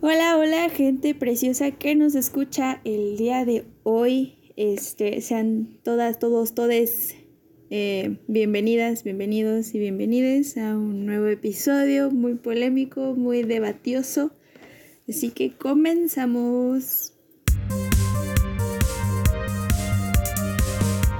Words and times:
Hola, 0.00 0.36
hola, 0.38 0.68
gente 0.68 1.12
preciosa 1.16 1.72
que 1.72 1.96
nos 1.96 2.14
escucha 2.14 2.80
el 2.84 3.16
día 3.16 3.44
de 3.44 3.64
hoy. 3.82 4.38
Este, 4.54 5.20
sean 5.20 5.80
todas, 5.82 6.20
todos, 6.20 6.54
todes 6.54 7.16
eh, 7.70 8.20
bienvenidas, 8.28 9.02
bienvenidos 9.02 9.74
y 9.74 9.80
bienvenides 9.80 10.56
a 10.56 10.78
un 10.78 11.04
nuevo 11.04 11.26
episodio 11.26 12.12
muy 12.12 12.34
polémico, 12.36 13.16
muy 13.16 13.42
debatioso. 13.42 14.30
Así 15.08 15.32
que 15.32 15.56
comenzamos. 15.56 17.14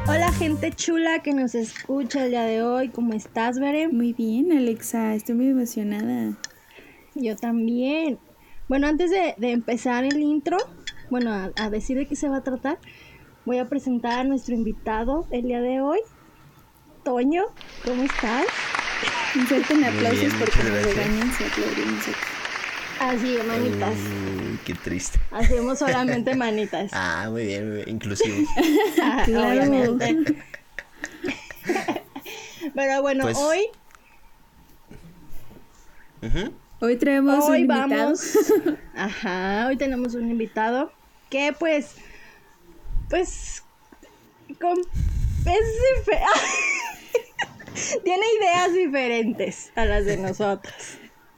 Hola 0.06 0.30
gente 0.38 0.70
chula 0.70 1.20
que 1.24 1.34
nos 1.34 1.56
escucha 1.56 2.26
el 2.26 2.30
día 2.30 2.44
de 2.44 2.62
hoy, 2.62 2.90
¿cómo 2.90 3.12
estás, 3.14 3.58
Bere? 3.58 3.88
Muy 3.88 4.12
bien, 4.12 4.52
Alexa, 4.52 5.16
estoy 5.16 5.34
muy 5.34 5.48
emocionada. 5.48 6.38
Yo 7.16 7.34
también. 7.34 8.20
Bueno, 8.68 8.86
antes 8.86 9.10
de, 9.10 9.34
empezar 9.40 10.04
el 10.04 10.20
intro, 10.20 10.58
bueno, 11.08 11.50
a, 11.56 11.70
decir 11.70 11.96
de 11.96 12.06
qué 12.06 12.16
se 12.16 12.28
va 12.28 12.36
a 12.38 12.42
tratar, 12.42 12.78
voy 13.46 13.58
a 13.58 13.68
presentar 13.68 14.18
a 14.18 14.24
nuestro 14.24 14.54
invitado 14.54 15.26
el 15.30 15.44
día 15.44 15.62
de 15.62 15.80
hoy, 15.80 16.00
Toño, 17.02 17.44
¿cómo 17.82 18.02
estás? 18.02 18.46
Inserten 19.34 19.84
aplausos 19.84 20.34
porque 20.34 20.62
nos 20.64 20.84
regañan 20.84 21.32
si 21.32 21.44
aplaudimos 21.44 22.04
Así, 23.00 23.38
manitas. 23.46 23.94
qué 24.66 24.74
triste. 24.74 25.18
Hacemos 25.30 25.78
solamente 25.78 26.34
manitas. 26.36 26.90
ah, 26.92 27.28
muy 27.30 27.46
bien, 27.46 27.68
muy 27.68 27.76
bien. 27.76 27.88
inclusivo. 27.88 28.36
Obviamente. 29.28 30.36
Pero 32.74 33.00
bueno, 33.00 33.22
pues 33.22 33.38
hoy. 33.38 33.70
Hoy 36.80 36.96
traemos 36.96 37.44
un 37.48 37.56
invitado. 37.56 37.88
Vamos, 37.88 38.38
ajá, 38.94 39.66
hoy 39.66 39.76
tenemos 39.76 40.14
un 40.14 40.30
invitado 40.30 40.92
que 41.28 41.52
pues. 41.58 41.96
Pues. 43.10 43.64
Con, 44.60 44.78
es 44.78 45.62
Tiene 48.04 48.24
ideas 48.40 48.72
diferentes 48.72 49.72
a 49.74 49.84
las 49.84 50.04
de 50.04 50.16
nosotros. 50.18 50.74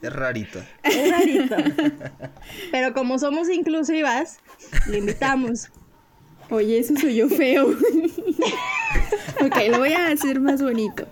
Es 0.01 0.13
rarito. 0.13 0.59
Es 0.83 1.11
rarito. 1.11 1.55
Pero 2.71 2.93
como 2.93 3.17
somos 3.19 3.49
inclusivas, 3.49 4.39
le 4.87 4.99
invitamos. 4.99 5.71
Oye, 6.49 6.79
eso 6.79 6.95
soy 6.95 7.15
yo 7.15 7.29
feo. 7.29 7.67
ok, 9.41 9.55
lo 9.69 9.79
voy 9.79 9.93
a 9.93 10.07
hacer 10.07 10.39
más 10.39 10.61
bonito. 10.61 11.07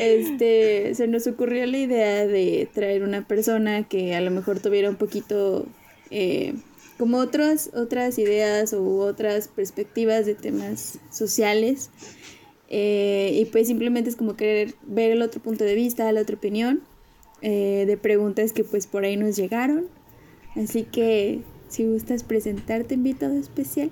Este, 0.00 0.94
se 0.94 1.06
nos 1.06 1.26
ocurrió 1.26 1.66
la 1.66 1.78
idea 1.78 2.26
de 2.26 2.68
traer 2.72 3.02
una 3.02 3.26
persona 3.26 3.88
que 3.88 4.14
a 4.14 4.20
lo 4.20 4.30
mejor 4.30 4.60
tuviera 4.60 4.88
un 4.88 4.96
poquito 4.96 5.66
eh, 6.10 6.54
como 6.98 7.18
otras, 7.18 7.70
otras 7.74 8.18
ideas 8.18 8.72
u 8.72 9.00
otras 9.00 9.48
perspectivas 9.48 10.26
de 10.26 10.34
temas 10.34 10.98
sociales. 11.10 11.90
Eh, 12.68 13.30
y 13.34 13.44
pues 13.46 13.68
simplemente 13.68 14.10
es 14.10 14.16
como 14.16 14.36
querer 14.36 14.74
ver 14.82 15.12
el 15.12 15.22
otro 15.22 15.40
punto 15.40 15.64
de 15.64 15.74
vista, 15.74 16.10
la 16.12 16.22
otra 16.22 16.36
opinión. 16.36 16.82
Eh, 17.42 17.84
de 17.86 17.98
preguntas 17.98 18.52
que 18.52 18.64
pues 18.64 18.86
por 18.86 19.04
ahí 19.04 19.16
nos 19.16 19.36
llegaron. 19.36 19.86
Así 20.56 20.84
que 20.84 21.42
si 21.68 21.84
gustas 21.84 22.22
presentarte, 22.22 22.94
invitado 22.94 23.34
especial. 23.34 23.90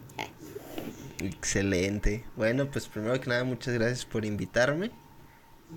Excelente. 1.23 2.25
Bueno, 2.37 2.71
pues 2.71 2.89
primero 2.89 3.21
que 3.21 3.29
nada, 3.29 3.45
muchas 3.45 3.75
gracias 3.75 4.05
por 4.05 4.25
invitarme. 4.25 4.91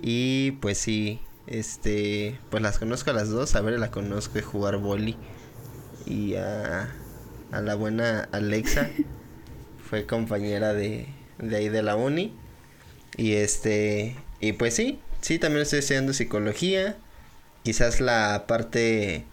Y 0.01 0.51
pues 0.61 0.77
sí, 0.77 1.19
este, 1.47 2.39
pues 2.49 2.61
las 2.61 2.79
conozco 2.79 3.11
a 3.11 3.13
las 3.13 3.29
dos. 3.29 3.55
A 3.55 3.61
ver, 3.61 3.79
la 3.79 3.91
conozco 3.91 4.35
de 4.35 4.41
jugar 4.41 4.77
boli. 4.77 5.17
Y 6.05 6.35
a, 6.35 6.89
a 7.51 7.61
la 7.61 7.75
buena 7.75 8.27
Alexa. 8.31 8.89
Fue 9.89 10.05
compañera 10.05 10.73
de, 10.73 11.07
de 11.39 11.55
ahí 11.55 11.69
de 11.69 11.83
la 11.83 11.95
uni. 11.95 12.33
Y 13.15 13.33
este, 13.33 14.15
y 14.39 14.53
pues 14.53 14.75
sí, 14.75 14.99
sí, 15.21 15.39
también 15.39 15.63
estoy 15.63 15.79
estudiando 15.79 16.13
psicología. 16.13 16.97
Quizás 17.63 17.99
la 18.01 18.45
parte 18.47 19.25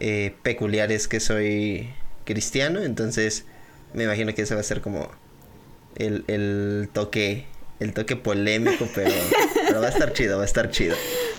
eh, 0.00 0.34
peculiar 0.42 0.92
es 0.92 1.08
que 1.08 1.20
soy 1.20 1.88
cristiano, 2.24 2.82
entonces 2.82 3.44
me 3.92 4.04
imagino 4.04 4.34
que 4.34 4.42
eso 4.42 4.54
va 4.54 4.60
a 4.60 4.64
ser 4.64 4.80
como 4.80 5.10
el, 5.96 6.24
el 6.26 6.88
toque 6.92 7.46
el 7.80 7.92
toque 7.92 8.16
polémico, 8.16 8.88
pero, 8.94 9.10
pero 9.74 9.82
va 9.82 9.88
a 9.88 9.90
estar 9.90 10.12
chido, 10.12 10.36
va 10.36 10.44
a 10.44 10.46
estar 10.46 10.70
chido. 10.70 10.94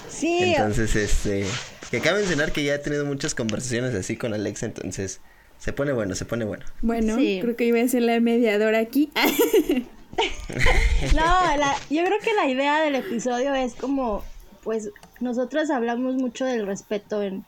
Sí. 0.09 0.39
Entonces, 0.41 0.93
este, 0.97 1.45
que 1.89 1.97
acaba 1.97 2.17
de 2.17 2.23
mencionar 2.23 2.51
que 2.51 2.65
ya 2.65 2.75
he 2.75 2.79
tenido 2.79 3.05
muchas 3.05 3.33
conversaciones 3.33 3.95
así 3.95 4.17
con 4.17 4.33
Alexa, 4.33 4.65
entonces 4.65 5.21
se 5.57 5.71
pone 5.71 5.93
bueno, 5.93 6.15
se 6.15 6.25
pone 6.25 6.43
bueno. 6.43 6.65
Bueno, 6.81 7.15
creo 7.15 7.55
que 7.55 7.63
iba 7.63 7.79
a 7.79 7.87
ser 7.87 8.01
la 8.01 8.19
mediadora 8.19 8.79
aquí. 8.79 9.09
no, 11.15 11.55
yo 11.89 12.03
creo 12.03 12.19
que 12.21 12.33
la 12.33 12.49
idea 12.49 12.81
del 12.81 12.95
episodio 12.95 13.55
es 13.55 13.73
como, 13.73 14.21
pues, 14.65 14.89
nosotros 15.21 15.69
hablamos 15.69 16.15
mucho 16.15 16.43
del 16.43 16.65
respeto 16.65 17.23
en, 17.23 17.45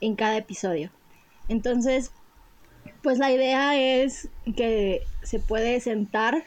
en 0.00 0.16
cada 0.16 0.38
episodio. 0.38 0.90
Entonces, 1.50 2.12
pues 3.02 3.18
la 3.18 3.30
idea 3.30 3.78
es 3.78 4.30
que 4.56 5.02
se 5.22 5.38
puede 5.38 5.80
sentar, 5.80 6.44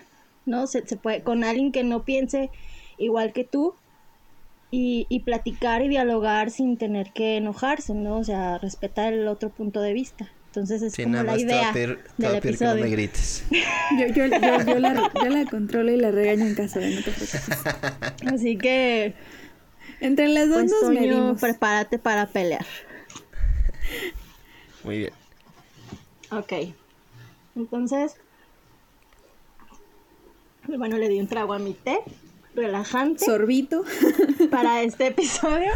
¿no? 0.48 0.66
Se, 0.66 0.82
puede, 0.82 1.22
con 1.22 1.44
alguien 1.44 1.72
que 1.72 1.84
no 1.84 2.06
piense 2.06 2.50
igual 2.98 3.34
que 3.34 3.44
tú 3.44 3.76
y, 4.76 5.06
y, 5.08 5.20
platicar 5.20 5.84
y 5.84 5.88
dialogar 5.88 6.50
sin 6.50 6.78
tener 6.78 7.14
que 7.14 7.38
enojarse, 7.38 7.94
¿no? 7.94 8.18
O 8.18 8.24
sea, 8.24 8.58
respetar 8.58 9.14
el 9.14 9.28
otro 9.28 9.52
punto 9.52 9.82
de 9.82 9.94
vista. 9.94 10.32
Entonces 10.48 10.82
es 10.82 10.96
como 10.96 11.22
la 11.22 11.38
idea 11.38 11.72
del 11.72 12.00
episodio. 12.18 12.74
Que 12.74 12.80
no 12.80 12.84
me 12.84 12.90
grites. 12.90 13.46
yo, 13.52 14.08
yo, 14.08 14.26
yo, 14.26 14.80
la, 14.80 15.12
yo 15.14 15.30
la 15.30 15.46
controlo 15.46 15.92
y 15.92 15.98
la 15.98 16.10
regaño 16.10 16.48
en 16.48 16.56
casa, 16.56 16.80
no 16.80 16.88
te 16.88 17.12
preocupes. 17.12 17.52
Así 18.26 18.58
que 18.58 19.14
entre 20.00 20.28
las 20.30 20.50
dos 20.50 20.64
pues, 20.64 20.72
nos 20.82 20.92
medimos. 20.92 21.40
prepárate 21.40 22.00
para 22.00 22.26
pelear. 22.26 22.66
Muy 24.84 24.98
bien. 24.98 25.14
Ok. 26.32 26.52
Entonces, 27.56 28.16
bueno, 30.68 30.98
le 30.98 31.10
di 31.10 31.20
un 31.20 31.28
trago 31.28 31.54
a 31.54 31.60
mi 31.60 31.76
té, 31.76 32.00
relajante. 32.56 33.26
Sorbito. 33.26 33.84
Para 34.52 34.82
este 34.82 35.08
episodio. 35.08 35.72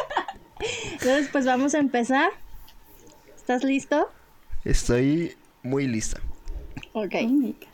Entonces, 0.92 1.28
pues 1.32 1.46
vamos 1.46 1.74
a 1.74 1.78
empezar. 1.78 2.30
¿Estás 3.36 3.64
listo? 3.64 4.08
Estoy 4.64 5.34
muy 5.62 5.86
lista. 5.86 6.20
Ok. 6.92 7.14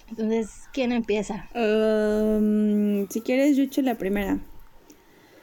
Entonces, 0.08 0.50
¿quién 0.72 0.92
empieza? 0.92 1.48
Um, 1.54 3.08
si 3.08 3.20
quieres, 3.20 3.56
yo 3.56 3.64
echo 3.64 3.82
la 3.82 3.96
primera. 3.96 4.38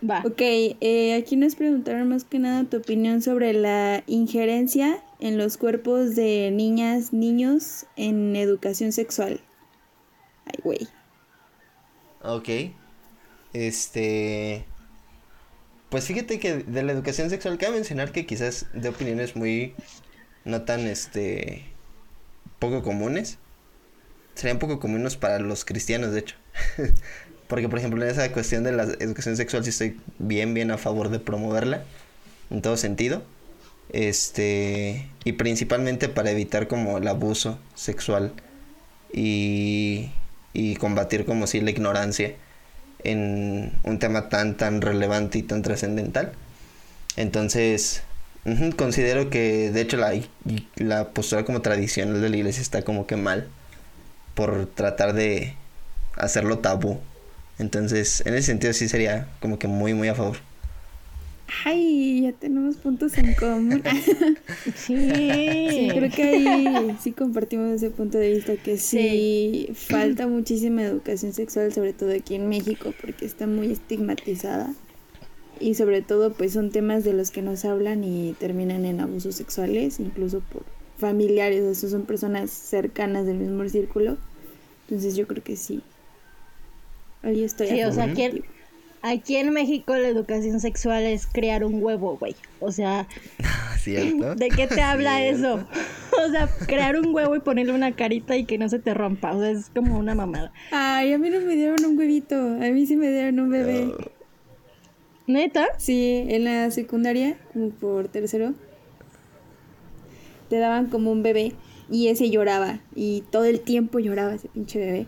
Va. 0.09 0.21
Ok, 0.25 0.41
eh, 0.41 1.15
aquí 1.17 1.37
nos 1.37 1.55
preguntaron 1.55 2.09
más 2.09 2.25
que 2.25 2.39
nada 2.39 2.65
tu 2.65 2.77
opinión 2.77 3.21
sobre 3.21 3.53
la 3.53 4.03
injerencia 4.07 5.01
en 5.19 5.37
los 5.37 5.57
cuerpos 5.57 6.15
de 6.15 6.51
niñas, 6.51 7.13
niños 7.13 7.85
en 7.95 8.35
educación 8.35 8.91
sexual. 8.91 9.39
Ay, 10.45 10.59
güey. 10.61 10.87
Ok. 12.23 12.49
Este. 13.53 14.65
Pues 15.89 16.05
fíjate 16.05 16.39
que 16.39 16.55
de 16.55 16.83
la 16.83 16.91
educación 16.91 17.29
sexual 17.29 17.57
cabe 17.57 17.75
mencionar 17.75 18.11
que 18.11 18.25
quizás 18.25 18.65
de 18.73 18.89
opiniones 18.89 19.35
muy 19.35 19.75
no 20.45 20.63
tan 20.63 20.81
este 20.81 21.65
poco 22.59 22.81
comunes. 22.81 23.37
Serían 24.35 24.57
poco 24.57 24.79
comunes 24.79 25.15
para 25.15 25.39
los 25.39 25.65
cristianos, 25.65 26.11
de 26.11 26.21
hecho. 26.21 26.35
Porque, 27.47 27.69
por 27.69 27.77
ejemplo, 27.77 28.03
en 28.03 28.09
esa 28.09 28.31
cuestión 28.31 28.63
de 28.63 28.71
la 28.71 28.83
educación 28.83 29.37
sexual 29.37 29.63
sí 29.63 29.69
estoy 29.69 29.99
bien, 30.17 30.55
bien 30.55 30.71
a 30.71 30.77
favor 30.77 31.09
de 31.09 31.19
promoverla. 31.19 31.83
En 32.49 32.61
todo 32.61 32.77
sentido. 32.77 33.23
Este. 33.89 35.07
Y 35.23 35.33
principalmente 35.33 36.09
para 36.09 36.31
evitar 36.31 36.67
como 36.67 36.97
el 36.97 37.07
abuso 37.07 37.59
sexual. 37.75 38.33
Y. 39.13 40.09
Y 40.53 40.75
combatir 40.75 41.25
como 41.25 41.47
si 41.47 41.61
la 41.61 41.71
ignorancia. 41.71 42.35
En 43.03 43.73
un 43.83 43.99
tema 43.99 44.29
tan, 44.29 44.55
tan 44.55 44.81
relevante 44.81 45.39
y 45.39 45.43
tan 45.43 45.61
trascendental. 45.61 46.33
Entonces. 47.17 48.03
considero 48.77 49.29
que 49.29 49.71
de 49.71 49.81
hecho 49.81 49.97
la, 49.97 50.13
la 50.75 51.09
postura 51.09 51.45
como 51.45 51.61
tradicional 51.61 52.21
de 52.21 52.29
la 52.29 52.37
iglesia 52.37 52.61
está 52.61 52.83
como 52.83 53.07
que 53.07 53.15
mal. 53.15 53.47
Por 54.35 54.67
tratar 54.67 55.13
de 55.13 55.55
hacerlo 56.17 56.59
tabú 56.59 56.99
entonces, 57.59 58.23
en 58.25 58.33
ese 58.33 58.47
sentido 58.47 58.73
sí 58.73 58.89
sería 58.89 59.27
como 59.39 59.59
que 59.59 59.67
muy, 59.67 59.93
muy 59.93 60.07
a 60.07 60.15
favor. 60.15 60.37
Ay, 61.65 62.21
ya 62.23 62.31
tenemos 62.33 62.77
puntos 62.77 63.17
en 63.17 63.33
común. 63.35 63.83
sí. 64.75 65.89
creo 65.93 66.09
que 66.09 66.23
ahí 66.23 66.97
sí 67.01 67.11
compartimos 67.11 67.71
ese 67.71 67.89
punto 67.89 68.17
de 68.17 68.33
vista 68.33 68.55
que 68.57 68.77
sí, 68.77 69.69
falta 69.73 70.27
muchísima 70.27 70.83
educación 70.83 71.33
sexual, 71.33 71.73
sobre 71.73 71.93
todo 71.93 72.11
aquí 72.11 72.35
en 72.35 72.49
México, 72.49 72.93
porque 73.01 73.25
está 73.25 73.47
muy 73.47 73.71
estigmatizada. 73.71 74.73
y 75.59 75.75
sobre 75.75 76.01
todo 76.01 76.33
pues 76.33 76.53
son 76.53 76.71
temas 76.71 77.03
de 77.03 77.13
los 77.13 77.31
que 77.31 77.41
nos 77.41 77.63
hablan 77.65 78.03
y 78.03 78.33
terminan 78.39 78.85
en 78.85 78.99
abusos 78.99 79.35
sexuales, 79.35 79.99
incluso 79.99 80.41
por 80.41 80.63
familiares, 80.97 81.63
o 81.63 81.75
sea, 81.75 81.89
son 81.89 82.03
personas 82.03 82.49
cercanas 82.51 83.25
del 83.25 83.37
mismo 83.37 83.67
círculo. 83.69 84.17
Entonces 84.87 85.15
yo 85.15 85.27
creo 85.27 85.43
que 85.43 85.55
sí. 85.55 85.81
Ahí 87.21 87.43
estoy. 87.43 87.67
Sí, 87.67 87.81
a 87.81 87.89
o 87.89 87.93
sea, 87.93 88.07
favor. 88.07 88.43
Aquí, 89.03 89.35
en 89.35 89.51
México 89.51 89.95
la 89.95 90.07
educación 90.07 90.59
sexual 90.59 91.03
es 91.03 91.27
crear 91.27 91.63
un 91.63 91.83
huevo, 91.83 92.17
güey. 92.17 92.35
O 92.59 92.71
sea, 92.71 93.07
¿Cierto? 93.79 94.35
¿de 94.35 94.49
qué 94.49 94.65
te 94.65 94.81
habla 94.81 95.17
Cierto. 95.19 95.37
eso? 95.37 95.67
O 96.25 96.29
sea, 96.29 96.47
crear 96.67 96.95
un 96.97 97.13
huevo 97.13 97.35
y 97.35 97.39
ponerle 97.39 97.73
una 97.73 97.95
carita 97.95 98.37
y 98.37 98.45
que 98.45 98.59
no 98.59 98.69
se 98.69 98.77
te 98.77 98.93
rompa. 98.93 99.35
O 99.35 99.39
sea, 99.41 99.49
es 99.49 99.71
como 99.73 99.97
una 99.97 100.13
mamada. 100.13 100.53
Ay, 100.71 101.11
a 101.11 101.17
mí 101.17 101.29
no 101.31 101.41
me 101.41 101.55
dieron 101.55 101.83
un 101.83 101.97
huevito, 101.97 102.35
a 102.35 102.69
mí 102.69 102.85
sí 102.85 102.95
me 102.95 103.09
dieron 103.09 103.39
un 103.39 103.49
bebé. 103.49 103.91
¿Neta? 105.25 105.65
Sí, 105.79 106.23
en 106.29 106.43
la 106.43 106.69
secundaria, 106.69 107.37
como 107.51 107.71
por 107.71 108.09
tercero, 108.09 108.53
te 110.49 110.59
daban 110.59 110.85
como 110.85 111.11
un 111.11 111.23
bebé 111.23 111.53
y 111.89 112.09
ese 112.09 112.29
lloraba 112.29 112.79
y 112.95 113.23
todo 113.31 113.45
el 113.45 113.61
tiempo 113.61 113.97
lloraba 113.97 114.35
ese 114.35 114.49
pinche 114.49 114.77
bebé. 114.79 115.07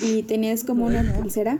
Y 0.00 0.24
tenías 0.24 0.64
como 0.64 0.84
una 0.84 1.04
pulsera 1.14 1.58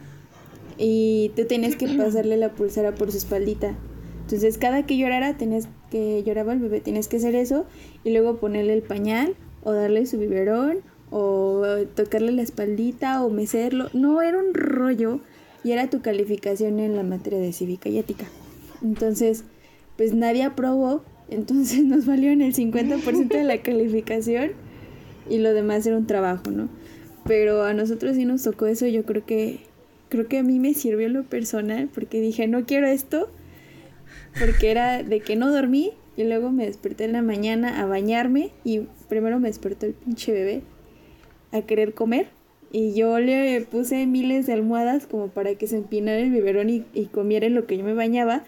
y 0.80 1.30
tú 1.36 1.44
tenías 1.44 1.76
que 1.76 1.86
pasarle 1.96 2.36
la 2.36 2.52
pulsera 2.52 2.94
por 2.94 3.12
su 3.12 3.18
espaldita. 3.18 3.76
Entonces 4.22 4.58
cada 4.58 4.86
que 4.86 4.96
llorara, 4.96 5.36
tenías 5.36 5.68
que 5.90 6.22
lloraba 6.24 6.54
el 6.54 6.60
bebé, 6.60 6.80
tenías 6.80 7.08
que 7.08 7.18
hacer 7.18 7.34
eso 7.34 7.66
y 8.04 8.10
luego 8.10 8.38
ponerle 8.38 8.72
el 8.72 8.82
pañal 8.82 9.36
o 9.62 9.72
darle 9.72 10.06
su 10.06 10.18
biberón 10.18 10.78
o 11.10 11.64
tocarle 11.94 12.32
la 12.32 12.42
espaldita 12.42 13.24
o 13.24 13.30
mecerlo. 13.30 13.88
No, 13.92 14.22
era 14.22 14.38
un 14.38 14.54
rollo 14.54 15.20
y 15.62 15.72
era 15.72 15.90
tu 15.90 16.00
calificación 16.00 16.80
en 16.80 16.96
la 16.96 17.02
materia 17.02 17.38
de 17.38 17.52
cívica 17.52 17.88
y 17.88 17.98
ética. 17.98 18.26
Entonces, 18.82 19.44
pues 19.96 20.14
nadie 20.14 20.44
aprobó, 20.44 21.04
entonces 21.28 21.84
nos 21.84 22.06
valió 22.06 22.30
en 22.30 22.40
el 22.40 22.54
50% 22.54 23.28
de 23.28 23.44
la 23.44 23.58
calificación 23.62 24.52
y 25.28 25.38
lo 25.38 25.52
demás 25.52 25.86
era 25.86 25.96
un 25.96 26.06
trabajo, 26.06 26.50
¿no? 26.50 26.68
Pero 27.26 27.64
a 27.64 27.74
nosotros 27.74 28.16
sí 28.16 28.24
nos 28.24 28.42
tocó 28.44 28.66
eso, 28.66 28.86
yo 28.86 29.04
creo 29.04 29.26
que 29.26 29.69
creo 30.10 30.28
que 30.28 30.38
a 30.38 30.42
mí 30.42 30.58
me 30.58 30.74
sirvió 30.74 31.06
en 31.06 31.14
lo 31.14 31.24
personal 31.24 31.88
porque 31.92 32.20
dije, 32.20 32.46
no 32.46 32.66
quiero 32.66 32.86
esto, 32.86 33.30
porque 34.38 34.70
era 34.70 35.02
de 35.02 35.20
que 35.20 35.36
no 35.36 35.50
dormí 35.50 35.92
y 36.16 36.24
luego 36.24 36.50
me 36.50 36.66
desperté 36.66 37.04
en 37.04 37.12
la 37.12 37.22
mañana 37.22 37.80
a 37.80 37.86
bañarme 37.86 38.50
y 38.64 38.80
primero 39.08 39.40
me 39.40 39.48
despertó 39.48 39.86
el 39.86 39.94
pinche 39.94 40.32
bebé 40.32 40.62
a 41.52 41.62
querer 41.62 41.94
comer 41.94 42.28
y 42.72 42.94
yo 42.94 43.18
le 43.18 43.62
puse 43.62 44.06
miles 44.06 44.46
de 44.46 44.52
almohadas 44.52 45.06
como 45.06 45.28
para 45.28 45.54
que 45.54 45.66
se 45.66 45.78
empinara 45.78 46.18
el 46.18 46.30
biberón 46.30 46.68
y, 46.68 46.84
y 46.92 47.06
comiera 47.06 47.46
en 47.46 47.54
lo 47.54 47.66
que 47.66 47.78
yo 47.78 47.84
me 47.84 47.94
bañaba 47.94 48.44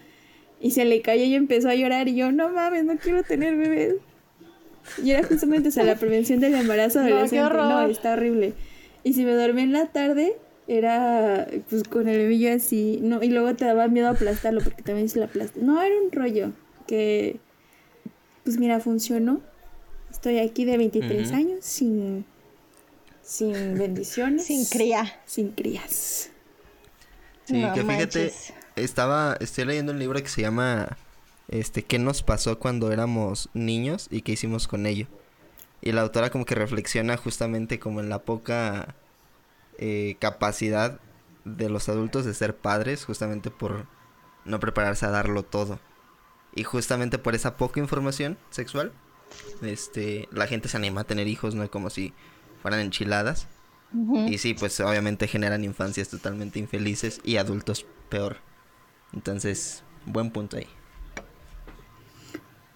y 0.60 0.72
se 0.72 0.84
le 0.84 1.00
cayó 1.02 1.24
y 1.24 1.34
empezó 1.34 1.68
a 1.68 1.74
llorar 1.74 2.08
y 2.08 2.14
yo, 2.14 2.30
no 2.30 2.48
mames, 2.50 2.84
no 2.84 2.96
quiero 2.96 3.24
tener 3.24 3.56
bebés. 3.56 3.96
Y 5.02 5.10
era 5.10 5.24
justamente, 5.24 5.68
o 5.68 5.72
sea, 5.72 5.82
la 5.84 5.96
prevención 5.96 6.38
del 6.38 6.54
embarazo 6.54 7.00
No, 7.02 7.06
adolescente. 7.06 7.40
No, 7.40 7.46
horror. 7.46 7.90
está 7.90 8.12
horrible. 8.12 8.54
Y 9.02 9.14
si 9.14 9.24
me 9.24 9.32
dormí 9.32 9.62
en 9.62 9.72
la 9.72 9.86
tarde, 9.86 10.36
era 10.68 11.46
pues 11.68 11.84
con 11.84 12.08
el 12.08 12.16
bebillo 12.18 12.54
así, 12.54 12.98
no, 13.02 13.22
y 13.22 13.28
luego 13.28 13.54
te 13.54 13.64
daba 13.64 13.88
miedo 13.88 14.08
aplastarlo 14.08 14.60
porque 14.62 14.82
también 14.82 15.08
se 15.08 15.18
lo 15.18 15.26
aplasté. 15.26 15.60
No, 15.60 15.82
era 15.82 15.94
un 16.00 16.12
rollo 16.12 16.52
que, 16.86 17.40
pues 18.44 18.58
mira, 18.58 18.80
funcionó. 18.80 19.40
Estoy 20.10 20.38
aquí 20.38 20.64
de 20.64 20.76
23 20.76 21.28
Ujú. 21.28 21.36
años 21.36 21.64
sin, 21.64 22.24
sin 23.22 23.78
bendiciones. 23.78 24.44
Sin 24.44 24.64
cría. 24.66 25.20
Sin 25.26 25.50
crías. 25.50 26.30
Sí, 27.44 27.54
No 27.54 27.72
que 27.72 27.82
fíjate, 27.82 28.22
manches. 28.24 28.52
estaba, 28.76 29.36
estoy 29.40 29.64
leyendo 29.64 29.92
un 29.92 29.98
libro 29.98 30.22
que 30.22 30.28
se 30.28 30.42
llama, 30.42 30.96
este, 31.48 31.82
¿qué 31.82 31.98
nos 31.98 32.22
pasó 32.22 32.58
cuando 32.58 32.92
éramos 32.92 33.48
niños 33.54 34.08
y 34.10 34.22
qué 34.22 34.32
hicimos 34.32 34.68
con 34.68 34.86
ello? 34.86 35.06
Y 35.80 35.92
la 35.92 36.02
autora 36.02 36.30
como 36.30 36.44
que 36.44 36.54
reflexiona 36.54 37.16
justamente 37.16 37.78
como 37.80 38.00
en 38.00 38.08
la 38.08 38.20
poca 38.20 38.94
eh, 39.78 40.16
capacidad 40.18 41.00
de 41.44 41.68
los 41.68 41.88
adultos 41.88 42.24
de 42.24 42.34
ser 42.34 42.56
padres, 42.56 43.04
justamente 43.04 43.50
por 43.50 43.86
no 44.44 44.60
prepararse 44.60 45.06
a 45.06 45.10
darlo 45.10 45.42
todo. 45.42 45.80
Y 46.54 46.64
justamente 46.64 47.18
por 47.18 47.34
esa 47.34 47.56
poca 47.56 47.80
información 47.80 48.38
sexual, 48.50 48.92
este, 49.62 50.28
la 50.30 50.46
gente 50.46 50.68
se 50.68 50.76
anima 50.76 51.02
a 51.02 51.04
tener 51.04 51.26
hijos, 51.28 51.54
no 51.54 51.68
como 51.70 51.90
si 51.90 52.12
fueran 52.60 52.80
enchiladas. 52.80 53.48
Y 54.26 54.38
sí, 54.38 54.54
pues 54.54 54.80
obviamente 54.80 55.28
generan 55.28 55.64
infancias 55.64 56.08
totalmente 56.08 56.58
infelices 56.58 57.20
y 57.24 57.36
adultos 57.36 57.84
peor. 58.08 58.38
Entonces, 59.12 59.84
buen 60.06 60.30
punto 60.30 60.56
ahí. 60.56 60.66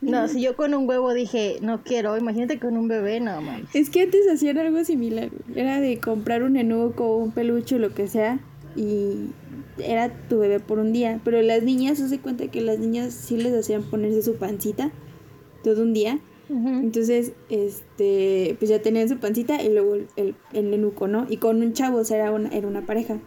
No, 0.01 0.29
si 0.29 0.43
yo 0.43 0.57
con 0.57 0.75
un 0.75 0.89
huevo 0.89 1.13
dije, 1.15 1.57
no 1.63 1.83
quiero, 1.83 2.19
imagínate 2.19 2.59
con 2.59 2.77
un 2.77 2.87
bebé, 2.87 3.19
no 3.21 3.41
mames. 3.41 3.75
Es 3.75 3.89
que 3.91 4.03
antes 4.03 4.29
hacían 4.31 4.59
algo 4.59 4.85
similar. 4.85 5.31
Era 5.55 5.81
de 5.81 5.99
comprar 5.99 6.43
un 6.43 6.57
enuco, 6.57 7.17
un 7.17 7.33
peluche, 7.33 7.79
lo 7.79 7.95
que 7.95 8.07
sea, 8.07 8.39
y 8.77 9.31
era 9.79 10.11
tu 10.29 10.39
bebé 10.39 10.61
por 10.61 10.79
un 10.79 10.93
día. 10.93 11.21
Pero 11.25 11.41
las 11.43 11.63
niñas, 11.63 11.99
se 11.99 12.19
cuenta 12.19 12.49
que 12.49 12.61
las 12.61 12.79
niñas 12.79 13.15
sí 13.15 13.37
les 13.39 13.55
hacían 13.55 13.83
ponerse 13.85 14.23
su 14.23 14.37
pancita 14.37 14.91
todo 15.65 15.83
un 15.83 15.95
día. 15.95 16.19
Entonces, 16.49 17.33
este, 17.49 18.55
pues 18.61 18.69
ya 18.71 18.81
tenían 18.81 19.09
su 19.09 19.17
pancita 19.17 19.61
y 19.61 19.69
luego 19.73 19.97
el, 19.97 20.07
el, 20.15 20.37
el 20.53 20.73
enuco, 20.73 21.09
¿no? 21.09 21.27
Y 21.29 21.39
con 21.39 21.61
un 21.61 21.73
chavo, 21.73 21.99
o 21.99 22.05
sea, 22.05 22.19
era 22.19 22.31
una, 22.31 22.51
era 22.51 22.69
una 22.69 22.87
pareja. 22.87 23.19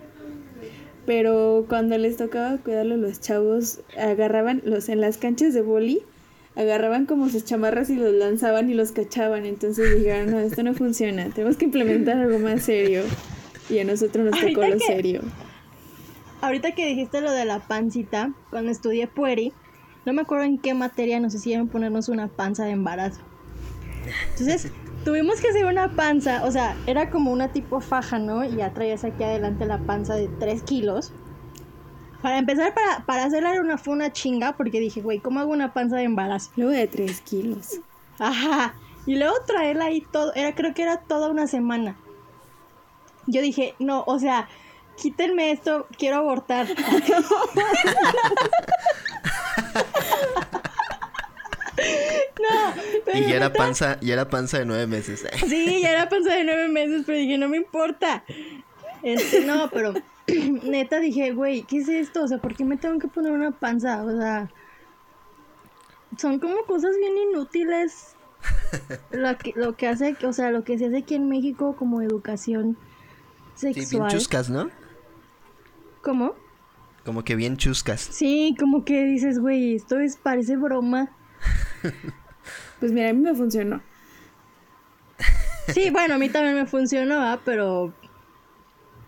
Pero 1.06 1.66
cuando 1.68 1.98
les 1.98 2.16
tocaba 2.16 2.58
cuidarlo, 2.60 2.96
los 2.96 3.20
chavos 3.20 3.82
agarraban 3.98 4.62
los 4.64 4.88
en 4.88 5.02
las 5.02 5.18
canchas 5.18 5.54
de 5.54 5.62
boli, 5.62 6.04
agarraban 6.60 7.06
como 7.06 7.30
sus 7.30 7.46
chamarras 7.46 7.90
y 7.90 7.96
los 7.96 8.14
lanzaban 8.14 8.70
y 8.70 8.74
los 8.74 8.92
cachaban. 8.92 9.46
Entonces 9.46 9.98
dijeron, 9.98 10.30
no, 10.32 10.40
esto 10.40 10.62
no 10.62 10.74
funciona, 10.74 11.30
tenemos 11.30 11.56
que 11.58 11.66
implementar 11.66 12.18
algo 12.18 12.38
más 12.40 12.64
serio. 12.64 13.04
Y 13.70 13.80
a 13.80 13.86
nosotros 13.86 14.26
nos 14.30 14.40
tocó 14.40 14.66
lo 14.68 14.78
que- 14.78 14.80
serio. 14.86 15.22
Ahorita 16.42 16.72
que 16.72 16.86
dijiste 16.88 17.22
lo 17.22 17.32
de 17.32 17.46
la 17.46 17.60
pancita, 17.60 18.34
cuando 18.50 18.72
estudié 18.72 19.08
pueri, 19.08 19.54
no 20.06 20.14
me 20.14 20.22
acuerdo 20.22 20.46
en 20.46 20.58
qué 20.58 20.74
materia 20.74 21.20
nos 21.20 21.34
hicieron 21.36 21.68
ponernos 21.68 22.10
una 22.10 22.28
panza 22.28 22.66
de 22.66 22.72
embarazo. 22.72 23.22
Entonces, 24.32 24.72
tuvimos 25.06 25.40
que 25.42 25.50
hacer 25.50 25.66
una 25.66 25.96
panza, 25.96 26.46
o 26.46 26.52
sea, 26.52 26.76
era 26.88 27.10
como 27.10 27.32
una 27.32 27.50
tipo 27.52 27.80
faja, 27.82 28.20
¿no? 28.20 28.44
Y 28.46 28.56
ya 28.58 28.74
traías 28.74 29.04
aquí 29.04 29.24
adelante 29.24 29.66
la 29.66 29.80
panza 29.80 30.16
de 30.16 30.28
3 30.40 30.64
kilos. 30.64 31.12
Para 32.22 32.38
empezar, 32.38 32.74
para, 32.74 33.06
para 33.06 33.24
hacerla 33.24 33.54
era 33.54 33.62
una, 33.62 33.78
fue 33.78 33.94
una 33.94 34.12
chinga, 34.12 34.54
porque 34.58 34.80
dije, 34.80 35.02
güey, 35.02 35.20
¿cómo 35.20 35.40
hago 35.40 35.52
una 35.52 35.74
panza 35.74 35.96
de 35.96 36.04
embarazo? 36.04 36.52
Luego 36.58 36.72
de 36.74 36.88
tres 36.88 37.22
kilos. 37.22 37.80
Ajá. 38.18 38.74
Y 39.06 39.16
luego 39.16 39.36
traerla 39.46 39.86
ahí 39.86 40.02
todo, 40.02 40.34
era, 40.36 40.54
creo 40.54 40.74
que 40.74 40.84
era 40.84 40.98
toda 40.98 41.30
una 41.30 41.48
semana. 41.48 41.96
Yo 43.26 43.42
dije, 43.42 43.74
no, 43.80 44.04
o 44.06 44.20
sea, 44.20 44.50
quítenme 45.02 45.52
esto, 45.52 45.88
quiero 45.98 46.18
abortar. 46.18 46.68
no, 52.40 52.74
pero 53.06 53.18
Y 53.18 53.30
ya 53.30 53.36
era 53.36 53.54
panza, 53.54 53.98
ya 54.02 54.14
era 54.14 54.30
panza 54.30 54.60
de 54.60 54.66
nueve 54.66 54.88
meses. 54.88 55.26
Sí, 55.48 55.82
ya 55.82 55.92
era 55.92 56.10
panza 56.10 56.34
de 56.34 56.44
nueve 56.44 56.68
meses, 56.68 57.04
pero 57.06 57.18
dije, 57.18 57.38
no 57.38 57.48
me 57.48 57.58
importa. 57.58 58.24
Este, 59.04 59.46
no, 59.46 59.70
pero 59.70 59.94
neta 60.64 61.00
dije, 61.00 61.32
güey, 61.34 61.64
¿qué 61.64 61.78
es 61.78 61.90
esto? 61.90 62.24
O 62.24 62.28
sea, 62.28 62.38
¿por 62.40 62.56
qué 62.56 62.66
me 62.66 62.78
tengo 62.78 63.00
que 63.00 63.08
poner 63.08 63.32
una 63.32 63.52
panza? 63.52 64.04
O 64.04 64.12
sea, 64.18 64.50
son 66.18 66.40
como 66.40 66.64
cosas 66.66 66.96
bien 66.98 67.18
inútiles. 67.30 68.16
Lo 69.12 69.38
que, 69.38 69.52
lo 69.56 69.76
que 69.76 69.88
hace, 69.88 70.16
o 70.24 70.32
sea, 70.32 70.50
lo 70.52 70.64
que 70.64 70.78
se 70.78 70.86
hace 70.86 71.00
aquí 71.00 71.16
en 71.16 71.28
México 71.28 71.76
como 71.76 72.02
educación 72.02 72.78
Sí, 73.56 73.74
bien 73.74 73.86
sexual. 73.86 74.10
chuscas, 74.10 74.50
¿no? 74.50 74.70
¿Cómo? 76.02 76.36
Como 77.04 77.24
que 77.26 77.36
bien 77.36 77.58
chuscas. 77.58 78.00
Sí, 78.00 78.56
como 78.58 78.86
que 78.86 79.04
dices, 79.04 79.40
güey, 79.40 79.76
esto 79.76 80.00
es, 80.00 80.16
parece 80.18 80.56
broma. 80.56 81.10
Pues 82.80 82.94
mira, 82.94 83.10
a 83.10 83.14
mí 83.14 83.20
me 83.20 83.36
funcionó. 83.36 83.82
Sí, 85.68 85.90
bueno, 85.90 86.16
a 86.16 86.18
mí 86.18 86.30
también 86.30 86.56
me 86.56 86.66
funcionó, 86.66 87.20
¿ah? 87.20 87.42
pero 87.44 87.94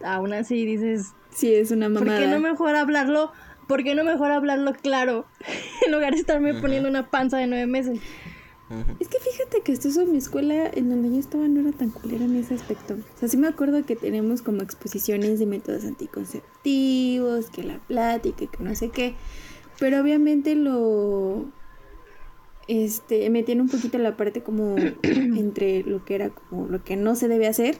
aún 0.04 0.34
así 0.34 0.66
dices, 0.66 1.14
Sí, 1.34 1.54
es 1.54 1.72
una 1.72 1.88
¿Por 1.88 2.02
mamada. 2.02 2.20
qué 2.20 2.28
no 2.28 2.40
mejor 2.40 2.76
hablarlo? 2.76 3.32
¿Por 3.68 3.84
qué 3.84 3.96
no 3.96 4.04
mejor 4.04 4.32
hablarlo 4.32 4.74
claro? 4.74 5.26
en 5.86 5.92
lugar 5.92 6.14
de 6.14 6.20
estarme 6.20 6.54
poniendo 6.56 6.90
una 6.90 7.10
panza 7.10 7.38
de 7.38 7.48
nueve 7.48 7.68
meses. 7.68 8.00
Es 9.02 9.10
que 9.10 9.20
fíjate 9.20 9.64
que 9.66 9.74
esto 9.74 9.90
eso, 9.90 10.06
mi 10.06 10.18
escuela 10.18 10.72
en 10.74 10.90
donde 10.90 11.10
yo 11.10 11.20
estaba 11.20 11.46
no 11.50 11.60
era 11.60 11.78
tan 11.78 11.90
culera 11.90 12.24
en 12.24 12.38
ese 12.38 12.54
aspecto. 12.54 12.94
O 12.94 13.20
sea, 13.20 13.28
sí 13.28 13.36
me 13.36 13.50
acuerdo 13.50 13.86
que 13.86 13.98
tenemos 13.98 14.42
como 14.42 14.62
exposiciones 14.62 15.40
de 15.40 15.46
métodos 15.46 15.84
anticonceptivos, 15.84 17.50
que 17.50 17.64
la 17.64 17.80
plática, 17.80 18.46
que 18.46 18.64
no 18.64 18.74
sé 18.74 18.88
qué. 18.88 19.16
Pero 19.78 20.00
obviamente 20.00 20.56
lo 20.56 21.48
este 22.70 23.30
metían 23.30 23.60
un 23.60 23.68
poquito 23.68 23.98
la 23.98 24.16
parte 24.16 24.42
como 24.42 24.78
entre 25.04 25.84
lo 25.84 26.06
que 26.06 26.16
era 26.16 26.30
como 26.30 26.68
lo 26.68 26.82
que 26.82 26.96
no 26.96 27.16
se 27.16 27.28
debe 27.28 27.48
hacer. 27.48 27.78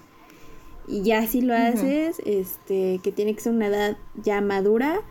Y 0.92 1.04
ya 1.04 1.26
si 1.26 1.42
lo 1.42 1.56
haces, 1.56 2.22
este, 2.26 3.00
que 3.02 3.12
tiene 3.12 3.34
que 3.34 3.42
ser 3.42 3.54
una 3.54 3.68
edad 3.68 3.98
ya 4.22 4.42
madura 4.42 5.02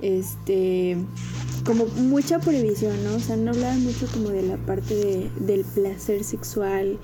este, 0.00 0.96
como 1.64 1.86
mucha 1.86 2.38
prohibición, 2.38 3.02
¿no? 3.04 3.16
O 3.16 3.20
sea, 3.20 3.36
no 3.36 3.50
hablaban 3.50 3.82
mucho 3.84 4.06
como 4.12 4.30
de 4.30 4.42
la 4.42 4.56
parte 4.56 4.94
de, 4.94 5.30
del 5.40 5.64
placer 5.64 6.24
sexual, 6.24 6.98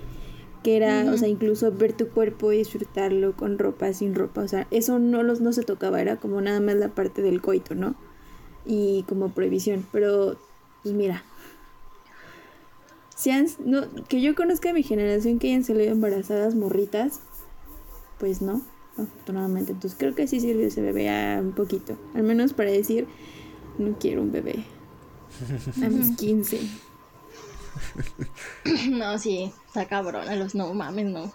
que 0.63 0.77
era, 0.77 1.11
o 1.13 1.17
sea, 1.17 1.29
incluso 1.29 1.71
ver 1.73 1.93
tu 1.93 2.09
cuerpo 2.09 2.53
y 2.53 2.59
disfrutarlo 2.59 3.37
con 3.37 3.59
ropa, 3.59 3.93
sin 3.93 4.15
ropa, 4.15 4.43
o 4.43 4.49
sea, 4.49 4.67
eso 4.71 4.99
no 4.99 5.23
los 5.23 5.41
no 5.41 5.53
se 5.53 5.63
tocaba, 5.63 6.01
era 6.01 6.17
como 6.17 6.41
nada 6.41 6.61
más 6.61 6.77
la 6.77 6.89
parte 6.89 7.23
del 7.23 7.43
coito, 7.43 7.75
¿no? 7.75 7.95
Y 8.65 9.05
como 9.09 9.35
prohibición, 9.35 9.87
pero 9.93 10.39
pues 10.83 10.95
mira, 10.95 11.23
si 13.15 13.31
han, 13.31 13.47
no, 13.65 13.83
que 14.09 14.23
yo 14.23 14.35
conozca 14.35 14.71
a 14.71 14.73
mi 14.73 14.83
generación 14.83 15.39
que 15.39 15.49
hayan 15.49 15.65
salido 15.65 15.93
embarazadas 15.93 16.55
morritas, 16.55 17.21
pues 18.25 18.41
no, 18.41 18.63
afortunadamente. 18.97 19.73
Entonces 19.73 19.99
creo 19.99 20.15
que 20.15 20.27
sí 20.27 20.41
sirve 20.41 20.69
ese 20.69 20.81
bebé 20.81 21.11
a 21.11 21.39
un 21.43 21.53
poquito. 21.53 21.99
Al 22.15 22.23
menos 22.23 22.55
para 22.55 22.71
decir, 22.71 23.07
no 23.77 23.99
quiero 23.99 24.23
un 24.23 24.33
bebé. 24.33 24.65
A 25.85 25.89
mis 25.91 26.17
15. 26.17 26.61
No, 28.91 29.19
sí, 29.19 29.53
está 29.67 29.87
cabrón. 29.87 30.27
A 30.27 30.37
los 30.37 30.55
no 30.55 30.73
mames, 30.73 31.05
no. 31.05 31.35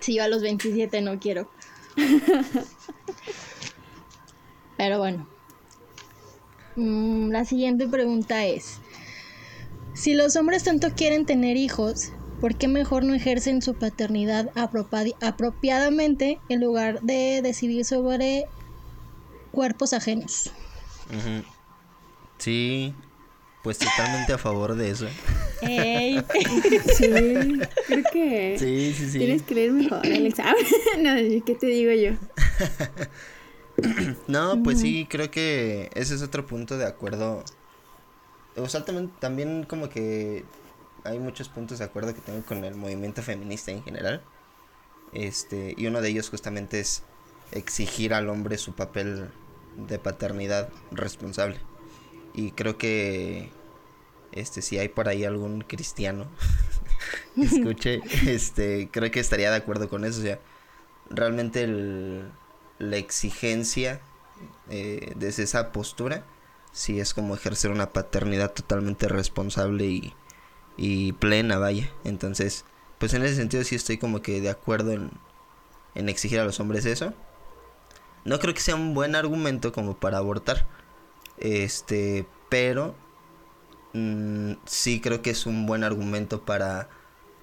Si 0.00 0.14
yo 0.14 0.22
a 0.22 0.28
los 0.28 0.40
27 0.40 1.02
no 1.02 1.18
quiero. 1.18 1.50
Pero 4.78 4.98
bueno. 4.98 5.28
Mm, 6.76 7.30
la 7.30 7.44
siguiente 7.44 7.86
pregunta 7.88 8.46
es: 8.46 8.78
Si 9.92 10.14
los 10.14 10.34
hombres 10.36 10.64
tanto 10.64 10.94
quieren 10.94 11.26
tener 11.26 11.58
hijos, 11.58 12.12
¿por 12.40 12.56
qué 12.56 12.68
mejor 12.68 13.04
no 13.04 13.14
ejercen 13.14 13.62
su 13.62 13.74
paternidad 13.74 14.50
apropiadamente 15.20 16.38
en 16.48 16.60
lugar 16.60 17.00
de 17.02 17.40
decidir 17.42 17.84
sobre 17.84 18.46
cuerpos 19.50 19.92
ajenos? 19.92 20.50
Sí, 22.38 22.94
pues 23.62 23.78
totalmente 23.78 24.32
a 24.32 24.38
favor 24.38 24.74
de 24.74 24.90
eso. 24.90 25.06
Ey. 25.62 26.22
Sí, 26.96 27.08
creo 27.86 28.04
que 28.12 28.56
sí, 28.58 28.94
sí, 28.94 29.10
sí. 29.10 29.18
tienes 29.18 29.42
que 29.42 29.54
leer 29.54 29.72
mejor, 29.72 30.04
Alex. 30.04 30.38
no, 30.98 31.14
¿qué 31.44 31.56
te 31.58 31.66
digo 31.66 31.92
yo? 31.92 32.12
no, 34.28 34.62
pues 34.62 34.80
sí, 34.80 35.06
creo 35.08 35.30
que 35.30 35.90
ese 35.94 36.14
es 36.14 36.22
otro 36.22 36.46
punto 36.46 36.76
de 36.76 36.86
acuerdo. 36.86 37.42
O 38.56 38.68
sea, 38.68 38.84
también, 38.84 39.10
también 39.18 39.64
como 39.64 39.88
que 39.88 40.44
hay 41.04 41.18
muchos 41.18 41.48
puntos 41.48 41.78
de 41.78 41.84
acuerdo 41.84 42.14
que 42.14 42.20
tengo 42.20 42.42
con 42.44 42.64
el 42.64 42.74
movimiento 42.74 43.22
feminista 43.22 43.70
en 43.70 43.82
general. 43.82 44.22
Este, 45.12 45.74
y 45.76 45.86
uno 45.86 46.00
de 46.00 46.08
ellos 46.08 46.30
justamente 46.30 46.80
es 46.80 47.02
exigir 47.52 48.14
al 48.14 48.28
hombre 48.28 48.58
su 48.58 48.74
papel 48.74 49.30
de 49.76 49.98
paternidad 49.98 50.70
responsable. 50.90 51.60
Y 52.32 52.50
creo 52.52 52.78
que 52.78 53.50
este 54.32 54.62
si 54.62 54.78
hay 54.78 54.88
por 54.88 55.08
ahí 55.08 55.24
algún 55.24 55.60
cristiano 55.60 56.26
que 57.36 57.42
escuche, 57.42 58.00
este 58.26 58.88
creo 58.90 59.10
que 59.10 59.20
estaría 59.20 59.50
de 59.50 59.56
acuerdo 59.56 59.88
con 59.88 60.04
eso, 60.04 60.20
o 60.20 60.22
sea, 60.22 60.40
realmente 61.10 61.66
la 62.78 62.96
exigencia 62.96 64.00
eh, 64.70 65.12
desde 65.16 65.44
esa 65.44 65.70
postura 65.70 66.24
sí 66.72 66.98
es 66.98 67.14
como 67.14 67.34
ejercer 67.36 67.70
una 67.70 67.92
paternidad 67.92 68.52
totalmente 68.52 69.06
responsable 69.06 69.84
y 69.84 70.14
y 70.76 71.12
plena, 71.12 71.58
vaya. 71.58 71.90
Entonces, 72.04 72.64
pues 72.98 73.14
en 73.14 73.22
ese 73.22 73.36
sentido 73.36 73.64
sí 73.64 73.74
estoy 73.74 73.98
como 73.98 74.22
que 74.22 74.40
de 74.40 74.50
acuerdo 74.50 74.92
en, 74.92 75.10
en 75.94 76.08
exigir 76.08 76.40
a 76.40 76.44
los 76.44 76.60
hombres 76.60 76.86
eso. 76.86 77.12
No 78.24 78.38
creo 78.38 78.54
que 78.54 78.60
sea 78.60 78.74
un 78.74 78.94
buen 78.94 79.14
argumento 79.14 79.72
como 79.72 79.96
para 79.96 80.18
abortar. 80.18 80.66
Este, 81.38 82.26
pero 82.48 82.94
mm, 83.92 84.52
sí 84.64 85.00
creo 85.00 85.22
que 85.22 85.30
es 85.30 85.46
un 85.46 85.66
buen 85.66 85.84
argumento 85.84 86.44
para 86.44 86.88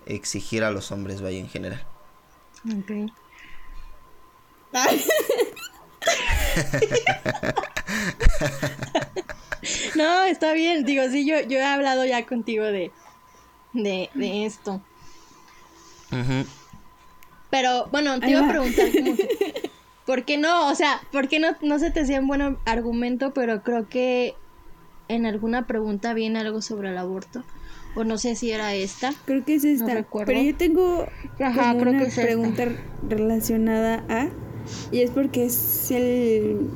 exigir 0.05 0.63
a 0.63 0.71
los 0.71 0.91
hombres, 0.91 1.21
vaya, 1.21 1.38
en 1.38 1.50
general. 1.50 1.85
Ok. 2.65 3.11
no, 9.95 10.23
está 10.23 10.53
bien. 10.53 10.85
Digo, 10.85 11.03
sí, 11.09 11.25
yo, 11.25 11.41
yo 11.41 11.57
he 11.57 11.63
hablado 11.63 12.05
ya 12.05 12.25
contigo 12.25 12.63
de, 12.65 12.91
de, 13.73 14.09
de 14.13 14.45
esto. 14.45 14.81
Pero 17.49 17.87
bueno, 17.91 18.19
te 18.19 18.31
iba 18.31 18.45
a 18.45 18.49
preguntar 18.49 18.87
¿por 20.05 20.23
qué 20.25 20.37
no? 20.37 20.69
O 20.69 20.75
sea, 20.75 21.01
¿por 21.11 21.27
qué 21.27 21.39
no, 21.39 21.55
no 21.61 21.79
se 21.79 21.91
te 21.91 22.01
hacía 22.01 22.19
un 22.19 22.27
buen 22.27 22.57
argumento? 22.65 23.33
Pero 23.33 23.63
creo 23.63 23.87
que 23.87 24.35
en 25.07 25.25
alguna 25.25 25.67
pregunta 25.67 26.13
viene 26.13 26.39
algo 26.39 26.61
sobre 26.61 26.89
el 26.89 26.97
aborto. 26.97 27.43
O 27.95 28.05
no 28.05 28.17
sé 28.17 28.35
si 28.35 28.51
era 28.51 28.73
esta. 28.73 29.13
Creo 29.25 29.43
que 29.43 29.55
es 29.55 29.65
esta. 29.65 30.05
pero 30.25 30.41
yo 30.41 30.55
tengo 30.55 31.05
Ajá, 31.39 31.75
creo 31.77 31.91
una 31.91 32.05
que 32.05 32.11
pregunta 32.21 32.65
relacionada 33.07 34.05
a. 34.07 34.29
Y 34.91 35.01
es 35.01 35.11
porque 35.11 35.45
es 35.45 35.91
el 35.91 36.69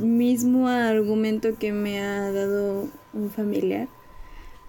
mismo 0.00 0.68
argumento 0.68 1.56
que 1.58 1.72
me 1.72 2.00
ha 2.00 2.32
dado 2.32 2.88
un 3.12 3.30
familiar 3.30 3.88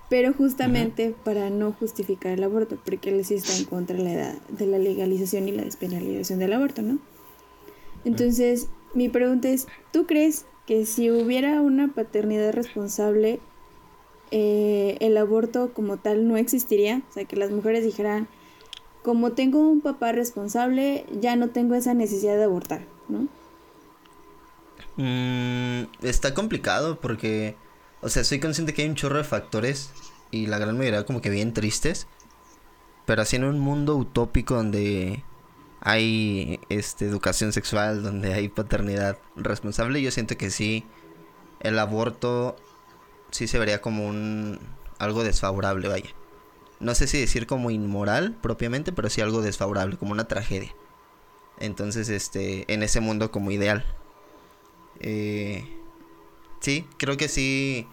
pero 0.10 0.34
justamente 0.34 1.14
para 1.24 1.50
no 1.50 1.72
justificar 1.72 2.32
el 2.32 2.44
aborto, 2.44 2.78
porque 2.84 3.10
él 3.10 3.24
sí 3.24 3.36
está 3.36 3.56
en 3.56 3.66
contra 3.66 3.96
de 3.96 4.04
la, 4.04 4.36
de 4.50 4.66
la 4.66 4.80
legalización 4.80 5.48
y 5.48 5.52
la 5.52 5.64
despenalización 5.64 6.40
del 6.40 6.54
aborto, 6.54 6.82
¿no? 6.82 6.98
Entonces, 8.06 8.70
mi 8.94 9.08
pregunta 9.10 9.50
es, 9.50 9.68
¿tú 9.92 10.08
crees 10.08 10.46
que 10.66 10.86
si 10.86 11.12
hubiera 11.12 11.62
una 11.62 11.94
paternidad 11.94 12.54
responsable, 12.54 13.40
eh, 14.32 14.98
el 15.00 15.18
aborto 15.18 15.74
como 15.74 15.98
tal 15.98 16.28
no 16.28 16.38
existiría? 16.38 17.04
O 17.10 17.14
sea, 17.14 17.26
que 17.26 17.36
las 17.36 17.52
mujeres 17.52 17.84
dijeran, 17.84 18.28
como 19.04 19.34
tengo 19.34 19.60
un 19.60 19.82
papá 19.82 20.12
responsable, 20.12 21.06
ya 21.20 21.36
no 21.36 21.50
tengo 21.50 21.76
esa 21.76 21.94
necesidad 21.94 22.38
de 22.38 22.44
abortar, 22.44 22.82
¿no? 23.08 23.28
Mm, 24.98 25.88
está 26.02 26.34
complicado 26.34 27.00
porque 27.00 27.56
o 28.02 28.10
sea, 28.10 28.24
soy 28.24 28.40
consciente 28.40 28.74
que 28.74 28.84
hay 28.84 28.90
un 28.90 28.96
chorro 28.96 29.18
de 29.18 29.24
factores 29.24 29.92
y 30.32 30.48
la 30.48 30.58
gran 30.58 30.78
mayoría 30.78 31.06
como 31.06 31.22
que 31.22 31.30
bien 31.30 31.54
tristes. 31.54 32.08
Pero 33.06 33.22
así 33.22 33.36
en 33.36 33.44
un 33.44 33.60
mundo 33.60 33.96
utópico 33.96 34.56
donde 34.56 35.24
hay 35.82 36.60
este 36.70 37.06
educación 37.06 37.54
sexual, 37.54 38.04
donde 38.04 38.34
hay 38.34 38.50
paternidad 38.50 39.18
responsable, 39.36 40.02
yo 40.02 40.12
siento 40.12 40.38
que 40.38 40.52
sí 40.52 40.86
el 41.60 41.80
aborto 41.80 42.56
sí 43.32 43.48
se 43.48 43.60
vería 43.60 43.82
como 43.82 44.08
un 44.08 44.60
algo 45.00 45.24
desfavorable, 45.24 45.88
vaya. 45.88 46.10
No 46.80 46.96
sé 46.96 47.08
si 47.08 47.20
decir 47.20 47.48
como 47.48 47.72
inmoral 47.72 48.36
propiamente, 48.42 48.92
pero 48.92 49.10
sí 49.10 49.22
algo 49.22 49.42
desfavorable, 49.42 49.98
como 49.98 50.12
una 50.12 50.28
tragedia. 50.28 50.74
Entonces, 51.60 52.10
este, 52.10 52.72
en 52.72 52.84
ese 52.84 53.02
mundo 53.02 53.32
como 53.32 53.52
ideal. 53.52 53.86
Eh, 55.00 55.79
Sí, 56.60 56.86
creo 56.98 57.18
que 57.18 57.28
sí. 57.28 57.88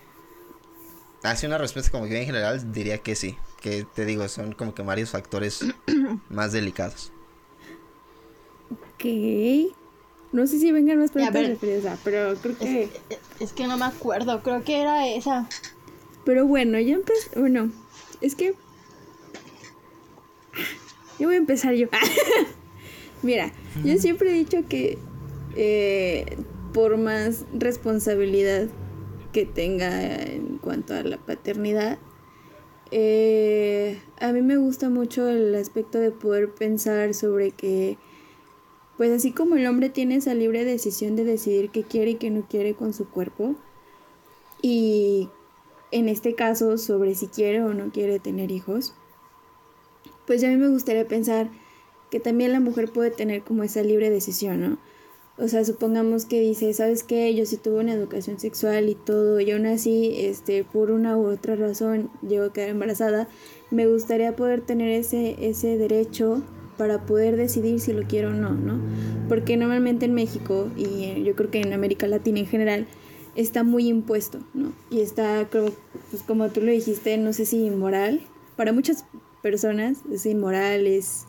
Hace 1.23 1.47
una 1.47 1.59
respuesta 1.59 1.91
como 1.91 2.07
que 2.07 2.19
en 2.19 2.27
general 2.27 2.73
diría 2.73 2.99
que 2.99 3.15
sí. 3.15 3.37
Que 3.61 3.85
te 3.85 4.05
digo, 4.05 4.29
son 4.29 4.53
como 4.53 4.75
que 4.75 4.83
varios 4.83 5.11
factores 5.11 5.65
más 6.29 6.53
delicados. 6.53 7.13
Ok. 8.71 9.05
No 10.33 10.47
sé 10.47 10.59
si 10.59 10.73
vengan 10.73 10.99
más 10.99 11.13
preguntas 11.13 11.47
referidas 11.47 11.99
pero 12.05 12.35
creo 12.37 12.59
que. 12.59 12.91
Es, 13.41 13.53
que 13.53 13.67
no 13.67 13.77
me 13.77 13.85
acuerdo, 13.85 14.43
creo 14.43 14.63
que 14.65 14.81
era 14.81 15.09
esa. 15.09 15.49
Pero 16.25 16.47
bueno, 16.47 16.79
ya 16.81 16.95
empecé. 16.95 17.39
Bueno, 17.39 17.71
es 18.21 18.35
que. 18.35 18.55
Yo 21.19 21.29
voy 21.29 21.37
a 21.37 21.39
empezar 21.39 21.75
yo. 21.75 21.87
Mira, 23.23 23.53
yo 23.83 23.97
siempre 23.97 24.31
he 24.31 24.35
dicho 24.35 24.69
que 24.69 24.99
eh, 25.57 26.37
por 26.77 26.99
más 26.99 27.47
responsabilidad 27.55 28.69
que 29.33 29.47
tenga 29.47 30.23
en 30.23 30.59
cuanto 30.59 30.93
a 30.93 31.03
la 31.05 31.17
paternidad, 31.17 31.99
eh, 32.91 33.99
a 34.21 34.31
mí 34.33 34.43
me 34.43 34.59
gusta 34.59 34.91
mucho 34.91 35.27
el 35.27 35.55
aspecto 35.55 35.99
de 35.99 36.11
poder 36.11 36.51
pensar 36.51 37.15
sobre 37.15 37.53
que, 37.53 37.97
pues 38.99 39.11
así 39.11 39.33
como 39.33 39.57
el 39.57 39.67
hombre 39.67 39.89
tiene 39.89 40.17
esa 40.17 40.35
libre 40.35 40.67
decisión 40.67 41.17
de 41.17 41.25
decidir 41.25 41.71
qué 41.71 41.83
quiere 41.83 42.11
y 42.11 42.15
qué 42.17 42.29
no 42.29 42.47
quiere 42.47 42.75
con 42.75 42.93
su 42.93 43.09
cuerpo, 43.09 43.55
y 44.61 45.31
en 45.93 46.11
este 46.11 46.35
caso 46.35 46.77
sobre 46.77 47.15
si 47.15 47.29
quiere 47.29 47.63
o 47.63 47.73
no 47.73 47.91
quiere 47.91 48.19
tener 48.19 48.51
hijos, 48.51 48.93
pues 50.27 50.45
a 50.45 50.49
mí 50.49 50.59
me 50.59 50.69
gustaría 50.69 51.09
pensar 51.09 51.49
que 52.11 52.21
también 52.21 52.53
la 52.53 52.61
mujer 52.61 52.93
puede 52.93 53.11
tener 53.11 53.45
como 53.45 53.63
esa 53.63 53.81
libre 53.81 54.11
decisión, 54.11 54.61
¿no? 54.61 54.96
O 55.39 55.49
sea, 55.49 55.65
supongamos 55.65 56.25
que 56.25 56.41
dice, 56.41 56.73
¿sabes 56.73 57.03
qué? 57.03 57.35
Yo 57.35 57.45
sí 57.45 57.59
tuve 57.59 57.81
una 57.81 57.93
educación 57.93 58.39
sexual 58.39 58.89
y 58.89 58.95
todo, 58.95 59.39
y 59.41 59.51
aún 59.51 59.67
así, 59.67 60.15
este, 60.17 60.65
por 60.65 60.91
una 60.91 61.19
u 61.19 61.27
otra 61.27 61.57
razón, 61.57 62.11
llego 62.27 62.47
a 62.47 62.53
quedar 62.55 62.71
embarazada. 62.71 63.29
Me 63.71 63.87
gustaría 63.87 64.35
poder 64.35 64.63
tener 64.63 64.91
ese, 64.91 65.37
ese 65.47 65.77
derecho 65.77 66.43
para 66.79 67.05
poder 67.05 67.37
decidir 67.37 67.81
si 67.81 67.93
lo 67.93 68.07
quiero 68.07 68.31
o 68.31 68.33
no, 68.33 68.55
¿no? 68.55 68.81
Porque 69.29 69.57
normalmente 69.59 70.07
en 70.07 70.15
México, 70.15 70.71
y 70.77 71.23
yo 71.23 71.35
creo 71.35 71.51
que 71.51 71.61
en 71.61 71.73
América 71.73 72.07
Latina 72.07 72.39
en 72.39 72.47
general, 72.47 72.87
está 73.35 73.63
muy 73.63 73.89
impuesto, 73.89 74.39
¿no? 74.55 74.73
Y 74.91 75.01
está, 75.01 75.49
como, 75.51 75.69
pues 76.11 76.23
como 76.23 76.49
tú 76.49 76.63
lo 76.63 76.71
dijiste, 76.71 77.17
no 77.19 77.33
sé 77.33 77.45
si 77.45 77.65
inmoral. 77.65 78.23
Para 78.57 78.73
muchas 78.73 79.05
personas 79.43 79.99
es 80.11 80.25
inmoral, 80.25 80.87
es, 80.87 81.27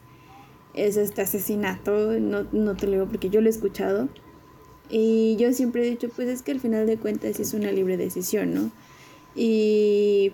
es 0.78 0.96
este 0.96 1.24
asesinato, 1.24 2.20
no, 2.20 2.46
no 2.52 2.76
te 2.76 2.86
lo 2.86 2.94
digo 2.94 3.06
porque 3.08 3.30
yo 3.30 3.42
lo 3.42 3.48
he 3.48 3.50
escuchado. 3.50 4.08
Y 4.90 5.36
yo 5.38 5.52
siempre 5.52 5.86
he 5.86 5.90
dicho, 5.90 6.08
pues 6.16 6.30
es 6.30 6.44
que 6.44 6.54
al 6.54 6.62
final 6.62 6.88
de 6.88 6.98
cuentas 6.98 7.40
es 7.40 7.54
una 7.54 7.72
libre 7.72 7.98
decisión, 7.98 8.54
¿no? 8.54 8.72
Y 9.36 10.32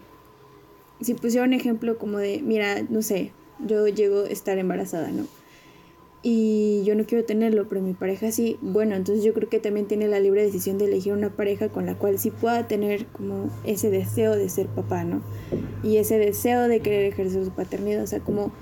si 1.02 1.16
pusiera 1.16 1.46
un 1.46 1.54
ejemplo 1.54 1.98
como 1.98 2.20
de, 2.20 2.42
mira, 2.44 2.84
no 2.84 3.02
sé, 3.02 3.32
yo 3.66 3.88
llego 3.88 4.22
a 4.22 4.28
estar 4.28 4.58
embarazada, 4.60 5.12
¿no? 5.12 5.26
Y 6.26 6.84
yo 6.86 6.96
no 6.96 7.06
quiero 7.06 7.26
tenerlo, 7.26 7.68
pero 7.68 7.82
mi 7.82 7.94
pareja 7.94 8.32
sí, 8.32 8.58
bueno, 8.62 8.96
entonces 8.96 9.26
yo 9.26 9.34
creo 9.34 9.50
que 9.50 9.60
también 9.60 9.88
tiene 9.88 10.08
la 10.08 10.20
libre 10.20 10.44
decisión 10.44 10.78
de 10.78 10.86
elegir 10.86 11.12
una 11.12 11.30
pareja 11.30 11.68
con 11.68 11.86
la 11.86 11.96
cual 11.96 12.18
sí 12.18 12.32
pueda 12.32 12.66
tener 12.68 13.08
como 13.08 13.50
ese 13.66 13.90
deseo 13.90 14.36
de 14.38 14.48
ser 14.48 14.68
papá, 14.68 15.04
¿no? 15.04 15.22
Y 15.84 15.98
ese 15.98 16.18
deseo 16.20 16.70
de 16.70 16.80
querer 16.80 17.12
ejercer 17.12 17.44
su 17.44 17.52
paternidad, 17.52 18.04
o 18.04 18.08
sea, 18.08 18.22
como 18.22 18.54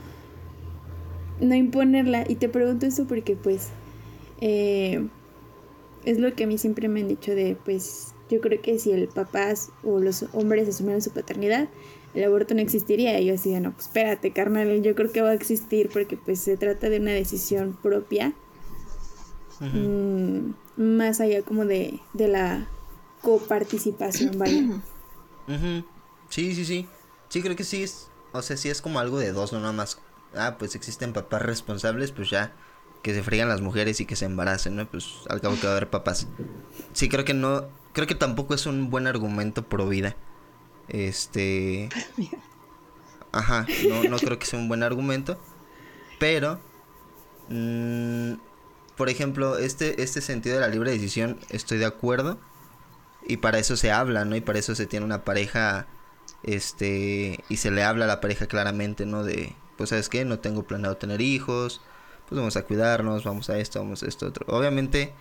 no 1.41 1.55
imponerla. 1.55 2.23
Y 2.27 2.35
te 2.35 2.47
pregunto 2.47 2.85
eso 2.85 3.05
porque 3.05 3.35
pues 3.35 3.69
eh, 4.39 5.07
es 6.05 6.19
lo 6.19 6.33
que 6.33 6.45
a 6.45 6.47
mí 6.47 6.57
siempre 6.57 6.87
me 6.87 7.01
han 7.01 7.07
dicho 7.07 7.35
de, 7.35 7.57
pues 7.65 8.13
yo 8.29 8.39
creo 8.39 8.61
que 8.61 8.79
si 8.79 8.91
el 8.91 9.07
papá 9.07 9.53
o 9.83 9.99
los 9.99 10.25
hombres 10.33 10.69
asumieran 10.69 11.01
su 11.01 11.11
paternidad, 11.11 11.67
el 12.13 12.23
aborto 12.23 12.53
no 12.53 12.61
existiría. 12.61 13.19
Y 13.19 13.25
yo 13.25 13.35
así 13.35 13.51
de, 13.51 13.59
no, 13.59 13.73
pues 13.73 13.87
espérate, 13.87 14.31
carnal, 14.31 14.81
yo 14.81 14.95
creo 14.95 15.11
que 15.11 15.21
va 15.21 15.31
a 15.31 15.33
existir 15.33 15.89
porque 15.91 16.17
pues 16.17 16.39
se 16.39 16.55
trata 16.57 16.89
de 16.89 16.99
una 16.99 17.11
decisión 17.11 17.77
propia. 17.81 18.33
Mm, 19.59 20.53
más 20.75 21.19
allá 21.19 21.43
como 21.43 21.65
de, 21.65 21.99
de 22.13 22.27
la 22.27 22.67
coparticipación, 23.21 24.37
vaya. 24.37 24.81
Sí, 26.29 26.55
sí, 26.55 26.63
sí. 26.63 26.87
Sí, 27.27 27.41
creo 27.41 27.57
que 27.57 27.65
sí 27.65 27.83
es, 27.83 28.07
o 28.31 28.41
sea, 28.41 28.55
sí 28.55 28.69
es 28.69 28.81
como 28.81 28.99
algo 28.99 29.19
de 29.19 29.33
dos, 29.33 29.51
no 29.51 29.59
nada 29.59 29.73
más. 29.73 29.99
Ah, 30.35 30.55
pues 30.57 30.75
existen 30.75 31.13
papás 31.13 31.41
responsables, 31.41 32.11
pues 32.11 32.29
ya 32.29 32.53
que 33.01 33.13
se 33.13 33.23
frían 33.23 33.49
las 33.49 33.61
mujeres 33.61 33.99
y 33.99 34.05
que 34.05 34.15
se 34.15 34.25
embaracen, 34.25 34.75
¿no? 34.75 34.89
Pues 34.89 35.21
al 35.29 35.41
cabo 35.41 35.55
que 35.55 35.65
va 35.65 35.73
a 35.73 35.75
haber 35.77 35.89
papás. 35.89 36.27
Sí, 36.93 37.09
creo 37.09 37.25
que 37.25 37.33
no, 37.33 37.67
creo 37.93 38.07
que 38.07 38.15
tampoco 38.15 38.53
es 38.53 38.65
un 38.65 38.89
buen 38.89 39.07
argumento 39.07 39.67
pro 39.67 39.87
vida. 39.87 40.15
Este. 40.87 41.89
Ajá, 43.31 43.65
no, 43.87 44.03
no 44.09 44.17
creo 44.17 44.37
que 44.37 44.45
sea 44.45 44.59
un 44.59 44.67
buen 44.67 44.83
argumento. 44.83 45.39
Pero. 46.19 46.59
Mm, 47.49 48.33
por 48.95 49.09
ejemplo, 49.09 49.57
este, 49.57 50.03
este 50.03 50.21
sentido 50.21 50.55
de 50.55 50.61
la 50.61 50.67
libre 50.67 50.91
decisión, 50.91 51.39
estoy 51.49 51.77
de 51.79 51.85
acuerdo. 51.85 52.39
Y 53.27 53.37
para 53.37 53.59
eso 53.59 53.77
se 53.77 53.91
habla, 53.91 54.25
¿no? 54.25 54.35
Y 54.35 54.41
para 54.41 54.59
eso 54.59 54.75
se 54.75 54.85
tiene 54.85 55.05
una 55.05 55.23
pareja. 55.23 55.87
Este. 56.43 57.43
Y 57.49 57.57
se 57.57 57.71
le 57.71 57.83
habla 57.83 58.05
a 58.05 58.07
la 58.07 58.21
pareja 58.21 58.47
claramente, 58.47 59.05
¿no? 59.05 59.23
De. 59.23 59.55
Pues, 59.81 59.89
¿sabes 59.89 60.09
qué? 60.09 60.25
No 60.25 60.37
tengo 60.37 60.61
planeado 60.61 60.97
tener 60.97 61.21
hijos. 61.21 61.81
Pues 62.29 62.37
vamos 62.37 62.55
a 62.55 62.61
cuidarnos, 62.65 63.23
vamos 63.23 63.49
a 63.49 63.57
esto, 63.57 63.79
vamos 63.79 64.03
a 64.03 64.05
esto, 64.05 64.27
otro. 64.27 64.45
Obviamente, 64.55 65.11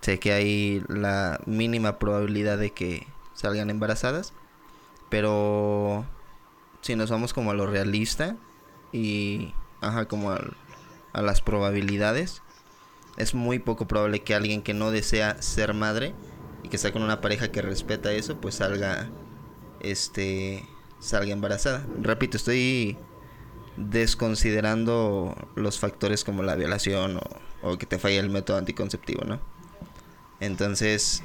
sé 0.00 0.18
que 0.18 0.32
hay 0.32 0.82
la 0.88 1.38
mínima 1.46 2.00
probabilidad 2.00 2.58
de 2.58 2.72
que 2.72 3.06
salgan 3.34 3.70
embarazadas. 3.70 4.32
Pero 5.08 6.04
si 6.80 6.96
nos 6.96 7.10
vamos 7.10 7.32
como 7.32 7.52
a 7.52 7.54
lo 7.54 7.68
realista 7.68 8.34
y 8.90 9.54
ajá, 9.82 10.08
como 10.08 10.32
a, 10.32 10.40
a 11.12 11.22
las 11.22 11.40
probabilidades, 11.40 12.42
es 13.18 13.34
muy 13.34 13.60
poco 13.60 13.86
probable 13.86 14.24
que 14.24 14.34
alguien 14.34 14.62
que 14.62 14.74
no 14.74 14.90
desea 14.90 15.40
ser 15.40 15.74
madre 15.74 16.12
y 16.64 16.70
que 16.70 16.74
está 16.74 16.90
con 16.90 17.02
una 17.02 17.20
pareja 17.20 17.52
que 17.52 17.62
respeta 17.62 18.10
eso, 18.10 18.40
pues 18.40 18.56
salga 18.56 19.08
este 19.78 20.66
salga 20.98 21.32
embarazada. 21.32 21.86
Repito, 22.02 22.36
estoy 22.36 22.98
desconsiderando 23.78 25.34
los 25.54 25.78
factores 25.78 26.24
como 26.24 26.42
la 26.42 26.56
violación 26.56 27.20
o, 27.62 27.78
que 27.78 27.86
te 27.86 27.98
falle 27.98 28.18
el 28.18 28.30
método 28.30 28.58
anticonceptivo, 28.58 29.24
¿no? 29.24 29.40
Entonces, 30.40 31.22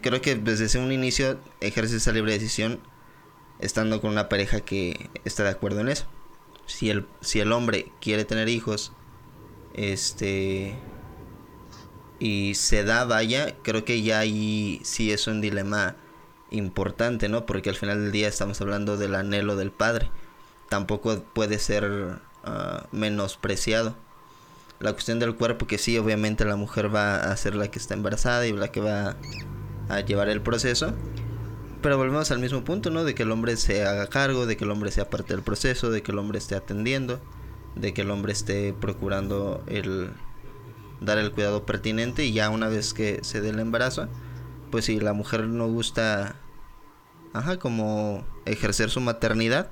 creo 0.00 0.20
que 0.20 0.34
desde 0.34 0.78
un 0.78 0.92
inicio 0.92 1.38
ejerce 1.60 1.96
esa 1.96 2.12
libre 2.12 2.32
decisión 2.32 2.80
estando 3.58 4.00
con 4.00 4.10
una 4.10 4.28
pareja 4.28 4.60
que 4.60 5.10
está 5.24 5.44
de 5.44 5.50
acuerdo 5.50 5.80
en 5.80 5.88
eso. 5.88 6.06
Si 6.66 6.90
el, 6.90 7.06
si 7.20 7.40
el 7.40 7.52
hombre 7.52 7.90
quiere 8.00 8.24
tener 8.24 8.48
hijos, 8.48 8.92
este 9.74 10.76
y 12.18 12.54
se 12.54 12.84
da, 12.84 13.04
vaya, 13.04 13.56
creo 13.62 13.84
que 13.84 14.00
ya 14.00 14.20
ahí 14.20 14.80
sí 14.84 15.10
es 15.10 15.26
un 15.26 15.40
dilema 15.40 15.96
importante, 16.50 17.28
¿no? 17.28 17.46
Porque 17.46 17.70
al 17.70 17.74
final 17.74 18.00
del 18.00 18.12
día 18.12 18.28
estamos 18.28 18.60
hablando 18.60 18.96
del 18.96 19.16
anhelo 19.16 19.56
del 19.56 19.72
padre. 19.72 20.08
Tampoco 20.72 21.22
puede 21.34 21.58
ser 21.58 22.18
ah, 22.44 22.86
menospreciado. 22.92 23.94
La 24.80 24.94
cuestión 24.94 25.18
del 25.18 25.34
cuerpo, 25.34 25.66
que 25.66 25.76
sí, 25.76 25.98
obviamente 25.98 26.46
la 26.46 26.56
mujer 26.56 26.92
va 26.92 27.16
a 27.16 27.36
ser 27.36 27.54
la 27.54 27.70
que 27.70 27.78
está 27.78 27.92
embarazada 27.92 28.46
y 28.46 28.54
la 28.54 28.68
que 28.68 28.80
va 28.80 29.16
a 29.90 30.00
llevar 30.00 30.30
el 30.30 30.40
proceso. 30.40 30.94
Pero 31.82 31.98
volvemos 31.98 32.30
al 32.30 32.38
mismo 32.38 32.64
punto, 32.64 32.88
¿no? 32.88 33.04
De 33.04 33.14
que 33.14 33.24
el 33.24 33.32
hombre 33.32 33.58
se 33.58 33.84
haga 33.84 34.06
cargo, 34.06 34.46
de 34.46 34.56
que 34.56 34.64
el 34.64 34.70
hombre 34.70 34.90
sea 34.90 35.10
parte 35.10 35.34
del 35.34 35.42
proceso, 35.42 35.90
de 35.90 36.02
que 36.02 36.10
el 36.10 36.18
hombre 36.18 36.38
esté 36.38 36.54
atendiendo, 36.54 37.20
de 37.74 37.92
que 37.92 38.00
el 38.00 38.10
hombre 38.10 38.32
esté 38.32 38.72
procurando 38.72 39.62
el 39.66 40.08
dar 41.02 41.18
el 41.18 41.32
cuidado 41.32 41.66
pertinente 41.66 42.24
y 42.24 42.32
ya 42.32 42.48
una 42.48 42.68
vez 42.68 42.94
que 42.94 43.22
se 43.24 43.42
dé 43.42 43.50
el 43.50 43.58
embarazo, 43.58 44.08
pues 44.70 44.86
si 44.86 45.00
la 45.00 45.12
mujer 45.12 45.48
no 45.48 45.68
gusta, 45.68 46.36
ajá, 47.34 47.58
como 47.58 48.24
ejercer 48.46 48.88
su 48.88 49.00
maternidad, 49.02 49.68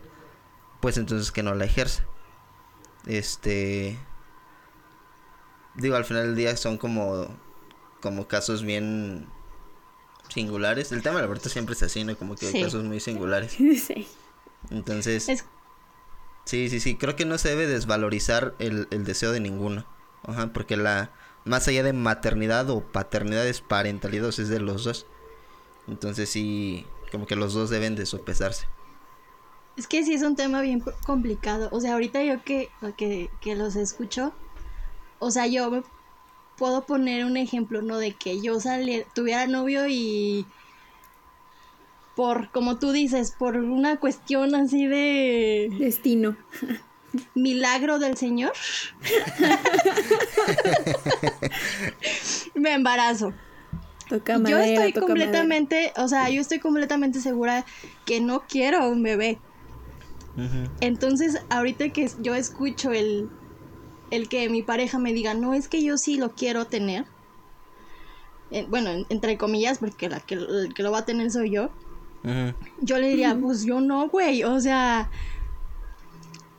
pues 0.81 0.97
entonces 0.97 1.31
que 1.33 1.43
no 1.43 1.55
la 1.55 1.64
ejerza. 1.64 2.05
Este, 3.07 3.99
digo, 5.75 5.97
al 5.97 6.05
final 6.05 6.27
del 6.27 6.37
día 6.37 6.57
son 6.57 6.79
como, 6.79 7.29
como 8.01 8.29
casos 8.29 8.62
bien 8.62 9.27
singulares. 10.29 10.93
El 10.93 11.03
tema 11.03 11.16
del 11.16 11.25
aborto 11.25 11.49
siempre 11.49 11.75
es 11.75 11.83
así, 11.83 12.05
¿no? 12.05 12.16
Como 12.16 12.37
que 12.37 12.47
hay 12.47 12.62
casos 12.62 12.85
muy 12.85 13.01
singulares. 13.01 13.53
sí. 13.87 14.07
Entonces, 14.71 15.27
sí, 16.45 16.69
sí, 16.69 16.81
sí. 16.81 16.97
Creo 16.97 17.16
que 17.16 17.25
no 17.25 17.38
se 17.38 17.51
debe 17.51 17.66
desvalorizar 17.66 18.55
el, 18.59 18.88
el 18.90 19.05
deseo 19.05 19.33
de 19.33 19.40
ninguno. 19.40 19.87
Ajá, 20.23 20.53
porque 20.53 20.77
la, 20.77 21.11
más 21.45 21.66
allá 21.69 21.83
de 21.83 21.93
maternidad 21.93 22.69
o 22.71 22.81
paternidad 22.81 23.47
es 23.47 23.61
parentalidad, 23.61 24.29
es 24.29 24.49
de 24.49 24.61
los 24.61 24.85
dos. 24.85 25.07
Entonces 25.88 26.29
sí, 26.29 26.87
como 27.11 27.27
que 27.27 27.37
los 27.37 27.55
dos 27.55 27.71
deben 27.71 27.97
de 27.97 28.07
sopesarse. 28.07 28.66
Es 29.81 29.87
que 29.87 30.05
sí 30.05 30.12
es 30.12 30.21
un 30.21 30.37
tema 30.37 30.61
bien 30.61 30.85
complicado. 31.07 31.71
O 31.73 31.81
sea, 31.81 31.95
ahorita 31.95 32.23
yo 32.23 32.45
que, 32.45 32.69
que, 32.99 33.31
que 33.40 33.55
los 33.55 33.77
escucho, 33.77 34.35
o 35.21 35.31
sea, 35.31 35.47
yo 35.47 35.83
puedo 36.59 36.85
poner 36.85 37.25
un 37.25 37.38
ejemplo, 37.38 37.81
¿no? 37.81 37.97
De 37.97 38.12
que 38.12 38.43
yo 38.43 38.61
saliera, 38.61 39.09
tuviera 39.14 39.47
novio 39.47 39.88
y 39.88 40.45
por, 42.14 42.51
como 42.51 42.79
tú 42.79 42.93
dices, 42.93 43.31
por 43.31 43.57
una 43.57 43.97
cuestión 43.97 44.55
así 44.55 44.87
de... 44.87 45.75
Destino. 45.79 46.37
Milagro 47.35 47.99
del 47.99 48.19
Señor. 48.19 48.53
Me 52.55 52.75
embarazo. 52.75 53.33
Toca 54.11 54.37
yo 54.47 54.59
estoy 54.59 54.93
toca 54.93 55.07
completamente, 55.07 55.95
o 55.97 56.07
sea, 56.07 56.29
yo 56.29 56.43
estoy 56.43 56.59
completamente 56.59 57.23
segura 57.23 57.64
que 58.05 58.21
no 58.21 58.43
quiero 58.47 58.87
un 58.90 59.03
bebé. 59.03 59.38
Entonces, 60.81 61.40
ahorita 61.51 61.90
que 61.90 62.11
yo 62.21 62.35
escucho 62.35 62.93
el, 62.93 63.29
el 64.11 64.29
que 64.29 64.49
mi 64.49 64.62
pareja 64.62 64.99
me 64.99 65.12
diga, 65.12 65.35
no, 65.35 65.55
es 65.55 65.69
que 65.69 65.83
yo 65.83 65.97
sí 65.99 66.16
lo 66.16 66.31
quiero 66.31 66.66
tener. 66.66 67.05
Eh, 68.51 68.66
bueno, 68.69 68.90
entre 69.11 69.37
comillas, 69.37 69.79
porque 69.79 70.09
la 70.09 70.21
que, 70.21 70.35
el 70.35 70.73
que 70.75 70.83
lo 70.83 70.90
va 70.90 70.99
a 70.99 71.05
tener 71.05 71.31
soy 71.31 71.51
yo. 71.51 71.71
Yo 72.83 72.99
le 72.99 73.09
diría, 73.09 73.37
pues 73.40 73.64
yo 73.64 73.81
no, 73.81 74.09
güey. 74.09 74.43
O 74.45 74.61
sea, 74.61 75.11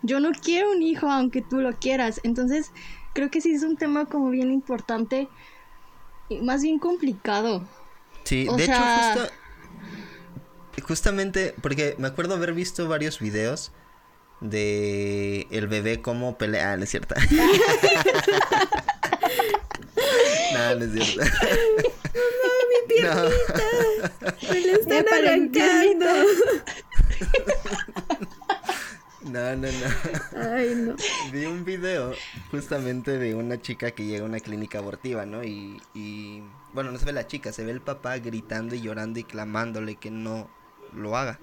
yo 0.04 0.20
no 0.20 0.32
quiero 0.32 0.72
un 0.72 0.82
hijo 0.82 1.10
aunque 1.10 1.42
tú 1.42 1.60
lo 1.62 1.72
quieras. 1.74 2.20
Entonces, 2.24 2.72
creo 3.14 3.30
que 3.30 3.42
sí 3.42 3.52
es 3.52 3.64
un 3.64 3.76
tema 3.78 4.06
como 4.06 4.30
bien 4.30 4.52
importante 4.52 5.28
y 6.30 6.38
más 6.42 6.62
bien 6.62 6.80
complicado. 6.80 7.64
Sí, 8.24 8.48
O 8.50 8.56
de 8.56 8.66
sea- 8.66 9.14
hecho, 9.14 9.20
justo, 9.22 9.34
justamente, 10.82 11.54
porque 11.62 11.96
me 11.98 12.08
acuerdo 12.08 12.36
haber 12.36 12.54
visto 12.54 12.88
varios 12.88 13.20
videos 13.20 13.72
de 14.42 15.48
el 15.52 15.68
bebé 15.68 16.02
cómo 16.02 16.38
pelea. 16.38 16.74
Ah, 16.74 16.78
no 16.78 16.84
es 16.84 16.90
cierto. 16.90 17.16
no, 20.54 20.76
no 20.76 20.86
es 20.86 20.92
cierto. 20.92 21.22
no, 23.04 23.14
Me 24.52 24.60
lo 24.62 24.74
están 24.80 24.98
Épale, 24.98 25.30
arrancando. 25.30 26.06
No, 29.24 29.56
no, 29.56 29.68
no. 29.68 29.88
Ay, 30.52 30.74
no. 30.76 30.96
Vi 31.32 31.46
un 31.46 31.64
video 31.64 32.14
justamente 32.50 33.18
de 33.18 33.36
una 33.36 33.62
chica 33.62 33.92
que 33.92 34.06
llega 34.06 34.24
a 34.24 34.28
una 34.28 34.40
clínica 34.40 34.80
abortiva, 34.80 35.26
¿no? 35.26 35.44
Y, 35.44 35.80
y, 35.94 36.44
bueno, 36.74 36.92
no 36.92 36.98
se 36.98 37.06
ve 37.06 37.14
la 37.14 37.28
chica, 37.28 37.54
se 37.54 37.64
ve 37.64 37.72
el 37.72 37.82
papá 37.82 38.18
gritando 38.18 38.76
y 38.76 38.82
llorando 38.82 39.20
y 39.20 39.24
clamándole 39.24 39.96
que 39.96 40.10
no 40.12 40.50
lo 40.94 41.16
haga. 41.18 41.40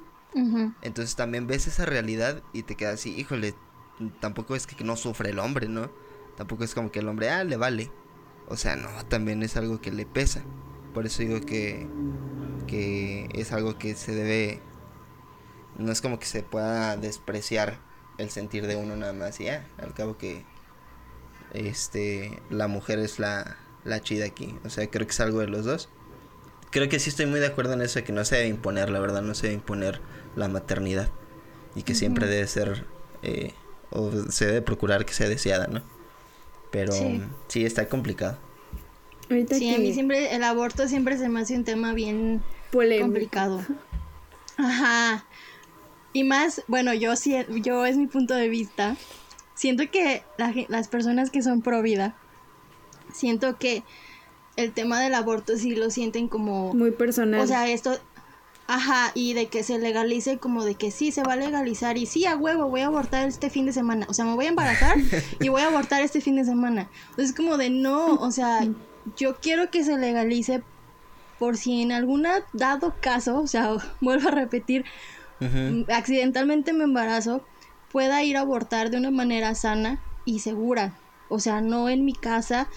Entonces 0.82 1.16
también 1.16 1.46
ves 1.46 1.66
esa 1.66 1.84
realidad 1.84 2.42
y 2.52 2.62
te 2.62 2.76
quedas 2.76 2.94
así, 2.94 3.14
híjole, 3.18 3.54
tampoco 4.20 4.54
es 4.54 4.66
que 4.66 4.84
no 4.84 4.94
sufre 4.96 5.30
el 5.30 5.38
hombre, 5.38 5.68
¿no? 5.68 5.90
Tampoco 6.36 6.62
es 6.62 6.74
como 6.74 6.92
que 6.92 7.00
el 7.00 7.08
hombre, 7.08 7.30
ah, 7.30 7.42
le 7.42 7.56
vale. 7.56 7.90
O 8.46 8.56
sea, 8.56 8.76
no, 8.76 8.88
también 9.06 9.42
es 9.42 9.56
algo 9.56 9.80
que 9.80 9.90
le 9.90 10.06
pesa. 10.06 10.42
Por 10.94 11.06
eso 11.06 11.22
digo 11.22 11.40
que, 11.40 11.88
que 12.66 13.28
es 13.32 13.52
algo 13.52 13.78
que 13.78 13.94
se 13.96 14.14
debe 14.14 14.62
no 15.78 15.92
es 15.92 16.00
como 16.00 16.18
que 16.18 16.26
se 16.26 16.42
pueda 16.42 16.96
despreciar 16.96 17.78
el 18.18 18.30
sentir 18.30 18.66
de 18.66 18.76
uno 18.76 18.96
nada 18.96 19.12
más. 19.12 19.40
Y 19.40 19.48
al 19.48 19.94
cabo 19.94 20.18
que 20.18 20.44
este 21.54 22.42
la 22.50 22.68
mujer 22.68 22.98
es 22.98 23.18
la, 23.18 23.56
la 23.84 24.00
chida 24.00 24.26
aquí. 24.26 24.58
O 24.64 24.70
sea, 24.70 24.88
creo 24.90 25.06
que 25.06 25.12
es 25.12 25.20
algo 25.20 25.38
de 25.38 25.46
los 25.46 25.64
dos. 25.64 25.88
Creo 26.70 26.88
que 26.88 26.98
sí 26.98 27.08
estoy 27.10 27.26
muy 27.26 27.40
de 27.40 27.46
acuerdo 27.46 27.72
en 27.72 27.82
eso 27.82 27.98
de 27.98 28.04
que 28.04 28.12
no 28.12 28.24
se 28.24 28.36
debe 28.36 28.48
imponer, 28.48 28.90
la 28.90 28.98
verdad, 28.98 29.22
no 29.22 29.34
se 29.34 29.48
debe 29.48 29.54
imponer 29.54 30.00
la 30.36 30.48
maternidad. 30.48 31.08
Y 31.74 31.82
que 31.82 31.94
siempre 31.94 32.26
debe 32.26 32.46
ser, 32.46 32.84
eh, 33.22 33.52
o 33.90 34.10
se 34.30 34.46
debe 34.46 34.62
procurar 34.62 35.06
que 35.06 35.14
sea 35.14 35.28
deseada, 35.28 35.66
¿no? 35.66 35.82
Pero 36.70 36.92
sí, 37.48 37.64
está 37.64 37.88
complicado. 37.88 38.38
sí, 39.28 39.74
a 39.74 39.78
mí 39.78 39.94
siempre, 39.94 40.34
el 40.34 40.44
aborto 40.44 40.88
siempre 40.88 41.16
se 41.16 41.28
me 41.28 41.40
hace 41.40 41.56
un 41.56 41.64
tema 41.64 41.94
bien 41.94 42.42
complicado. 42.70 43.64
Ajá. 44.58 45.24
Y 46.12 46.24
más, 46.24 46.62
bueno, 46.66 46.92
yo, 46.94 47.12
yo 47.62 47.86
es 47.86 47.96
mi 47.96 48.06
punto 48.06 48.34
de 48.34 48.48
vista. 48.48 48.96
Siento 49.54 49.84
que 49.90 50.22
las 50.68 50.88
personas 50.88 51.30
que 51.30 51.42
son 51.42 51.62
pro 51.62 51.82
vida, 51.82 52.16
siento 53.12 53.58
que 53.58 53.82
el 54.58 54.72
tema 54.72 55.00
del 55.00 55.14
aborto 55.14 55.56
sí 55.56 55.76
lo 55.76 55.88
sienten 55.88 56.26
como... 56.26 56.74
Muy 56.74 56.90
personal. 56.90 57.40
O 57.40 57.46
sea, 57.46 57.68
esto... 57.68 57.96
Ajá, 58.66 59.12
y 59.14 59.32
de 59.32 59.46
que 59.46 59.62
se 59.62 59.78
legalice 59.78 60.38
como 60.38 60.64
de 60.64 60.74
que 60.74 60.90
sí, 60.90 61.12
se 61.12 61.22
va 61.22 61.34
a 61.34 61.36
legalizar 61.36 61.96
y 61.96 62.06
sí, 62.06 62.26
a 62.26 62.36
huevo, 62.36 62.68
voy 62.68 62.80
a 62.80 62.86
abortar 62.86 63.26
este 63.26 63.50
fin 63.50 63.66
de 63.66 63.72
semana. 63.72 64.04
O 64.10 64.14
sea, 64.14 64.24
me 64.24 64.34
voy 64.34 64.46
a 64.46 64.48
embarazar 64.48 64.96
y 65.40 65.48
voy 65.48 65.62
a 65.62 65.68
abortar 65.68 66.02
este 66.02 66.20
fin 66.20 66.34
de 66.34 66.44
semana. 66.44 66.90
Entonces 67.10 67.30
es 67.30 67.36
como 67.36 67.56
de 67.56 67.70
no, 67.70 68.16
o 68.16 68.30
sea, 68.32 68.66
yo 69.16 69.36
quiero 69.36 69.70
que 69.70 69.84
se 69.84 69.96
legalice 69.96 70.64
por 71.38 71.56
si 71.56 71.80
en 71.80 71.92
algún 71.92 72.26
dado 72.52 72.96
caso, 73.00 73.38
o 73.38 73.46
sea, 73.46 73.70
vuelvo 74.00 74.28
a 74.28 74.32
repetir, 74.32 74.84
accidentalmente 75.88 76.72
me 76.72 76.82
embarazo, 76.82 77.44
pueda 77.92 78.24
ir 78.24 78.36
a 78.36 78.40
abortar 78.40 78.90
de 78.90 78.98
una 78.98 79.12
manera 79.12 79.54
sana 79.54 80.00
y 80.24 80.40
segura. 80.40 80.98
O 81.28 81.38
sea, 81.38 81.60
no 81.60 81.88
en 81.88 82.04
mi 82.04 82.12
casa, 82.12 82.68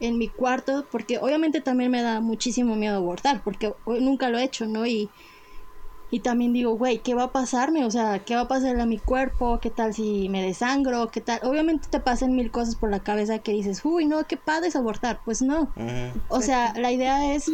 en 0.00 0.18
mi 0.18 0.28
cuarto, 0.28 0.86
porque 0.90 1.18
obviamente 1.18 1.60
también 1.60 1.90
me 1.90 2.02
da 2.02 2.20
muchísimo 2.20 2.74
miedo 2.74 2.96
abortar, 2.96 3.42
porque 3.44 3.74
nunca 3.86 4.30
lo 4.30 4.38
he 4.38 4.44
hecho, 4.44 4.66
¿no? 4.66 4.86
Y, 4.86 5.10
y 6.10 6.20
también 6.20 6.52
digo, 6.52 6.72
güey, 6.72 6.98
¿qué 6.98 7.14
va 7.14 7.24
a 7.24 7.32
pasarme? 7.32 7.84
O 7.84 7.90
sea, 7.90 8.24
¿qué 8.24 8.34
va 8.34 8.42
a 8.42 8.48
pasar 8.48 8.80
a 8.80 8.86
mi 8.86 8.98
cuerpo? 8.98 9.60
¿Qué 9.60 9.70
tal 9.70 9.94
si 9.94 10.28
me 10.28 10.42
desangro? 10.42 11.10
¿Qué 11.10 11.20
tal? 11.20 11.40
Obviamente 11.44 11.88
te 11.88 12.00
pasan 12.00 12.34
mil 12.34 12.50
cosas 12.50 12.74
por 12.74 12.90
la 12.90 13.00
cabeza 13.00 13.38
que 13.38 13.52
dices, 13.52 13.84
uy, 13.84 14.06
no, 14.06 14.26
qué 14.26 14.36
padre 14.36 14.68
es 14.68 14.76
abortar. 14.76 15.20
Pues 15.24 15.42
no. 15.42 15.70
O 16.28 16.40
sea, 16.40 16.72
la 16.76 16.90
idea 16.90 17.34
es, 17.34 17.50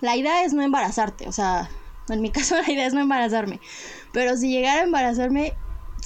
la 0.00 0.16
idea 0.16 0.44
es 0.44 0.54
no 0.54 0.62
embarazarte, 0.62 1.28
o 1.28 1.32
sea, 1.32 1.68
en 2.08 2.22
mi 2.22 2.30
caso 2.30 2.54
la 2.54 2.70
idea 2.70 2.86
es 2.86 2.94
no 2.94 3.00
embarazarme. 3.00 3.60
Pero 4.12 4.36
si 4.36 4.50
llegara 4.50 4.80
a 4.80 4.84
embarazarme, 4.84 5.54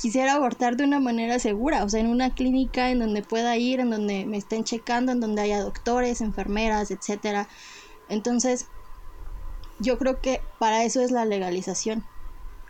quisiera 0.00 0.34
abortar 0.34 0.76
de 0.76 0.84
una 0.84 1.00
manera 1.00 1.38
segura, 1.38 1.84
o 1.84 1.88
sea, 1.88 2.00
en 2.00 2.08
una 2.08 2.34
clínica 2.34 2.90
en 2.90 2.98
donde 2.98 3.22
pueda 3.22 3.56
ir, 3.56 3.80
en 3.80 3.90
donde 3.90 4.26
me 4.26 4.36
estén 4.36 4.64
checando, 4.64 5.12
en 5.12 5.20
donde 5.20 5.42
haya 5.42 5.62
doctores, 5.62 6.20
enfermeras, 6.20 6.90
etcétera. 6.90 7.48
Entonces, 8.08 8.66
yo 9.78 9.98
creo 9.98 10.20
que 10.20 10.40
para 10.58 10.84
eso 10.84 11.00
es 11.00 11.10
la 11.10 11.24
legalización. 11.24 12.04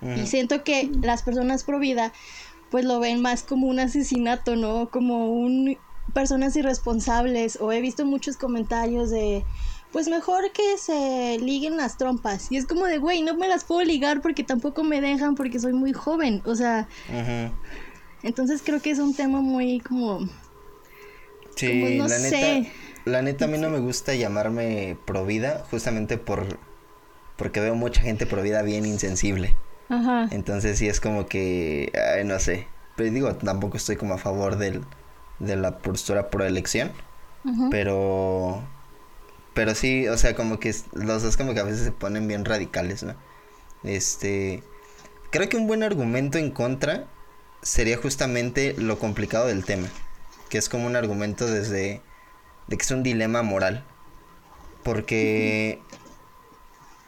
Y 0.02 0.26
siento 0.26 0.64
que 0.64 0.90
las 1.00 1.22
personas 1.22 1.64
pro 1.64 1.78
vida 1.78 2.12
pues 2.70 2.84
lo 2.84 3.00
ven 3.00 3.22
más 3.22 3.42
como 3.42 3.68
un 3.68 3.78
asesinato, 3.78 4.54
¿no? 4.54 4.90
Como 4.90 5.32
un 5.32 5.78
personas 6.12 6.54
irresponsables 6.56 7.58
o 7.60 7.72
he 7.72 7.80
visto 7.80 8.04
muchos 8.04 8.36
comentarios 8.36 9.10
de 9.10 9.44
pues 9.94 10.08
mejor 10.08 10.50
que 10.50 10.76
se 10.76 11.38
liguen 11.38 11.76
las 11.76 11.96
trompas. 11.96 12.50
Y 12.50 12.56
es 12.56 12.66
como 12.66 12.84
de, 12.86 12.98
güey, 12.98 13.22
no 13.22 13.36
me 13.36 13.46
las 13.46 13.62
puedo 13.62 13.80
ligar 13.84 14.22
porque 14.22 14.42
tampoco 14.42 14.82
me 14.82 15.00
dejan 15.00 15.36
porque 15.36 15.60
soy 15.60 15.72
muy 15.72 15.92
joven. 15.92 16.42
O 16.46 16.56
sea, 16.56 16.88
entonces 18.24 18.60
creo 18.64 18.82
que 18.82 18.90
es 18.90 18.98
un 18.98 19.14
tema 19.14 19.40
muy 19.40 19.78
como... 19.78 20.28
Sí, 21.54 21.96
la 21.96 22.18
neta, 22.18 22.70
la 23.04 23.22
neta 23.22 23.44
a 23.44 23.48
mí 23.48 23.56
no 23.56 23.70
me 23.70 23.78
gusta 23.78 24.16
llamarme 24.16 24.98
provida 25.04 25.64
justamente 25.70 26.18
por 26.18 26.58
porque 27.36 27.60
veo 27.60 27.76
mucha 27.76 28.00
gente 28.00 28.26
provida 28.26 28.62
bien 28.62 28.86
insensible. 28.86 29.54
Ajá. 29.90 30.26
Entonces 30.32 30.76
sí 30.76 30.88
es 30.88 31.00
como 31.00 31.26
que, 31.26 31.92
ay, 32.16 32.24
no 32.24 32.40
sé. 32.40 32.66
Pero 32.96 33.12
digo, 33.12 33.36
tampoco 33.36 33.76
estoy 33.76 33.94
como 33.94 34.14
a 34.14 34.18
favor 34.18 34.56
del, 34.56 34.84
de 35.38 35.54
la 35.54 35.78
postura 35.78 36.30
pro 36.30 36.44
elección. 36.44 36.90
Pero 37.70 38.64
pero 39.54 39.74
sí, 39.74 40.08
o 40.08 40.18
sea, 40.18 40.34
como 40.34 40.58
que 40.58 40.74
los 40.92 41.22
dos 41.22 41.36
como 41.36 41.54
que 41.54 41.60
a 41.60 41.64
veces 41.64 41.82
se 41.84 41.92
ponen 41.92 42.26
bien 42.26 42.44
radicales, 42.44 43.04
¿no? 43.04 43.14
Este, 43.84 44.62
creo 45.30 45.48
que 45.48 45.56
un 45.56 45.66
buen 45.66 45.82
argumento 45.82 46.38
en 46.38 46.50
contra 46.50 47.06
sería 47.62 47.96
justamente 47.96 48.74
lo 48.76 48.98
complicado 48.98 49.46
del 49.46 49.64
tema, 49.64 49.88
que 50.48 50.58
es 50.58 50.68
como 50.68 50.86
un 50.86 50.96
argumento 50.96 51.46
desde 51.46 52.02
de 52.66 52.76
que 52.76 52.82
es 52.82 52.90
un 52.90 53.02
dilema 53.02 53.42
moral. 53.42 53.84
Porque 54.82 55.80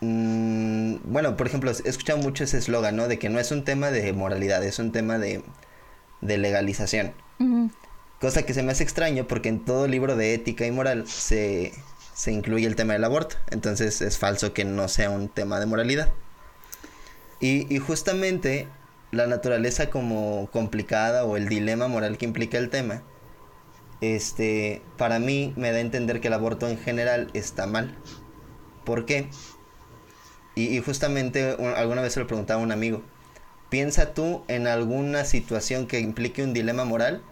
mm, 0.00 0.96
bueno, 1.04 1.37
por 1.37 1.46
ejemplo, 1.46 1.70
he 1.70 1.88
escuchado 1.88 2.18
mucho 2.18 2.44
ese 2.44 2.59
eslogan, 2.59 2.96
¿no? 2.96 3.09
De 3.09 3.18
que 3.18 3.28
no 3.28 3.40
es 3.40 3.50
un 3.50 3.64
tema 3.64 3.90
de 3.90 4.12
moralidad, 4.12 4.64
es 4.64 4.78
un 4.78 4.92
tema 4.92 5.18
de, 5.18 5.42
de 6.20 6.38
legalización. 6.38 7.12
Cosa 8.20 8.44
que 8.44 8.54
se 8.54 8.62
me 8.62 8.72
hace 8.72 8.82
extraño 8.82 9.26
porque 9.28 9.50
en 9.50 9.64
todo 9.64 9.87
libro 9.87 10.16
de 10.16 10.32
ética 10.32 10.64
y 10.66 10.70
moral 10.70 11.06
se, 11.06 11.74
se 12.16 12.33
incluye 12.33 12.66
el 12.66 12.76
tema 12.76 12.94
del 12.94 13.05
aborto. 13.05 13.37
Entonces 13.50 14.00
es 14.00 14.16
falso 14.16 14.55
que 14.55 14.64
no 14.64 14.88
sea 14.88 15.11
un 15.11 15.29
tema 15.29 15.61
de 15.61 15.66
moralidad. 15.66 16.09
Y, 17.40 17.79
justamente 17.79 18.68
la 19.12 19.26
naturaleza 19.26 19.90
como 19.90 20.48
complicada 20.50 21.24
o 21.24 21.37
el 21.37 21.48
dilema 21.48 21.87
moral 21.87 22.16
que 22.16 22.24
implica 22.24 22.57
el 22.57 22.70
tema, 22.70 23.02
este, 24.00 24.83
para 24.96 25.18
mí 25.18 25.52
me 25.57 25.70
da 25.70 25.76
a 25.76 25.81
entender 25.81 26.20
que 26.20 26.29
el 26.29 26.35
aborto 26.35 26.68
en 26.68 26.79
general 26.79 27.29
está 27.35 27.66
mal. 27.66 27.94
¿Por 28.85 29.05
qué? 29.05 29.29
Y, 30.55 30.81
justamente 30.81 31.57
alguna 31.76 32.00
vez 32.00 32.14
se 32.14 32.20
lo 32.20 32.26
preguntaba 32.26 32.61
a 32.62 32.64
un 32.64 32.72
amigo. 32.72 33.02
Piensa 33.68 34.14
tú 34.14 34.42
en 34.48 34.66
alguna 34.66 35.26
situación 35.26 35.87
que 35.87 36.00
implique 36.00 36.42
un 36.42 36.55
dilema 36.55 36.87
moral 36.87 37.22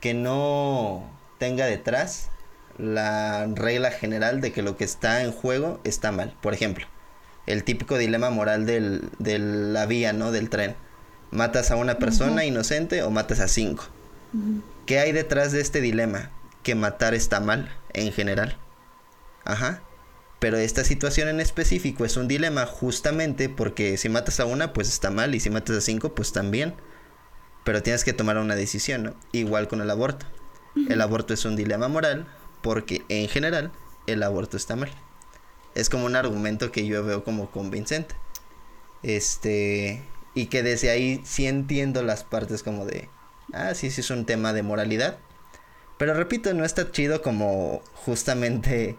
que 0.00 0.14
no 0.14 1.10
tenga 1.38 1.66
detrás 1.66 2.30
la 2.78 3.46
regla 3.46 3.90
general 3.90 4.40
de 4.40 4.52
que 4.52 4.62
lo 4.62 4.76
que 4.76 4.84
está 4.84 5.22
en 5.22 5.32
juego 5.32 5.80
está 5.84 6.12
mal. 6.12 6.34
Por 6.40 6.54
ejemplo, 6.54 6.86
el 7.46 7.64
típico 7.64 7.98
dilema 7.98 8.30
moral 8.30 8.66
del, 8.66 9.08
de 9.18 9.38
la 9.38 9.86
vía, 9.86 10.12
¿no? 10.12 10.32
Del 10.32 10.50
tren. 10.50 10.76
¿Matas 11.30 11.70
a 11.70 11.76
una 11.76 11.98
persona 11.98 12.44
inocente 12.44 13.02
o 13.02 13.10
matas 13.10 13.40
a 13.40 13.48
cinco? 13.48 13.84
¿Qué 14.86 14.98
hay 14.98 15.12
detrás 15.12 15.52
de 15.52 15.60
este 15.60 15.80
dilema? 15.80 16.30
Que 16.62 16.74
matar 16.74 17.14
está 17.14 17.40
mal, 17.40 17.70
en 17.92 18.12
general. 18.12 18.56
Ajá. 19.44 19.82
Pero 20.38 20.58
esta 20.58 20.84
situación 20.84 21.28
en 21.28 21.40
específico 21.40 22.04
es 22.04 22.16
un 22.16 22.28
dilema 22.28 22.66
justamente 22.66 23.48
porque 23.48 23.96
si 23.96 24.08
matas 24.08 24.40
a 24.40 24.46
una, 24.46 24.72
pues 24.72 24.88
está 24.88 25.10
mal, 25.10 25.34
y 25.34 25.40
si 25.40 25.50
matas 25.50 25.76
a 25.76 25.80
cinco, 25.80 26.14
pues 26.14 26.32
también. 26.32 26.74
Pero 27.64 27.82
tienes 27.82 28.04
que 28.04 28.12
tomar 28.12 28.38
una 28.38 28.54
decisión, 28.54 29.02
¿no? 29.02 29.14
Igual 29.32 29.68
con 29.68 29.80
el 29.80 29.90
aborto. 29.90 30.26
El 30.88 31.00
aborto 31.00 31.34
es 31.34 31.44
un 31.44 31.56
dilema 31.56 31.88
moral 31.88 32.26
porque 32.64 33.04
en 33.10 33.28
general 33.28 33.70
el 34.06 34.22
aborto 34.22 34.56
está 34.56 34.74
mal. 34.74 34.90
Es 35.74 35.90
como 35.90 36.06
un 36.06 36.16
argumento 36.16 36.72
que 36.72 36.86
yo 36.86 37.04
veo 37.04 37.22
como 37.22 37.50
convincente. 37.50 38.14
Este, 39.02 40.02
y 40.32 40.46
que 40.46 40.62
desde 40.62 40.88
ahí 40.88 41.20
sí 41.26 41.46
entiendo 41.46 42.02
las 42.02 42.24
partes 42.24 42.62
como 42.62 42.86
de, 42.86 43.10
ah, 43.52 43.74
sí, 43.74 43.90
sí 43.90 44.00
es 44.00 44.08
un 44.08 44.24
tema 44.24 44.54
de 44.54 44.62
moralidad. 44.62 45.18
Pero 45.98 46.14
repito, 46.14 46.54
no 46.54 46.64
está 46.64 46.90
chido 46.90 47.20
como 47.20 47.82
justamente 47.96 48.96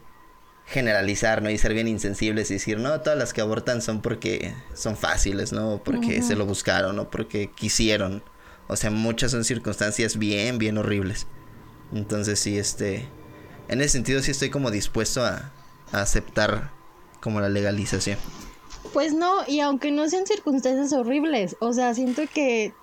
generalizar, 0.67 1.41
¿no? 1.41 1.49
Y 1.49 1.57
ser 1.57 1.73
bien 1.73 1.87
insensibles 1.87 2.51
y 2.51 2.55
decir, 2.55 2.77
no, 2.77 3.01
todas 3.01 3.17
las 3.17 3.33
que 3.33 3.41
abortan 3.41 3.81
son 3.81 4.03
porque 4.03 4.53
son 4.75 4.95
fáciles, 4.95 5.53
¿no? 5.53 5.81
Porque 5.83 6.21
se 6.21 6.35
lo 6.35 6.45
buscaron, 6.45 6.99
o 6.99 7.09
porque 7.09 7.49
quisieron. 7.49 8.23
O 8.67 8.75
sea, 8.75 8.91
muchas 8.91 9.31
son 9.31 9.43
circunstancias 9.43 10.19
bien, 10.19 10.59
bien 10.59 10.77
horribles. 10.77 11.25
Entonces 11.91 12.39
sí, 12.39 12.59
este, 12.59 13.07
en 13.67 13.81
ese 13.81 13.89
sentido 13.89 14.21
sí 14.21 14.31
estoy 14.31 14.49
como 14.49 14.71
dispuesto 14.71 15.23
a, 15.23 15.51
aceptar 15.91 16.71
como 17.21 17.39
la 17.39 17.47
legalización. 17.47 18.17
Pues 18.91 19.13
no, 19.13 19.47
y 19.47 19.61
aunque 19.61 19.91
no 19.91 20.09
sean 20.09 20.25
circunstancias 20.25 20.91
horribles, 20.93 21.55
o 21.59 21.71
sea, 21.73 21.93
siento 21.93 22.23
que 22.33 22.73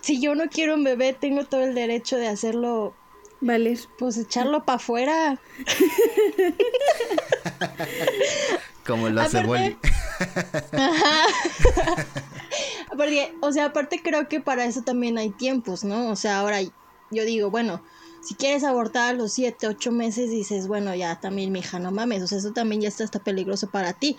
si 0.00 0.20
yo 0.20 0.34
no 0.34 0.48
quiero 0.48 0.74
un 0.74 0.84
bebé, 0.84 1.12
tengo 1.12 1.44
todo 1.44 1.62
el 1.62 1.74
derecho 1.74 2.16
de 2.16 2.28
hacerlo. 2.28 2.94
Valer. 3.40 3.78
Pues 3.98 4.16
echarlo 4.16 4.64
para 4.64 4.76
afuera. 4.76 5.38
Como 8.86 9.08
lo 9.08 9.20
hace 9.20 9.44
Wally. 9.44 9.76
Ajá. 10.72 11.26
Porque, 12.96 13.34
o 13.40 13.52
sea, 13.52 13.66
aparte 13.66 14.00
creo 14.02 14.28
que 14.28 14.40
para 14.40 14.64
eso 14.64 14.82
también 14.82 15.18
hay 15.18 15.30
tiempos, 15.30 15.84
¿no? 15.84 16.10
O 16.10 16.16
sea, 16.16 16.38
ahora 16.38 16.60
yo 17.10 17.24
digo, 17.24 17.50
bueno, 17.50 17.82
si 18.24 18.34
quieres 18.34 18.64
abortar 18.64 19.14
a 19.14 19.16
los 19.16 19.32
7, 19.32 19.66
8 19.66 19.92
meses, 19.92 20.30
dices, 20.30 20.66
bueno, 20.66 20.94
ya 20.94 21.20
también, 21.20 21.52
mija, 21.52 21.78
no 21.78 21.90
mames, 21.90 22.22
o 22.22 22.26
sea, 22.26 22.38
eso 22.38 22.52
también 22.52 22.80
ya 22.80 22.88
está 22.88 23.04
hasta 23.04 23.18
peligroso 23.18 23.68
para 23.68 23.92
ti. 23.92 24.16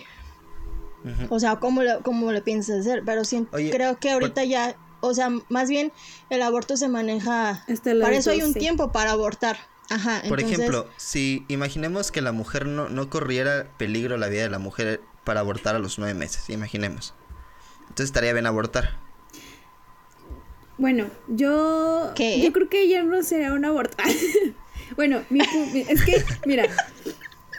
O 1.30 1.39
sea, 1.39 1.58
¿cómo 1.58 1.84
lo, 1.84 2.02
cómo 2.02 2.32
lo 2.32 2.44
piensas 2.44 2.80
hacer? 2.80 3.04
Pero 3.06 3.26
sí, 3.26 3.46
creo 3.52 4.00
que 4.00 4.12
ahorita 4.12 4.44
ya, 4.44 4.76
o 5.02 5.13
sea, 5.13 5.30
más 5.50 5.70
bien 5.70 5.91
el 6.32 6.41
aborto 6.41 6.78
se 6.78 6.88
maneja... 6.88 7.63
para 8.02 8.15
eso 8.15 8.32
hay 8.32 8.41
un 8.41 8.54
tiempo 8.54 8.91
para 8.91 9.12
abortar. 9.12 9.58
Ajá, 9.89 10.24
Por 10.28 10.39
ejemplo, 10.39 10.89
si 10.98 11.46
imaginemos 11.48 12.12
que 12.12 12.22
la 12.22 12.32
mujer 12.32 12.65
no, 12.65 12.89
no 12.89 13.10
corriera 13.12 13.68
peligro 13.78 14.18
la 14.18 14.30
vida 14.30 14.41
de 14.41 14.50
la 14.50 14.58
mujer 14.58 15.02
para 15.24 15.41
abortar 15.41 15.76
a 15.76 15.80
los 15.80 16.00
nueve 16.00 16.15
meses, 16.15 16.50
imaginemos. 16.50 17.13
Entonces 17.82 18.06
estaría 18.06 18.34
bien 18.34 18.48
abortar. 18.48 19.05
Bueno, 20.78 21.10
yo, 21.28 22.14
yo 22.16 22.54
creo 22.54 22.70
que 22.70 22.88
ya 22.90 23.04
no 23.04 23.24
será 23.24 23.54
un 23.54 23.64
aborto. 23.64 23.96
bueno, 24.98 25.22
es 25.30 26.04
que, 26.04 26.22
mira, 26.46 26.68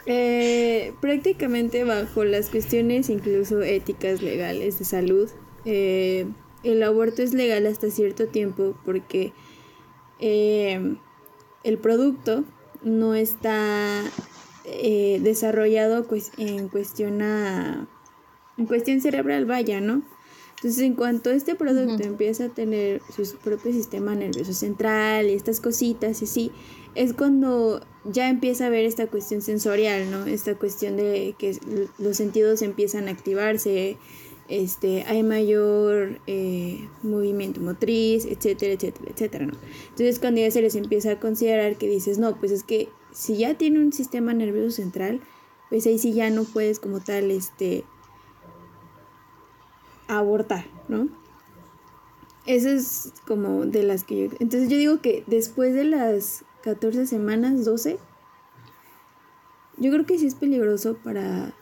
eh, 0.05 0.93
prácticamente 1.01 1.83
bajo 1.83 2.23
las 2.23 2.49
cuestiones 2.49 3.09
incluso 3.09 3.61
éticas, 3.61 4.21
legales, 4.21 4.77
de 4.77 4.85
salud, 4.85 5.29
eh, 5.65 6.27
el 6.63 6.83
aborto 6.83 7.23
es 7.23 7.33
legal 7.33 7.65
hasta 7.65 7.89
cierto 7.89 8.27
tiempo 8.27 8.77
porque 8.85 9.33
eh, 10.19 10.95
el 11.63 11.77
producto 11.79 12.43
no 12.83 13.15
está 13.15 14.03
desarrollado 15.21 16.05
pues, 16.07 16.31
en 16.37 16.67
cuestión 16.67 17.21
a, 17.21 17.87
en 18.57 18.65
cuestión 18.65 18.99
cerebral, 18.99 19.45
vaya, 19.45 19.79
¿no? 19.79 20.03
Entonces, 20.57 20.81
en 20.81 20.95
cuanto 20.95 21.29
este 21.29 21.53
producto 21.53 22.03
empieza 22.03 22.45
a 22.45 22.49
tener 22.49 23.01
su 23.15 23.37
propio 23.37 23.71
sistema 23.71 24.15
nervioso 24.15 24.53
central 24.53 25.29
y 25.29 25.33
estas 25.33 25.61
cositas 25.61 26.21
y 26.21 26.25
así, 26.25 26.51
es 26.95 27.13
cuando 27.13 27.79
ya 28.05 28.27
empieza 28.27 28.63
a 28.63 28.67
haber 28.67 28.85
esta 28.85 29.05
cuestión 29.05 29.43
sensorial, 29.43 30.09
¿no? 30.09 30.25
Esta 30.25 30.55
cuestión 30.55 30.97
de 30.97 31.35
que 31.37 31.59
los 31.99 32.17
sentidos 32.17 32.63
empiezan 32.63 33.07
a 33.07 33.11
activarse, 33.11 33.97
este, 34.49 35.03
hay 35.03 35.21
mayor 35.21 36.21
eh, 36.25 36.89
movimiento 37.03 37.61
motriz, 37.61 38.25
etcétera, 38.25 38.73
etcétera, 38.73 39.11
etcétera, 39.11 39.45
¿no? 39.45 39.53
Entonces, 39.89 40.17
cuando 40.17 40.41
ya 40.41 40.49
se 40.49 40.63
les 40.63 40.73
empieza 40.73 41.11
a 41.11 41.19
considerar 41.19 41.77
que 41.77 41.87
dices, 41.87 42.17
no, 42.17 42.35
pues 42.39 42.51
es 42.51 42.63
que 42.63 42.89
si 43.11 43.37
ya 43.37 43.59
tiene 43.59 43.79
un 43.79 43.93
sistema 43.93 44.33
nervioso 44.33 44.71
central, 44.71 45.21
pues 45.69 45.85
ahí 45.85 45.99
sí 45.99 46.13
ya 46.13 46.31
no 46.31 46.45
puedes 46.45 46.79
como 46.79 46.99
tal, 46.99 47.29
este, 47.29 47.83
abortar, 50.07 50.65
¿no? 50.87 51.09
Eso 52.45 52.69
es 52.69 53.11
como 53.27 53.65
de 53.65 53.83
las 53.83 54.03
que 54.03 54.17
yo... 54.17 54.35
Entonces 54.39 54.69
yo 54.69 54.77
digo 54.77 55.01
que 55.01 55.23
después 55.27 55.73
de 55.73 55.83
las 55.83 56.45
14 56.63 57.05
semanas, 57.05 57.65
12, 57.65 57.97
yo 59.77 59.91
creo 59.91 60.05
que 60.05 60.17
sí 60.17 60.27
es 60.27 60.35
peligroso 60.35 60.95
para, 61.03 61.53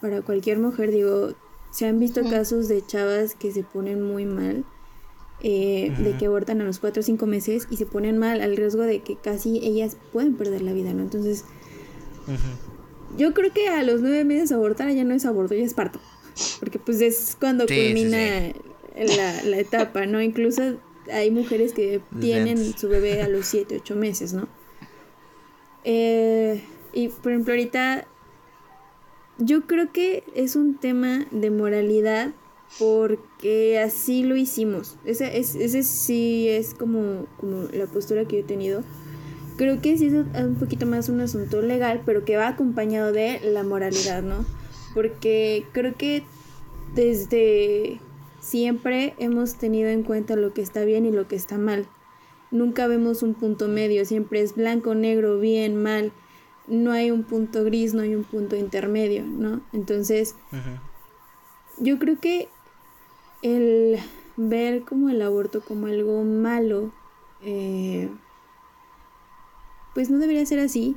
para 0.00 0.20
cualquier 0.22 0.58
mujer. 0.58 0.90
Digo, 0.90 1.30
se 1.70 1.86
han 1.86 1.98
visto 1.98 2.22
casos 2.28 2.68
de 2.68 2.84
chavas 2.84 3.34
que 3.34 3.50
se 3.50 3.62
ponen 3.62 4.02
muy 4.02 4.26
mal, 4.26 4.64
eh, 5.42 5.94
de 5.98 6.16
que 6.18 6.26
abortan 6.26 6.60
a 6.60 6.64
los 6.64 6.80
4 6.80 7.00
o 7.00 7.02
5 7.02 7.26
meses 7.26 7.66
y 7.70 7.76
se 7.76 7.86
ponen 7.86 8.18
mal 8.18 8.40
al 8.42 8.56
riesgo 8.56 8.82
de 8.82 9.00
que 9.00 9.16
casi 9.16 9.58
ellas 9.58 9.96
pueden 10.12 10.36
perder 10.36 10.62
la 10.62 10.72
vida, 10.72 10.92
¿no? 10.92 11.02
Entonces, 11.02 11.44
yo 13.16 13.32
creo 13.32 13.52
que 13.52 13.68
a 13.68 13.82
los 13.82 14.02
9 14.02 14.24
meses 14.24 14.52
abortar 14.52 14.90
ya 14.92 15.04
no 15.04 15.14
es 15.14 15.24
aborto, 15.24 15.54
ya 15.54 15.64
es 15.64 15.74
parto 15.74 15.98
porque 16.60 16.78
pues 16.78 17.00
es 17.00 17.36
cuando 17.38 17.66
culmina 17.66 18.52
La, 18.96 19.58
etapa, 19.58 20.06
¿no? 20.06 20.22
Incluso 20.22 20.76
hay 21.12 21.30
mujeres 21.30 21.72
que 21.72 22.00
tienen 22.20 22.76
su 22.76 22.88
bebé 22.88 23.22
a 23.22 23.28
los 23.28 23.46
7, 23.46 23.78
8 23.82 23.96
meses, 23.96 24.32
¿no? 24.32 24.48
Eh, 25.84 26.62
y 26.92 27.08
por 27.08 27.32
ejemplo, 27.32 27.52
ahorita 27.52 28.06
yo 29.38 29.66
creo 29.66 29.92
que 29.92 30.24
es 30.34 30.56
un 30.56 30.76
tema 30.78 31.26
de 31.30 31.50
moralidad 31.50 32.32
porque 32.78 33.78
así 33.78 34.22
lo 34.24 34.36
hicimos. 34.36 34.96
Ese, 35.04 35.38
es, 35.38 35.54
ese 35.54 35.82
sí 35.82 36.48
es 36.48 36.74
como, 36.74 37.26
como 37.38 37.68
la 37.72 37.86
postura 37.86 38.24
que 38.24 38.36
yo 38.36 38.42
he 38.42 38.46
tenido. 38.46 38.82
Creo 39.56 39.80
que 39.80 39.96
sí 39.96 40.06
es 40.06 40.12
un 40.12 40.56
poquito 40.56 40.86
más 40.86 41.08
un 41.08 41.20
asunto 41.20 41.62
legal, 41.62 42.02
pero 42.04 42.24
que 42.24 42.36
va 42.36 42.48
acompañado 42.48 43.12
de 43.12 43.40
la 43.42 43.62
moralidad, 43.62 44.22
¿no? 44.22 44.44
Porque 44.96 45.66
creo 45.72 45.94
que 45.94 46.22
desde 46.94 48.00
siempre 48.40 49.14
hemos 49.18 49.56
tenido 49.56 49.90
en 49.90 50.02
cuenta 50.02 50.36
lo 50.36 50.54
que 50.54 50.62
está 50.62 50.84
bien 50.84 51.04
y 51.04 51.10
lo 51.10 51.28
que 51.28 51.36
está 51.36 51.58
mal. 51.58 51.86
Nunca 52.50 52.86
vemos 52.86 53.22
un 53.22 53.34
punto 53.34 53.68
medio, 53.68 54.06
siempre 54.06 54.40
es 54.40 54.54
blanco, 54.54 54.94
negro, 54.94 55.38
bien, 55.38 55.82
mal. 55.82 56.12
No 56.66 56.92
hay 56.92 57.10
un 57.10 57.24
punto 57.24 57.62
gris, 57.62 57.92
no 57.92 58.00
hay 58.00 58.14
un 58.14 58.24
punto 58.24 58.56
intermedio, 58.56 59.22
¿no? 59.26 59.60
Entonces, 59.74 60.34
yo 61.76 61.98
creo 61.98 62.18
que 62.18 62.48
el 63.42 63.98
ver 64.38 64.84
como 64.84 65.10
el 65.10 65.20
aborto 65.20 65.60
como 65.60 65.88
algo 65.88 66.24
malo, 66.24 66.90
eh, 67.42 68.08
pues 69.92 70.08
no 70.08 70.16
debería 70.16 70.46
ser 70.46 70.60
así 70.60 70.96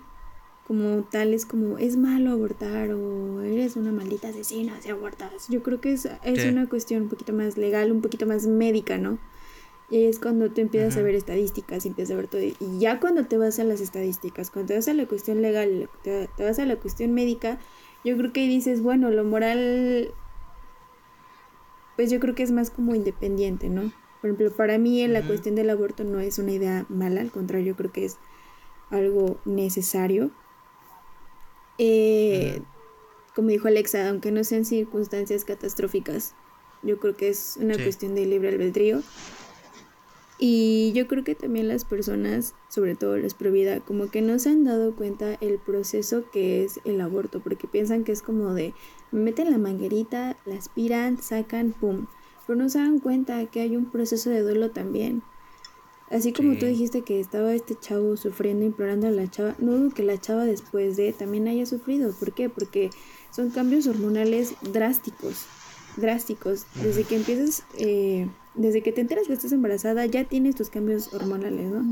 como 0.69 1.01
tal 1.01 1.33
es 1.33 1.47
como 1.47 1.79
es 1.79 1.97
malo 1.97 2.29
abortar 2.29 2.91
o 2.91 3.41
eres 3.41 3.75
una 3.75 3.91
maldita 3.91 4.27
asesina 4.27 4.79
si 4.79 4.91
abortas. 4.91 5.47
Yo 5.49 5.63
creo 5.63 5.81
que 5.81 5.93
es, 5.93 6.07
es 6.23 6.45
una 6.45 6.69
cuestión 6.69 7.01
un 7.01 7.09
poquito 7.09 7.33
más 7.33 7.57
legal, 7.57 7.91
un 7.91 8.01
poquito 8.01 8.27
más 8.27 8.45
médica, 8.45 8.99
¿no? 8.99 9.17
Y 9.89 9.95
ahí 9.95 10.05
es 10.05 10.19
cuando 10.19 10.51
tú 10.51 10.61
empiezas 10.61 10.95
a 10.95 11.01
ver 11.01 11.15
estadísticas, 11.15 11.87
empiezas 11.87 12.13
a 12.13 12.17
ver 12.17 12.27
todo. 12.27 12.41
Y 12.41 12.55
ya 12.77 12.99
cuando 12.99 13.25
te 13.25 13.39
vas 13.39 13.57
a 13.57 13.63
las 13.63 13.81
estadísticas, 13.81 14.51
cuando 14.51 14.67
te 14.67 14.75
vas 14.75 14.87
a 14.87 14.93
la 14.93 15.07
cuestión 15.07 15.41
legal, 15.41 15.89
te, 16.03 16.29
vas 16.37 16.59
a 16.59 16.65
la 16.65 16.75
cuestión 16.75 17.15
médica, 17.15 17.57
yo 18.05 18.15
creo 18.15 18.31
que 18.31 18.41
ahí 18.41 18.47
dices, 18.47 18.83
bueno, 18.83 19.09
lo 19.09 19.23
moral, 19.23 20.13
pues 21.95 22.11
yo 22.11 22.19
creo 22.19 22.35
que 22.35 22.43
es 22.43 22.51
más 22.51 22.69
como 22.69 22.93
independiente, 22.93 23.69
¿no? 23.69 23.91
Por 24.21 24.29
ejemplo, 24.29 24.55
para 24.55 24.77
mí 24.77 25.07
la 25.07 25.23
cuestión 25.23 25.55
del 25.55 25.71
aborto 25.71 26.03
no 26.03 26.19
es 26.19 26.37
una 26.37 26.51
idea 26.51 26.85
mala, 26.89 27.21
al 27.21 27.31
contrario, 27.31 27.65
yo 27.65 27.75
creo 27.75 27.91
que 27.91 28.05
es 28.05 28.17
algo 28.91 29.39
necesario 29.45 30.29
eh, 31.79 32.61
como 33.33 33.49
dijo 33.49 33.67
Alexa, 33.67 34.09
aunque 34.09 34.31
no 34.31 34.43
sean 34.43 34.65
circunstancias 34.65 35.45
catastróficas, 35.45 36.35
yo 36.83 36.99
creo 36.99 37.15
que 37.15 37.29
es 37.29 37.57
una 37.59 37.75
cuestión 37.75 38.13
de 38.13 38.25
libre 38.25 38.49
albedrío. 38.49 39.01
Y 40.41 40.93
yo 40.93 41.07
creo 41.07 41.25
que 41.25 41.35
también 41.35 41.67
las 41.67 41.83
personas, 41.83 42.55
sobre 42.69 42.95
todo 42.95 43.17
las 43.17 43.33
pro 43.33 43.51
vida, 43.51 43.81
como 43.81 44.09
que 44.09 44.21
no 44.21 44.39
se 44.39 44.49
han 44.49 44.63
dado 44.63 44.95
cuenta 44.95 45.33
el 45.41 45.57
proceso 45.57 46.29
que 46.31 46.63
es 46.63 46.79
el 46.85 47.01
aborto, 47.01 47.41
porque 47.41 47.67
piensan 47.67 48.05
que 48.05 48.13
es 48.13 48.21
como 48.21 48.53
de 48.53 48.73
meten 49.11 49.51
la 49.51 49.57
manguerita, 49.57 50.37
la 50.45 50.55
aspiran, 50.55 51.21
sacan, 51.21 51.73
pum. 51.73 52.07
Pero 52.47 52.57
no 52.57 52.69
se 52.69 52.79
dan 52.79 52.99
cuenta 52.99 53.45
que 53.47 53.59
hay 53.59 53.75
un 53.75 53.91
proceso 53.91 54.29
de 54.29 54.41
duelo 54.41 54.71
también. 54.71 55.23
Así 56.09 56.33
como 56.33 56.57
tú 56.57 56.65
dijiste 56.65 57.03
que 57.03 57.19
estaba 57.19 57.53
este 57.53 57.75
chavo 57.79 58.17
sufriendo, 58.17 58.65
implorando 58.65 59.07
a 59.07 59.11
la 59.11 59.29
chava, 59.29 59.55
no 59.59 59.73
dudo 59.73 59.93
que 59.93 60.01
la 60.03 60.19
chava 60.19 60.43
después 60.45 60.97
de 60.97 61.13
también 61.13 61.47
haya 61.47 61.67
sufrido. 61.67 62.13
¿Por 62.13 62.33
qué? 62.33 62.49
Porque 62.49 62.89
son 63.31 63.51
cambios 63.51 63.85
hormonales 63.85 64.55
drásticos, 64.73 65.45
drásticos. 65.97 66.65
Desde 66.81 67.03
que 67.03 67.15
empiezas, 67.15 67.63
eh, 67.77 68.27
desde 68.55 68.81
que 68.81 68.91
te 68.91 69.01
enteras 69.01 69.27
que 69.27 69.33
estás 69.33 69.51
embarazada, 69.51 70.03
ya 70.07 70.23
tienes 70.23 70.55
tus 70.55 70.71
cambios 70.71 71.13
hormonales, 71.13 71.69
¿no? 71.69 71.85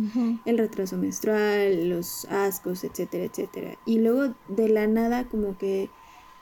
El 0.46 0.58
retraso 0.58 0.98
menstrual, 0.98 1.88
los 1.88 2.26
ascos, 2.26 2.84
etcétera, 2.84 3.26
etcétera. 3.26 3.78
Y 3.86 4.00
luego 4.00 4.34
de 4.48 4.70
la 4.70 4.88
nada 4.88 5.26
como 5.26 5.60
que 5.60 5.92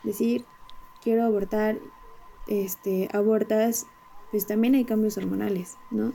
decir, 0.04 0.46
quiero 1.04 1.26
abortar, 1.26 1.78
este, 2.48 3.10
abortas, 3.12 3.86
pues 4.32 4.48
también 4.48 4.76
hay 4.76 4.86
cambios 4.86 5.18
hormonales, 5.18 5.76
¿no? 5.92 6.14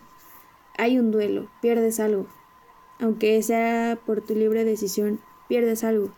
Hay 0.81 0.99
un 0.99 1.11
duelo, 1.11 1.47
pierdes 1.61 2.01
algo. 2.01 2.27
Aunque 3.01 3.43
sea 3.43 3.99
por 4.07 4.23
tu 4.23 4.35
libre 4.35 4.65
decisión, 4.65 5.21
pierdes 5.47 5.85
algo. 5.85 6.11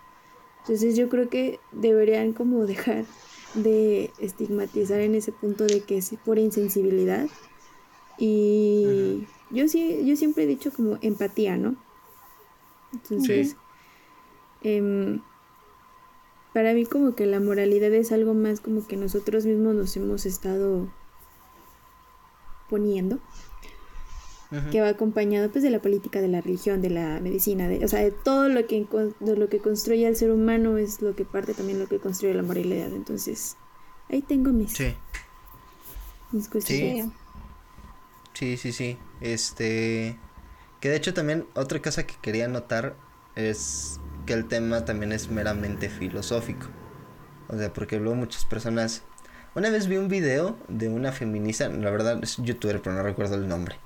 Entonces 0.60 0.96
yo 0.96 1.08
creo 1.08 1.28
que 1.28 1.58
deberían 1.72 2.32
como 2.32 2.64
dejar 2.66 3.04
de 3.54 4.12
estigmatizar 4.18 5.00
en 5.00 5.16
ese 5.16 5.32
punto 5.32 5.64
de 5.64 5.80
que 5.80 5.98
es 5.98 6.14
por 6.24 6.38
insensibilidad. 6.38 7.28
Y 8.18 9.26
yo 9.50 9.66
sí, 9.66 10.04
yo 10.06 10.14
siempre 10.14 10.44
he 10.44 10.46
dicho 10.46 10.70
como 10.70 10.96
empatía, 11.02 11.56
¿no? 11.56 11.74
Entonces, 12.92 13.56
em, 14.62 15.22
para 16.52 16.72
mí 16.72 16.86
como 16.86 17.16
que 17.16 17.26
la 17.26 17.40
moralidad 17.40 17.92
es 17.94 18.12
algo 18.12 18.32
más 18.32 18.60
como 18.60 18.86
que 18.86 18.96
nosotros 18.96 19.44
mismos 19.44 19.74
nos 19.74 19.96
hemos 19.96 20.24
estado 20.24 20.88
poniendo 22.70 23.18
que 24.70 24.82
va 24.82 24.88
acompañado 24.88 25.50
pues 25.50 25.64
de 25.64 25.70
la 25.70 25.80
política, 25.80 26.20
de 26.20 26.28
la 26.28 26.42
religión, 26.42 26.82
de 26.82 26.90
la 26.90 27.20
medicina, 27.20 27.68
de, 27.68 27.84
o 27.84 27.88
sea, 27.88 28.00
de 28.00 28.10
todo 28.10 28.48
lo 28.48 28.66
que, 28.66 28.86
de 29.20 29.36
lo 29.36 29.48
que 29.48 29.58
construye 29.60 30.06
al 30.06 30.14
ser 30.14 30.30
humano 30.30 30.76
es 30.76 31.00
lo 31.00 31.16
que 31.16 31.24
parte 31.24 31.54
también 31.54 31.78
lo 31.78 31.86
que 31.86 31.98
construye 31.98 32.34
la 32.34 32.42
moralidad. 32.42 32.92
Entonces, 32.92 33.56
ahí 34.10 34.20
tengo 34.20 34.52
mis, 34.52 34.72
sí. 34.72 34.94
mis 36.32 36.48
cuestiones. 36.48 37.06
Sí. 38.34 38.56
sí, 38.56 38.56
sí, 38.58 38.72
sí. 38.72 38.98
Este, 39.22 40.18
que 40.80 40.90
de 40.90 40.96
hecho 40.96 41.14
también 41.14 41.46
otra 41.54 41.80
cosa 41.80 42.06
que 42.06 42.14
quería 42.20 42.46
notar 42.46 42.94
es 43.36 44.00
que 44.26 44.34
el 44.34 44.48
tema 44.48 44.84
también 44.84 45.12
es 45.12 45.30
meramente 45.30 45.88
filosófico. 45.88 46.66
O 47.48 47.56
sea, 47.56 47.72
porque 47.72 47.98
luego 47.98 48.16
muchas 48.16 48.44
personas... 48.44 49.02
Una 49.54 49.70
vez 49.70 49.86
vi 49.86 49.96
un 49.96 50.08
video 50.08 50.56
de 50.68 50.88
una 50.88 51.12
feminista, 51.12 51.68
la 51.68 51.90
verdad 51.90 52.18
es 52.22 52.36
youtuber, 52.38 52.80
pero 52.80 52.96
no 52.96 53.02
recuerdo 53.02 53.34
el 53.34 53.48
nombre 53.48 53.76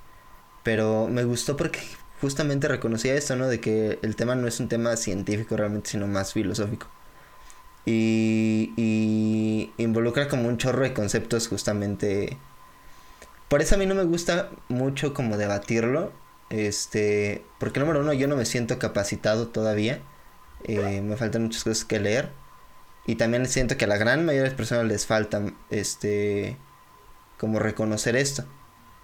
pero 0.67 1.07
me 1.07 1.23
gustó 1.23 1.55
porque 1.55 1.79
justamente 2.19 2.67
reconocía 2.67 3.15
esto, 3.15 3.37
¿no? 3.37 3.47
De 3.47 3.61
que 3.61 3.99
el 4.01 4.17
tema 4.17 4.35
no 4.35 4.49
es 4.49 4.59
un 4.59 4.67
tema 4.67 4.97
científico 4.97 5.55
realmente, 5.55 5.91
sino 5.91 6.07
más 6.07 6.33
filosófico. 6.33 6.87
Y, 7.85 8.73
y 8.75 9.71
involucra 9.77 10.27
como 10.27 10.49
un 10.49 10.57
chorro 10.57 10.83
de 10.83 10.91
conceptos 10.91 11.47
justamente... 11.47 12.37
Por 13.47 13.61
eso 13.61 13.75
a 13.75 13.77
mí 13.77 13.85
no 13.85 13.95
me 13.95 14.03
gusta 14.03 14.49
mucho 14.67 15.13
como 15.13 15.37
debatirlo, 15.37 16.11
este, 16.49 17.45
porque 17.59 17.79
número 17.79 18.01
uno, 18.01 18.11
yo 18.11 18.27
no 18.27 18.35
me 18.35 18.43
siento 18.43 18.77
capacitado 18.77 19.47
todavía, 19.47 20.01
eh, 20.65 20.99
me 21.01 21.15
faltan 21.15 21.43
muchas 21.43 21.63
cosas 21.63 21.85
que 21.85 22.01
leer, 22.01 22.33
y 23.05 23.15
también 23.15 23.45
siento 23.45 23.77
que 23.77 23.85
a 23.85 23.87
la 23.87 23.95
gran 23.95 24.25
mayoría 24.25 24.43
de 24.43 24.49
las 24.49 24.57
personas 24.57 24.83
les 24.83 25.05
falta, 25.05 25.43
este, 25.69 26.57
como 27.37 27.57
reconocer 27.57 28.17
esto. 28.17 28.43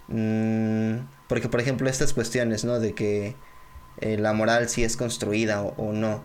Mm, 0.09 0.97
porque, 1.33 1.49
por 1.49 1.59
ejemplo, 1.59 1.89
estas 1.89 2.13
cuestiones, 2.13 2.63
¿no? 2.63 2.79
De 2.79 2.93
que 2.93 3.35
eh, 4.01 4.19
la 4.19 4.33
moral 4.33 4.69
si 4.69 4.83
es 4.83 4.95
construida 4.95 5.63
o, 5.63 5.91
no, 5.91 6.23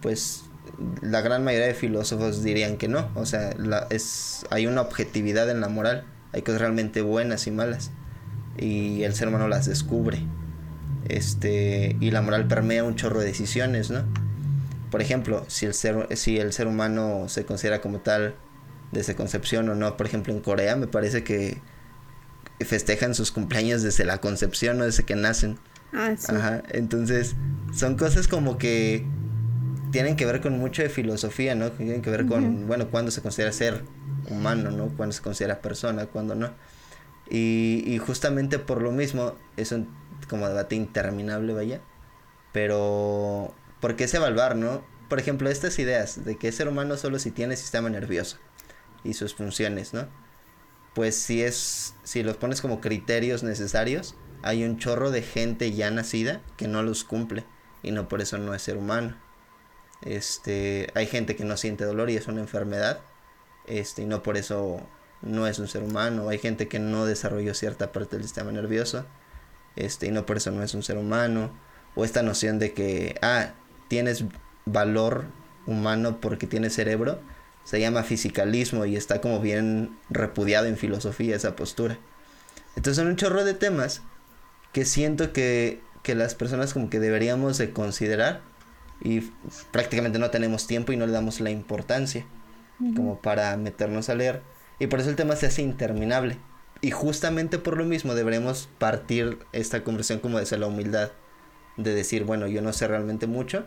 pues 0.00 0.44
la 1.02 1.20
gran 1.20 1.44
mayoría 1.44 1.66
de 1.66 1.74
filósofos 1.74 2.42
dirían 2.42 2.78
que 2.78 2.88
no. 2.88 3.10
O 3.16 3.26
sea, 3.26 3.54
la, 3.58 3.86
es, 3.90 4.46
hay 4.48 4.66
una 4.66 4.80
objetividad 4.80 5.50
en 5.50 5.60
la 5.60 5.68
moral. 5.68 6.06
Hay 6.32 6.40
cosas 6.40 6.62
realmente 6.62 7.02
buenas 7.02 7.46
y 7.46 7.50
malas. 7.50 7.90
Y 8.56 9.02
el 9.02 9.14
ser 9.14 9.28
humano 9.28 9.46
las 9.46 9.66
descubre. 9.66 10.22
Este, 11.06 11.94
y 12.00 12.10
la 12.10 12.22
moral 12.22 12.48
permea 12.48 12.82
un 12.82 12.96
chorro 12.96 13.20
de 13.20 13.26
decisiones, 13.26 13.90
¿no? 13.90 14.04
Por 14.90 15.02
ejemplo, 15.02 15.44
si 15.48 15.66
el 15.66 15.74
ser, 15.74 16.08
si 16.16 16.38
el 16.38 16.54
ser 16.54 16.66
humano 16.66 17.28
se 17.28 17.44
considera 17.44 17.82
como 17.82 17.98
tal 17.98 18.36
desde 18.90 19.16
concepción 19.16 19.68
o 19.68 19.74
no, 19.74 19.98
por 19.98 20.06
ejemplo 20.06 20.32
en 20.32 20.40
Corea 20.40 20.76
me 20.76 20.86
parece 20.86 21.24
que 21.24 21.60
festejan 22.60 23.14
sus 23.14 23.30
cumpleaños 23.32 23.82
desde 23.82 24.04
la 24.04 24.18
concepción, 24.18 24.78
no 24.78 24.84
desde 24.84 25.04
que 25.04 25.16
nacen. 25.16 25.58
Ah, 25.92 26.14
sí. 26.16 26.26
Ajá, 26.34 26.62
entonces 26.70 27.36
son 27.72 27.96
cosas 27.96 28.28
como 28.28 28.58
que 28.58 29.04
tienen 29.90 30.16
que 30.16 30.26
ver 30.26 30.40
con 30.40 30.58
mucho 30.58 30.82
de 30.82 30.88
filosofía, 30.88 31.54
¿no? 31.54 31.70
Que 31.70 31.84
tienen 31.84 32.02
que 32.02 32.10
ver 32.10 32.26
con, 32.26 32.66
bueno, 32.66 32.90
cuándo 32.90 33.10
se 33.10 33.22
considera 33.22 33.52
ser 33.52 33.82
humano, 34.30 34.70
¿no? 34.70 34.88
Cuándo 34.88 35.12
se 35.12 35.22
considera 35.22 35.60
persona, 35.60 36.06
cuándo 36.06 36.34
no. 36.34 36.50
Y, 37.30 37.82
y 37.86 37.98
justamente 37.98 38.58
por 38.58 38.82
lo 38.82 38.92
mismo 38.92 39.34
es 39.56 39.72
un 39.72 39.88
como 40.28 40.48
debate 40.48 40.74
interminable, 40.74 41.52
vaya. 41.52 41.80
Pero, 42.52 43.54
¿por 43.80 43.96
qué 43.96 44.04
es 44.04 44.14
evaluar, 44.14 44.56
no? 44.56 44.84
Por 45.08 45.18
ejemplo, 45.18 45.48
estas 45.48 45.78
ideas 45.78 46.24
de 46.24 46.36
que 46.36 46.48
es 46.48 46.54
ser 46.54 46.68
humano 46.68 46.96
solo 46.96 47.18
si 47.18 47.30
tiene 47.30 47.56
sistema 47.56 47.88
nervioso 47.88 48.38
y 49.04 49.14
sus 49.14 49.34
funciones, 49.34 49.94
¿no? 49.94 50.08
Pues 50.96 51.14
si 51.14 51.42
es, 51.42 51.94
si 52.04 52.22
los 52.22 52.38
pones 52.38 52.62
como 52.62 52.80
criterios 52.80 53.42
necesarios, 53.42 54.14
hay 54.42 54.64
un 54.64 54.78
chorro 54.78 55.10
de 55.10 55.20
gente 55.20 55.70
ya 55.72 55.90
nacida 55.90 56.40
que 56.56 56.68
no 56.68 56.82
los 56.82 57.04
cumple 57.04 57.44
y 57.82 57.90
no 57.90 58.08
por 58.08 58.22
eso 58.22 58.38
no 58.38 58.54
es 58.54 58.62
ser 58.62 58.78
humano. 58.78 59.14
Este, 60.00 60.90
hay 60.94 61.06
gente 61.06 61.36
que 61.36 61.44
no 61.44 61.58
siente 61.58 61.84
dolor 61.84 62.08
y 62.08 62.16
es 62.16 62.28
una 62.28 62.40
enfermedad, 62.40 63.00
este, 63.66 64.04
y 64.04 64.06
no 64.06 64.22
por 64.22 64.38
eso 64.38 64.88
no 65.20 65.46
es 65.46 65.58
un 65.58 65.68
ser 65.68 65.82
humano. 65.82 66.30
Hay 66.30 66.38
gente 66.38 66.66
que 66.66 66.78
no 66.78 67.04
desarrolló 67.04 67.52
cierta 67.52 67.92
parte 67.92 68.16
del 68.16 68.24
sistema 68.24 68.50
nervioso, 68.50 69.04
este, 69.76 70.06
y 70.06 70.12
no 70.12 70.24
por 70.24 70.38
eso 70.38 70.50
no 70.50 70.62
es 70.62 70.72
un 70.72 70.82
ser 70.82 70.96
humano. 70.96 71.50
O 71.94 72.06
esta 72.06 72.22
noción 72.22 72.58
de 72.58 72.72
que, 72.72 73.18
ah, 73.20 73.52
tienes 73.88 74.24
valor 74.64 75.26
humano 75.66 76.22
porque 76.22 76.46
tienes 76.46 76.74
cerebro, 76.74 77.20
se 77.66 77.80
llama 77.80 78.04
fisicalismo 78.04 78.84
y 78.86 78.94
está 78.94 79.20
como 79.20 79.40
bien 79.40 79.98
repudiado 80.08 80.66
en 80.66 80.76
filosofía 80.76 81.34
esa 81.34 81.56
postura. 81.56 81.98
Entonces 82.76 82.96
son 82.96 83.08
un 83.08 83.16
chorro 83.16 83.44
de 83.44 83.54
temas 83.54 84.02
que 84.72 84.84
siento 84.84 85.32
que, 85.32 85.80
que 86.04 86.14
las 86.14 86.36
personas 86.36 86.72
como 86.72 86.88
que 86.90 87.00
deberíamos 87.00 87.58
de 87.58 87.72
considerar 87.72 88.40
y 89.02 89.32
prácticamente 89.72 90.20
no 90.20 90.30
tenemos 90.30 90.68
tiempo 90.68 90.92
y 90.92 90.96
no 90.96 91.06
le 91.06 91.12
damos 91.12 91.40
la 91.40 91.50
importancia 91.50 92.24
como 92.94 93.20
para 93.20 93.56
meternos 93.56 94.08
a 94.10 94.14
leer. 94.14 94.42
Y 94.78 94.86
por 94.86 95.00
eso 95.00 95.10
el 95.10 95.16
tema 95.16 95.34
se 95.34 95.46
hace 95.46 95.62
interminable. 95.62 96.38
Y 96.82 96.92
justamente 96.92 97.58
por 97.58 97.76
lo 97.76 97.84
mismo 97.84 98.14
deberemos 98.14 98.68
partir 98.78 99.40
esta 99.52 99.82
conversación 99.82 100.20
como 100.20 100.38
desde 100.38 100.56
la 100.56 100.68
humildad 100.68 101.10
de 101.76 101.94
decir 101.94 102.24
bueno 102.24 102.46
yo 102.46 102.62
no 102.62 102.72
sé 102.72 102.88
realmente 102.88 103.26
mucho 103.26 103.66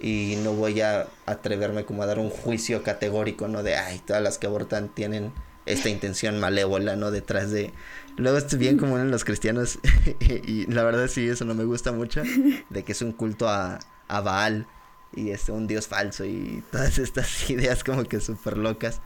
y 0.00 0.36
no 0.44 0.52
voy 0.52 0.80
a 0.80 1.08
atreverme 1.26 1.84
como 1.84 2.02
a 2.02 2.06
dar 2.06 2.18
un 2.18 2.30
juicio 2.30 2.82
categórico, 2.82 3.48
¿no? 3.48 3.62
De, 3.62 3.76
ay, 3.76 4.00
todas 4.00 4.22
las 4.22 4.38
que 4.38 4.46
abortan 4.46 4.88
tienen 4.88 5.32
esta 5.66 5.88
intención 5.88 6.38
malévola, 6.38 6.96
¿no? 6.96 7.10
Detrás 7.10 7.50
de... 7.50 7.72
Luego 8.16 8.38
es 8.38 8.58
bien 8.58 8.78
común 8.78 9.00
en 9.00 9.10
los 9.10 9.24
cristianos 9.24 9.78
y, 10.20 10.66
la 10.66 10.82
verdad 10.84 11.08
sí, 11.08 11.28
eso 11.28 11.44
no 11.44 11.54
me 11.54 11.64
gusta 11.64 11.92
mucho, 11.92 12.22
de 12.70 12.84
que 12.84 12.92
es 12.92 13.02
un 13.02 13.12
culto 13.12 13.48
a, 13.48 13.78
a 14.08 14.20
Baal 14.20 14.66
y 15.14 15.30
es 15.30 15.48
un 15.48 15.66
dios 15.66 15.86
falso 15.86 16.24
y 16.24 16.62
todas 16.70 16.98
estas 16.98 17.50
ideas 17.50 17.84
como 17.84 18.04
que 18.04 18.20
súper 18.20 18.56
locas, 18.56 19.00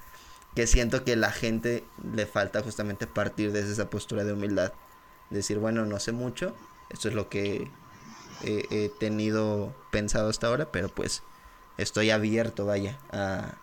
que 0.55 0.67
siento 0.67 1.05
que 1.05 1.17
la 1.17 1.31
gente 1.31 1.85
le 2.15 2.27
falta 2.27 2.63
justamente 2.63 3.07
partir 3.07 3.53
desde 3.53 3.73
esa 3.73 3.91
postura 3.91 4.25
de 4.25 4.33
humildad, 4.35 4.73
decir, 5.31 5.59
bueno, 5.59 5.87
no 5.87 5.99
sé 5.99 6.13
mucho, 6.13 6.55
esto 6.91 7.09
es 7.09 7.15
lo 7.15 7.29
que 7.29 7.71
he 8.45 8.91
tenido 8.99 9.73
pensado 9.93 10.31
hasta 10.31 10.49
ahora, 10.49 10.73
pero 10.73 10.89
pues 10.89 11.23
estoy 11.79 12.11
abierto, 12.11 12.67
vaya, 12.67 12.99
a, 13.13 13.55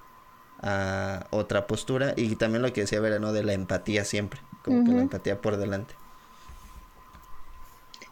a 0.61 1.27
otra 1.31 1.67
postura. 1.67 2.13
Y 2.15 2.37
también 2.37 2.61
lo 2.61 2.71
que 2.71 2.81
decía 2.81 3.01
Vera, 3.01 3.19
¿no? 3.19 3.33
De 3.33 3.43
la 3.43 3.51
empatía 3.51 4.05
siempre, 4.05 4.39
como 4.63 4.85
que 4.85 4.91
la 4.91 5.01
empatía 5.01 5.41
por 5.41 5.57
delante. 5.57 5.95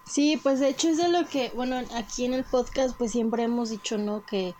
Sí, 0.04 0.40
pues 0.42 0.60
de 0.60 0.70
hecho 0.70 0.90
es 0.90 0.98
de 0.98 1.10
lo 1.10 1.26
que, 1.28 1.52
bueno, 1.56 1.82
aquí 1.96 2.26
en 2.26 2.34
el 2.34 2.44
podcast 2.44 2.98
pues 2.98 3.12
siempre 3.12 3.44
hemos 3.44 3.70
dicho, 3.70 3.98
¿no? 3.98 4.26
Que 4.26 4.56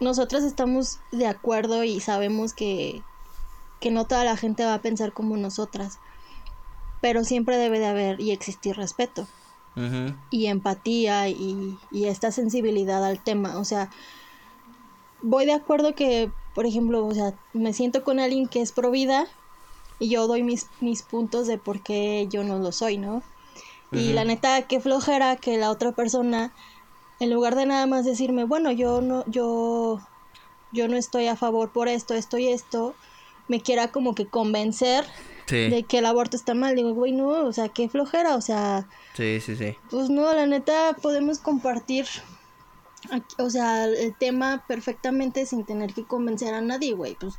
nosotras 0.00 0.44
estamos 0.44 1.00
de 1.12 1.26
acuerdo 1.26 1.84
y 1.84 2.00
sabemos 2.00 2.52
que, 2.52 3.02
que 3.80 3.90
no 3.90 4.06
toda 4.06 4.24
la 4.24 4.36
gente 4.36 4.64
va 4.64 4.74
a 4.74 4.82
pensar 4.82 5.12
como 5.12 5.36
nosotras, 5.36 5.98
pero 7.00 7.22
siempre 7.22 7.56
debe 7.56 7.78
de 7.78 7.86
haber 7.86 8.20
y 8.20 8.32
existir 8.32 8.76
respeto 8.76 9.26
y 10.30 10.46
empatía 10.46 11.28
y, 11.28 11.76
esta 11.92 12.30
sensibilidad 12.30 13.04
al 13.04 13.22
tema. 13.22 13.58
O 13.58 13.64
sea, 13.64 13.90
voy 15.22 15.46
de 15.46 15.52
acuerdo 15.52 15.94
que, 15.94 16.30
por 16.54 16.66
ejemplo, 16.66 17.06
o 17.06 17.14
sea, 17.14 17.34
me 17.52 17.72
siento 17.72 18.04
con 18.04 18.20
alguien 18.20 18.48
que 18.48 18.60
es 18.60 18.72
pro 18.72 18.90
vida 18.90 19.26
y 19.98 20.08
yo 20.08 20.26
doy 20.26 20.42
mis, 20.42 20.68
mis 20.80 21.02
puntos 21.02 21.46
de 21.46 21.58
por 21.58 21.80
qué 21.80 22.26
yo 22.30 22.44
no 22.44 22.58
lo 22.58 22.72
soy, 22.72 22.98
¿no? 22.98 23.22
Y 23.92 24.12
la 24.12 24.24
neta, 24.24 24.62
qué 24.62 24.80
flojera 24.80 25.36
que 25.36 25.56
la 25.56 25.70
otra 25.70 25.92
persona, 25.92 26.52
en 27.20 27.32
lugar 27.32 27.54
de 27.54 27.66
nada 27.66 27.86
más 27.86 28.04
decirme, 28.04 28.42
bueno, 28.42 28.72
yo 28.72 29.00
no, 29.00 29.24
yo, 29.28 30.00
yo 30.72 30.88
no 30.88 30.96
estoy 30.96 31.28
a 31.28 31.36
favor 31.36 31.70
por 31.70 31.86
esto, 31.86 32.14
esto 32.14 32.36
y 32.36 32.48
esto, 32.48 32.96
me 33.46 33.60
quiera 33.60 33.92
como 33.92 34.16
que 34.16 34.26
convencer 34.26 35.04
de 35.48 35.84
que 35.88 35.98
el 35.98 36.06
aborto 36.06 36.36
está 36.36 36.54
mal. 36.54 36.74
Digo, 36.74 36.92
güey, 36.94 37.12
no, 37.12 37.28
o 37.28 37.52
sea, 37.52 37.68
qué 37.68 37.88
flojera, 37.88 38.34
o 38.34 38.40
sea. 38.40 38.88
Sí, 39.14 39.40
sí, 39.40 39.56
sí. 39.56 39.76
Pues 39.90 40.10
no, 40.10 40.32
la 40.32 40.46
neta, 40.46 40.96
podemos 41.00 41.38
compartir, 41.38 42.06
o 43.38 43.50
sea, 43.50 43.84
el 43.84 44.14
tema 44.16 44.64
perfectamente 44.66 45.46
sin 45.46 45.64
tener 45.64 45.94
que 45.94 46.04
convencer 46.04 46.54
a 46.54 46.60
nadie, 46.60 46.92
güey. 46.94 47.16
Pues 47.16 47.34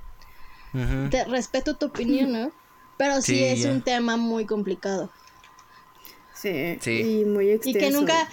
te 1.10 1.24
respeto 1.26 1.76
tu 1.76 1.88
opinión, 1.88 2.32
¿no? 2.32 2.52
Pero 2.98 3.22
sí, 3.22 3.44
es 3.44 3.66
un 3.66 3.82
tema 3.82 4.18
muy 4.18 4.46
complicado. 4.46 5.10
Sí, 6.34 6.78
sí. 6.82 7.22
Y 7.22 7.26
muy 7.26 7.50
extenso. 7.50 7.78
Y 7.78 7.82
que 7.82 7.92
nunca, 7.92 8.30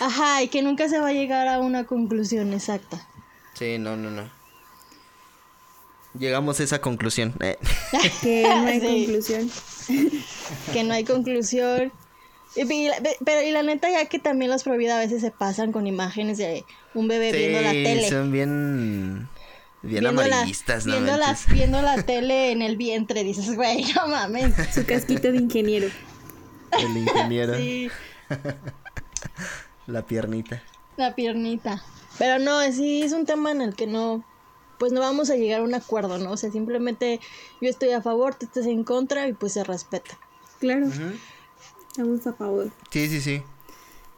ajá, 0.00 0.42
y 0.42 0.48
que 0.48 0.62
nunca 0.62 0.88
se 0.88 0.98
va 0.98 1.08
a 1.08 1.12
llegar 1.12 1.48
a 1.48 1.60
una 1.60 1.84
conclusión 1.84 2.52
exacta. 2.52 3.06
Sí, 3.54 3.78
no, 3.78 3.96
no, 3.96 4.10
no 4.10 4.30
llegamos 6.18 6.60
a 6.60 6.64
esa 6.64 6.80
conclusión. 6.80 7.34
Eh. 7.40 7.58
Que 8.22 8.42
no 8.44 8.66
hay 8.66 8.80
conclusión. 8.80 9.50
que 10.72 10.84
no 10.84 10.94
hay 10.94 11.04
conclusión. 11.04 11.92
pero 13.24 13.42
y 13.42 13.50
la 13.50 13.62
neta 13.62 13.90
ya 13.90 14.06
que 14.06 14.18
también 14.18 14.50
los 14.50 14.62
prohibidos 14.62 14.94
a 14.94 14.98
veces 15.00 15.20
se 15.20 15.30
pasan 15.30 15.72
con 15.72 15.86
imágenes 15.86 16.38
de 16.38 16.64
un 16.94 17.08
bebé 17.08 17.32
viendo 17.32 17.60
la 17.60 17.70
tele. 17.72 18.08
son 18.08 18.30
bien 18.32 19.28
bien 19.82 20.06
amarillistas, 20.06 20.86
¿no? 20.86 20.92
Viendo 20.94 21.16
la, 21.16 21.36
viendo 21.50 21.82
la 21.82 22.02
tele 22.06 22.52
en 22.52 22.62
el 22.62 22.76
vientre, 22.76 23.22
dices, 23.24 23.54
güey, 23.54 23.84
no 23.94 24.08
mames. 24.08 24.54
Su 24.74 24.84
casquito 24.86 25.30
de 25.30 25.38
ingeniero. 25.38 25.88
El 26.78 26.96
ingeniero. 26.96 27.56
Sí, 27.56 27.90
La 29.86 30.02
piernita. 30.06 30.62
la 30.96 31.14
piernita. 31.14 31.82
Pero 32.18 32.38
no, 32.38 32.62
sí 32.72 33.02
es 33.02 33.12
un 33.12 33.26
tema 33.26 33.50
en 33.50 33.60
el 33.60 33.74
que 33.74 33.86
no, 33.86 34.24
pues 34.78 34.92
no 34.92 35.00
vamos 35.00 35.30
a 35.30 35.36
llegar 35.36 35.60
a 35.60 35.64
un 35.64 35.74
acuerdo, 35.74 36.18
¿no? 36.18 36.32
O 36.32 36.36
sea, 36.36 36.50
simplemente 36.50 37.20
yo 37.60 37.68
estoy 37.68 37.90
a 37.92 38.02
favor, 38.02 38.34
tú 38.34 38.46
estás 38.46 38.66
en 38.66 38.84
contra 38.84 39.28
y 39.28 39.32
pues 39.32 39.52
se 39.54 39.64
respeta. 39.64 40.18
Claro, 40.60 40.86
estamos 41.88 42.26
a 42.26 42.32
favor 42.32 42.70
Sí, 42.90 43.08
sí, 43.08 43.20
sí. 43.20 43.42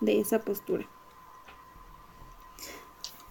de 0.01 0.21
esa 0.21 0.41
postura. 0.41 0.87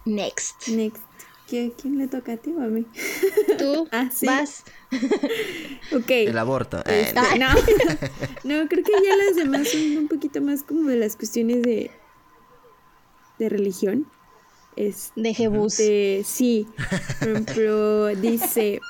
Next. 0.04 0.68
Next. 0.68 1.02
¿Qui- 1.48 1.72
¿Quién 1.80 1.98
le 1.98 2.08
toca 2.08 2.32
a 2.32 2.36
ti 2.36 2.52
o 2.52 2.60
a 2.60 2.66
mí? 2.66 2.84
Tú 3.58 3.88
Ah, 3.92 4.10
sí. 4.12 4.26
vas. 4.26 4.64
El 4.90 5.98
Ok. 5.98 6.10
Este, 6.10 6.38
aborto. 6.38 6.82
Eh, 6.86 7.12
no. 7.38 7.48
no, 8.44 8.68
creo 8.68 8.84
que 8.84 8.92
ya 9.04 9.16
las 9.16 9.36
demás 9.36 9.68
son 9.68 9.96
un 9.96 10.08
poquito 10.08 10.40
más 10.40 10.62
como 10.64 10.88
de 10.88 10.96
las 10.96 11.16
cuestiones 11.16 11.62
de, 11.62 11.90
de 13.38 13.48
religión. 13.48 14.06
Este, 14.76 15.20
De 15.20 15.34
Jebus. 15.34 15.74
sí, 15.74 16.66
por 17.18 17.28
ejemplo, 17.28 18.06
dice, 18.16 18.80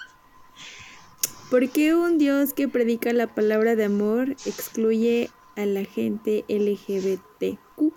¿por 1.50 1.70
qué 1.70 1.94
un 1.94 2.18
Dios 2.18 2.52
que 2.52 2.68
predica 2.68 3.12
la 3.12 3.34
palabra 3.34 3.76
de 3.76 3.84
amor 3.84 4.30
excluye 4.44 5.30
a 5.56 5.64
la 5.64 5.84
gente 5.84 6.44
LGBTQ? 6.48 7.92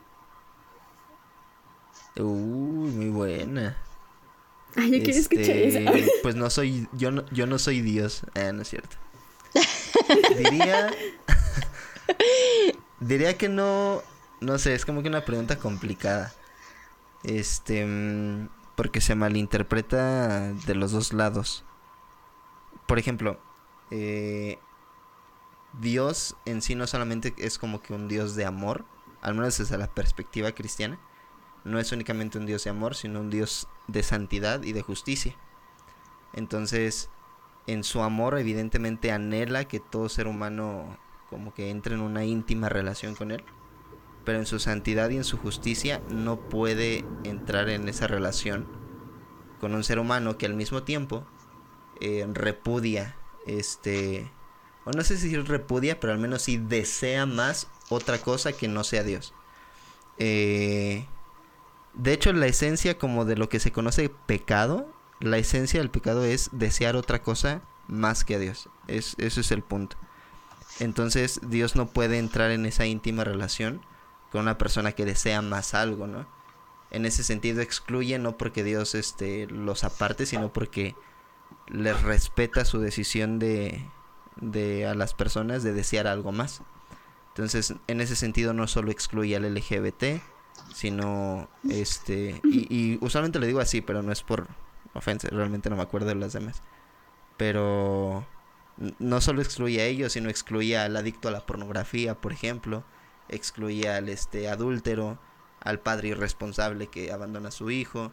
Uy, 2.17 2.91
muy 2.91 3.09
buena. 3.09 3.77
Ah, 4.75 4.85
yo 4.85 5.01
quiero 5.03 5.19
escuchar 5.19 5.55
Este, 5.55 5.83
eso. 5.83 6.11
Pues 6.21 6.35
no 6.35 6.49
soy, 6.49 6.87
yo 6.93 7.11
no, 7.11 7.25
yo 7.31 7.47
no 7.47 7.57
soy 7.57 7.81
Dios. 7.81 8.21
Ah, 8.35 8.51
no 8.51 8.61
es 8.61 8.69
cierto. 8.69 8.97
Diría, 10.37 10.91
diría 12.99 13.37
que 13.37 13.49
no, 13.49 14.03
no 14.41 14.57
sé, 14.59 14.73
es 14.75 14.85
como 14.85 15.01
que 15.01 15.09
una 15.09 15.25
pregunta 15.25 15.57
complicada. 15.57 16.33
Este, 17.23 17.85
mm, 17.85 18.49
porque 18.75 19.01
se 19.01 19.15
malinterpreta 19.15 20.53
de 20.53 20.75
los 20.75 20.91
dos 20.91 21.13
lados. 21.13 21.65
Por 22.87 22.99
ejemplo, 22.99 23.39
eh, 23.91 24.57
Dios 25.79 26.35
en 26.45 26.61
sí 26.61 26.75
no 26.75 26.87
solamente 26.87 27.33
es 27.37 27.57
como 27.57 27.81
que 27.81 27.93
un 27.93 28.07
Dios 28.07 28.35
de 28.35 28.45
amor, 28.45 28.85
al 29.21 29.35
menos 29.35 29.57
desde 29.57 29.77
la 29.77 29.87
perspectiva 29.87 30.53
cristiana, 30.53 30.99
no 31.63 31.79
es 31.79 31.91
únicamente 31.91 32.37
un 32.37 32.45
Dios 32.45 32.63
de 32.63 32.69
amor, 32.69 32.95
sino 32.95 33.19
un 33.19 33.29
Dios 33.29 33.67
de 33.87 34.03
santidad 34.03 34.63
y 34.63 34.71
de 34.71 34.81
justicia. 34.81 35.35
Entonces, 36.33 37.09
en 37.67 37.83
su 37.83 38.01
amor 38.01 38.37
evidentemente 38.39 39.11
anhela 39.11 39.65
que 39.65 39.79
todo 39.79 40.09
ser 40.09 40.27
humano 40.27 40.97
como 41.29 41.53
que 41.53 41.69
entre 41.69 41.95
en 41.95 42.01
una 42.01 42.25
íntima 42.25 42.69
relación 42.69 43.13
con 43.13 43.31
él, 43.31 43.43
pero 44.29 44.37
en 44.37 44.45
su 44.45 44.59
santidad 44.59 45.09
y 45.09 45.17
en 45.17 45.23
su 45.23 45.39
justicia 45.39 46.03
no 46.07 46.39
puede 46.39 47.03
entrar 47.23 47.67
en 47.67 47.89
esa 47.89 48.05
relación 48.05 48.67
con 49.59 49.73
un 49.73 49.83
ser 49.83 49.97
humano 49.97 50.37
que 50.37 50.45
al 50.45 50.53
mismo 50.53 50.83
tiempo 50.83 51.25
eh, 51.99 52.27
repudia 52.31 53.15
este 53.47 54.31
o 54.85 54.91
no 54.91 55.03
sé 55.03 55.17
si 55.17 55.35
repudia, 55.35 55.99
pero 55.99 56.13
al 56.13 56.19
menos 56.19 56.43
sí 56.43 56.57
desea 56.57 57.25
más 57.25 57.69
otra 57.89 58.19
cosa 58.19 58.51
que 58.51 58.67
no 58.67 58.83
sea 58.83 59.01
Dios. 59.01 59.33
Eh, 60.19 61.07
de 61.95 62.13
hecho, 62.13 62.31
la 62.31 62.45
esencia 62.45 62.99
como 62.99 63.25
de 63.25 63.35
lo 63.35 63.49
que 63.49 63.59
se 63.59 63.71
conoce 63.71 64.11
pecado, 64.27 64.93
la 65.19 65.39
esencia 65.39 65.79
del 65.79 65.89
pecado 65.89 66.23
es 66.23 66.51
desear 66.51 66.95
otra 66.95 67.23
cosa 67.23 67.63
más 67.87 68.23
que 68.23 68.35
a 68.35 68.39
Dios. 68.39 68.69
Es, 68.85 69.15
ese 69.17 69.41
es 69.41 69.51
el 69.51 69.63
punto. 69.63 69.97
Entonces, 70.79 71.41
Dios 71.47 71.75
no 71.75 71.87
puede 71.87 72.19
entrar 72.19 72.51
en 72.51 72.67
esa 72.67 72.85
íntima 72.85 73.23
relación 73.23 73.81
con 74.31 74.41
una 74.41 74.57
persona 74.57 74.91
que 74.91 75.05
desea 75.05 75.41
más 75.41 75.73
algo, 75.73 76.07
¿no? 76.07 76.27
En 76.91 77.05
ese 77.05 77.23
sentido 77.23 77.61
excluye 77.61 78.17
no 78.17 78.37
porque 78.37 78.63
Dios 78.63 78.95
este, 78.95 79.47
los 79.47 79.83
aparte, 79.83 80.25
sino 80.25 80.51
porque 80.51 80.95
les 81.67 82.01
respeta 82.01 82.65
su 82.65 82.79
decisión 82.79 83.37
de, 83.37 83.85
de 84.37 84.87
a 84.87 84.95
las 84.95 85.13
personas 85.13 85.63
de 85.63 85.73
desear 85.73 86.07
algo 86.07 86.31
más. 86.31 86.61
Entonces, 87.29 87.75
en 87.87 88.01
ese 88.01 88.15
sentido 88.15 88.53
no 88.53 88.67
solo 88.67 88.91
excluye 88.91 89.35
al 89.35 89.53
LGBT, 89.53 90.21
sino 90.73 91.49
este 91.69 92.39
y, 92.43 92.97
usualmente 93.01 93.39
lo 93.39 93.45
digo 93.45 93.59
así, 93.59 93.81
pero 93.81 94.01
no 94.01 94.11
es 94.11 94.23
por 94.23 94.47
ofensa, 94.93 95.29
realmente 95.31 95.69
no 95.69 95.75
me 95.75 95.83
acuerdo 95.83 96.07
de 96.07 96.15
las 96.15 96.33
demás. 96.33 96.61
Pero 97.37 98.25
no 98.99 99.21
solo 99.21 99.41
excluye 99.41 99.81
a 99.81 99.85
ellos, 99.85 100.13
sino 100.13 100.29
excluye 100.29 100.77
al 100.77 100.95
adicto 100.95 101.27
a 101.27 101.31
la 101.31 101.45
pornografía, 101.45 102.15
por 102.15 102.33
ejemplo, 102.33 102.83
excluye 103.29 103.89
al 103.89 104.09
este 104.09 104.49
adúltero, 104.49 105.19
al 105.59 105.79
padre 105.79 106.09
irresponsable 106.09 106.87
que 106.87 107.11
abandona 107.11 107.49
a 107.49 107.51
su 107.51 107.71
hijo, 107.71 108.11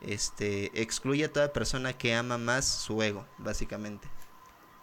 este 0.00 0.82
excluye 0.82 1.24
a 1.24 1.32
toda 1.32 1.52
persona 1.52 1.92
que 1.92 2.14
ama 2.14 2.38
más 2.38 2.66
su 2.66 3.02
ego, 3.02 3.26
básicamente. 3.38 4.08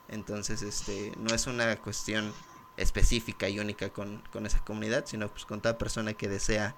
Entonces, 0.07 0.61
este 0.61 1.11
no 1.17 1.33
es 1.33 1.45
una 1.47 1.75
cuestión 1.77 2.33
específica 2.77 3.49
y 3.49 3.59
única 3.59 3.89
con, 3.89 4.23
con 4.31 4.45
esa 4.45 4.63
comunidad, 4.63 5.05
sino 5.05 5.27
pues 5.29 5.45
con 5.45 5.61
toda 5.61 5.77
persona 5.77 6.13
que 6.13 6.27
desea 6.27 6.75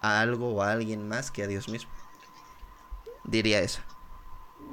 a 0.00 0.20
algo 0.20 0.54
o 0.54 0.62
a 0.62 0.72
alguien 0.72 1.08
más 1.08 1.30
que 1.30 1.42
a 1.42 1.46
Dios 1.46 1.68
mismo. 1.68 1.90
Diría 3.24 3.60
eso. 3.60 3.80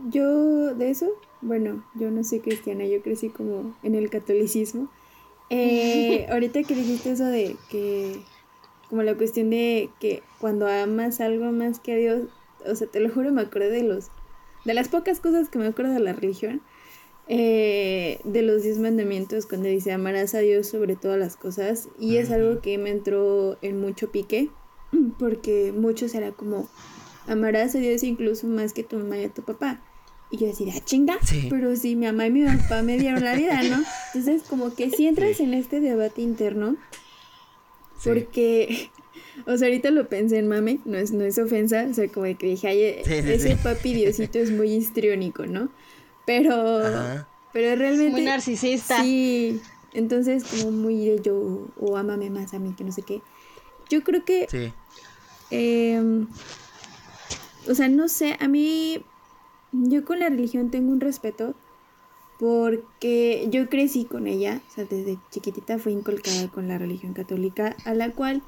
Yo 0.09 0.75
de 0.75 0.91
eso, 0.91 1.07
bueno, 1.41 1.83
yo 1.95 2.11
no 2.11 2.23
soy 2.23 2.39
cristiana, 2.39 2.85
yo 2.85 3.01
crecí 3.01 3.29
como 3.29 3.75
en 3.83 3.95
el 3.95 4.09
catolicismo. 4.09 4.89
Eh, 5.55 6.25
ahorita 6.31 6.63
que 6.63 6.73
dijiste 6.73 7.11
eso 7.11 7.25
de 7.25 7.55
que, 7.69 8.19
como 8.89 9.03
la 9.03 9.15
cuestión 9.15 9.51
de 9.51 9.89
que 9.99 10.23
cuando 10.39 10.67
amas 10.67 11.21
algo 11.21 11.51
más 11.51 11.79
que 11.79 11.93
a 11.93 11.97
Dios, 11.97 12.23
o 12.65 12.75
sea, 12.75 12.87
te 12.87 12.99
lo 12.99 13.13
juro, 13.13 13.31
me 13.31 13.41
acordé 13.41 13.69
de 13.69 13.83
los, 13.83 14.07
de 14.65 14.73
las 14.73 14.89
pocas 14.89 15.19
cosas 15.19 15.49
que 15.49 15.59
me 15.59 15.67
acuerdo 15.67 15.93
de 15.93 15.99
la 15.99 16.13
religión, 16.13 16.61
eh, 17.27 18.19
de 18.23 18.41
los 18.41 18.63
diez 18.63 18.79
mandamientos, 18.79 19.45
cuando 19.45 19.67
dice 19.69 19.91
amarás 19.91 20.33
a 20.33 20.39
Dios 20.39 20.67
sobre 20.67 20.95
todas 20.95 21.19
las 21.19 21.35
cosas, 21.35 21.87
y 21.99 22.17
es 22.17 22.31
algo 22.31 22.59
que 22.61 22.77
me 22.79 22.89
entró 22.89 23.57
en 23.61 23.79
mucho 23.79 24.11
pique, 24.11 24.49
porque 25.19 25.71
muchos 25.71 26.15
era 26.15 26.31
como, 26.31 26.67
amarás 27.27 27.75
a 27.75 27.79
Dios 27.79 28.03
incluso 28.03 28.47
más 28.47 28.73
que 28.73 28.83
tu 28.83 28.97
mamá 28.97 29.19
y 29.19 29.25
a 29.25 29.29
tu 29.29 29.43
papá. 29.43 29.81
Y 30.33 30.37
yo 30.39 30.47
decía, 30.47 30.73
ah, 30.75 30.79
chinga, 30.83 31.15
Sí. 31.23 31.45
pero 31.47 31.75
si 31.75 31.95
mi 31.95 32.07
mamá 32.07 32.25
y 32.25 32.31
mi 32.31 32.43
papá 32.57 32.81
me 32.81 32.97
dieron 32.97 33.23
la 33.23 33.35
vida, 33.35 33.61
¿no? 33.61 33.83
Entonces, 34.15 34.41
como 34.49 34.73
que 34.73 34.89
si 34.89 35.05
entras 35.05 35.37
Sí. 35.37 35.43
en 35.43 35.53
este 35.53 35.79
debate 35.79 36.23
interno, 36.23 36.75
Sí. 37.99 38.09
porque, 38.09 38.89
o 39.45 39.55
sea, 39.55 39.67
ahorita 39.67 39.91
lo 39.91 40.09
pensé 40.09 40.39
en 40.39 40.47
mame, 40.47 40.79
no 40.85 40.97
es, 40.97 41.11
no 41.11 41.23
es 41.23 41.37
ofensa, 41.37 41.85
o 41.87 41.93
sea, 41.93 42.07
como 42.07 42.25
que 42.35 42.47
dije, 42.47 42.67
ay, 42.67 42.81
e- 42.81 43.01
Sí, 43.05 43.11
sí, 43.21 43.31
ese 43.31 43.49
sí. 43.49 43.55
papi 43.61 43.93
Diosito 43.93 44.39
es 44.39 44.49
muy 44.49 44.71
histriónico, 44.73 45.45
¿no? 45.45 45.69
Pero, 46.25 46.79
Ajá. 46.79 47.27
pero 47.53 47.75
realmente... 47.75 48.11
Muy 48.13 48.23
narcisista. 48.23 49.03
Sí, 49.03 49.61
entonces 49.93 50.45
como 50.45 50.71
muy 50.71 51.05
de 51.09 51.21
yo, 51.21 51.67
o 51.79 51.95
ámame 51.95 52.31
más 52.31 52.55
a 52.55 52.59
mí, 52.59 52.73
que 52.75 52.83
no 52.83 52.91
sé 52.91 53.03
qué. 53.03 53.21
Yo 53.87 54.03
creo 54.03 54.25
que 54.25 54.47
Sí. 54.49 54.73
Em, 55.51 56.25
o 57.69 57.75
sea, 57.75 57.87
no 57.87 58.07
sé, 58.07 58.35
a 58.39 58.47
mí, 58.47 59.03
yo 59.73 60.05
con 60.05 60.19
la 60.19 60.29
religión 60.29 60.69
tengo 60.69 60.91
un 60.91 61.01
respeto 61.01 61.55
porque 62.39 63.47
yo 63.49 63.69
crecí 63.69 64.05
con 64.05 64.27
ella, 64.27 64.61
o 64.69 64.73
sea, 64.73 64.85
desde 64.85 65.17
chiquitita 65.31 65.77
fui 65.77 65.93
inculcada 65.93 66.47
con 66.49 66.67
la 66.67 66.77
religión 66.77 67.13
católica, 67.13 67.75
a 67.85 67.93
la 67.93 68.11
cual 68.11 68.41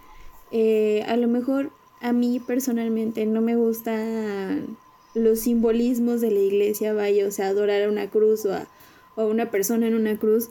eh, 0.51 1.03
a 1.07 1.17
lo 1.17 1.27
mejor 1.27 1.71
a 2.01 2.11
mí 2.13 2.39
personalmente 2.39 3.25
no 3.25 3.41
me 3.41 3.55
gustan 3.55 4.77
los 5.13 5.39
simbolismos 5.39 6.21
de 6.21 6.31
la 6.31 6.39
iglesia, 6.39 6.93
vaya, 6.93 7.25
o 7.27 7.31
sea, 7.31 7.47
adorar 7.47 7.83
a 7.83 7.89
una 7.89 8.09
cruz 8.09 8.45
o 8.45 8.53
a, 8.53 8.67
o 9.15 9.21
a 9.21 9.27
una 9.27 9.49
persona 9.49 9.87
en 9.87 9.95
una 9.95 10.17
cruz. 10.17 10.49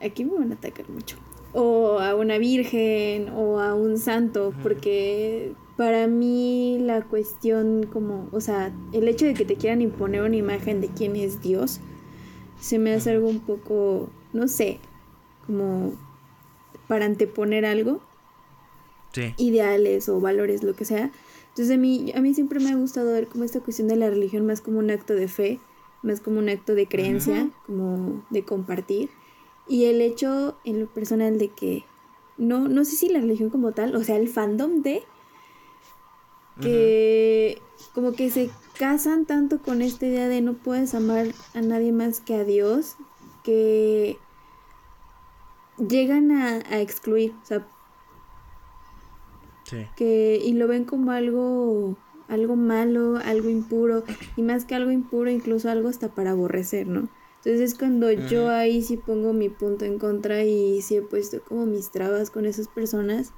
Aquí 0.00 0.24
me 0.24 0.34
van 0.34 0.52
a 0.52 0.56
atacar 0.56 0.88
mucho. 0.90 1.16
O 1.54 2.00
a 2.00 2.14
una 2.14 2.36
virgen 2.36 3.30
o 3.30 3.60
a 3.60 3.74
un 3.74 3.98
santo, 3.98 4.52
porque 4.62 5.54
para 5.76 6.06
mí 6.06 6.78
la 6.80 7.02
cuestión 7.02 7.86
como, 7.92 8.28
o 8.32 8.40
sea, 8.40 8.72
el 8.92 9.08
hecho 9.08 9.26
de 9.26 9.34
que 9.34 9.44
te 9.44 9.56
quieran 9.56 9.82
imponer 9.82 10.22
una 10.22 10.36
imagen 10.36 10.80
de 10.80 10.88
quién 10.88 11.16
es 11.16 11.42
Dios, 11.42 11.80
se 12.60 12.78
me 12.78 12.94
hace 12.94 13.10
algo 13.10 13.28
un 13.28 13.40
poco, 13.40 14.08
no 14.32 14.48
sé, 14.48 14.78
como 15.46 15.92
para 16.88 17.04
anteponer 17.04 17.66
algo, 17.66 18.00
Sí. 19.12 19.32
ideales 19.38 20.08
o 20.08 20.20
valores, 20.20 20.62
lo 20.62 20.74
que 20.74 20.84
sea. 20.84 21.10
Entonces 21.48 21.74
a 21.74 21.78
mí, 21.78 22.12
a 22.14 22.20
mí 22.20 22.34
siempre 22.34 22.60
me 22.60 22.70
ha 22.70 22.74
gustado 22.76 23.12
ver 23.12 23.28
como 23.28 23.44
esta 23.44 23.60
cuestión 23.60 23.88
de 23.88 23.96
la 23.96 24.10
religión 24.10 24.44
más 24.44 24.60
como 24.60 24.78
un 24.78 24.90
acto 24.90 25.14
de 25.14 25.26
fe, 25.28 25.58
más 26.02 26.20
como 26.20 26.38
un 26.38 26.48
acto 26.50 26.74
de 26.74 26.86
creencia, 26.86 27.48
como 27.66 28.24
de 28.30 28.44
compartir. 28.44 29.08
Y 29.66 29.86
el 29.86 30.00
hecho 30.02 30.56
en 30.64 30.80
lo 30.80 30.86
personal 30.86 31.38
de 31.38 31.48
que, 31.48 31.84
no, 32.36 32.68
no 32.68 32.84
sé 32.84 32.96
si 32.96 33.08
la 33.08 33.20
religión 33.20 33.48
como 33.48 33.72
tal, 33.72 33.96
o 33.96 34.04
sea, 34.04 34.16
el 34.16 34.28
fandom 34.28 34.82
de, 34.82 35.02
que 36.60 37.60
como 37.94 38.12
que 38.12 38.30
se 38.30 38.50
casan 38.78 39.26
tanto 39.26 39.58
con 39.62 39.82
esta 39.82 40.06
idea 40.06 40.28
de 40.28 40.40
no 40.40 40.54
puedes 40.54 40.94
amar 40.94 41.26
a 41.54 41.60
nadie 41.60 41.92
más 41.92 42.20
que 42.20 42.34
a 42.34 42.44
Dios, 42.44 42.96
que 43.44 44.18
llegan 45.78 46.30
a, 46.32 46.56
a 46.70 46.80
excluir, 46.80 47.34
o 47.42 47.46
sea, 47.46 47.66
Sí. 49.64 49.84
que 49.96 50.40
y 50.42 50.52
lo 50.52 50.68
ven 50.68 50.84
como 50.84 51.10
algo 51.10 51.96
algo 52.28 52.56
malo, 52.56 53.16
algo 53.24 53.48
impuro 53.48 54.04
y 54.36 54.42
más 54.42 54.64
que 54.64 54.74
algo 54.74 54.90
impuro 54.90 55.30
incluso 55.30 55.70
algo 55.70 55.88
hasta 55.88 56.08
para 56.08 56.32
aborrecer, 56.32 56.86
¿no? 56.86 57.08
Entonces 57.38 57.72
es 57.72 57.78
cuando 57.78 58.10
yo 58.10 58.48
ahí 58.48 58.82
sí 58.82 58.96
pongo 58.96 59.32
mi 59.32 59.48
punto 59.48 59.84
en 59.84 59.98
contra 59.98 60.44
y 60.44 60.82
sí 60.82 60.96
he 60.96 61.02
puesto 61.02 61.40
como 61.44 61.66
mis 61.66 61.90
trabas 61.90 62.30
con 62.30 62.44
esas 62.46 62.66
personas. 62.66 63.32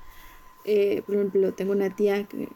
Eh, 0.64 1.02
por 1.04 1.16
ejemplo, 1.16 1.52
tengo 1.52 1.72
una 1.72 1.94
tía 1.94 2.24
que 2.24 2.48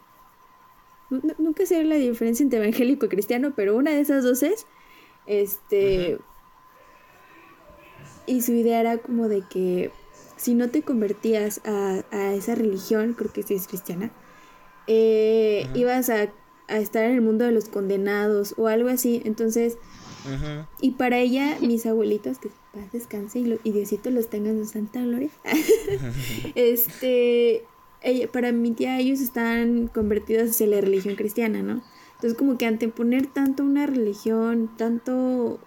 nu- 1.13 1.21
nu- 1.23 1.35
nunca 1.39 1.65
sé 1.67 1.85
la 1.85 1.97
diferencia 1.97 2.43
entre 2.43 2.59
evangélico 2.59 3.07
y 3.07 3.09
cristiano, 3.09 3.53
pero 3.55 3.77
una 3.77 3.91
de 3.93 4.01
esas 4.01 4.25
dos 4.25 4.43
es 4.43 4.67
este 5.27 6.19
y 8.27 8.43
su 8.43 8.53
idea 8.53 8.81
era 8.81 8.99
como 8.99 9.29
de 9.29 9.43
que 9.49 9.91
si 10.37 10.55
no 10.55 10.71
te 10.71 10.83
convertías 10.83 11.61
a, 11.65 12.03
a 12.11 12.35
esa 12.35 12.55
religión, 12.55 13.15
creo 13.15 13.33
que 13.33 13.43
sí 13.43 13.55
es 13.55 13.67
cristiana, 13.69 14.11
eh, 14.87 15.69
ibas 15.75 16.11
a, 16.11 16.33
a 16.69 16.79
estar 16.79 17.05
en 17.05 17.13
el 17.13 17.21
mundo 17.21 17.45
de 17.45 17.53
los 17.53 17.67
condenados 17.69 18.55
o 18.57 18.67
algo 18.67 18.89
así. 18.89 19.23
Entonces, 19.25 19.79
y 20.81 20.93
para 20.93 21.19
ella, 21.19 21.59
mis 21.61 21.87
abuelitos, 21.87 22.39
que 22.39 22.51
paz 22.73 22.91
descanse 22.93 23.39
y, 23.41 23.45
lo, 23.45 23.59
y 23.63 23.71
Diosito 23.73 24.11
los 24.11 24.29
tenga 24.29 24.51
en 24.51 24.65
su 24.65 24.73
santa 24.73 25.01
gloria, 25.03 25.31
este, 26.55 27.65
para 28.33 28.53
mi 28.53 28.73
tía 28.73 28.99
ellos 28.99 29.21
están 29.21 29.89
convertidos 29.89 30.51
hacia 30.51 30.67
la 30.67 30.81
religión 30.81 31.15
cristiana, 31.15 31.63
¿no? 31.63 31.83
Entonces 32.15 32.39
como 32.39 32.57
que 32.59 32.67
anteponer 32.67 33.27
tanto 33.27 33.65
una 33.65 33.87
religión, 33.87 34.71
tanto, 34.77 35.59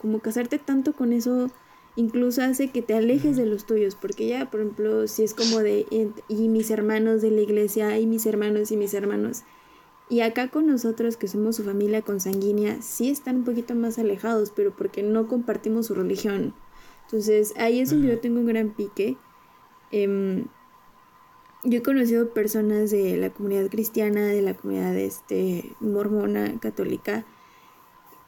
como 0.00 0.20
casarte 0.20 0.58
tanto 0.58 0.94
con 0.94 1.12
eso, 1.12 1.50
incluso 1.96 2.42
hace 2.42 2.70
que 2.70 2.80
te 2.80 2.94
alejes 2.94 3.36
de 3.36 3.46
los 3.46 3.66
tuyos, 3.66 3.94
porque 3.94 4.28
ya, 4.28 4.50
por 4.50 4.60
ejemplo, 4.60 5.06
si 5.06 5.24
es 5.24 5.34
como 5.34 5.58
de, 5.58 5.86
y 6.28 6.48
mis 6.48 6.70
hermanos 6.70 7.20
de 7.22 7.30
la 7.30 7.40
iglesia, 7.40 7.98
y 7.98 8.06
mis 8.06 8.24
hermanos 8.24 8.70
y 8.72 8.76
mis 8.76 8.94
hermanos, 8.94 9.44
y 10.10 10.20
acá 10.20 10.48
con 10.48 10.66
nosotros, 10.66 11.16
que 11.16 11.28
somos 11.28 11.56
su 11.56 11.64
familia 11.64 12.02
consanguínea, 12.02 12.80
sí 12.80 13.10
están 13.10 13.36
un 13.36 13.44
poquito 13.44 13.74
más 13.74 13.98
alejados, 13.98 14.52
pero 14.54 14.74
porque 14.74 15.02
no 15.02 15.28
compartimos 15.28 15.86
su 15.86 15.94
religión. 15.94 16.54
Entonces, 17.04 17.52
ahí 17.58 17.80
es 17.80 17.90
donde 17.90 18.08
yo 18.08 18.18
tengo 18.18 18.40
un 18.40 18.46
gran 18.46 18.70
pique. 18.70 19.16
Em, 19.90 20.46
yo 21.68 21.78
he 21.78 21.82
conocido 21.82 22.30
personas 22.30 22.90
de 22.90 23.16
la 23.16 23.30
comunidad 23.30 23.68
cristiana, 23.68 24.26
de 24.26 24.42
la 24.42 24.54
comunidad 24.54 24.96
este, 24.96 25.72
mormona, 25.80 26.58
católica, 26.60 27.26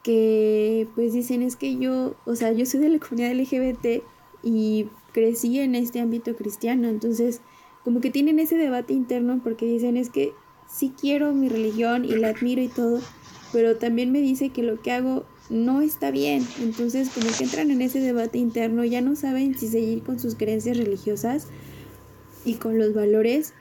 que 0.02 0.88
pues 0.94 1.12
dicen 1.12 1.42
es 1.42 1.56
que 1.56 1.76
yo, 1.76 2.14
o 2.24 2.36
sea, 2.36 2.52
yo 2.52 2.66
soy 2.66 2.80
de 2.80 2.88
la 2.88 2.98
comunidad 2.98 3.34
LGBT 3.34 4.02
y 4.42 4.88
crecí 5.12 5.58
en 5.58 5.74
este 5.74 6.00
ámbito 6.00 6.36
cristiano, 6.36 6.88
entonces 6.88 7.40
como 7.84 8.00
que 8.00 8.10
tienen 8.10 8.38
ese 8.38 8.56
debate 8.56 8.92
interno 8.92 9.40
porque 9.42 9.66
dicen 9.66 9.96
es 9.96 10.10
que 10.10 10.32
sí 10.68 10.92
quiero 10.98 11.32
mi 11.32 11.48
religión 11.48 12.04
y 12.04 12.12
la 12.12 12.28
admiro 12.28 12.62
y 12.62 12.68
todo, 12.68 13.00
pero 13.52 13.76
también 13.76 14.12
me 14.12 14.20
dice 14.20 14.50
que 14.50 14.62
lo 14.62 14.80
que 14.80 14.92
hago 14.92 15.24
no 15.48 15.80
está 15.80 16.10
bien, 16.10 16.46
entonces 16.60 17.10
como 17.10 17.26
que 17.36 17.44
entran 17.44 17.70
en 17.70 17.82
ese 17.82 18.00
debate 18.00 18.38
interno, 18.38 18.84
ya 18.84 19.00
no 19.00 19.16
saben 19.16 19.58
si 19.58 19.68
seguir 19.68 20.02
con 20.02 20.20
sus 20.20 20.36
creencias 20.36 20.76
religiosas 20.76 21.48
y 22.44 22.54
con 22.54 22.78
los 22.78 22.94
valores 22.94 23.54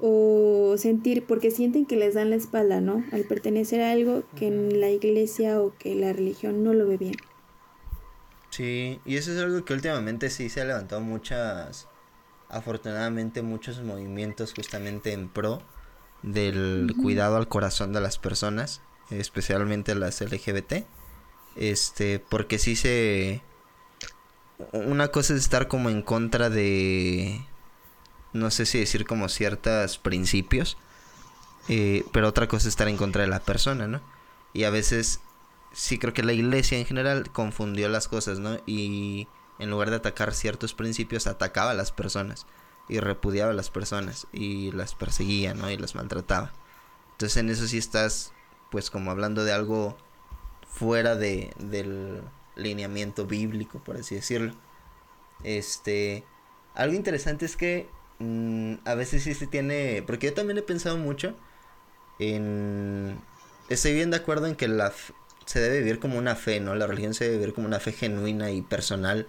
o 0.00 0.76
sentir, 0.78 1.24
porque 1.26 1.50
sienten 1.50 1.84
que 1.84 1.96
les 1.96 2.14
dan 2.14 2.30
la 2.30 2.36
espalda, 2.36 2.80
¿no? 2.80 3.04
Al 3.12 3.24
pertenecer 3.24 3.82
a 3.82 3.92
algo 3.92 4.22
que 4.34 4.46
en 4.46 4.80
la 4.80 4.88
iglesia 4.88 5.60
o 5.60 5.74
que 5.78 5.94
la 5.94 6.12
religión 6.12 6.64
no 6.64 6.72
lo 6.72 6.86
ve 6.86 6.96
bien. 6.96 7.16
Sí, 8.50 9.00
y 9.04 9.16
eso 9.16 9.32
es 9.32 9.38
algo 9.38 9.64
que 9.64 9.74
últimamente 9.74 10.30
sí 10.30 10.48
se 10.48 10.60
ha 10.60 10.64
levantado 10.64 11.00
muchas, 11.02 11.86
afortunadamente 12.48 13.42
muchos 13.42 13.82
movimientos 13.82 14.54
justamente 14.54 15.12
en 15.12 15.28
pro 15.28 15.62
del 16.22 16.92
cuidado 17.00 17.36
al 17.36 17.48
corazón 17.48 17.92
de 17.92 18.00
las 18.00 18.18
personas, 18.18 18.82
especialmente 19.10 19.94
las 19.94 20.20
LGBT, 20.20 20.84
este, 21.56 22.18
porque 22.18 22.58
sí 22.58 22.74
se, 22.74 23.42
una 24.72 25.08
cosa 25.08 25.34
es 25.34 25.40
estar 25.40 25.68
como 25.68 25.90
en 25.90 26.02
contra 26.02 26.50
de, 26.50 27.40
no 28.32 28.50
sé 28.50 28.66
si 28.66 28.78
decir 28.78 29.06
como 29.06 29.28
ciertos 29.28 29.98
principios, 29.98 30.76
eh, 31.68 32.04
pero 32.12 32.28
otra 32.28 32.48
cosa 32.48 32.68
es 32.68 32.72
estar 32.72 32.88
en 32.88 32.96
contra 32.96 33.22
de 33.22 33.28
la 33.28 33.40
persona, 33.40 33.86
¿no? 33.86 34.00
Y 34.52 34.64
a 34.64 34.70
veces 34.70 35.20
sí 35.72 35.98
creo 35.98 36.14
que 36.14 36.22
la 36.22 36.32
iglesia 36.32 36.78
en 36.78 36.86
general 36.86 37.30
confundió 37.30 37.88
las 37.88 38.08
cosas, 38.08 38.38
¿no? 38.38 38.58
Y 38.66 39.28
en 39.58 39.70
lugar 39.70 39.90
de 39.90 39.96
atacar 39.96 40.32
ciertos 40.34 40.74
principios, 40.74 41.26
atacaba 41.26 41.72
a 41.72 41.74
las 41.74 41.92
personas 41.92 42.46
y 42.88 42.98
repudiaba 42.98 43.52
a 43.52 43.54
las 43.54 43.70
personas 43.70 44.26
y 44.32 44.72
las 44.72 44.94
perseguía, 44.94 45.54
¿no? 45.54 45.70
Y 45.70 45.76
las 45.76 45.94
maltrataba. 45.94 46.52
Entonces 47.12 47.36
en 47.36 47.50
eso 47.50 47.66
sí 47.66 47.78
estás, 47.78 48.32
pues 48.70 48.90
como 48.90 49.10
hablando 49.10 49.44
de 49.44 49.52
algo 49.52 49.96
fuera 50.66 51.14
de, 51.14 51.52
del 51.58 52.22
lineamiento 52.56 53.26
bíblico, 53.26 53.78
por 53.84 53.96
así 53.96 54.14
decirlo. 54.14 54.54
Este, 55.44 56.24
algo 56.74 56.94
interesante 56.94 57.44
es 57.44 57.56
que 57.56 57.88
mm, 58.20 58.74
a 58.84 58.94
veces 58.94 59.24
sí 59.24 59.34
se 59.34 59.46
tiene, 59.46 60.02
porque 60.06 60.28
yo 60.28 60.34
también 60.34 60.58
he 60.58 60.62
pensado 60.62 60.96
mucho 60.96 61.34
en, 62.18 63.18
estoy 63.68 63.94
bien 63.94 64.10
de 64.10 64.18
acuerdo 64.18 64.46
en 64.46 64.56
que 64.56 64.68
la, 64.68 64.92
se 65.46 65.60
debe 65.60 65.80
vivir 65.80 65.98
como 65.98 66.18
una 66.18 66.36
fe, 66.36 66.60
¿no? 66.60 66.74
La 66.76 66.86
religión 66.86 67.14
se 67.14 67.24
debe 67.24 67.38
vivir 67.38 67.54
como 67.54 67.66
una 67.66 67.80
fe 67.80 67.92
genuina 67.92 68.52
y 68.52 68.62
personal 68.62 69.26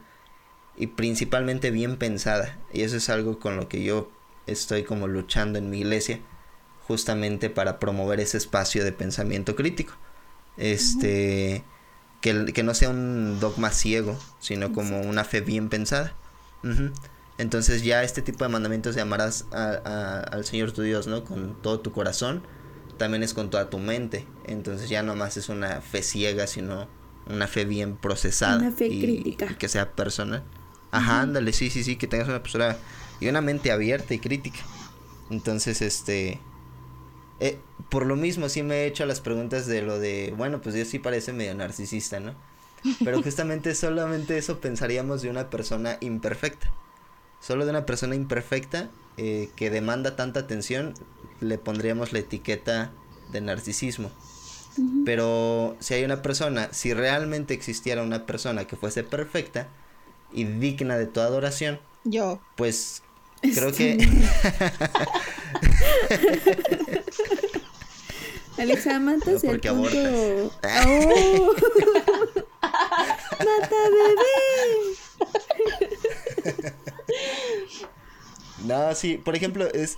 y 0.78 0.88
principalmente 0.88 1.72
bien 1.72 1.98
pensada. 1.98 2.60
Y 2.74 2.84
eso 2.84 2.98
es 2.98 3.10
algo 3.10 3.40
con 3.40 3.56
lo 3.58 3.68
que 3.68 3.84
yo 3.84 4.12
estoy 4.48 4.84
como 4.84 5.08
luchando 5.08 5.60
en 5.60 5.70
mi 5.70 5.80
iglesia, 5.80 6.20
justamente 6.88 7.50
para 7.50 7.80
promover 7.80 8.20
ese 8.20 8.38
espacio 8.38 8.84
de 8.84 8.92
pensamiento 8.92 9.56
crítico. 9.56 9.94
Este, 10.58 11.64
que, 12.22 12.46
que 12.54 12.64
no 12.64 12.74
sea 12.74 12.90
un 12.90 13.40
dogma 13.40 13.72
ciego, 13.72 14.18
sino 14.40 14.74
como 14.74 15.02
una 15.02 15.24
fe 15.24 15.42
bien 15.42 15.70
pensada. 15.70 16.14
Entonces 17.42 17.84
ya 17.84 18.04
este 18.04 18.22
tipo 18.22 18.44
de 18.44 18.50
mandamientos 18.52 18.96
llamarás 18.96 19.46
a- 19.52 19.82
a- 19.84 20.20
al 20.20 20.46
Señor 20.46 20.72
tu 20.74 20.84
Dios, 20.84 21.08
¿no? 21.08 21.24
Con 21.24 21.60
todo 21.62 21.80
tu 21.80 21.92
corazón, 21.92 22.44
también 22.98 23.24
es 23.24 23.34
con 23.34 23.50
toda 23.50 23.70
tu 23.72 23.80
mente. 23.80 24.28
Entonces 24.46 24.90
ya 24.90 25.02
no 25.02 25.16
más 25.16 25.38
es 25.38 25.50
una 25.50 25.82
fe 25.82 26.04
ciega, 26.04 26.46
sino 26.46 26.88
una 27.26 27.48
fe 27.48 27.66
bien 27.66 27.98
procesada. 27.98 28.58
Una 28.60 28.72
fe 28.72 28.88
y- 28.88 29.02
crítica. 29.02 29.48
y 29.52 29.56
que 29.56 29.68
sea 29.70 29.92
personal. 29.94 30.44
Ajá, 30.92 31.22
ándale, 31.22 31.52
sí, 31.54 31.70
sí, 31.72 31.84
sí, 31.84 31.96
que 31.96 32.06
tengas 32.06 32.28
una 32.28 32.44
postura 32.44 32.78
y 33.20 33.28
una 33.28 33.42
mente 33.42 33.72
abierta 33.72 34.14
y 34.14 34.20
crítica. 34.20 34.60
Entonces, 35.32 35.82
este... 35.82 36.40
eh, 37.40 37.58
por 37.90 38.06
lo 38.06 38.16
mismo 38.16 38.50
sí 38.50 38.62
me 38.62 38.84
he 38.84 38.86
hecho 38.86 39.06
las 39.08 39.20
preguntas 39.20 39.66
de 39.66 39.82
lo 39.82 39.98
de, 40.00 40.32
bueno, 40.38 40.62
pues 40.62 40.76
Dios 40.76 40.90
sí 40.90 41.00
parece 41.00 41.34
medio 41.34 41.56
narcisista, 41.56 42.20
¿no? 42.20 42.36
Pero 43.04 43.22
justamente 43.24 43.74
solamente 43.74 44.38
eso 44.38 44.60
pensaríamos 44.60 45.22
de 45.24 45.30
una 45.32 45.50
persona 45.50 45.98
imperfecta. 46.02 46.72
Solo 47.42 47.66
de 47.66 47.72
una 47.72 47.86
persona 47.86 48.16
imperfecta 48.16 48.90
eh, 49.18 49.50
que 49.56 49.70
demanda 49.70 50.16
tanta 50.16 50.40
atención 50.42 50.94
le 51.42 51.58
pondríamos 51.58 52.14
la 52.14 52.20
etiqueta 52.20 52.92
de 53.32 53.42
narcisismo. 53.42 54.12
Pero 55.06 55.76
si 55.80 55.96
hay 55.96 56.06
una 56.06 56.22
persona, 56.22 56.70
si 56.72 56.94
realmente 56.94 57.54
existiera 57.54 58.04
una 58.04 58.26
persona 58.26 58.66
que 58.66 58.78
fuese 58.78 59.04
perfecta 59.04 59.68
y 60.32 60.46
digna 60.46 60.98
de 60.98 61.08
toda 61.08 61.26
adoración, 61.26 61.82
Yo. 62.06 62.40
pues 62.56 63.04
creo 63.42 63.74
que... 63.74 63.98
Alexa, 68.58 69.00
matas 69.00 69.44
No, 69.44 69.52
el 69.52 69.60
porque 69.60 69.72
punto. 69.72 70.54
¡Oh! 70.88 71.56
¡Mata 72.62 73.76
bebé! 73.92 75.01
No, 78.66 78.94
sí, 78.96 79.18
por 79.18 79.36
ejemplo, 79.36 79.66
es 79.74 79.98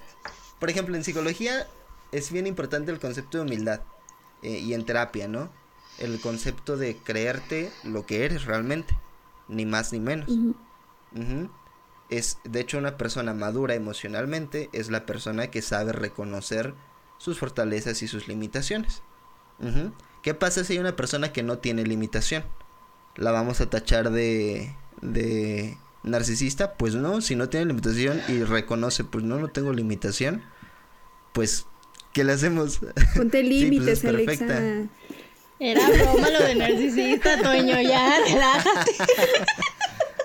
por 0.64 0.70
ejemplo, 0.70 0.96
en 0.96 1.04
psicología 1.04 1.68
es 2.14 2.32
bien 2.32 2.48
importante 2.48 2.90
el 2.90 3.00
concepto 3.02 3.38
de 3.38 3.44
humildad 3.44 3.82
eh, 4.44 4.60
y 4.60 4.74
en 4.74 4.86
terapia, 4.86 5.28
¿no? 5.28 5.50
El 5.98 6.22
concepto 6.22 6.78
de 6.78 6.96
creerte 6.96 7.70
lo 7.84 8.06
que 8.06 8.24
eres 8.24 8.46
realmente, 8.46 8.98
ni 9.50 9.66
más 9.66 9.92
ni 9.92 10.00
menos. 10.00 10.30
Es, 12.10 12.38
de 12.46 12.62
hecho, 12.62 12.78
una 12.78 12.98
persona 12.98 13.34
madura 13.34 13.76
emocionalmente 13.76 14.70
es 14.72 14.90
la 14.90 15.06
persona 15.06 15.48
que 15.48 15.62
sabe 15.62 15.92
reconocer 15.92 16.76
sus 17.18 17.40
fortalezas 17.40 18.02
y 18.02 18.08
sus 18.08 18.30
limitaciones. 18.30 19.02
¿Qué 20.22 20.34
pasa 20.34 20.64
si 20.64 20.72
hay 20.74 20.80
una 20.80 20.96
persona 20.96 21.34
que 21.34 21.44
no 21.44 21.58
tiene 21.58 21.84
limitación? 21.84 22.46
¿La 23.18 23.32
vamos 23.32 23.60
a 23.60 23.70
tachar 23.70 24.12
de, 24.12 24.74
de 25.02 25.78
narcisista? 26.04 26.74
Pues 26.74 26.96
no, 26.96 27.22
si 27.22 27.36
no 27.36 27.50
tiene 27.50 27.68
limitación 27.68 28.22
y 28.28 28.44
reconoce, 28.44 29.04
pues 29.04 29.24
no, 29.24 29.40
no 29.40 29.50
tengo 29.50 29.74
limitación, 29.74 30.44
pues, 31.34 31.66
¿qué 32.14 32.24
le 32.24 32.34
hacemos? 32.34 32.80
Ponte 33.16 33.42
Sí, 33.42 33.48
pues, 33.48 33.62
límites, 33.62 34.04
es 34.04 34.12
perfecta. 34.12 34.58
Alexa. 34.58 34.90
Era 35.60 35.90
broma 35.90 36.30
lo 36.30 36.44
de 36.44 36.56
narcisista, 36.56 37.42
Toño, 37.42 37.80
ya, 37.82 38.18
relájate. 38.28 38.92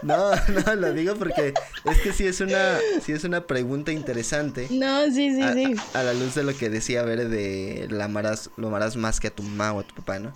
No, 0.03 0.31
no, 0.35 0.74
lo 0.76 0.93
digo 0.93 1.16
porque 1.16 1.55
es 1.85 2.01
que 2.01 2.12
sí 2.12 2.26
es 2.26 2.41
una, 2.41 2.79
sí 3.03 3.12
es 3.12 3.24
una 3.24 3.47
pregunta 3.47 3.93
interesante. 3.93 4.68
No, 4.70 5.05
sí, 5.07 5.35
sí, 5.35 5.43
a, 5.43 5.53
sí. 5.55 5.74
A, 5.95 6.03
la 6.03 6.14
luz 6.14 6.35
de 6.35 6.45
lo 6.45 6.57
que 6.57 6.70
decía 6.70 7.03
ver 7.03 7.29
de 7.29 7.89
la 7.91 8.05
amarás, 8.05 8.51
lo 8.57 8.68
amarás 8.68 8.97
más 8.97 9.18
que 9.20 9.29
a 9.29 9.35
tu 9.35 9.43
mamá 9.43 9.72
o 9.72 9.81
a 9.81 9.83
tu 9.83 9.95
papá, 9.95 10.18
¿no? 10.18 10.33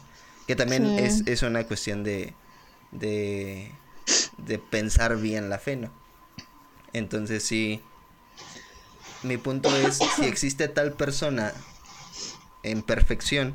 Que 0.46 0.56
también 0.56 0.84
Sí. 0.98 1.04
es, 1.04 1.22
es 1.26 1.42
una 1.42 1.64
cuestión 1.64 2.02
de, 2.02 2.34
de, 2.90 3.72
de 4.46 4.58
pensar 4.58 5.16
bien 5.16 5.48
la 5.50 5.58
fe, 5.58 5.76
¿no? 5.76 5.90
Entonces 6.92 7.42
sí, 7.42 7.80
mi 9.22 9.36
punto 9.36 9.74
es, 9.76 9.98
si 10.16 10.24
existe 10.24 10.68
tal 10.68 10.92
persona 10.92 11.52
en 12.62 12.82
perfección 12.82 13.54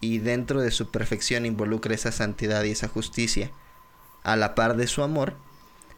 y 0.00 0.18
dentro 0.18 0.60
de 0.60 0.70
su 0.70 0.90
perfección 0.90 1.46
involucra 1.46 1.94
esa 1.94 2.12
santidad 2.12 2.64
y 2.64 2.70
esa 2.70 2.88
justicia 2.88 3.50
a 4.22 4.36
la 4.36 4.54
par 4.54 4.76
de 4.76 4.86
su 4.86 5.02
amor, 5.02 5.34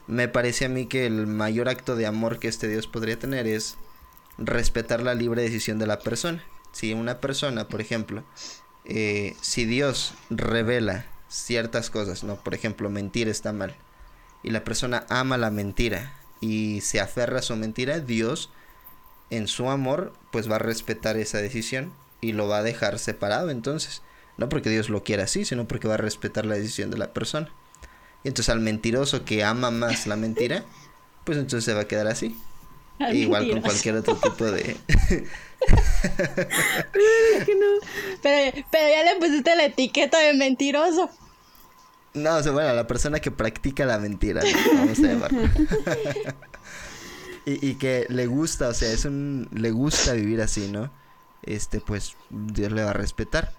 me 0.07 0.29
parece 0.29 0.65
a 0.65 0.69
mí 0.69 0.87
que 0.87 1.07
el 1.07 1.27
mayor 1.27 1.69
acto 1.69 1.97
de 1.97 2.07
amor 2.07 2.39
que 2.39 2.49
este 2.49 2.69
Dios 2.69 2.87
podría 2.87 3.19
tener 3.19 3.47
es 3.47 3.77
respetar 4.39 5.03
la 5.03 5.15
libre 5.15 5.43
decisión 5.43 5.79
de 5.79 5.87
la 5.87 5.99
persona. 5.99 6.43
Si 6.73 6.93
una 6.95 7.21
persona, 7.21 7.69
por 7.69 7.81
ejemplo, 7.81 8.25
eh, 8.85 9.37
si 9.41 9.67
Dios 9.67 10.15
revela 10.31 11.07
ciertas 11.29 11.91
cosas, 11.91 12.25
¿no? 12.25 12.37
Por 12.37 12.55
ejemplo, 12.55 12.89
mentir 12.89 13.29
está 13.29 13.53
mal, 13.53 13.77
y 14.43 14.51
la 14.51 14.65
persona 14.65 15.05
ama 15.09 15.37
la 15.37 15.51
mentira 15.51 16.13
y 16.41 16.81
se 16.81 17.01
aferra 17.01 17.41
a 17.41 17.43
su 17.43 17.57
mentira, 17.57 18.01
Dios, 18.01 18.51
en 19.31 19.49
su 19.49 19.69
amor, 19.71 20.13
pues 20.31 20.51
va 20.51 20.57
a 20.57 20.61
respetar 20.61 21.17
esa 21.17 21.39
decisión 21.39 21.93
y 22.21 22.33
lo 22.33 22.49
va 22.49 22.59
a 22.59 22.63
dejar 22.63 22.99
separado 22.99 23.51
entonces. 23.51 24.03
No 24.37 24.49
porque 24.49 24.71
Dios 24.71 24.89
lo 24.89 25.03
quiera 25.03 25.25
así, 25.25 25.45
sino 25.45 25.67
porque 25.67 25.89
va 25.89 25.95
a 25.95 25.99
respetar 25.99 26.47
la 26.47 26.55
decisión 26.55 26.91
de 26.91 26.99
la 26.99 27.13
persona. 27.13 27.49
Y 28.25 28.29
entonces 28.29 28.51
al 28.51 28.61
mentiroso 28.61 29.25
que 29.25 29.45
ama 29.45 29.71
más 29.71 30.07
la 30.07 30.17
mentira, 30.17 30.65
pues 31.25 31.39
entonces 31.39 31.65
se 31.65 31.75
va 31.75 31.83
a 31.83 31.89
quedar 31.89 32.07
así. 32.07 32.37
Al 33.01 33.15
Igual 33.15 33.51
con 33.51 33.61
cualquier 33.63 33.97
otro 33.97 34.17
tipo 34.17 34.45
de... 34.45 34.77
Es 37.39 37.45
que 37.45 37.55
no. 37.55 37.67
Pero, 38.23 38.65
pero 38.71 38.89
ya 38.89 39.03
le 39.05 39.21
pusiste 39.21 39.57
la 39.57 39.65
etiqueta 39.67 40.19
de 40.19 40.35
mentiroso. 40.35 41.11
No, 42.15 42.37
o 42.37 42.43
sea, 42.43 42.53
bueno, 42.53 42.73
la 42.73 42.87
persona 42.87 43.21
que 43.21 43.31
practica 43.31 43.85
la 43.87 43.99
mentira, 43.99 44.43
¿no? 44.43 44.79
vamos 44.79 44.99
a 44.99 45.03
llamarlo. 45.03 45.43
y, 47.47 47.69
y 47.69 47.75
que 47.75 48.07
le 48.09 48.27
gusta, 48.27 48.69
o 48.69 48.75
sea, 48.75 48.91
es 48.91 49.05
un... 49.05 49.49
Le 49.53 49.71
gusta 49.71 50.13
vivir 50.15 50.41
así, 50.41 50.71
¿no? 50.71 50.91
Este, 51.43 51.81
pues, 51.81 52.17
Dios 52.31 52.73
le 52.73 52.83
va 52.83 52.91
a 52.91 52.95
respetar. 52.95 53.53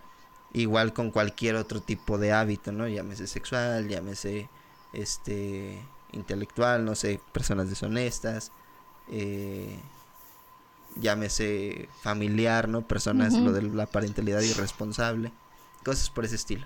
Igual 0.52 0.94
con 0.94 1.12
cualquier 1.12 1.56
otro 1.56 1.82
tipo 1.82 2.18
de 2.18 2.34
hábito, 2.34 2.72
¿no? 2.72 2.88
Llámese 2.88 3.28
sexual, 3.28 3.88
llámese, 3.88 4.50
este, 4.94 5.80
intelectual, 6.12 6.86
no 6.86 6.96
sé, 6.96 7.22
personas 7.32 7.70
deshonestas, 7.70 8.52
eh, 9.12 9.80
llámese 10.96 11.90
familiar, 12.02 12.68
¿no? 12.68 12.88
Personas, 12.88 13.34
lo 13.34 13.52
de 13.52 13.62
la 13.62 13.86
parentalidad 13.86 14.42
irresponsable, 14.42 15.32
cosas 15.84 16.10
por 16.10 16.26
ese 16.26 16.36
estilo. 16.36 16.66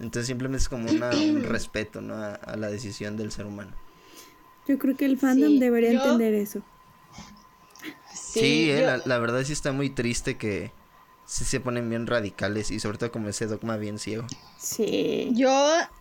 Entonces 0.00 0.26
simplemente 0.26 0.62
es 0.62 0.68
como 0.68 0.90
una- 0.90 1.10
un 1.10 1.42
respeto, 1.44 2.00
¿no? 2.00 2.14
A, 2.14 2.34
a 2.34 2.56
la 2.56 2.68
decisión 2.68 3.16
del 3.16 3.30
ser 3.32 3.46
humano. 3.46 3.72
Yo 4.66 4.78
creo 4.78 4.96
que 4.96 5.04
el 5.04 5.18
fandom 5.18 5.50
Sí, 5.50 5.58
debería 5.58 5.92
yo- 5.92 6.02
entender 6.02 6.34
eso. 6.34 6.62
Sí, 8.12 8.70
eh, 8.70 8.80
yo- 8.80 8.86
la, 8.86 9.02
la 9.04 9.18
verdad 9.18 9.42
sí 9.44 9.52
está 9.52 9.72
muy 9.72 9.90
triste 9.90 10.36
que 10.36 10.72
sí 11.26 11.44
se 11.44 11.60
ponen 11.60 11.88
bien 11.88 12.06
radicales 12.06 12.70
y 12.70 12.80
sobre 12.80 12.98
todo 12.98 13.10
como 13.12 13.28
ese 13.28 13.46
dogma 13.46 13.76
bien 13.76 13.98
ciego. 13.98 14.26
Sí. 14.58 15.30
Yo 15.32 15.50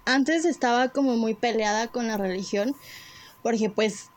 antes 0.05 0.45
estaba 0.45 0.89
como 0.89 1.15
muy 1.17 1.33
peleada 1.33 1.87
con 1.87 2.07
la 2.07 2.17
religión 2.17 2.75
porque 3.41 3.69
pues 3.69 4.09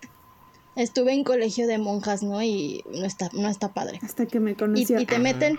estuve 0.76 1.12
en 1.12 1.24
colegio 1.24 1.66
de 1.66 1.78
monjas, 1.78 2.22
¿no? 2.22 2.42
Y 2.42 2.84
no 2.90 3.04
está, 3.04 3.28
no 3.32 3.48
está 3.48 3.72
padre. 3.72 3.98
Hasta 4.02 4.26
que 4.26 4.40
me 4.40 4.52
Y, 4.52 4.54
conoció. 4.54 5.00
y 5.00 5.06
te 5.06 5.18
meten... 5.18 5.58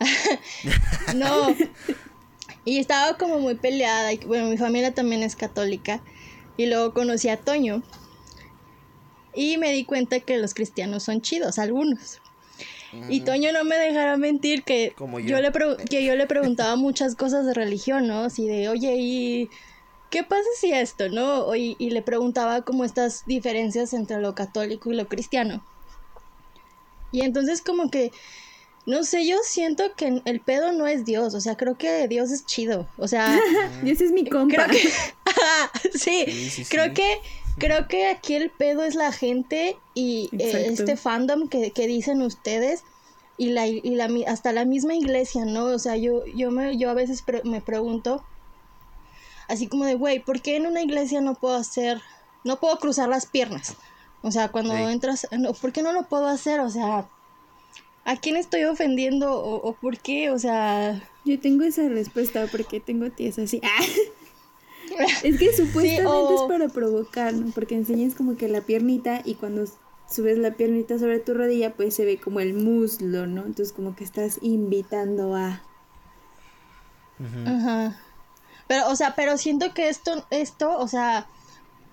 no. 1.14 1.54
Y 2.64 2.78
estaba 2.78 3.16
como 3.18 3.38
muy 3.38 3.54
peleada. 3.56 4.12
Y, 4.12 4.18
bueno, 4.18 4.48
mi 4.48 4.56
familia 4.56 4.94
también 4.94 5.22
es 5.22 5.36
católica. 5.36 6.02
Y 6.56 6.66
luego 6.66 6.92
conocí 6.94 7.28
a 7.28 7.36
Toño. 7.36 7.82
Y 9.34 9.58
me 9.58 9.72
di 9.72 9.84
cuenta 9.84 10.20
que 10.20 10.38
los 10.38 10.54
cristianos 10.54 11.02
son 11.02 11.20
chidos, 11.20 11.58
algunos. 11.58 12.20
Y 13.08 13.20
Toño 13.20 13.52
no 13.52 13.64
me 13.64 13.76
dejará 13.76 14.16
mentir 14.16 14.62
que 14.62 14.94
Como 14.96 15.18
yo. 15.18 15.36
yo. 15.36 15.40
le 15.40 15.50
que 15.90 16.04
yo 16.04 16.14
le 16.14 16.26
preguntaba 16.26 16.76
muchas 16.76 17.16
cosas 17.16 17.44
de 17.44 17.52
religión, 17.52 18.06
¿no? 18.06 18.22
Así 18.22 18.46
de, 18.46 18.68
oye, 18.68 18.94
¿y 18.96 19.50
qué 20.10 20.22
pasa 20.22 20.48
si 20.60 20.72
esto, 20.72 21.08
no? 21.08 21.46
O- 21.46 21.56
Y, 21.56 21.76
y 21.80 21.90
le 21.90 22.02
preguntaba 22.02 22.62
como 22.62 22.84
estas 22.84 23.24
diferencias 23.26 23.92
entre 23.92 24.20
lo 24.20 24.34
católico 24.36 24.92
y 24.92 24.96
lo 24.96 25.08
cristiano. 25.08 25.64
Y 27.10 27.22
entonces 27.22 27.62
como 27.62 27.90
que, 27.90 28.12
no 28.86 29.02
sé, 29.04 29.26
yo 29.26 29.36
siento 29.44 29.94
que 29.96 30.20
el 30.24 30.40
pedo 30.40 30.72
no 30.72 30.86
es 30.86 31.04
Dios, 31.04 31.34
o 31.34 31.40
sea, 31.40 31.56
creo 31.56 31.76
que 31.78 32.06
Dios 32.08 32.30
es 32.30 32.44
chido, 32.46 32.86
o 32.98 33.08
sea... 33.08 33.38
Ese 33.84 34.04
es 34.04 34.12
mi 34.12 34.28
compa. 34.28 34.66
Creo 34.66 34.68
que. 34.68 34.88
Sí, 35.98 36.24
Sí, 36.26 36.50
sí, 36.50 36.64
creo 36.66 36.86
sí. 36.86 36.90
que. 36.92 37.18
Creo 37.56 37.86
que 37.86 38.08
aquí 38.08 38.34
el 38.34 38.50
pedo 38.50 38.82
es 38.82 38.96
la 38.96 39.12
gente 39.12 39.76
y 39.94 40.28
eh, 40.38 40.66
este 40.72 40.96
fandom 40.96 41.48
que, 41.48 41.70
que 41.70 41.86
dicen 41.86 42.20
ustedes 42.22 42.82
y 43.36 43.50
la 43.50 43.68
y 43.68 43.80
la 43.94 44.08
hasta 44.26 44.50
la 44.52 44.64
misma 44.64 44.94
iglesia, 44.94 45.44
¿no? 45.44 45.66
O 45.66 45.78
sea, 45.78 45.96
yo 45.96 46.24
yo 46.26 46.50
me 46.50 46.76
yo 46.76 46.90
a 46.90 46.94
veces 46.94 47.22
pre- 47.22 47.42
me 47.44 47.60
pregunto 47.60 48.24
así 49.46 49.68
como 49.68 49.84
de, 49.84 49.94
güey, 49.94 50.18
¿por 50.18 50.40
qué 50.42 50.56
en 50.56 50.66
una 50.66 50.82
iglesia 50.82 51.20
no 51.20 51.34
puedo 51.34 51.54
hacer 51.54 52.00
no 52.42 52.58
puedo 52.58 52.76
cruzar 52.78 53.08
las 53.08 53.26
piernas? 53.26 53.74
O 54.22 54.32
sea, 54.32 54.48
cuando 54.48 54.74
Sí. 54.76 54.82
entras, 54.82 55.28
no, 55.38 55.52
¿por 55.52 55.70
qué 55.72 55.82
no 55.82 55.92
lo 55.92 56.08
puedo 56.08 56.26
hacer? 56.26 56.58
O 56.58 56.70
sea, 56.70 57.06
¿a 58.04 58.16
quién 58.16 58.36
estoy 58.36 58.64
ofendiendo 58.64 59.32
o, 59.34 59.56
o 59.68 59.74
por 59.74 59.98
qué? 59.98 60.30
O 60.30 60.38
sea, 60.38 61.02
Yo 61.24 61.38
tengo 61.40 61.64
esa 61.64 61.88
respuesta 61.88 62.46
porque 62.50 62.80
tengo 62.80 63.10
tías 63.10 63.38
así. 63.38 63.60
Ah. 63.64 63.82
Es 65.22 65.38
que 65.38 65.52
supuestamente 65.56 66.06
o- 66.06 66.34
es 66.44 66.48
para 66.48 66.68
provocar, 66.68 67.32
¿no? 67.32 67.50
Porque 67.52 67.74
enseñas 67.74 68.14
como 68.14 68.36
que 68.36 68.48
la 68.48 68.60
piernita 68.60 69.22
y 69.24 69.34
cuando 69.34 69.64
subes 70.08 70.38
la 70.38 70.52
piernita 70.52 70.98
sobre 70.98 71.18
tu 71.18 71.34
rodilla, 71.34 71.74
pues 71.74 71.94
se 71.94 72.04
ve 72.04 72.20
como 72.20 72.40
el 72.40 72.54
muslo, 72.54 73.26
¿no? 73.26 73.40
Entonces 73.46 73.72
como 73.72 73.96
que 73.96 74.04
estás 74.04 74.38
invitando 74.42 75.34
a... 75.34 75.62
Ajá. 77.46 77.96
Pero, 78.66 78.88
o 78.88 78.96
sea, 78.96 79.14
pero 79.14 79.36
siento 79.38 79.72
que 79.74 79.88
esto, 79.88 80.26
esto, 80.30 80.78
o 80.78 80.88
sea, 80.88 81.26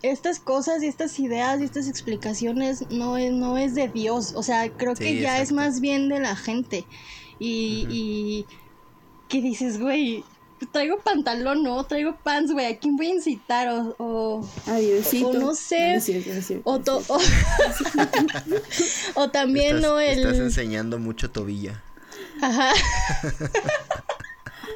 estas 0.04 0.40
cosas 0.40 0.82
y 0.84 0.88
estas 0.88 1.20
ideas 1.20 1.62
y 1.62 1.66
estas 1.66 1.88
explicaciones 1.88 2.90
no 2.90 3.18
es, 3.18 3.32
no 3.32 3.58
es 3.58 3.76
de 3.76 3.88
Dios. 3.88 4.34
O 4.36 4.44
sea, 4.44 4.70
creo 4.70 4.96
Sí, 4.96 5.04
que 5.04 5.22
ya 5.22 5.40
es 5.42 5.52
más 5.52 5.80
bien 5.82 6.10
de 6.10 6.20
la 6.20 6.36
gente. 6.36 6.86
Y, 7.40 7.88
y 7.90 8.46
que 9.30 9.42
dices, 9.42 9.80
güey, 9.80 10.24
traigo 10.72 11.00
pantalón, 11.00 11.64
no, 11.64 11.84
traigo 11.86 12.16
pants, 12.24 12.52
güey, 12.52 12.68
¿a 12.68 12.78
quién 12.78 12.96
voy 12.98 13.08
a 13.08 13.10
incitar? 13.16 13.68
O, 13.70 13.96
o, 13.98 14.48
Adiosito. 14.68 15.30
O 15.30 15.34
no 15.34 15.56
sé. 15.56 15.80
No, 15.80 15.92
no 15.94 15.98
es 15.98 16.04
cierto, 16.04 16.30
no 16.32 16.36
es 16.40 16.46
cierto, 16.48 16.70
o, 16.70 16.80
to- 16.80 17.04
o, 17.08 17.18
o 19.22 19.30
también, 19.32 19.78
estás, 19.78 19.82
¿no? 19.92 20.00
El... 20.00 20.20
estás 20.20 20.38
enseñando 20.38 21.00
mucho 21.00 21.32
tobilla. 21.32 21.82
Ajá. 22.42 22.72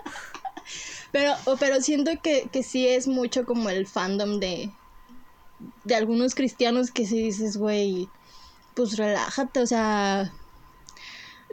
pero, 1.12 1.34
o- 1.46 1.58
pero 1.58 1.82
siento 1.82 2.12
que, 2.22 2.48
que 2.52 2.64
sí 2.64 2.88
es 2.88 3.08
mucho 3.08 3.46
como 3.46 3.70
el 3.70 3.86
fandom 3.88 4.40
de, 4.40 4.72
de 5.84 5.96
algunos 5.96 6.36
cristianos 6.36 6.92
que 6.92 7.06
si 7.06 7.22
dices, 7.24 7.58
güey, 7.58 8.10
pues 8.74 8.98
relájate, 8.98 9.60
o 9.62 9.68
sea, 9.68 10.32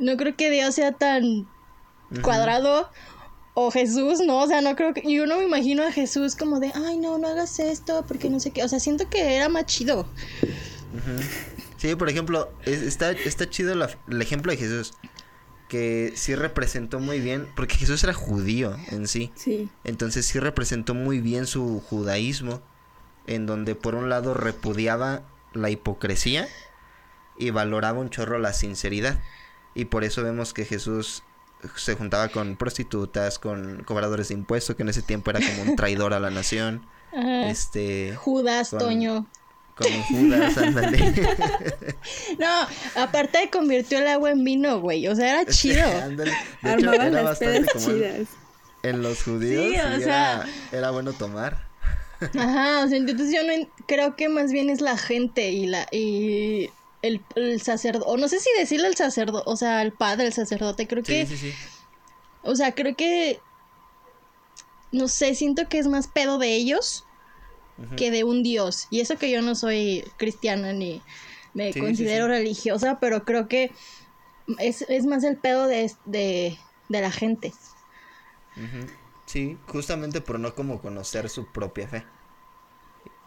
no 0.00 0.16
creo 0.16 0.36
que 0.36 0.50
Dios 0.50 0.74
sea 0.74 0.92
tan 0.92 1.48
cuadrado. 2.22 2.88
O 3.54 3.70
Jesús, 3.70 4.20
no, 4.26 4.38
o 4.40 4.46
sea, 4.46 4.62
no 4.62 4.74
creo 4.76 4.94
que. 4.94 5.02
Yo 5.12 5.26
no 5.26 5.36
me 5.36 5.44
imagino 5.44 5.82
a 5.82 5.92
Jesús 5.92 6.36
como 6.36 6.58
de, 6.58 6.72
ay, 6.74 6.96
no, 6.96 7.18
no 7.18 7.28
hagas 7.28 7.58
esto, 7.60 8.02
porque 8.08 8.30
no 8.30 8.40
sé 8.40 8.50
qué. 8.50 8.64
O 8.64 8.68
sea, 8.68 8.80
siento 8.80 9.10
que 9.10 9.36
era 9.36 9.50
más 9.50 9.66
chido. 9.66 10.06
Sí, 11.76 11.94
por 11.96 12.08
ejemplo, 12.08 12.50
es- 12.64 12.82
está, 12.82 13.10
está 13.12 13.48
chido 13.50 13.74
la- 13.74 13.90
el 14.08 14.22
ejemplo 14.22 14.52
de 14.52 14.58
Jesús, 14.58 14.94
que 15.68 16.12
sí 16.16 16.34
representó 16.34 17.00
muy 17.00 17.20
bien, 17.20 17.46
porque 17.56 17.74
Jesús 17.76 18.02
era 18.04 18.14
judío 18.14 18.74
en 18.90 19.08
sí. 19.08 19.32
Sí. 19.34 19.68
Entonces 19.84 20.24
sí 20.26 20.38
representó 20.38 20.94
muy 20.94 21.20
bien 21.20 21.46
su 21.46 21.80
judaísmo, 21.80 22.62
en 23.26 23.46
donde 23.46 23.74
por 23.74 23.94
un 23.94 24.08
lado 24.08 24.34
repudiaba 24.34 25.22
la 25.52 25.70
hipocresía 25.70 26.48
y 27.38 27.50
valoraba 27.50 27.98
un 28.00 28.10
chorro 28.10 28.38
la 28.38 28.52
sinceridad. 28.52 29.18
Y 29.74 29.86
por 29.86 30.04
eso 30.04 30.22
vemos 30.22 30.52
que 30.52 30.64
Jesús 30.64 31.22
se 31.76 31.94
juntaba 31.94 32.28
con 32.28 32.56
prostitutas, 32.56 33.38
con 33.38 33.84
cobradores 33.84 34.28
de 34.28 34.34
impuestos, 34.34 34.76
que 34.76 34.82
en 34.82 34.88
ese 34.88 35.02
tiempo 35.02 35.30
era 35.30 35.40
como 35.40 35.62
un 35.70 35.76
traidor 35.76 36.12
a 36.14 36.20
la 36.20 36.30
nación. 36.30 36.86
Ajá. 37.12 37.48
Este, 37.50 38.14
Judas, 38.16 38.70
con- 38.70 38.78
Toño. 38.80 39.26
un 39.80 40.02
Judas, 40.04 40.56
ándale. 40.58 40.98
No, 42.38 42.66
aparte 43.02 43.48
convirtió 43.50 43.98
el 43.98 44.08
agua 44.08 44.30
en 44.30 44.44
vino, 44.44 44.80
güey. 44.80 45.06
O 45.08 45.14
sea, 45.14 45.40
era 45.40 45.50
chido. 45.52 45.84
Ándale. 46.02 46.30
De 46.62 46.74
hecho, 46.74 46.90
Armaban 46.90 47.12
era 47.14 47.22
las 47.22 47.38
pedas 47.38 47.66
chidas. 47.78 48.28
En 48.82 49.02
los 49.02 49.22
judíos 49.22 49.64
Sí, 49.72 49.78
o 49.80 49.96
sí 49.96 50.02
sea- 50.02 50.34
era, 50.42 50.46
era 50.72 50.90
bueno 50.90 51.12
tomar. 51.12 51.68
Ajá, 52.38 52.84
o 52.84 52.88
sea, 52.88 52.98
entonces 52.98 53.32
yo 53.34 53.42
no 53.44 53.52
en- 53.52 53.70
creo 53.86 54.16
que 54.16 54.28
más 54.28 54.52
bien 54.52 54.70
es 54.70 54.80
la 54.80 54.96
gente 54.96 55.50
y 55.50 55.66
la 55.66 55.86
y 55.90 56.70
el, 57.02 57.20
el 57.34 57.60
sacerdote, 57.60 58.06
o 58.08 58.16
no 58.16 58.28
sé 58.28 58.38
si 58.38 58.48
decirle 58.58 58.86
el 58.88 58.96
sacerdote, 58.96 59.44
o 59.46 59.56
sea, 59.56 59.82
el 59.82 59.92
padre, 59.92 60.26
el 60.26 60.32
sacerdote, 60.32 60.86
creo 60.86 61.02
que, 61.02 61.26
Sí, 61.26 61.36
sí, 61.36 61.50
sí. 61.50 61.54
o 62.42 62.54
sea, 62.54 62.72
creo 62.74 62.94
que, 62.96 63.40
no 64.92 65.08
sé, 65.08 65.34
siento 65.34 65.68
que 65.68 65.78
es 65.78 65.88
más 65.88 66.06
pedo 66.08 66.38
de 66.38 66.54
ellos 66.54 67.04
que 67.96 68.10
de 68.10 68.24
un 68.24 68.42
dios. 68.42 68.86
Y 68.90 69.00
eso 69.00 69.16
que 69.16 69.30
yo 69.30 69.42
no 69.42 69.54
soy 69.54 70.04
cristiana 70.16 70.72
ni 70.72 71.02
me 71.54 71.72
considero 71.74 72.28
religiosa, 72.28 72.98
pero 73.00 73.24
creo 73.24 73.48
que 73.48 73.72
es, 74.58 74.82
es 74.82 75.06
más 75.06 75.24
el 75.24 75.38
pedo 75.38 75.66
de, 75.66 75.90
de, 76.04 76.58
de 76.88 77.00
la 77.00 77.10
gente. 77.10 77.52
Ujú. 78.56 78.86
Sí, 79.32 79.56
justamente 79.66 80.20
por 80.20 80.38
no 80.38 80.54
como 80.54 80.82
conocer 80.82 81.30
su 81.30 81.46
propia 81.46 81.88
fe. 81.88 82.04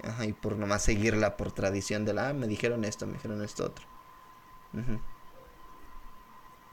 Ajá, 0.04 0.28
y 0.28 0.34
por 0.34 0.56
nomás 0.56 0.84
seguirla 0.84 1.36
por 1.36 1.52
tradición 1.52 2.06
de 2.06 2.14
la, 2.14 2.30
ah, 2.30 2.34
me 2.34 2.46
dijeron 2.46 2.86
esto, 2.86 3.08
me 3.08 3.14
dijeron 3.14 3.44
esto 3.44 3.66
otro. 3.66 3.88
Ujú. 4.74 5.00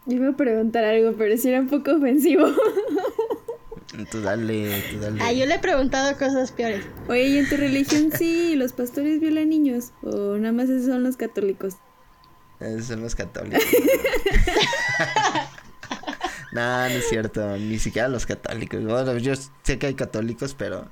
Yo 0.05 0.17
iba 0.17 0.29
a 0.29 0.37
preguntar 0.37 0.85
algo, 0.85 1.15
pero 1.17 1.35
sí 1.39 1.49
era 1.49 1.61
un 1.61 1.69
poco 1.69 1.93
ofensivo. 1.93 2.47
Tú 4.11 4.21
dale, 4.23 4.83
tú 4.91 4.99
dale. 5.01 5.19
Ah, 5.23 5.33
yo 5.33 5.45
le 5.45 5.55
he 5.55 5.59
preguntado 5.59 6.17
cosas 6.17 6.51
peores. 6.51 6.83
Oye, 7.09 7.25
¿y 7.25 7.39
en 7.39 7.47
tu 7.47 7.57
religión 7.57 8.11
sí 8.11 8.55
los 8.57 8.73
pastores 8.73 9.21
violan 9.21 9.51
niños? 9.51 9.93
¿O 10.03 10.39
nada 10.39 10.53
más 10.53 10.71
esos 10.71 10.87
son 10.87 11.03
los 11.03 11.19
católicos? 11.19 11.77
Esos 12.59 12.87
son 12.87 13.03
los 13.03 13.15
católicos. 13.15 13.63
no, 16.53 16.61
no 16.61 16.95
es 16.95 17.09
cierto. 17.09 17.57
Ni 17.57 17.79
siquiera 17.79 18.09
los 18.09 18.27
católicos. 18.27 18.83
Bueno, 18.85 19.17
yo 19.19 19.35
sé 19.63 19.79
que 19.79 19.87
hay 19.87 19.95
católicos, 19.95 20.55
pero 20.57 20.89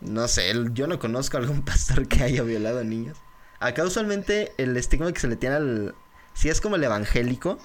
no 0.00 0.28
sé. 0.28 0.52
Yo 0.72 0.86
no 0.86 0.98
conozco 0.98 1.36
a 1.36 1.40
algún 1.40 1.62
pastor 1.64 2.06
que 2.08 2.22
haya 2.22 2.42
violado 2.42 2.80
a 2.80 2.84
niños. 2.84 3.16
Acá 3.60 3.84
usualmente 3.84 4.52
el 4.58 4.76
estigma 4.76 5.12
que 5.12 5.20
se 5.20 5.28
le 5.28 5.36
tiene 5.36 5.56
al... 5.56 5.94
Si 6.34 6.48
es 6.48 6.60
como 6.60 6.76
el 6.76 6.84
evangélico, 6.84 7.58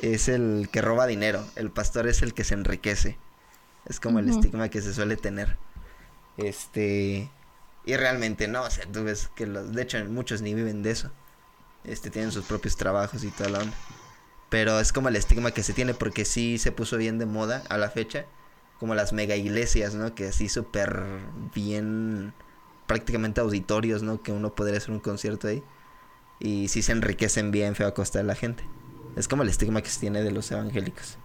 es 0.00 0.28
el 0.28 0.68
que 0.70 0.82
roba 0.82 1.06
dinero. 1.06 1.44
El 1.56 1.70
pastor 1.70 2.06
es 2.06 2.22
el 2.22 2.34
que 2.34 2.44
se 2.44 2.54
enriquece. 2.54 3.18
Es 3.86 4.00
como 4.00 4.18
el 4.18 4.28
estigma 4.28 4.68
que 4.68 4.82
se 4.82 4.92
suele 4.92 5.16
tener. 5.16 5.56
Este... 6.36 7.30
Y 7.86 7.96
realmente 7.96 8.48
no, 8.48 8.64
o 8.64 8.70
sea, 8.70 8.84
tú 8.84 9.04
ves 9.04 9.30
que 9.34 9.46
los... 9.46 9.72
De 9.72 9.82
hecho, 9.82 10.04
muchos 10.06 10.42
ni 10.42 10.52
viven 10.52 10.82
de 10.82 10.90
eso 10.90 11.10
este 11.84 12.10
tienen 12.10 12.32
sus 12.32 12.44
propios 12.44 12.76
trabajos 12.76 13.24
y 13.24 13.30
toda 13.30 13.50
la 13.50 13.58
onda. 13.60 13.76
Pero 14.48 14.80
es 14.80 14.92
como 14.92 15.08
el 15.08 15.16
estigma 15.16 15.50
que 15.50 15.62
se 15.62 15.72
tiene 15.72 15.94
porque 15.94 16.24
sí 16.24 16.58
se 16.58 16.72
puso 16.72 16.96
bien 16.96 17.18
de 17.18 17.26
moda 17.26 17.62
a 17.68 17.76
la 17.76 17.90
fecha, 17.90 18.26
como 18.78 18.94
las 18.94 19.12
mega 19.12 19.36
iglesias, 19.36 19.94
¿no? 19.94 20.14
Que 20.14 20.28
así 20.28 20.48
súper 20.48 21.02
bien, 21.54 22.32
prácticamente 22.86 23.40
auditorios, 23.40 24.02
¿no? 24.02 24.22
Que 24.22 24.32
uno 24.32 24.54
podría 24.54 24.78
hacer 24.78 24.90
un 24.90 25.00
concierto 25.00 25.48
ahí. 25.48 25.62
Y 26.40 26.68
sí 26.68 26.82
se 26.82 26.92
enriquecen 26.92 27.50
bien 27.50 27.74
feo 27.74 27.88
a 27.88 27.94
costa 27.94 28.18
de 28.18 28.24
la 28.24 28.34
gente. 28.34 28.64
Es 29.16 29.28
como 29.28 29.42
el 29.42 29.48
estigma 29.48 29.82
que 29.82 29.90
se 29.90 30.00
tiene 30.00 30.22
de 30.22 30.30
los 30.30 30.50
evangélicos. 30.50 31.18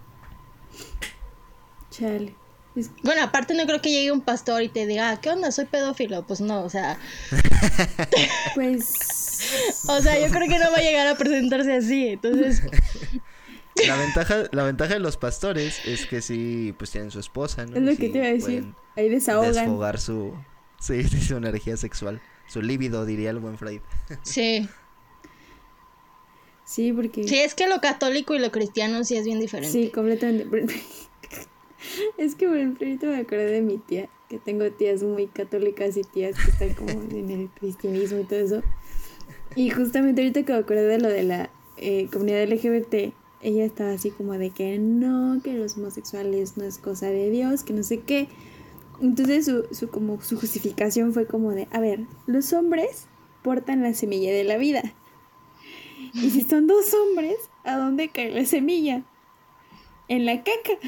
Chale. 1.91 2.42
Bueno, 3.03 3.21
aparte 3.23 3.53
no 3.53 3.65
creo 3.65 3.81
que 3.81 3.91
llegue 3.91 4.11
un 4.11 4.21
pastor 4.21 4.63
y 4.63 4.69
te 4.69 4.87
diga, 4.87 5.11
"Ah, 5.11 5.21
¿qué 5.21 5.29
onda? 5.29 5.51
Soy 5.51 5.65
pedófilo. 5.65 6.25
Pues 6.25 6.41
no, 6.41 6.63
o 6.63 6.69
sea, 6.69 6.97
Pues. 8.55 9.83
o 9.87 10.01
sea, 10.01 10.19
yo 10.19 10.33
creo 10.33 10.47
que 10.47 10.57
no 10.59 10.71
va 10.71 10.77
a 10.77 10.81
llegar 10.81 11.07
a 11.07 11.15
presentarse 11.15 11.73
así. 11.73 12.07
Entonces, 12.09 12.61
La 13.87 13.95
ventaja, 13.97 14.43
la 14.51 14.63
ventaja 14.63 14.93
de 14.93 14.99
los 14.99 15.17
pastores 15.17 15.81
es 15.85 16.05
que 16.05 16.21
sí, 16.21 16.73
pues 16.77 16.91
tienen 16.91 17.11
su 17.11 17.19
esposa, 17.19 17.65
¿no? 17.65 17.75
Es 17.77 17.81
lo 17.83 17.91
Y 17.91 17.97
que 17.97 18.07
sí 18.07 18.11
te 18.11 18.17
iba 18.19 18.27
a 18.27 18.31
decir. 18.33 18.65
Ahí 18.95 19.09
desahogan. 19.09 19.53
Desfogar 19.53 19.99
su, 19.99 20.33
sí, 20.79 21.03
sí, 21.09 21.21
su 21.21 21.37
energía 21.37 21.77
sexual. 21.77 22.21
Su 22.47 22.61
líbido, 22.61 23.05
diría 23.05 23.29
el 23.31 23.39
buen 23.39 23.57
Freud. 23.57 23.81
sí. 24.23 24.67
Sí, 26.65 26.93
porque. 26.93 27.27
Sí, 27.27 27.39
es 27.39 27.55
que 27.55 27.67
lo 27.67 27.81
católico 27.81 28.33
y 28.35 28.39
lo 28.39 28.51
cristiano 28.51 29.03
sí 29.03 29.17
es 29.17 29.25
bien 29.25 29.39
diferente. 29.39 29.71
Sí, 29.71 29.89
completamente. 29.89 30.81
Es 32.17 32.35
que, 32.35 32.47
por 32.47 32.57
ejemplo, 32.57 32.87
ahorita 32.87 33.07
me 33.07 33.17
acordé 33.17 33.45
de 33.51 33.61
mi 33.61 33.77
tía, 33.77 34.09
que 34.29 34.39
tengo 34.39 34.69
tías 34.71 35.03
muy 35.03 35.27
católicas 35.27 35.97
y 35.97 36.01
tías 36.03 36.35
que 36.35 36.51
están 36.51 36.73
como 36.73 36.91
en 36.91 37.29
el 37.29 37.49
cristianismo 37.49 38.19
y 38.19 38.23
todo 38.23 38.39
eso. 38.39 38.61
Y 39.55 39.69
justamente 39.69 40.21
ahorita 40.21 40.43
que 40.43 40.53
me 40.53 40.59
acordé 40.59 40.87
de 40.87 40.99
lo 40.99 41.09
de 41.09 41.23
la 41.23 41.49
eh, 41.77 42.07
comunidad 42.11 42.47
LGBT, 42.47 43.13
ella 43.41 43.65
estaba 43.65 43.91
así 43.91 44.09
como 44.09 44.33
de 44.33 44.49
que 44.49 44.79
no, 44.79 45.41
que 45.43 45.53
los 45.53 45.77
homosexuales 45.77 46.57
no 46.57 46.63
es 46.63 46.77
cosa 46.77 47.07
de 47.07 47.29
Dios, 47.29 47.63
que 47.63 47.73
no 47.73 47.83
sé 47.83 47.99
qué. 47.99 48.27
Entonces 49.01 49.45
su, 49.45 49.65
su, 49.71 49.89
como, 49.89 50.21
su 50.21 50.39
justificación 50.39 51.13
fue 51.13 51.27
como 51.27 51.51
de, 51.51 51.67
a 51.71 51.79
ver, 51.79 52.01
los 52.25 52.53
hombres 52.53 53.07
portan 53.43 53.83
la 53.83 53.93
semilla 53.93 54.31
de 54.31 54.43
la 54.43 54.57
vida. 54.57 54.81
Y 56.13 56.29
si 56.29 56.41
son 56.43 56.67
dos 56.67 56.93
hombres, 56.93 57.35
¿a 57.63 57.77
dónde 57.77 58.09
cae 58.09 58.31
la 58.31 58.45
semilla? 58.45 59.03
En 60.07 60.25
la 60.25 60.37
caca. 60.37 60.79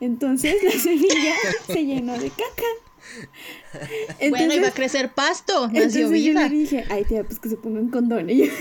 Entonces 0.00 0.56
la 0.62 0.70
semilla 0.72 1.34
se 1.66 1.84
llenó 1.84 2.18
de 2.18 2.30
caca. 2.30 4.28
bueno, 4.30 4.54
iba 4.54 4.68
a 4.68 4.72
crecer 4.72 5.12
pasto, 5.12 5.68
nació 5.68 5.82
entonces 6.06 6.24
yo 6.24 6.32
le 6.34 6.48
dije, 6.48 6.84
ay 6.90 7.04
tía, 7.04 7.24
pues 7.24 7.38
que 7.40 7.48
se 7.48 7.56
pongan 7.56 7.88
condón. 7.88 8.28
Y 8.30 8.46
yo- 8.46 8.52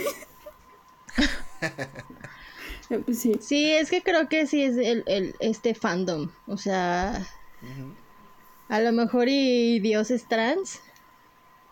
pues 3.06 3.20
sí. 3.20 3.34
Sí, 3.42 3.72
es 3.72 3.90
que 3.90 4.02
creo 4.02 4.30
que 4.30 4.48
sí 4.48 4.62
es 4.64 4.78
el, 4.78 5.04
el 5.08 5.36
este 5.40 5.74
fandom. 5.76 6.30
O 6.48 6.58
sea, 6.58 7.28
a 8.70 8.80
lo 8.80 8.92
mejor 8.92 9.28
y 9.30 9.80
Dios 9.80 10.12
es 10.12 10.28
trans. 10.28 10.80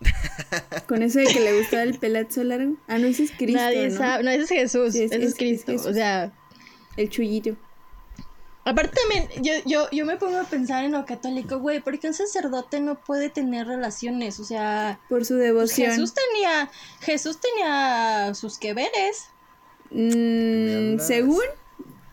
Con 0.88 1.02
eso 1.04 1.20
de 1.20 1.26
que 1.28 1.40
le 1.40 1.58
gustaba 1.58 1.84
el 1.84 1.98
pelazo 1.98 2.44
largo. 2.44 2.76
Ah, 2.88 2.98
no, 2.98 3.08
ese 3.08 3.24
es 3.24 3.32
Cristo, 3.32 3.58
Nadie 3.62 3.90
¿no? 3.90 3.98
sabe. 3.98 4.24
No, 4.24 4.30
ese 4.32 4.44
es 4.44 4.50
Jesús. 4.50 4.94
Sí, 4.94 5.04
es- 5.04 5.12
ese 5.12 5.16
es- 5.16 5.24
es, 5.24 5.30
es 5.32 5.36
Cristo. 5.38 5.72
Jesús. 5.72 5.88
O 5.88 5.94
sea, 5.94 6.34
El 6.98 7.10
chullito. 7.10 7.56
Aparte 8.66 8.96
también, 8.96 9.44
yo, 9.44 9.54
yo, 9.66 9.90
yo 9.92 10.06
me 10.06 10.18
pongo 10.18 10.38
a 10.38 10.44
pensar 10.44 10.84
en 10.84 10.92
lo 10.92 11.06
católico, 11.06 11.60
güey, 11.60 11.80
¿por 11.80 11.98
qué 12.00 12.08
un 12.08 12.14
sacerdote 12.14 12.80
no 12.80 12.96
puede 12.96 13.30
tener 13.30 13.68
relaciones? 13.68 14.40
O 14.40 14.44
sea, 14.44 15.00
Por 15.08 15.24
su 15.24 15.36
devoción. 15.36 15.92
Jesús 15.92 16.14
tenía, 16.14 16.70
Jesús 17.02 17.40
tenía 17.40 18.34
sus 18.34 18.58
que 18.58 18.74
veres. 18.74 19.30
Mm, 19.92 21.00
según. 21.00 21.44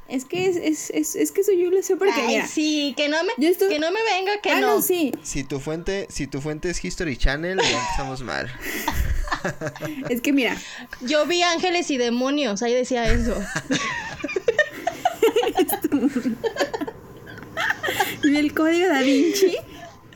Es 0.08 0.26
que 0.26 0.46
es, 0.46 0.56
es, 0.56 0.90
es, 0.90 1.16
es 1.16 1.32
que 1.32 1.40
eso 1.40 1.52
yo 1.52 1.70
lo 1.70 1.82
sé 1.82 1.96
porque 1.96 2.12
Ay, 2.14 2.26
mira, 2.26 2.46
sí, 2.46 2.92
que 2.98 3.08
no 3.08 3.16
me, 3.24 3.32
que 3.34 3.78
no 3.78 3.90
me 3.90 4.04
venga, 4.04 4.42
que 4.42 4.50
ah, 4.50 4.60
no. 4.60 4.74
no, 4.76 4.82
sí. 4.82 5.10
Si 5.22 5.42
tu 5.42 5.58
fuente, 5.58 6.06
si 6.10 6.26
tu 6.26 6.42
fuente 6.42 6.68
es 6.68 6.84
History 6.84 7.16
Channel, 7.16 7.58
ya 7.58 7.78
empezamos 7.78 8.20
mal. 8.20 8.52
Es 10.10 10.20
que 10.20 10.32
mira, 10.32 10.56
Yo 11.00 11.26
vi 11.26 11.42
ángeles 11.42 11.90
y 11.90 11.96
demonios, 11.96 12.62
ahí 12.62 12.74
decía 12.74 13.10
eso. 13.10 13.34
y 18.24 18.36
el 18.36 18.54
código 18.54 18.86
da 18.88 19.02
Vinci. 19.02 19.56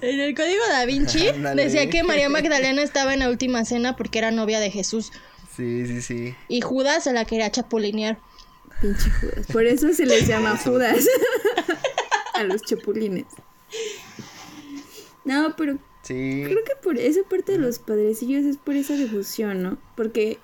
En 0.00 0.20
el 0.20 0.34
código 0.34 0.62
da 0.68 0.84
Vinci 0.84 1.26
decía 1.56 1.88
que 1.88 2.02
María 2.02 2.28
Magdalena 2.28 2.82
estaba 2.82 3.14
en 3.14 3.20
la 3.20 3.30
última 3.30 3.64
cena 3.64 3.96
porque 3.96 4.18
era 4.18 4.30
novia 4.30 4.60
de 4.60 4.70
Jesús. 4.70 5.12
Sí, 5.56 5.86
sí, 5.86 6.02
sí. 6.02 6.34
Y 6.48 6.60
Judas 6.60 7.04
se 7.04 7.12
la 7.12 7.24
quería 7.24 7.50
chapulinear. 7.50 8.18
Pinche 8.80 9.10
Judas. 9.10 9.46
Por 9.50 9.64
eso 9.64 9.92
se 9.94 10.04
les 10.04 10.26
llama 10.26 10.56
Judas. 10.58 11.06
A 12.34 12.44
los 12.44 12.60
chapulines. 12.62 13.24
No, 15.24 15.54
pero 15.56 15.78
Sí. 16.02 16.42
creo 16.44 16.62
que 16.64 16.76
por 16.82 16.98
esa 16.98 17.22
parte 17.28 17.52
de 17.52 17.58
los 17.58 17.78
padrecillos 17.80 18.44
es 18.44 18.58
por 18.58 18.76
esa 18.76 18.94
devoción, 18.94 19.62
¿no? 19.62 19.78
Porque 19.96 20.38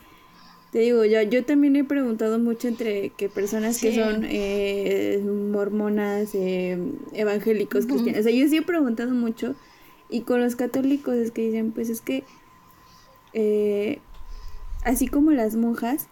te 0.73 0.79
digo, 0.79 1.05
yo, 1.05 1.21
yo 1.23 1.45
también 1.45 1.77
he 1.77 1.85
preguntado 1.85 2.39
mucho 2.39 2.67
entre 2.67 3.11
que 3.11 3.29
personas 3.29 3.79
que 3.79 3.95
son 3.95 4.25
eh, 4.27 5.23
mormonas, 5.25 6.31
eh, 6.35 6.79
evangélicos, 7.13 7.85
cristianos. 7.87 8.21
O 8.21 8.23
sea, 8.25 8.33
yo 8.33 8.49
sí 8.49 8.57
he 8.57 8.63
preguntado 8.63 9.11
mucho. 9.13 9.55
Y 10.09 10.23
con 10.23 10.41
los 10.41 10.57
católicos 10.57 11.15
es 11.15 11.31
que 11.31 11.43
dicen, 11.43 11.73
pues 11.73 11.91
es 11.91 12.01
que 12.01 12.25
eh, 13.35 13.99
así 14.85 15.07
como 15.09 15.31
las 15.31 15.57
monjas 15.57 16.09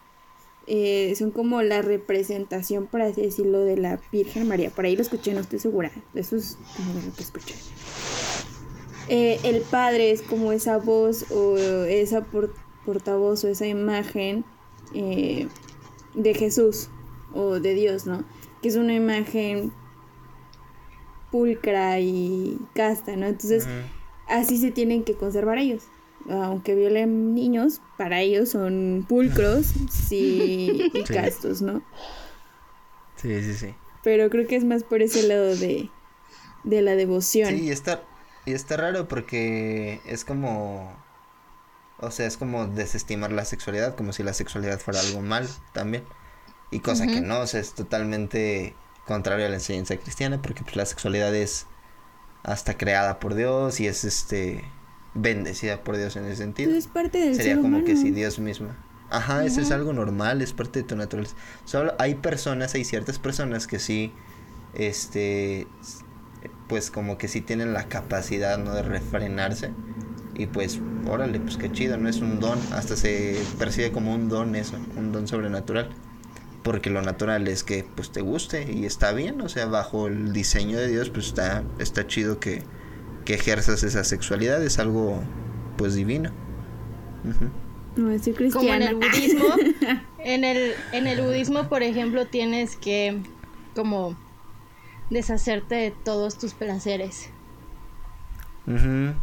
eh, 0.66 1.14
son 1.16 1.30
como 1.30 1.62
la 1.62 1.80
representación, 1.82 2.86
por 2.86 3.00
así 3.02 3.22
decirlo, 3.22 3.60
de 3.64 3.76
la 3.78 3.98
Virgen 4.12 4.46
María. 4.46 4.70
Por 4.70 4.84
ahí 4.84 4.94
lo 4.94 5.02
escuché, 5.02 5.32
no 5.32 5.40
estoy 5.40 5.58
segura. 5.58 5.90
Eso 6.14 6.36
es 6.36 6.58
como 6.76 6.94
lo 6.94 7.14
que 7.14 7.22
escuché. 7.22 7.54
El 9.08 9.62
padre 9.62 10.12
es 10.12 10.22
como 10.22 10.52
esa 10.52 10.76
voz 10.76 11.30
o 11.32 11.56
esa 11.56 12.22
por- 12.24 12.54
portavoz 12.84 13.44
o 13.44 13.48
esa 13.48 13.66
imagen 13.66 14.44
eh, 14.94 15.48
de 16.14 16.34
Jesús 16.34 16.88
o 17.34 17.60
de 17.60 17.74
Dios, 17.74 18.06
¿no? 18.06 18.24
Que 18.62 18.68
es 18.68 18.76
una 18.76 18.94
imagen 18.94 19.72
pulcra 21.30 22.00
y 22.00 22.58
casta, 22.74 23.16
¿no? 23.16 23.26
Entonces, 23.26 23.66
así 24.28 24.58
se 24.58 24.70
tienen 24.70 25.04
que 25.04 25.14
conservar 25.14 25.58
ellos. 25.58 25.84
Aunque 26.28 26.74
violen 26.74 27.34
niños, 27.34 27.80
para 27.96 28.20
ellos 28.20 28.50
son 28.50 29.06
pulcros 29.08 29.66
sí, 29.90 30.90
y 30.94 31.04
Sí. 31.06 31.14
castos, 31.14 31.62
¿no? 31.62 31.82
Sí, 33.16 33.42
sí, 33.42 33.54
sí. 33.54 33.74
Pero 34.02 34.30
creo 34.30 34.46
que 34.46 34.56
es 34.56 34.64
más 34.64 34.82
por 34.82 35.02
ese 35.02 35.26
lado 35.26 35.56
de, 35.56 35.88
de 36.64 36.82
la 36.82 36.94
devoción. 36.94 37.56
Sí, 37.56 37.70
está, 37.70 38.02
y 38.46 38.52
está 38.52 38.76
raro 38.76 39.08
porque 39.08 40.00
es 40.06 40.24
como 40.24 40.94
o 42.00 42.10
sea, 42.10 42.26
es 42.26 42.36
como 42.36 42.66
desestimar 42.66 43.32
la 43.32 43.44
sexualidad, 43.44 43.94
como 43.94 44.12
si 44.12 44.22
la 44.22 44.32
sexualidad 44.32 44.78
fuera 44.78 45.00
algo 45.00 45.20
mal 45.20 45.48
también. 45.72 46.04
Y 46.70 46.80
cosa 46.80 47.06
que 47.06 47.20
no, 47.20 47.40
o 47.40 47.46
sea, 47.46 47.60
es 47.60 47.72
totalmente 47.74 48.74
contrario 49.06 49.46
a 49.46 49.48
la 49.48 49.56
enseñanza 49.56 49.96
cristiana, 49.96 50.40
porque 50.40 50.62
pues 50.62 50.76
la 50.76 50.86
sexualidad 50.86 51.34
es 51.34 51.66
hasta 52.42 52.78
creada 52.78 53.18
por 53.18 53.34
Dios 53.34 53.80
y 53.80 53.86
es 53.86 54.04
este 54.04 54.64
bendecida 55.14 55.82
por 55.82 55.96
Dios 55.96 56.16
en 56.16 56.26
ese 56.26 56.36
sentido. 56.36 56.72
Es 56.72 56.86
parte 56.86 57.18
del 57.18 57.34
Sería 57.34 57.54
ser 57.54 57.62
como 57.62 57.78
humano. 57.78 57.84
que 57.84 57.96
si 57.96 58.10
Dios 58.12 58.38
mismo. 58.38 58.68
Ajá, 59.10 59.44
eso 59.44 59.60
es 59.60 59.72
algo 59.72 59.92
normal, 59.92 60.40
es 60.40 60.52
parte 60.52 60.82
de 60.82 60.88
tu 60.88 60.94
naturaleza. 60.94 61.34
Solo 61.64 61.94
hay 61.98 62.14
personas, 62.14 62.74
hay 62.74 62.84
ciertas 62.84 63.18
personas 63.18 63.66
que 63.66 63.80
sí, 63.80 64.12
este, 64.72 65.66
pues 66.68 66.92
como 66.92 67.18
que 67.18 67.26
sí 67.26 67.40
tienen 67.40 67.72
la 67.72 67.88
capacidad, 67.88 68.56
¿no? 68.58 68.72
De 68.72 68.82
refrenarse. 68.82 69.72
Y 70.40 70.46
pues, 70.46 70.80
órale, 71.06 71.38
pues 71.38 71.58
qué 71.58 71.70
chido, 71.70 71.98
no 71.98 72.08
es 72.08 72.22
un 72.22 72.40
don, 72.40 72.58
hasta 72.72 72.96
se 72.96 73.38
percibe 73.58 73.92
como 73.92 74.14
un 74.14 74.30
don 74.30 74.54
eso, 74.54 74.74
un 74.96 75.12
don 75.12 75.28
sobrenatural. 75.28 75.90
Porque 76.62 76.88
lo 76.88 77.02
natural 77.02 77.46
es 77.46 77.62
que 77.62 77.84
pues 77.94 78.10
te 78.10 78.22
guste 78.22 78.72
y 78.72 78.86
está 78.86 79.12
bien, 79.12 79.38
o 79.42 79.50
sea, 79.50 79.66
bajo 79.66 80.06
el 80.06 80.32
diseño 80.32 80.78
de 80.78 80.88
Dios, 80.88 81.10
pues 81.10 81.26
está, 81.26 81.62
está 81.78 82.06
chido 82.06 82.40
que, 82.40 82.62
que 83.26 83.34
ejerzas 83.34 83.82
esa 83.82 84.02
sexualidad, 84.02 84.62
es 84.64 84.78
algo 84.78 85.22
pues 85.76 85.94
divino. 85.94 86.30
Ujú. 87.24 87.50
No, 88.00 88.18
soy 88.18 88.32
cristiana. 88.32 88.56
Como 88.56 88.72
en 88.72 88.82
el 88.82 88.94
budismo. 88.94 89.44
En 90.22 90.44
el, 90.44 90.74
en 90.92 91.06
el 91.06 91.22
budismo, 91.22 91.70
por 91.70 91.82
ejemplo, 91.82 92.26
tienes 92.26 92.76
que 92.76 93.22
como 93.74 94.18
deshacerte 95.08 95.74
de 95.74 95.90
todos 95.90 96.36
tus 96.36 96.52
placeres. 96.52 97.30
Ujú. 98.66 99.14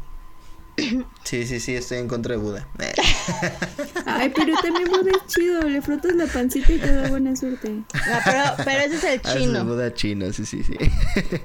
Sí, 1.23 1.45
sí, 1.47 1.59
sí, 1.59 1.75
estoy 1.75 1.97
en 1.97 2.07
contra 2.07 2.35
de 2.35 2.41
Buda. 2.41 2.67
Eh. 2.79 2.93
Ay, 4.05 4.31
pero 4.35 4.53
también 4.61 4.87
Buda 4.87 5.09
es 5.11 5.25
chido. 5.33 5.61
Le 5.63 5.81
frotas 5.81 6.13
la 6.15 6.27
pancita 6.27 6.71
y 6.71 6.77
te 6.77 6.93
da 6.93 7.07
buena 7.09 7.35
suerte. 7.35 7.69
No, 7.69 7.83
pero, 8.23 8.43
pero 8.63 8.79
ese 8.81 8.95
es 8.95 9.03
el 9.03 9.09
Ah, 9.23 9.29
es 9.31 9.35
el 9.35 9.41
chino. 9.41 9.65
Buda 9.65 9.93
chino, 9.93 10.31
sí, 10.31 10.45
sí, 10.45 10.63
sí. 10.63 10.75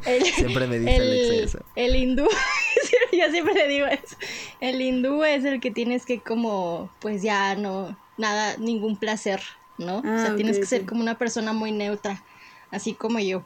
El- 0.04 0.24
Siempre 0.36 0.66
me 0.66 0.78
dice 0.78 0.96
Alexa 0.96 1.34
eso. 1.58 1.64
el 1.76 1.96
hindú, 1.96 2.24
yo 3.12 3.30
siempre 3.30 3.54
le 3.54 3.68
digo 3.68 3.86
eso. 3.86 4.16
El 4.60 4.80
hindú 4.80 5.24
es 5.24 5.44
el 5.44 5.60
que 5.60 5.70
tienes 5.70 6.04
que 6.04 6.20
como, 6.20 6.90
pues 7.00 7.22
ya 7.22 7.54
no, 7.54 7.98
nada, 8.18 8.56
ningún 8.58 8.98
placer, 8.98 9.40
¿no? 9.78 9.96
o 9.98 10.02
Ah, 10.04 10.24
sea, 10.26 10.36
tienes 10.36 10.56
ok, 10.56 10.60
que 10.62 10.66
ser 10.68 10.84
como 10.86 11.00
una 11.00 11.16
persona 11.18 11.52
muy 11.54 11.72
neutra, 11.72 12.22
así 12.70 12.92
como 12.94 13.18
yo. 13.18 13.44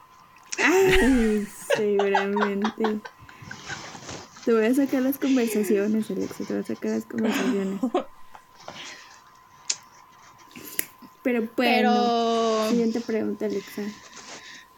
Ay, 0.62 1.46
seguramente. 1.76 3.00
Te 4.46 4.54
voy 4.54 4.64
a 4.64 4.72
sacar 4.72 5.02
las 5.02 5.18
conversaciones, 5.18 6.08
Alexa. 6.08 6.44
Te 6.44 6.52
voy 6.52 6.62
a 6.62 6.66
sacar 6.66 6.92
las 6.92 7.04
conversaciones. 7.04 7.80
Pero 11.24 11.40
bueno. 11.40 11.50
Pero, 11.56 12.70
Siguiente 12.70 13.00
pregunta, 13.00 13.46
Alexa. 13.46 13.82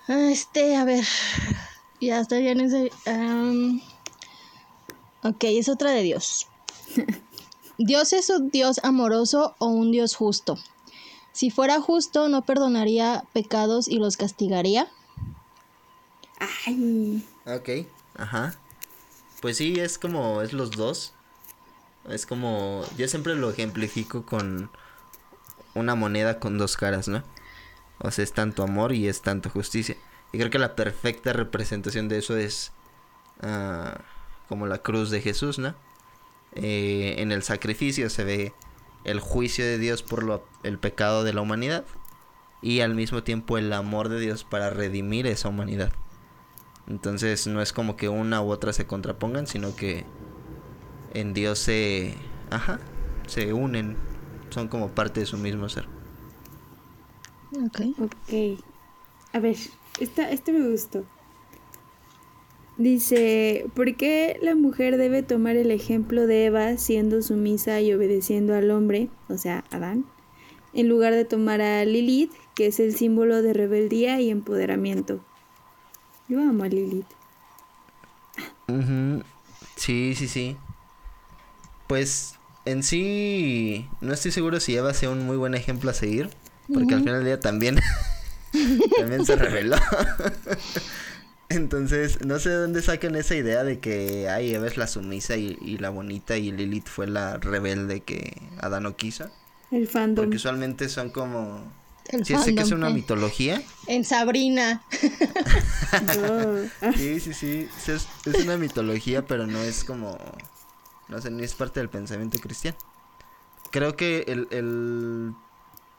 este, 0.09 0.75
a 0.75 0.85
ver, 0.85 1.05
ya 2.01 2.21
está 2.21 2.39
bien 2.39 2.61
ese. 2.61 2.91
am, 3.05 3.83
ok, 5.23 5.45
es 5.45 5.69
otra 5.69 5.91
de 5.91 6.03
Dios. 6.03 6.47
¿Dios 7.77 8.15
es 8.15 8.31
un 8.31 8.49
Dios 8.49 8.81
amoroso 8.83 9.55
o 9.59 9.67
un 9.67 9.93
Dios 9.93 10.17
justo? 10.17 10.57
Si 11.33 11.51
fuera 11.51 11.79
justo, 11.83 12.31
¿no 12.31 12.41
perdonaría 12.41 13.25
pecados 13.35 13.87
y 13.87 13.99
los 13.99 14.17
castigaría? 14.17 14.89
Ay. 16.65 17.23
Ok, 17.45 17.87
ajá. 18.17 18.59
Pues 19.41 19.57
sí, 19.57 19.79
es 19.79 19.99
como, 19.99 20.43
es 20.43 20.53
los 20.53 20.73
dos. 20.73 21.15
Es 22.09 22.27
como, 22.27 22.85
yo 22.97 23.07
siempre 23.09 23.35
lo 23.35 23.51
ejemplifico 23.51 24.25
con 24.25 24.71
una 25.75 25.95
moneda 25.95 26.41
con 26.41 26.59
dos 26.59 26.77
caras, 26.77 27.09
¿no? 27.09 27.23
O 27.99 28.11
sea, 28.11 28.25
es 28.25 28.33
tanto 28.33 28.63
amor 28.63 28.93
y 28.93 29.09
es 29.09 29.23
tanto 29.23 29.51
justicia. 29.51 29.97
Y 30.33 30.39
creo 30.39 30.51
que 30.51 30.59
la 30.59 30.77
perfecta 30.77 31.33
representación 31.33 32.09
de 32.09 32.19
eso 32.19 32.37
es 32.37 32.73
ah, 33.43 34.01
como 34.49 34.67
la 34.67 34.79
cruz 34.79 35.11
de 35.11 35.21
Jesús, 35.21 35.59
¿no? 35.59 35.75
Eh, 36.55 37.17
en 37.19 37.31
el 37.33 37.43
sacrificio 37.43 38.09
se 38.11 38.25
ve 38.25 38.53
el 39.05 39.21
juicio 39.21 39.65
de 39.65 39.79
Dios 39.79 40.03
por 40.03 40.23
lo, 40.23 40.47
el 40.63 40.79
pecado 40.79 41.25
de 41.25 41.33
la 41.33 41.41
humanidad 41.41 41.85
y 42.63 42.81
al 42.81 42.95
mismo 42.95 43.23
tiempo 43.23 43.59
el 43.59 43.73
amor 43.73 44.09
de 44.09 44.19
Dios 44.19 44.45
para 44.45 44.71
redimir 44.71 45.27
esa 45.27 45.49
humanidad. 45.49 45.93
Entonces 46.89 47.47
no 47.47 47.61
es 47.61 47.73
como 47.73 47.97
que 47.97 48.09
una 48.09 48.43
u 48.43 48.51
otra 48.51 48.73
se 48.73 48.87
contrapongan, 48.87 49.47
sino 49.47 49.77
que 49.77 50.05
en 51.13 51.35
Dios 51.35 51.59
se, 51.59 52.15
ajá, 52.51 52.81
se 53.27 53.53
unen, 53.53 53.97
son 54.51 54.69
como 54.69 54.89
parte 54.89 55.21
de 55.21 55.27
su 55.27 55.37
mismo 55.37 55.69
ser. 55.69 55.87
Ok. 57.53 57.81
Ok. 58.01 58.61
A 59.33 59.39
ver, 59.39 59.57
esta, 60.01 60.31
este 60.31 60.53
me 60.53 60.69
gustó. 60.69 61.05
Dice, 62.79 63.67
¿por 63.75 63.97
qué 63.97 64.39
la 64.41 64.55
mujer 64.55 64.97
debe 64.97 65.23
tomar 65.23 65.57
el 65.57 65.73
ejemplo 65.73 66.27
de 66.27 66.47
Eva 66.47 66.77
siendo 66.77 67.23
sumisa 67.23 67.81
y 67.81 67.93
obedeciendo 67.93 68.55
al 68.55 68.71
hombre, 68.71 69.11
o 69.29 69.37
sea, 69.37 69.65
Adán, 69.71 70.05
en 70.73 70.89
lugar 70.89 71.13
de 71.13 71.25
tomar 71.25 71.61
a 71.61 71.85
Lilith, 71.85 72.33
que 72.55 72.69
es 72.69 72.79
el 72.79 72.95
símbolo 72.95 73.43
de 73.43 73.53
rebeldía 73.53 74.21
y 74.21 74.31
empoderamiento? 74.31 75.25
Yo 76.29 76.41
amo 76.41 76.65
a 76.65 76.69
Lilith. 76.69 77.07
Ujú, 78.69 79.23
Sí, 79.77 80.15
sí, 80.17 80.29
sí. 80.29 80.57
Pues 81.87 82.35
en 82.65 82.83
sí 82.83 83.89
no 84.01 84.13
estoy 84.13 84.31
seguro 84.31 84.61
si 84.61 84.77
Eva 84.77 84.93
sea 84.93 85.11
un 85.11 85.25
muy 85.25 85.37
buen 85.37 85.55
ejemplo 85.55 85.91
a 85.91 85.95
seguir, 85.95 86.31
porque 86.73 86.95
al 86.95 87.01
final 87.01 87.15
del 87.17 87.25
día 87.25 87.41
también 87.41 87.79
también 88.99 89.25
se 89.25 89.37
reveló. 89.37 89.77
Entonces, 91.49 92.23
no 92.27 92.39
sé 92.39 92.51
de 92.51 92.57
dónde 92.57 92.83
sacan 92.83 93.15
esa 93.15 93.35
idea 93.35 93.65
de 93.65 93.79
que 93.79 94.29
ay, 94.29 94.55
Eva 94.55 94.67
es 94.67 94.77
la 94.77 94.87
sumisa 94.87 95.37
y, 95.37 95.57
y 95.63 95.79
la 95.79 95.89
bonita 95.89 96.37
y 96.37 96.53
Lilith 96.53 96.89
fue 96.89 97.07
la 97.07 97.39
rebelde 97.39 98.01
que 98.01 98.43
Adán 98.61 98.83
no 98.83 98.97
quiso. 98.97 99.31
El 99.71 99.89
fandom. 99.89 100.25
Porque 100.25 100.37
usualmente 100.37 100.89
son 100.91 101.11
como... 101.11 101.73
El 102.09 102.25
Sí, 102.25 102.37
sé 102.39 102.55
que 102.55 102.63
es 102.63 102.73
una 102.73 102.89
eh. 102.89 102.95
mitología. 102.95 103.63
En 103.87 104.05
Sabrina. 104.05 104.83
Sí, 106.97 107.19
sí, 107.19 107.33
sí. 107.33 107.69
sí, 107.79 107.93
es, 107.93 108.07
es 108.27 108.45
una 108.45 108.59
mitología, 108.59 109.25
pero 109.27 109.47
no 109.47 109.59
es 109.63 109.85
como. 109.85 110.19
No 111.09 111.21
sé, 111.21 111.31
ni 111.31 111.43
es 111.43 111.55
parte 111.55 111.81
del 111.81 111.89
pensamiento 111.89 112.39
cristiano. 112.39 112.77
Creo 113.71 113.97
que 113.97 114.25
el, 114.29 114.49
el 114.51 115.33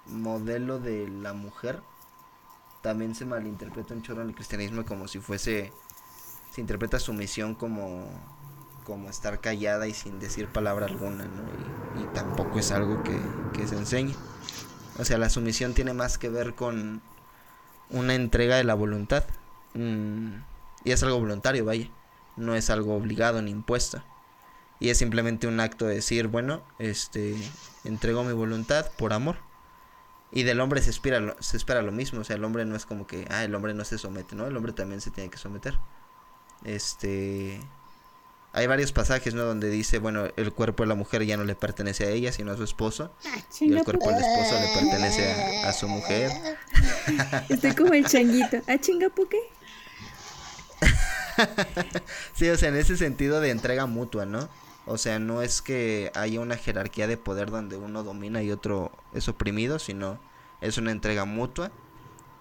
modelo 0.05 0.78
de 0.80 1.07
la 1.07 1.34
mujer 1.34 1.82
también 2.84 3.16
se 3.16 3.26
malinterpreta 3.26 3.95
un 3.95 4.03
chorro 4.03 4.22
en 4.22 4.30
el 4.30 4.36
cristianismo 4.36 4.86
como 4.86 5.07
si 5.07 5.20
fuese. 5.20 5.74
Se 6.51 6.62
interpreta 6.62 6.99
su 6.99 7.14
misión 7.14 7.55
como. 7.55 8.05
como 8.86 9.10
estar 9.10 9.39
callada 9.41 9.88
y 9.88 9.93
sin 9.93 10.20
decir 10.20 10.49
palabra 10.49 10.86
alguna, 10.86 11.26
¿no? 11.26 11.99
Y, 11.99 12.03
y 12.03 12.07
tampoco 12.14 12.60
es 12.60 12.72
algo 12.72 13.01
que, 13.01 13.20
que 13.53 13.68
se 13.68 13.76
enseñe. 13.76 14.14
O 15.00 15.06
sea, 15.06 15.18
la 15.18 15.30
sumisión 15.30 15.74
tiene 15.74 15.93
más 15.93 16.18
que 16.18 16.30
ver 16.30 16.56
con 16.56 17.02
una 17.89 18.14
entrega 18.16 18.58
de 18.58 18.64
la 18.64 18.76
voluntad. 18.76 19.24
Mm, 19.74 20.36
y 20.84 20.91
es 20.91 21.02
algo 21.04 21.20
voluntario, 21.20 21.66
vaya. 21.66 21.89
No 22.36 22.56
es 22.56 22.70
algo 22.70 22.95
obligado 22.95 23.41
ni 23.41 23.52
impuesto. 23.52 24.04
Y 24.80 24.89
es 24.89 24.97
simplemente 24.97 25.47
un 25.47 25.60
acto 25.60 25.86
de 25.86 25.95
decir, 25.95 26.28
bueno, 26.28 26.64
este, 26.80 27.36
entrego 27.84 28.24
mi 28.24 28.34
voluntad 28.34 28.86
por 28.97 29.14
amor. 29.14 29.38
Y 30.32 30.43
del 30.43 30.60
hombre 30.60 30.82
se 30.82 30.89
espera, 30.91 31.20
lo- 31.20 31.36
se 31.41 31.58
espera 31.58 31.82
lo 31.82 31.91
mismo. 31.91 32.22
O 32.22 32.24
sea, 32.24 32.36
el 32.36 32.43
hombre 32.43 32.66
no 32.66 32.76
es 32.76 32.86
como 32.86 33.08
que, 33.08 33.26
ah, 33.32 33.43
el 33.43 33.56
hombre 33.56 33.74
no 33.74 33.84
se 33.86 33.97
somete, 33.97 34.36
¿no? 34.36 34.45
El 34.47 34.56
hombre 34.56 34.74
también 34.74 35.02
se 35.02 35.12
tiene 35.12 35.30
que 35.30 35.38
someter. 35.38 35.78
Este. 36.64 37.62
Hay 38.52 38.66
varios 38.68 38.91
pasajes, 38.91 39.34
¿no? 39.36 39.43
Donde 39.43 39.70
dice, 39.70 40.00
bueno, 40.00 40.28
el 40.36 40.52
cuerpo 40.54 40.84
de 40.84 40.88
la 40.88 40.95
mujer 40.95 41.24
ya 41.26 41.38
no 41.38 41.43
le 41.43 41.56
pertenece 41.56 42.06
a 42.06 42.10
ella, 42.10 42.32
sino 42.32 42.52
a 42.52 42.58
su 42.58 42.64
esposo. 42.64 43.12
ah, 43.26 43.38
Y 43.60 43.74
el 43.74 43.84
cuerpo 43.84 44.10
del 44.10 44.20
esposo 44.20 44.56
le 44.60 44.68
pertenece 44.74 45.32
a, 45.64 45.70
a 45.70 45.74
su 45.74 45.88
mujer. 45.88 46.32
Estoy 47.50 47.74
como 47.76 47.93
el 47.93 48.06
changuito. 48.06 48.58
¿Ah, 48.68 48.78
chinga, 48.80 49.10
¿por 49.10 49.30
qué? 49.30 49.39
Sí, 52.34 52.50
o 52.50 52.58
sea, 52.58 52.70
en 52.70 52.76
ese 52.76 52.97
sentido 52.97 53.39
de 53.41 53.52
entrega 53.52 53.86
mutua, 53.86 54.26
¿no? 54.26 54.50
O 54.86 54.97
sea, 54.97 55.20
no 55.20 55.41
es 55.41 55.62
que 55.62 56.12
haya 56.16 56.39
una 56.39 56.58
jerarquía 56.58 57.08
de 57.08 57.18
poder 57.18 57.52
donde 57.52 57.78
uno 57.78 58.04
domina 58.04 58.41
y 58.41 58.52
otro 58.52 58.91
es 59.14 59.28
oprimido, 59.30 59.80
sino 59.80 60.20
es 60.62 60.78
una 60.78 60.91
entrega 60.91 61.26
mutua. 61.26 61.72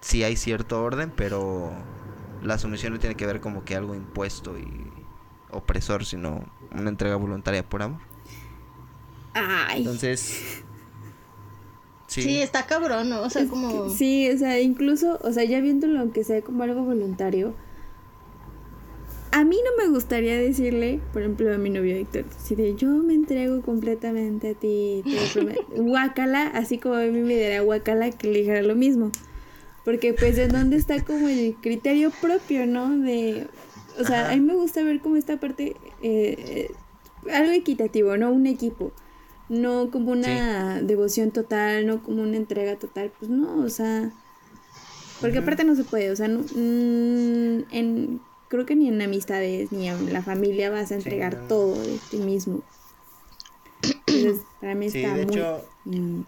Sí 0.01 0.25
hay 0.25 0.37
cierto 0.37 0.83
orden, 0.83 1.13
pero 1.15 1.73
la 2.43 2.59
sumisión 2.59 2.93
no 2.95 2.99
tiene 2.99 3.17
que 3.17 3.27
ver 3.27 3.41
como 3.41 3.65
que 3.65 3.77
algo 3.77 3.95
impuesto 3.95 4.59
y 4.59 4.98
opresor, 5.51 6.05
sino 6.05 6.45
una 6.73 6.91
entrega 6.91 7.17
voluntaria 7.17 7.69
por 7.69 7.83
amor. 7.83 8.01
Ay. 9.35 9.81
Entonces, 9.81 10.63
Sí. 12.09 12.23
sí, 12.23 12.39
está 12.41 12.65
cabrón, 12.67 13.11
¿no? 13.11 13.21
O 13.21 13.29
sea, 13.31 13.43
Es 13.43 13.51
como... 13.51 13.85
que 13.85 13.91
sí, 13.91 14.31
o 14.31 14.39
sea, 14.39 14.59
incluso, 14.61 15.19
o 15.23 15.33
sea, 15.33 15.45
ya 15.45 15.61
viéndolo 15.61 16.01
aunque 16.01 16.25
sea 16.25 16.41
como 16.41 16.63
algo 16.63 16.83
voluntario, 16.83 17.55
a 19.31 19.45
mí 19.45 19.57
no 19.63 19.85
me 19.85 19.91
gustaría 19.91 20.39
decirle, 20.39 21.01
por 21.13 21.21
ejemplo, 21.23 21.53
a 21.55 21.59
mi 21.59 21.69
novio 21.69 21.97
Víctor, 21.97 22.25
si 22.43 22.55
de 22.55 22.75
yo 22.77 22.89
me 22.89 23.13
entrego 23.13 23.61
completamente 23.61 24.51
a 24.51 24.55
ti, 24.55 25.05
guacala, 25.77 26.47
así 26.49 26.79
como 26.79 26.95
a 26.95 27.03
mí 27.03 27.21
me 27.21 27.35
diera 27.35 27.61
guacala 27.61 28.11
que 28.11 28.29
le 28.29 28.39
dijera 28.41 28.63
lo 28.63 28.75
mismo. 28.75 29.11
Porque 29.85 30.13
pues 30.13 30.37
en 30.39 30.51
dónde 30.51 30.77
está 30.77 31.03
como 31.05 31.29
el 31.29 31.57
criterio 31.61 32.11
propio, 32.11 32.67
¿no? 32.67 32.91
De, 32.99 33.47
o 33.99 34.05
sea, 34.05 34.31
a 34.31 34.35
mí 34.35 34.41
me 34.41 34.55
gusta 34.55 34.83
ver 34.83 35.01
como 35.01 35.17
esta 35.17 35.39
parte, 35.39 35.77
eh, 36.03 36.71
algo 37.33 37.53
equitativo, 37.53 38.17
¿no? 38.17 38.31
Un 38.31 38.47
equipo. 38.47 38.93
No 39.49 39.91
como 39.91 40.13
una 40.13 40.83
devoción 40.83 41.31
total, 41.31 41.87
no 41.87 42.03
como 42.03 42.23
una 42.23 42.37
entrega 42.37 42.77
total, 42.77 43.13
pues 43.19 43.31
no, 43.31 43.61
o 43.63 43.69
sea... 43.69 44.11
Porque 45.21 45.39
aparte 45.39 45.65
no 45.65 45.75
se 45.75 45.83
puede, 45.83 46.13
o 46.13 46.17
sea, 46.17 46.29
no, 46.29 46.41
mm, 46.41 47.65
en 47.73 48.21
creo 48.49 48.67
que 48.67 48.75
ni 48.77 48.89
en 48.89 49.01
amistades 49.01 49.73
ni 49.73 49.89
en 49.89 50.13
la 50.13 50.23
familia 50.23 50.71
vas 50.71 50.91
a 50.91 50.95
entregar 50.95 51.49
todo 51.49 51.81
de 51.81 51.99
ti 52.11 52.19
mismo. 52.19 52.63
Entonces, 54.07 54.43
para 54.61 54.75
mí 54.75 54.87
está 54.87 55.15
de 55.15 55.23
hecho, 55.23 55.65
mm, 55.85 56.21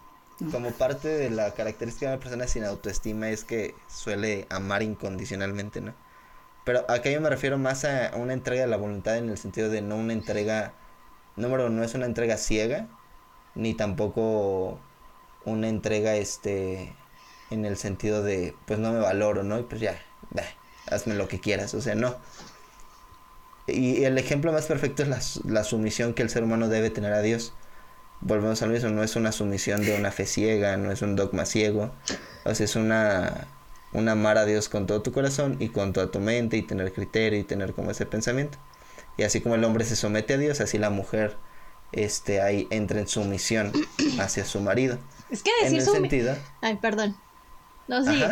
como 0.51 0.71
parte 0.71 1.07
de 1.07 1.29
la 1.29 1.53
característica 1.53 2.07
de 2.07 2.15
una 2.15 2.21
persona 2.21 2.47
sin 2.47 2.63
autoestima 2.63 3.29
es 3.29 3.43
que 3.43 3.75
suele 3.87 4.47
amar 4.49 4.81
incondicionalmente, 4.81 5.81
¿no? 5.81 5.93
Pero 6.63 6.85
acá 6.89 7.09
yo 7.09 7.21
me 7.21 7.29
refiero 7.29 7.57
más 7.57 7.85
a 7.85 8.11
una 8.15 8.33
entrega 8.33 8.61
de 8.61 8.67
la 8.67 8.77
voluntad 8.77 9.17
en 9.17 9.29
el 9.29 9.37
sentido 9.37 9.69
de 9.69 9.81
no 9.81 9.95
una 9.95 10.13
entrega, 10.13 10.73
número 11.35 11.69
no 11.69 11.83
es 11.83 11.93
una 11.95 12.05
entrega 12.05 12.37
ciega, 12.37 12.87
ni 13.55 13.73
tampoco 13.73 14.79
una 15.45 15.69
entrega 15.69 16.15
este 16.15 16.93
en 17.49 17.65
el 17.65 17.77
sentido 17.77 18.23
de 18.23 18.55
pues 18.65 18.79
no 18.79 18.93
me 18.93 18.99
valoro, 18.99 19.43
¿no? 19.43 19.59
Y 19.59 19.63
pues 19.63 19.81
ya, 19.81 19.99
hazme 20.89 21.15
lo 21.15 21.27
que 21.27 21.39
quieras, 21.39 21.73
o 21.73 21.81
sea, 21.81 21.95
no. 21.95 22.15
Y 23.67 24.03
el 24.03 24.17
ejemplo 24.17 24.51
más 24.51 24.65
perfecto 24.65 25.03
es 25.03 25.43
la, 25.45 25.63
sumisión 25.63 26.13
que 26.13 26.23
el 26.23 26.29
ser 26.29 26.43
humano 26.43 26.67
debe 26.67 26.89
tener 26.89 27.13
a 27.13 27.21
Dios. 27.21 27.53
Volvemos 28.21 28.61
al 28.61 28.69
mismo, 28.69 28.89
no 28.89 29.03
es 29.03 29.15
una 29.15 29.31
sumisión 29.31 29.81
de 29.81 29.95
una 29.97 30.11
fe 30.11 30.25
ciega, 30.25 30.77
no 30.77 30.91
es 30.91 31.01
un 31.01 31.15
dogma 31.15 31.45
ciego, 31.45 31.91
o 32.45 32.53
sea, 32.53 32.65
es 32.65 32.75
una, 32.75 33.47
una 33.93 34.13
amar 34.13 34.37
a 34.37 34.45
Dios 34.45 34.69
con 34.69 34.87
todo 34.87 35.01
tu 35.01 35.11
corazón 35.11 35.57
y 35.59 35.69
con 35.69 35.93
toda 35.93 36.11
tu 36.11 36.19
mente 36.19 36.57
y 36.57 36.61
tener 36.61 36.93
criterio 36.93 37.39
y 37.39 37.43
tener 37.43 37.73
como 37.73 37.91
ese 37.91 38.05
pensamiento. 38.05 38.57
Y 39.17 39.23
así 39.23 39.41
como 39.41 39.55
el 39.55 39.63
hombre 39.63 39.85
se 39.85 39.95
somete 39.95 40.35
a 40.35 40.37
Dios, 40.37 40.61
así 40.61 40.77
la 40.77 40.89
mujer 40.89 41.37
este, 41.91 42.41
ahí 42.41 42.67
entra 42.69 42.99
en 42.99 43.07
sumisión 43.07 43.71
hacia 44.19 44.45
su 44.45 44.61
marido. 44.61 44.97
Es 45.29 45.43
que 45.43 45.51
decir 45.63 45.81
sumisión... 45.81 46.37
Ay, 46.61 46.77
perdón. 46.77 47.15
No, 47.87 48.03
sí. 48.03 48.23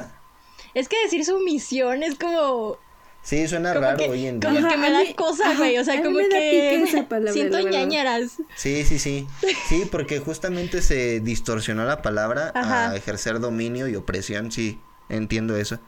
Es 0.73 0.87
que 0.87 1.01
decir 1.03 1.25
sumisión 1.25 2.03
es 2.03 2.15
como. 2.15 2.77
Sí, 3.21 3.47
suena 3.47 3.73
raro 3.73 4.05
hoy 4.09 4.27
en 4.27 4.39
día. 4.39 4.49
Como 4.49 4.67
que 4.67 4.77
me 4.77 4.91
da 4.91 5.01
cosa, 5.15 5.53
güey. 5.55 5.77
O 5.77 5.83
sea, 5.83 6.01
como 6.01 6.19
que. 6.19 6.85
siento 7.33 7.59
ñañeras. 7.59 8.37
Sí, 8.55 8.85
sí, 8.85 8.99
sí. 8.99 9.27
Sí, 9.67 9.87
porque 9.91 10.19
justamente 10.19 10.81
se 10.81 11.19
distorsionó 11.19 11.83
la 11.85 12.01
palabra 12.01 12.51
a 12.55 12.95
ejercer 12.95 13.39
dominio 13.39 13.87
y 13.87 13.95
opresión. 13.95 14.51
Sí, 14.51 14.79
entiendo 15.09 15.55
eso. 15.55 15.79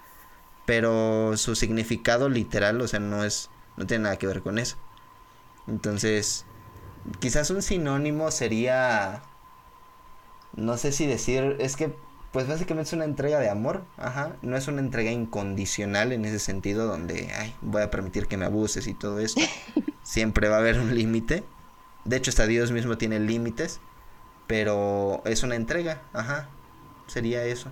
Pero 0.66 1.38
su 1.38 1.56
significado 1.56 2.30
literal, 2.30 2.82
o 2.82 2.88
sea, 2.88 3.00
no 3.00 3.24
es. 3.24 3.50
No 3.78 3.88
tiene 3.88 4.04
nada 4.04 4.18
que 4.18 4.28
ver 4.28 4.42
con 4.42 4.60
eso. 4.60 4.78
Entonces. 5.68 6.46
Quizás 7.20 7.50
un 7.50 7.62
sinónimo 7.62 8.32
sería. 8.32 9.24
No 10.56 10.78
sé 10.78 10.92
si 10.92 11.08
decir. 11.08 11.56
Es 11.60 11.76
que 11.76 11.96
pues 12.32 12.48
básicamente 12.48 12.88
es 12.88 12.94
una 12.94 13.06
entrega 13.06 13.40
de 13.40 13.50
amor, 13.50 13.84
ajá, 13.98 14.38
no 14.42 14.56
es 14.56 14.68
una 14.68 14.80
entrega 14.80 15.12
incondicional 15.12 16.14
en 16.14 16.24
ese 16.24 16.40
sentido 16.40 16.88
donde, 16.88 17.30
ay, 17.34 17.54
voy 17.62 17.82
a 17.82 17.92
permitir 17.92 18.28
que 18.28 18.38
me 18.38 18.46
abuses 18.46 18.88
y 18.88 18.94
todo 18.94 19.20
esto. 19.20 19.42
Siempre 20.04 20.48
va 20.48 20.56
a 20.56 20.60
haber 20.60 20.80
un 20.80 20.96
límite. 20.96 21.44
De 22.06 22.16
hecho, 22.16 22.30
hasta 22.30 22.48
Dios 22.48 22.72
mismo 22.72 22.98
tiene 22.98 23.20
límites, 23.20 23.82
pero 24.48 25.22
es 25.26 25.44
una 25.44 25.56
entrega, 25.56 26.04
ajá, 26.14 26.50
sería 27.08 27.44
eso. 27.44 27.70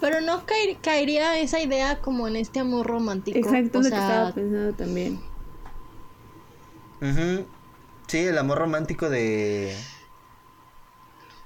Pero 0.00 0.20
no 0.20 0.44
caería 0.82 1.38
esa 1.38 1.60
idea 1.60 2.00
como 2.00 2.28
en 2.28 2.36
este 2.36 2.60
amor 2.60 2.86
romántico. 2.86 3.38
Exacto, 3.38 3.78
lo 3.78 3.82
que 3.82 3.88
estaba 3.88 4.32
pensando 4.32 4.72
también. 4.74 5.20
Sí, 8.06 8.18
el 8.18 8.38
amor 8.38 8.58
romántico 8.58 9.08
de 9.08 9.74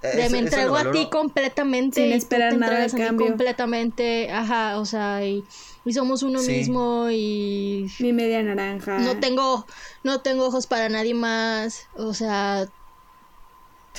de 0.02 0.30
me 0.30 0.38
entrego 0.38 0.76
a 0.76 0.90
ti 0.92 1.08
completamente. 1.10 2.02
Sin 2.02 2.12
esperar 2.12 2.56
nada 2.56 2.84
a 2.84 2.88
cambio. 2.88 3.28
completamente, 3.28 4.30
ajá, 4.30 4.78
o 4.78 4.86
sea, 4.86 5.24
y, 5.26 5.44
somos 5.92 6.22
uno 6.22 6.40
mismo 6.42 7.08
y... 7.10 7.90
Mi 7.98 8.12
media 8.12 8.42
naranja. 8.42 8.98
No 8.98 9.18
tengo, 9.18 9.66
no 10.02 10.20
tengo 10.20 10.46
ojos 10.46 10.66
para 10.66 10.88
nadie 10.88 11.14
más, 11.14 11.86
o 11.96 12.14
sea... 12.14 12.68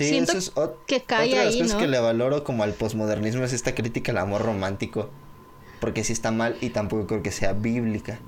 Sí, 0.04 0.18
eso 0.18 0.38
es 0.38 0.52
que 0.88 1.02
cae 1.04 1.30
otra 1.30 1.39
de 1.39 1.45
las 1.45 1.56
cosas 1.56 1.76
que 1.76 1.88
le 1.88 1.99
valoro 1.99 2.43
como 2.43 2.64
al 2.64 2.74
posmodernismo 2.74 3.43
es 3.43 3.54
esta 3.54 3.76
crítica 3.76 4.12
al 4.12 4.20
amor 4.20 4.43
romántico. 4.43 5.10
Porque 5.80 6.04
sí 6.04 6.14
está 6.14 6.32
mal 6.32 6.58
y 6.62 6.70
tampoco 6.70 7.08
creo 7.08 7.24
que 7.24 7.32
sea 7.32 7.54
bíblica. 7.54 8.20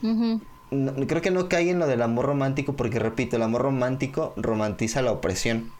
creo 0.00 1.22
que 1.22 1.30
no 1.30 1.48
cae 1.48 1.70
en 1.70 1.78
lo 1.78 1.86
del 1.86 2.02
amor 2.02 2.26
romántico 2.26 2.74
porque, 2.74 2.98
repito, 2.98 3.36
el 3.36 3.42
amor 3.42 3.62
romántico 3.62 4.32
romantiza 4.36 5.02
la 5.02 5.12
opresión. 5.12 5.70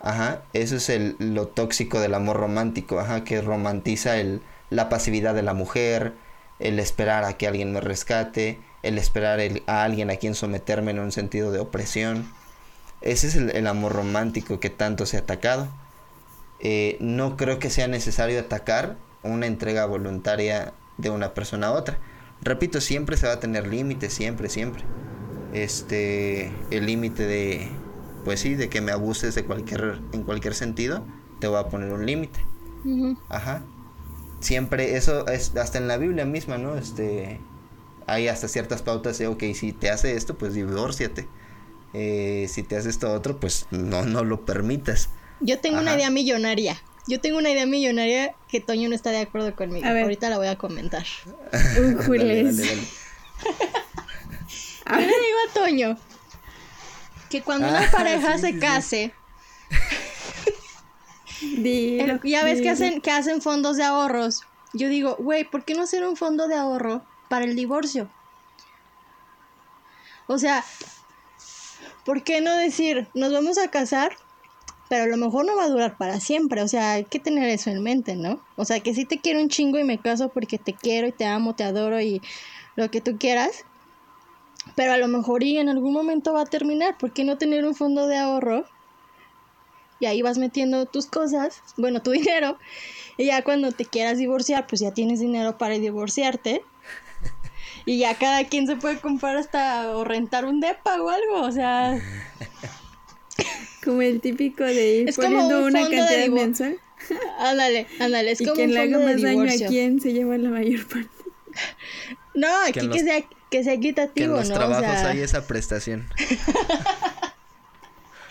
Ajá, 0.00 0.42
eso 0.52 0.76
es 0.76 0.90
el, 0.90 1.16
lo 1.18 1.48
tóxico 1.48 1.98
del 1.98 2.12
amor 2.12 2.36
romántico, 2.36 3.00
ajá, 3.00 3.24
que 3.24 3.40
romantiza 3.40 4.18
el, 4.18 4.42
la 4.68 4.90
pasividad 4.90 5.34
de 5.34 5.42
la 5.42 5.54
mujer, 5.54 6.12
el 6.58 6.78
esperar 6.78 7.24
a 7.24 7.38
que 7.38 7.46
alguien 7.46 7.72
me 7.72 7.80
rescate, 7.80 8.60
el 8.82 8.98
esperar 8.98 9.40
a 9.66 9.82
alguien 9.82 10.10
a 10.10 10.16
quien 10.16 10.34
someterme 10.34 10.90
en 10.90 10.98
un 10.98 11.10
sentido 11.10 11.50
de 11.52 11.60
opresión. 11.60 12.30
Ese 13.04 13.26
es 13.26 13.36
el, 13.36 13.66
amor 13.66 13.92
romántico 13.92 14.58
que 14.60 14.70
tanto 14.70 15.04
se 15.04 15.18
ha 15.18 15.20
atacado. 15.20 15.68
Eh, 16.60 16.96
no 17.00 17.36
creo 17.36 17.58
que 17.58 17.68
sea 17.68 17.86
necesario 17.86 18.40
atacar 18.40 18.96
una 19.22 19.46
entrega 19.46 19.84
voluntaria 19.84 20.72
de 20.96 21.10
una 21.10 21.34
persona 21.34 21.66
a 21.66 21.72
otra. 21.72 21.98
Repito, 22.40 22.80
siempre 22.80 23.18
se 23.18 23.26
va 23.26 23.34
a 23.34 23.40
tener 23.40 23.66
límites, 23.66 24.14
siempre, 24.14 24.48
siempre. 24.48 24.84
Este, 25.52 26.50
el 26.70 26.86
límite 26.86 27.26
de, 27.26 27.68
pues 28.24 28.40
sí, 28.40 28.54
de 28.54 28.70
que 28.70 28.80
me 28.80 28.90
abuses 28.90 29.34
de 29.34 29.44
cualquier, 29.44 30.00
en 30.12 30.22
cualquier 30.22 30.54
sentido, 30.54 31.04
te 31.40 31.46
voy 31.46 31.58
a 31.58 31.68
poner 31.68 31.92
un 31.92 32.06
límite. 32.06 32.40
Ajá. 33.28 33.62
Siempre, 34.40 34.96
eso 34.96 35.26
es 35.26 35.54
hasta 35.56 35.76
en 35.76 35.88
la 35.88 35.98
Biblia 35.98 36.24
misma, 36.24 36.56
¿no? 36.56 36.76
Este, 36.76 37.38
hay 38.06 38.28
hasta 38.28 38.48
ciertas 38.48 38.80
pautas 38.80 39.18
de, 39.18 39.26
ok, 39.26 39.42
si 39.52 39.74
te 39.74 39.90
hace 39.90 40.16
esto, 40.16 40.38
pues 40.38 40.54
divórciate. 40.54 41.28
Eh, 41.94 42.46
si 42.48 42.62
te 42.64 42.76
hace 42.76 42.90
esto 42.90 43.12
otro, 43.12 43.38
pues 43.38 43.66
no, 43.70 44.04
no 44.04 44.24
lo 44.24 44.44
permitas. 44.44 45.08
Yo 45.40 45.60
tengo 45.60 45.78
una 45.78 45.94
idea 45.94 46.10
millonaria. 46.10 46.82
Yo 47.06 47.20
tengo 47.20 47.38
una 47.38 47.50
idea 47.50 47.66
millonaria 47.66 48.34
que 48.48 48.60
Toño 48.60 48.88
no 48.88 48.94
está 48.94 49.10
de 49.10 49.20
acuerdo 49.20 49.54
conmigo. 49.54 49.86
Ahorita 49.86 50.28
la 50.30 50.38
voy 50.38 50.48
a 50.48 50.56
comentar. 50.56 51.06
Un 51.78 51.98
Jules. 51.98 52.56
le 52.56 52.66
digo 55.06 55.38
a 55.48 55.52
Toño 55.54 55.98
que 57.30 57.42
cuando 57.42 57.68
una 57.68 57.84
ah, 57.84 57.90
pareja 57.92 58.38
se 58.38 58.58
case, 58.58 59.12
ya 62.22 62.44
ves 62.44 62.60
que 62.60 62.70
hacen, 62.70 63.00
que 63.00 63.10
hacen 63.10 63.42
fondos 63.42 63.76
de 63.76 63.84
ahorros. 63.84 64.42
Yo 64.72 64.88
digo, 64.88 65.16
güey, 65.16 65.44
¿por 65.44 65.64
qué 65.64 65.74
no 65.74 65.82
hacer 65.82 66.06
un 66.06 66.16
fondo 66.16 66.48
de 66.48 66.54
ahorro 66.54 67.04
para 67.28 67.44
el 67.44 67.54
divorcio? 67.54 68.08
O 70.26 70.38
sea, 70.38 70.64
¿por 72.04 72.22
qué 72.22 72.40
no 72.40 72.56
decir, 72.56 73.08
nos 73.14 73.32
vamos 73.32 73.58
a 73.58 73.70
casar, 73.70 74.16
pero 74.88 75.04
a 75.04 75.06
lo 75.06 75.16
mejor 75.16 75.46
no 75.46 75.56
va 75.56 75.64
a 75.64 75.68
durar 75.68 75.96
para 75.96 76.20
siempre? 76.20 76.62
O 76.62 76.68
sea, 76.68 76.92
hay 76.92 77.04
que 77.04 77.18
tener 77.18 77.48
eso 77.48 77.70
en 77.70 77.82
mente, 77.82 78.16
¿no? 78.16 78.40
O 78.56 78.64
sea, 78.64 78.80
que 78.80 78.94
si 78.94 79.04
te 79.04 79.18
quiero 79.18 79.40
un 79.40 79.48
chingo 79.48 79.78
y 79.78 79.84
me 79.84 79.98
caso 79.98 80.28
porque 80.28 80.58
te 80.58 80.74
quiero 80.74 81.06
y 81.06 81.12
te 81.12 81.24
amo, 81.24 81.54
te 81.54 81.64
adoro 81.64 82.00
y 82.00 82.20
lo 82.76 82.90
que 82.90 83.00
tú 83.00 83.18
quieras, 83.18 83.64
pero 84.74 84.92
a 84.92 84.96
lo 84.96 85.08
mejor 85.08 85.42
y 85.42 85.58
en 85.58 85.68
algún 85.68 85.92
momento 85.92 86.32
va 86.32 86.42
a 86.42 86.46
terminar. 86.46 86.96
¿Por 86.98 87.12
qué 87.12 87.24
no 87.24 87.38
tener 87.38 87.64
un 87.64 87.74
fondo 87.74 88.06
de 88.06 88.16
ahorro? 88.16 88.64
Y 90.00 90.06
ahí 90.06 90.22
vas 90.22 90.38
metiendo 90.38 90.86
tus 90.86 91.06
cosas, 91.06 91.62
bueno, 91.76 92.02
tu 92.02 92.10
dinero. 92.12 92.58
Y 93.16 93.26
ya 93.26 93.42
cuando 93.42 93.72
te 93.72 93.84
quieras 93.84 94.18
divorciar, 94.18 94.66
pues 94.66 94.80
ya 94.80 94.92
tienes 94.92 95.20
dinero 95.20 95.56
para 95.58 95.74
divorciarte. 95.74 96.62
Y 97.86 97.98
ya 97.98 98.14
cada 98.14 98.44
quien 98.44 98.66
se 98.66 98.76
puede 98.76 98.98
comprar 98.98 99.36
hasta 99.36 99.94
o 99.96 100.04
rentar 100.04 100.46
un 100.46 100.60
depa 100.60 101.00
o 101.02 101.10
algo, 101.10 101.42
o 101.42 101.52
sea. 101.52 102.00
Como 103.84 104.00
el 104.00 104.20
típico 104.20 104.64
de 104.64 104.96
ir 105.00 105.14
poniendo 105.14 105.66
una 105.66 105.82
cantidad 105.82 106.28
mensual. 106.28 106.80
Ándale, 107.38 107.86
ándale, 108.00 108.30
es 108.30 108.40
y 108.40 108.44
como 108.44 108.56
quien 108.56 108.72
le 108.72 108.80
haga 108.80 108.98
más 108.98 109.20
daño 109.20 109.42
a 109.42 109.68
quien 109.68 110.00
se 110.00 110.12
lleva 110.12 110.38
la 110.38 110.50
mayor 110.50 110.86
parte. 110.86 111.08
No, 112.34 112.48
aquí 112.66 112.88
que 112.88 112.98
sea 112.98 113.22
que 113.48 113.62
sea 113.62 113.74
equitativo, 113.74 114.12
que 114.14 114.24
en 114.24 114.32
los 114.32 114.48
trabajos 114.48 114.84
hay 115.04 115.20
esa 115.20 115.46
prestación. 115.46 116.08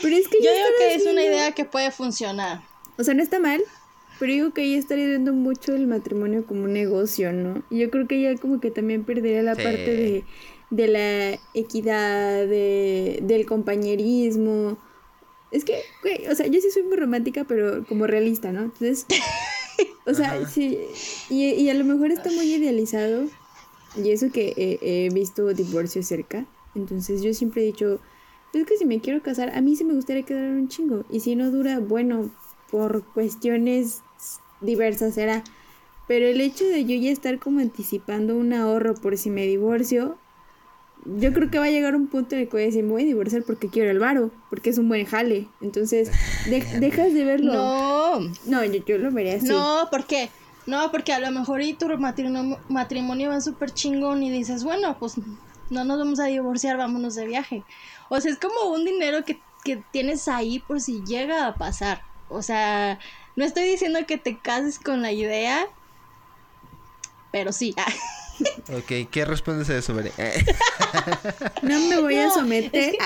Pero 0.01 0.17
es 0.17 0.27
que 0.27 0.39
yo 0.43 0.51
digo 0.51 0.67
que 0.77 0.95
es 0.95 1.05
una 1.05 1.23
idea 1.23 1.53
que 1.53 1.63
puede 1.63 1.89
funcionar. 1.91 2.61
O 2.97 3.03
sea, 3.05 3.13
no 3.13 3.23
está 3.23 3.39
mal, 3.39 3.63
pero 4.19 4.31
digo 4.31 4.53
que 4.53 4.63
ella 4.63 4.77
estaría 4.77 5.07
viendo 5.07 5.33
mucho 5.33 5.73
el 5.75 5.87
matrimonio 5.87 6.45
como 6.45 6.63
un 6.63 6.73
negocio, 6.73 7.33
¿no? 7.33 7.63
Y 7.69 7.79
yo 7.79 7.89
creo 7.91 8.07
que 8.07 8.15
ella 8.17 8.39
como 8.39 8.59
que 8.59 8.71
también 8.71 9.03
perdería 9.03 9.43
la 9.43 9.55
Sí. 9.55 9.63
parte 9.63 9.91
de, 9.91 10.23
de 10.69 10.87
la 10.87 11.39
equidad, 11.53 12.47
de, 12.47 13.19
del 13.23 13.45
compañerismo. 13.45 14.77
Es 15.51 15.65
que, 15.65 15.83
güey, 16.01 16.27
o 16.27 16.35
sea, 16.35 16.47
yo 16.47 16.59
sí 16.61 16.71
soy 16.71 16.83
muy 16.83 16.97
romántica, 16.97 17.43
pero 17.45 17.85
como 17.85 18.07
realista, 18.07 18.51
¿no? 18.51 18.61
Entonces, 18.63 19.05
o 20.05 20.13
sea, 20.13 20.33
Ajá. 20.33 20.49
sí, 20.49 20.77
y, 21.29 21.45
y 21.45 21.69
a 21.69 21.73
lo 21.73 21.85
mejor 21.85 22.11
está 22.11 22.31
muy 22.31 22.53
idealizado, 22.53 23.25
y 24.03 24.09
eso 24.11 24.31
que 24.31 24.53
eh, 24.57 24.79
he 24.81 25.09
visto 25.13 25.53
divorcio 25.53 26.01
cerca, 26.03 26.45
entonces 26.75 27.21
yo 27.21 27.33
siempre 27.33 27.61
he 27.61 27.65
dicho, 27.65 27.99
es 28.53 28.65
que 28.65 28.77
si 28.77 28.85
me 28.85 28.99
quiero 29.01 29.21
casar, 29.21 29.51
a 29.55 29.61
mí 29.61 29.75
sí 29.75 29.83
me 29.83 29.93
gustaría 29.93 30.23
quedar 30.23 30.51
un 30.51 30.67
chingo, 30.67 31.03
y 31.09 31.19
si 31.19 31.35
no 31.35 31.51
dura, 31.51 31.79
bueno, 31.79 32.31
por 32.73 33.03
cuestiones 33.13 34.01
diversas 34.59 35.13
será, 35.13 35.43
pero 36.07 36.25
el 36.25 36.41
hecho 36.41 36.65
de 36.65 36.85
yo 36.85 36.95
ya 36.95 37.11
estar 37.11 37.37
como 37.37 37.59
anticipando 37.59 38.35
un 38.35 38.51
ahorro 38.51 38.95
por 38.95 39.15
si 39.15 39.29
me 39.29 39.45
divorcio, 39.45 40.17
yo 41.19 41.33
creo 41.33 41.51
que 41.51 41.59
va 41.59 41.65
a 41.65 41.69
llegar 41.69 41.95
un 41.95 42.07
punto 42.07 42.33
en 42.33 42.41
el 42.41 42.47
que 42.47 42.53
voy 42.53 42.63
a 42.63 42.65
decir, 42.65 42.83
me 42.83 42.89
voy 42.93 43.03
a 43.03 43.05
divorciar 43.05 43.43
porque 43.43 43.67
quiero 43.67 43.91
el 43.91 43.99
varo, 43.99 44.31
porque 44.49 44.71
es 44.71 44.79
un 44.79 44.87
buen 44.89 45.05
jale, 45.05 45.47
entonces 45.61 46.09
de- 46.49 46.65
dejas 46.79 47.13
de 47.13 47.25
verlo. 47.25 47.53
No, 47.53 48.19
No, 48.47 48.65
yo, 48.65 48.83
yo 48.85 48.97
lo 48.97 49.11
vería 49.11 49.35
así. 49.35 49.45
no, 49.47 49.87
¿por 49.91 50.05
qué? 50.05 50.29
No, 50.65 50.89
porque 50.89 51.13
a 51.13 51.19
lo 51.19 51.29
mejor 51.29 51.61
y 51.61 51.73
tu 51.73 51.87
matrimonio, 51.99 52.57
matrimonio 52.69 53.29
va 53.29 53.39
súper 53.39 53.69
chingón 53.71 54.23
y 54.23 54.31
dices, 54.31 54.63
bueno, 54.63 54.97
pues 54.99 55.13
no 55.69 55.83
nos 55.85 55.99
vamos 55.99 56.19
a 56.19 56.25
divorciar, 56.25 56.77
vámonos 56.77 57.13
de 57.13 57.27
viaje. 57.27 57.63
O 58.09 58.19
sea, 58.19 58.31
es 58.31 58.39
como 58.39 58.71
un 58.73 58.83
dinero 58.83 59.23
que, 59.25 59.39
que 59.63 59.83
tienes 59.91 60.27
ahí 60.27 60.59
por 60.59 60.81
si 60.81 61.03
llega 61.05 61.45
a 61.47 61.55
pasar. 61.55 62.01
O 62.33 62.41
sea, 62.41 62.97
no 63.35 63.45
estoy 63.45 63.63
diciendo 63.65 63.99
que 64.07 64.17
te 64.17 64.39
cases 64.39 64.79
con 64.79 65.03
la 65.03 65.11
idea, 65.11 65.67
pero 67.31 67.51
sí. 67.53 67.75
Ok, 68.75 69.09
¿qué 69.11 69.25
respondes 69.25 69.69
a 69.69 69.77
eso, 69.77 69.93
Bere? 69.93 70.11
No 71.61 71.79
me 71.81 72.01
voy 72.01 72.17
a 72.17 72.31
someter. 72.31 72.95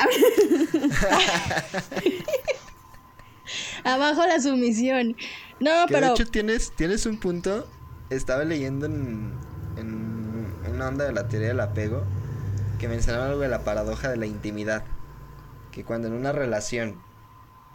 Abajo 3.83 4.25
la 4.25 4.39
sumisión. 4.39 5.17
No, 5.59 5.85
Que 5.87 5.93
pero... 5.93 6.07
de 6.07 6.13
hecho 6.13 6.27
tienes, 6.27 6.71
tienes 6.77 7.05
un 7.05 7.19
punto. 7.19 7.67
Estaba 8.09 8.45
leyendo 8.45 8.85
en, 8.85 9.33
en 9.75 10.55
una 10.73 10.87
onda 10.87 11.03
de 11.03 11.11
la 11.11 11.27
teoría 11.27 11.49
del 11.49 11.59
apego 11.59 12.05
que 12.79 12.87
mencionaba 12.87 13.25
algo 13.25 13.41
de 13.41 13.49
la 13.49 13.65
paradoja 13.65 14.09
de 14.09 14.15
la 14.15 14.27
intimidad. 14.27 14.85
Que 15.73 15.83
cuando 15.83 16.07
en 16.07 16.13
una 16.13 16.31
relación 16.31 17.01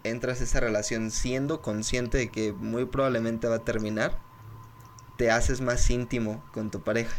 entras 0.05 0.41
a 0.41 0.45
esa 0.45 0.61
relación 0.61 1.11
siendo 1.11 1.61
consciente 1.61 2.19
de 2.19 2.31
que 2.31 2.53
muy 2.53 2.85
probablemente 2.87 3.49
va 3.49 3.57
a 3.57 3.65
terminar, 3.65 4.19
te 5.17 5.31
haces 5.31 5.61
más 5.61 5.89
íntimo 5.91 6.43
con 6.53 6.71
tu 6.71 6.83
pareja. 6.83 7.17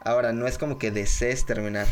Ahora, 0.00 0.32
no 0.32 0.46
es 0.46 0.58
como 0.58 0.78
que 0.78 0.90
desees 0.90 1.44
terminar, 1.44 1.86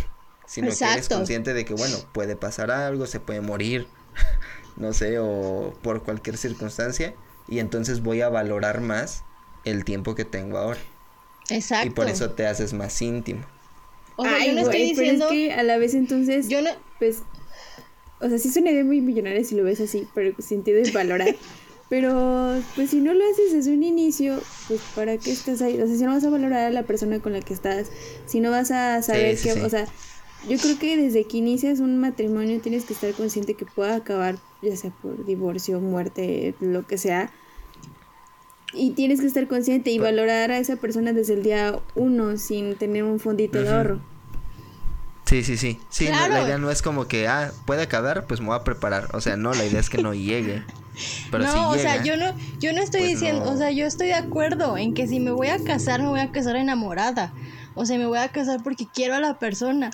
sino 0.46 0.68
que 0.68 0.84
eres 0.84 1.08
consciente 1.08 1.54
de 1.54 1.64
que, 1.64 1.74
bueno, 1.74 1.96
puede 2.12 2.36
pasar 2.36 2.70
algo, 2.70 3.06
se 3.06 3.20
puede 3.20 3.40
morir, 3.40 3.86
no 4.76 4.92
sé, 4.92 5.18
o 5.18 5.72
por 5.82 6.02
cualquier 6.02 6.36
circunstancia, 6.36 7.14
y 7.48 7.60
entonces 7.60 8.02
voy 8.02 8.20
a 8.22 8.28
valorar 8.28 8.80
más 8.80 9.24
el 9.64 9.84
tiempo 9.84 10.14
que 10.14 10.24
tengo 10.24 10.58
ahora. 10.58 10.80
Exacto. 11.50 11.86
Y 11.86 11.90
por 11.90 12.08
eso 12.08 12.30
te 12.30 12.46
haces 12.46 12.72
más 12.72 13.00
íntimo. 13.02 13.44
O 14.16 14.24
sea, 14.24 14.34
Ay, 14.36 14.48
yo 14.48 14.54
no 14.54 14.60
estoy 14.60 14.78
güey, 14.78 14.88
diciendo... 14.90 15.26
Pero 15.28 15.40
es 15.40 15.48
que 15.48 15.54
a 15.54 15.62
la 15.62 15.78
vez 15.78 15.94
entonces, 15.94 16.48
Yo 16.48 16.62
no... 16.62 16.70
pues, 16.98 17.22
o 18.20 18.28
sea, 18.28 18.38
sí 18.38 18.48
es 18.48 18.56
una 18.56 18.70
idea 18.70 18.84
muy 18.84 19.00
millonaria 19.00 19.44
si 19.44 19.54
lo 19.56 19.64
ves 19.64 19.80
así, 19.80 20.06
pero 20.14 20.34
sentido 20.40 20.78
es 20.78 20.92
valorar. 20.92 21.34
pero, 21.88 22.60
pues, 22.76 22.90
si 22.90 23.00
no 23.00 23.14
lo 23.14 23.24
haces 23.30 23.52
desde 23.52 23.72
un 23.72 23.82
inicio, 23.82 24.40
pues, 24.68 24.80
¿para 24.94 25.16
qué 25.18 25.32
estás 25.32 25.62
ahí? 25.62 25.80
O 25.80 25.86
sea, 25.86 25.96
si 25.96 26.04
no 26.04 26.10
vas 26.12 26.24
a 26.24 26.30
valorar 26.30 26.66
a 26.66 26.70
la 26.70 26.84
persona 26.84 27.20
con 27.20 27.32
la 27.32 27.40
que 27.40 27.54
estás, 27.54 27.90
si 28.26 28.40
no 28.40 28.50
vas 28.50 28.70
a 28.70 29.02
saber 29.02 29.36
sí, 29.36 29.48
que, 29.48 29.54
sí. 29.54 29.60
o 29.60 29.68
sea, 29.68 29.86
yo 30.48 30.56
creo 30.58 30.78
que 30.78 30.96
desde 30.96 31.24
que 31.24 31.38
inicias 31.38 31.80
un 31.80 31.98
matrimonio 31.98 32.60
tienes 32.60 32.84
que 32.84 32.94
estar 32.94 33.12
consciente 33.12 33.54
que 33.54 33.66
pueda 33.66 33.96
acabar, 33.96 34.36
ya 34.62 34.76
sea 34.76 34.90
por 34.90 35.24
divorcio, 35.26 35.80
muerte, 35.80 36.54
lo 36.60 36.86
que 36.86 36.96
sea. 36.98 37.30
Y 38.72 38.92
tienes 38.92 39.20
que 39.20 39.26
estar 39.26 39.48
consciente 39.48 39.90
y 39.90 39.98
Pero- 39.98 40.04
valorar 40.10 40.50
a 40.52 40.58
esa 40.58 40.76
persona 40.76 41.12
desde 41.12 41.34
el 41.34 41.42
día 41.42 41.80
uno 41.96 42.36
sin 42.36 42.76
tener 42.76 43.02
un 43.02 43.18
fondito 43.18 43.62
de 43.62 43.68
ahorro. 43.68 44.00
Sí, 45.30 45.44
sí, 45.44 45.56
sí. 45.56 45.78
Sí, 45.90 46.08
no, 46.08 46.26
la 46.26 46.42
idea 46.42 46.58
no 46.58 46.72
es 46.72 46.82
como 46.82 47.06
que, 47.06 47.28
ah, 47.28 47.52
puede 47.64 47.82
acabar, 47.82 48.26
pues 48.26 48.40
me 48.40 48.48
voy 48.48 48.56
a 48.56 48.64
preparar. 48.64 49.14
O 49.14 49.20
sea, 49.20 49.36
no, 49.36 49.54
la 49.54 49.64
idea 49.64 49.78
es 49.78 49.88
que 49.88 50.02
no 50.02 50.12
llegue. 50.12 50.64
Pero 51.30 51.44
no, 51.44 51.52
si 51.52 51.78
o 51.78 51.80
sea, 51.80 52.02
llega, 52.02 52.04
yo 52.04 52.16
no, 52.16 52.34
yo 52.58 52.72
no 52.72 52.82
estoy 52.82 53.02
pues 53.02 53.12
diciendo, 53.12 53.44
no. 53.44 53.52
o 53.52 53.56
sea, 53.56 53.70
yo 53.70 53.86
estoy 53.86 54.08
de 54.08 54.14
acuerdo 54.14 54.76
en 54.76 54.92
que 54.92 55.06
si 55.06 55.20
me 55.20 55.30
voy 55.30 55.46
a 55.46 55.62
casar, 55.62 56.02
me 56.02 56.08
voy 56.08 56.18
a 56.18 56.32
casar 56.32 56.56
enamorada. 56.56 57.32
O 57.76 57.86
sea, 57.86 57.96
me 57.96 58.06
voy 58.06 58.18
a 58.18 58.28
casar 58.30 58.60
porque 58.64 58.88
quiero 58.92 59.14
a 59.14 59.20
la 59.20 59.38
persona. 59.38 59.90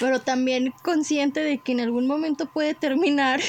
Pero 0.00 0.22
también 0.22 0.72
consciente 0.82 1.40
de 1.40 1.58
que 1.58 1.72
en 1.72 1.80
algún 1.80 2.06
momento 2.06 2.46
puede 2.46 2.72
terminar. 2.72 3.40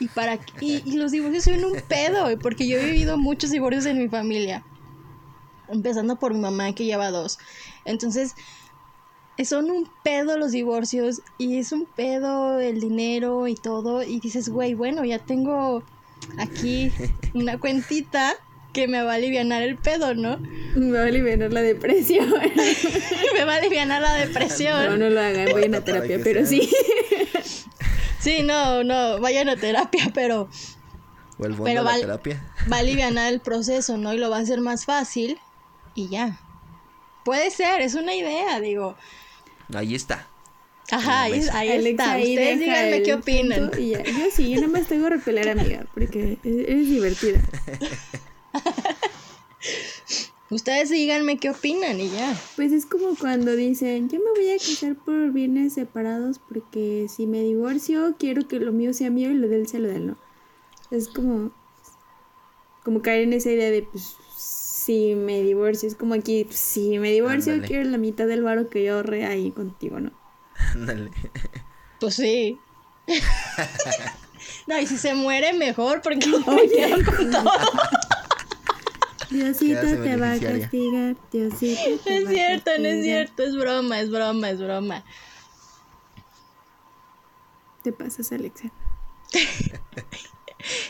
Y 0.00 0.08
para 0.08 0.40
y, 0.60 0.82
y 0.84 0.96
los 0.96 1.12
divorcios 1.12 1.44
son 1.44 1.64
un 1.64 1.80
pedo, 1.86 2.36
porque 2.40 2.66
yo 2.66 2.78
he 2.78 2.84
vivido 2.84 3.16
muchos 3.16 3.52
divorcios 3.52 3.86
en 3.86 3.98
mi 3.98 4.08
familia. 4.08 4.64
Empezando 5.68 6.18
por 6.18 6.34
mi 6.34 6.40
mamá 6.40 6.74
que 6.74 6.84
lleva 6.84 7.12
dos. 7.12 7.38
Entonces, 7.84 8.34
son 9.44 9.70
un 9.70 9.88
pedo 10.02 10.36
los 10.36 10.52
divorcios 10.52 11.22
y 11.38 11.58
es 11.58 11.72
un 11.72 11.86
pedo 11.86 12.58
el 12.60 12.80
dinero 12.80 13.46
y 13.48 13.54
todo 13.54 14.02
y 14.02 14.20
dices, 14.20 14.48
güey, 14.48 14.74
bueno, 14.74 15.04
ya 15.04 15.18
tengo 15.18 15.82
aquí 16.38 16.90
una 17.34 17.58
cuentita 17.58 18.34
que 18.72 18.86
me 18.88 19.02
va 19.02 19.12
a 19.12 19.14
aliviar 19.14 19.46
el 19.62 19.76
pedo, 19.76 20.14
¿no? 20.14 20.38
Me 20.76 20.90
va 20.98 21.04
a 21.04 21.06
aliviar 21.06 21.38
la 21.52 21.62
depresión. 21.62 22.28
me 23.34 23.44
va 23.44 23.54
a 23.54 23.56
aliviar 23.56 23.86
la 23.88 24.00
No, 24.00 24.26
depresión. 24.26 24.98
no 24.98 25.08
lo 25.08 25.20
hagan, 25.20 25.48
vayan 25.52 25.74
a 25.74 25.80
terapia, 25.84 26.18
pero 26.22 26.40
sea. 26.46 26.48
sí. 26.60 26.70
Sí, 28.20 28.42
no, 28.42 28.82
no, 28.82 29.20
vayan 29.20 29.48
a 29.48 29.56
terapia, 29.56 30.10
pero 30.12 30.48
O 31.38 31.44
el 31.46 31.52
bono 31.52 31.64
pero 31.64 31.82
la 31.84 31.90
val- 31.90 32.00
terapia. 32.00 32.44
va 32.70 32.76
a 32.76 32.80
aliviar 32.80 33.16
el 33.16 33.40
proceso, 33.40 33.96
¿no? 33.96 34.12
Y 34.12 34.18
lo 34.18 34.28
va 34.28 34.38
a 34.38 34.40
hacer 34.40 34.60
más 34.60 34.84
fácil 34.84 35.38
y 35.94 36.08
ya. 36.08 36.40
Puede 37.24 37.50
ser, 37.52 37.80
es 37.80 37.94
una 37.94 38.14
idea, 38.14 38.58
digo. 38.60 38.96
Ahí 39.74 39.94
está. 39.94 40.26
Ajá, 40.90 41.24
ahí, 41.24 41.44
ahí 41.52 41.70
Alexa 41.70 41.90
está. 41.90 42.16
Ustedes 42.16 42.60
díganme 42.60 43.02
qué 43.02 43.14
opinan. 43.14 43.70
y 43.78 43.90
ya. 43.90 44.02
Yo 44.02 44.30
sí, 44.32 44.50
yo 44.50 44.56
nada 44.60 44.72
más 44.72 44.86
tengo 44.88 45.04
que 45.04 45.16
repeler, 45.16 45.50
amiga, 45.50 45.86
porque 45.92 46.38
eres 46.42 46.88
divertida. 46.88 47.40
Ustedes 50.50 50.88
díganme 50.88 51.36
qué 51.38 51.50
opinan 51.50 52.00
y 52.00 52.08
ya. 52.08 52.34
Pues 52.56 52.72
es 52.72 52.86
como 52.86 53.14
cuando 53.16 53.54
dicen, 53.54 54.08
yo 54.08 54.18
me 54.18 54.30
voy 54.30 54.50
a 54.50 54.56
casar 54.56 54.96
por 54.96 55.30
bienes 55.32 55.74
separados 55.74 56.38
porque 56.38 57.06
si 57.14 57.26
me 57.26 57.42
divorcio 57.42 58.14
quiero 58.18 58.48
que 58.48 58.58
lo 58.58 58.72
mío 58.72 58.94
sea 58.94 59.10
mío 59.10 59.30
y 59.30 59.34
lo 59.34 59.46
de 59.46 59.56
él 59.56 59.68
sea 59.68 59.80
lo 59.80 59.88
de 59.88 59.96
él, 59.96 60.06
¿no? 60.06 60.16
Es 60.90 61.08
como, 61.08 61.52
como 62.82 63.02
caer 63.02 63.24
en 63.24 63.34
esa 63.34 63.50
idea 63.50 63.70
de, 63.70 63.82
pues, 63.82 64.16
si 64.88 65.14
me 65.14 65.42
divorcio, 65.42 65.86
es 65.86 65.94
como 65.94 66.14
aquí, 66.14 66.44
pues, 66.44 66.58
si 66.58 66.98
me 66.98 67.10
divorcio 67.12 67.52
Ándale. 67.52 67.68
quiero 67.68 67.90
la 67.90 67.98
mitad 67.98 68.26
del 68.26 68.42
varo 68.42 68.70
que 68.70 68.84
yo 68.84 68.94
ahorré 68.94 69.26
ahí 69.26 69.50
contigo, 69.50 70.00
¿no? 70.00 70.12
Ándale. 70.72 71.10
Pues 72.00 72.14
sí. 72.14 72.58
no, 74.66 74.78
y 74.78 74.86
si 74.86 74.96
se 74.96 75.12
muere 75.12 75.52
mejor 75.52 76.00
porque 76.00 76.26
Oye. 76.46 76.96
me 76.96 77.04
con 77.04 77.30
todo. 77.30 77.50
Diosito 79.28 79.80
te 79.82 80.16
va 80.16 80.32
a 80.32 80.38
castigar, 80.40 81.16
Diosito 81.30 82.02
te 82.02 82.20
No 82.20 82.24
va 82.24 82.30
es 82.30 82.34
cierto, 82.34 82.70
a 82.70 82.78
no 82.78 82.86
es 82.86 83.04
cierto, 83.04 83.42
es 83.42 83.56
broma, 83.56 84.00
es 84.00 84.10
broma, 84.10 84.48
es 84.48 84.58
broma. 84.58 85.04
Te 87.82 87.92
pasas, 87.92 88.32
Alexa. 88.32 88.70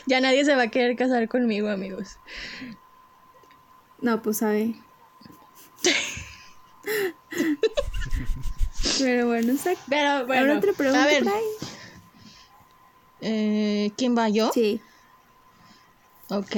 Ya 0.06 0.20
nadie 0.20 0.44
se 0.44 0.54
va 0.56 0.62
a 0.62 0.68
querer 0.68 0.96
casar 0.96 1.28
conmigo, 1.28 1.68
amigos. 1.68 2.18
No, 4.00 4.22
pues 4.22 4.38
sabe. 4.38 4.74
Pero 8.98 9.26
bueno, 9.26 9.52
sac- 9.54 9.78
Pero 9.88 10.26
bueno, 10.26 10.42
¿Habrá 10.42 10.58
otra 10.58 10.72
pregunta 10.72 11.02
a 11.02 11.06
ver, 11.06 11.24
eh, 13.20 13.90
¿quién 13.96 14.16
va 14.16 14.28
yo? 14.28 14.50
Sí. 14.52 14.80
Ok. 16.30 16.56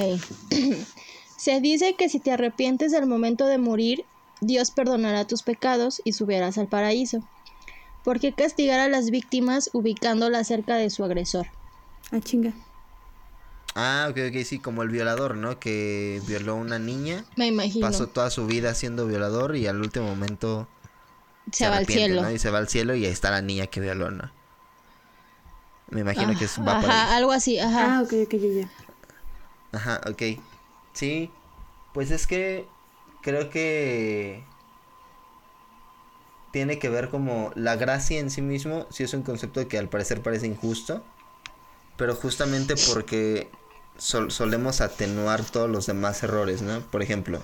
Se 1.36 1.60
dice 1.60 1.94
que 1.96 2.08
si 2.10 2.20
te 2.20 2.32
arrepientes 2.32 2.92
al 2.92 3.06
momento 3.06 3.46
de 3.46 3.56
morir, 3.58 4.04
Dios 4.42 4.70
perdonará 4.70 5.26
tus 5.26 5.42
pecados 5.42 6.02
y 6.04 6.12
subirás 6.12 6.58
al 6.58 6.68
paraíso. 6.68 7.26
¿Por 8.04 8.20
qué 8.20 8.32
castigar 8.32 8.80
a 8.80 8.88
las 8.88 9.10
víctimas 9.10 9.70
ubicándolas 9.72 10.46
cerca 10.48 10.76
de 10.76 10.90
su 10.90 11.02
agresor? 11.04 11.46
Ah, 12.12 12.20
chinga. 12.20 12.52
Ah, 13.82 14.08
ok, 14.10 14.18
ok, 14.28 14.44
sí, 14.44 14.58
como 14.58 14.82
el 14.82 14.88
violador, 14.90 15.36
¿no? 15.36 15.58
Que 15.58 16.20
violó 16.26 16.52
a 16.52 16.54
una 16.56 16.78
niña, 16.78 17.24
Me 17.36 17.46
imagino. 17.46 17.86
pasó 17.86 18.06
toda 18.08 18.30
su 18.30 18.46
vida 18.46 18.74
siendo 18.74 19.06
violador 19.06 19.56
y 19.56 19.66
al 19.66 19.80
último 19.80 20.06
momento 20.06 20.68
se 21.52 21.68
va 21.68 21.76
al 21.78 21.86
cielo. 21.86 22.22
¿no? 22.22 22.30
Y 22.30 22.38
se 22.38 22.50
va 22.50 22.58
al 22.58 22.68
cielo 22.68 22.94
y 22.94 23.06
ahí 23.06 23.12
está 23.12 23.30
la 23.30 23.42
niña 23.42 23.66
que 23.68 23.80
violó, 23.80 24.10
¿no? 24.10 24.30
Me 25.90 26.00
imagino 26.02 26.36
que 26.36 26.44
es, 26.44 26.58
va 26.58 26.78
por 26.78 26.90
Ajá, 26.90 27.10
ahí. 27.10 27.16
algo 27.16 27.32
así, 27.32 27.58
ajá. 27.58 27.96
Ah, 27.98 28.02
ok, 28.02 28.12
ok, 28.26 28.34
ya, 28.34 28.48
ya. 28.62 28.68
Ajá, 29.72 30.00
ok. 30.08 30.22
Sí, 30.92 31.30
pues 31.92 32.10
es 32.10 32.26
que 32.26 32.66
creo 33.22 33.50
que 33.50 34.44
tiene 36.52 36.78
que 36.78 36.88
ver 36.88 37.10
como 37.10 37.52
la 37.54 37.76
gracia 37.76 38.18
en 38.18 38.30
sí 38.30 38.42
mismo, 38.42 38.86
sí 38.90 39.04
es 39.04 39.14
un 39.14 39.22
concepto 39.22 39.66
que 39.68 39.78
al 39.78 39.88
parecer 39.88 40.20
parece 40.22 40.46
injusto, 40.46 41.02
pero 41.96 42.14
justamente 42.14 42.76
porque 42.76 43.50
solemos 44.00 44.80
atenuar 44.80 45.44
todos 45.44 45.68
los 45.68 45.86
demás 45.86 46.22
errores, 46.22 46.62
¿no? 46.62 46.80
Por 46.80 47.02
ejemplo, 47.02 47.40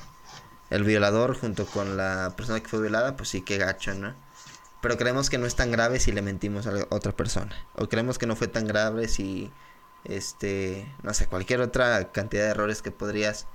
el 0.71 0.85
violador 0.85 1.39
junto 1.39 1.67
con 1.67 1.97
la 1.97 2.35
persona 2.37 2.61
que 2.61 2.69
fue 2.69 2.81
violada, 2.81 3.17
pues 3.17 3.29
sí 3.29 3.43
que 3.43 3.59
gacho, 3.59 3.95
¿no? 3.95 4.15
Pero 4.81 4.97
creemos 4.97 5.31
que 5.31 5.39
no 5.39 5.47
es 5.47 5.55
tan 5.55 5.71
grave 5.71 6.01
si 6.01 6.13
le 6.13 6.23
mentimos 6.23 6.67
a 6.67 6.73
otra 6.91 7.13
persona. 7.13 7.55
O 7.75 7.89
creemos 7.89 8.19
que 8.19 8.27
no 8.27 8.37
fue 8.37 8.49
tan 8.49 8.67
grave 8.67 9.09
si, 9.09 9.53
este, 10.05 10.93
no 11.03 11.13
sé, 11.15 11.27
cualquier 11.27 11.61
otra 11.61 12.13
cantidad 12.13 12.45
de 12.45 12.51
errores 12.51 12.83
que 12.83 12.91
podrías 12.91 13.47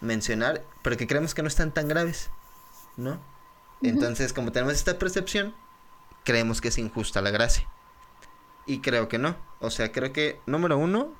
mencionar, 0.00 0.64
pero 0.82 0.96
que 0.96 1.06
creemos 1.06 1.34
que 1.34 1.42
no 1.42 1.48
están 1.48 1.72
tan 1.72 1.88
graves, 1.88 2.30
¿no? 2.96 3.20
Entonces, 3.82 4.32
como 4.32 4.52
tenemos 4.52 4.74
esta 4.74 4.98
percepción, 4.98 5.54
creemos 6.24 6.60
que 6.60 6.68
es 6.68 6.78
injusta 6.78 7.20
la 7.20 7.30
gracia. 7.30 7.68
Y 8.66 8.80
creo 8.80 9.08
que 9.08 9.18
no. 9.18 9.36
O 9.60 9.70
sea, 9.70 9.92
creo 9.92 10.12
que, 10.12 10.40
número 10.46 10.76
uno, 10.76 11.14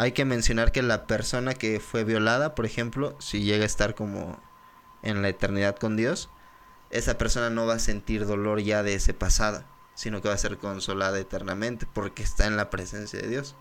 hay 0.00 0.12
que 0.12 0.24
mencionar 0.24 0.72
que 0.72 0.80
la 0.80 1.06
persona 1.06 1.52
que 1.52 1.78
fue 1.78 2.04
violada, 2.04 2.54
por 2.54 2.64
ejemplo, 2.64 3.14
si 3.20 3.42
llega 3.42 3.64
a 3.64 3.66
estar 3.66 3.94
como 3.94 4.40
en 5.02 5.20
la 5.20 5.28
eternidad 5.28 5.76
con 5.76 5.94
Dios, 5.94 6.30
esa 6.88 7.18
persona 7.18 7.50
no 7.50 7.66
va 7.66 7.74
a 7.74 7.78
sentir 7.78 8.24
dolor 8.24 8.60
ya 8.60 8.82
de 8.82 8.94
ese 8.94 9.12
pasado, 9.12 9.62
sino 9.94 10.22
que 10.22 10.28
va 10.28 10.34
a 10.34 10.38
ser 10.38 10.56
consolada 10.56 11.18
eternamente 11.18 11.86
porque 11.92 12.22
está 12.22 12.46
en 12.46 12.56
la 12.56 12.70
presencia 12.70 13.20
de 13.20 13.28
Dios. 13.28 13.56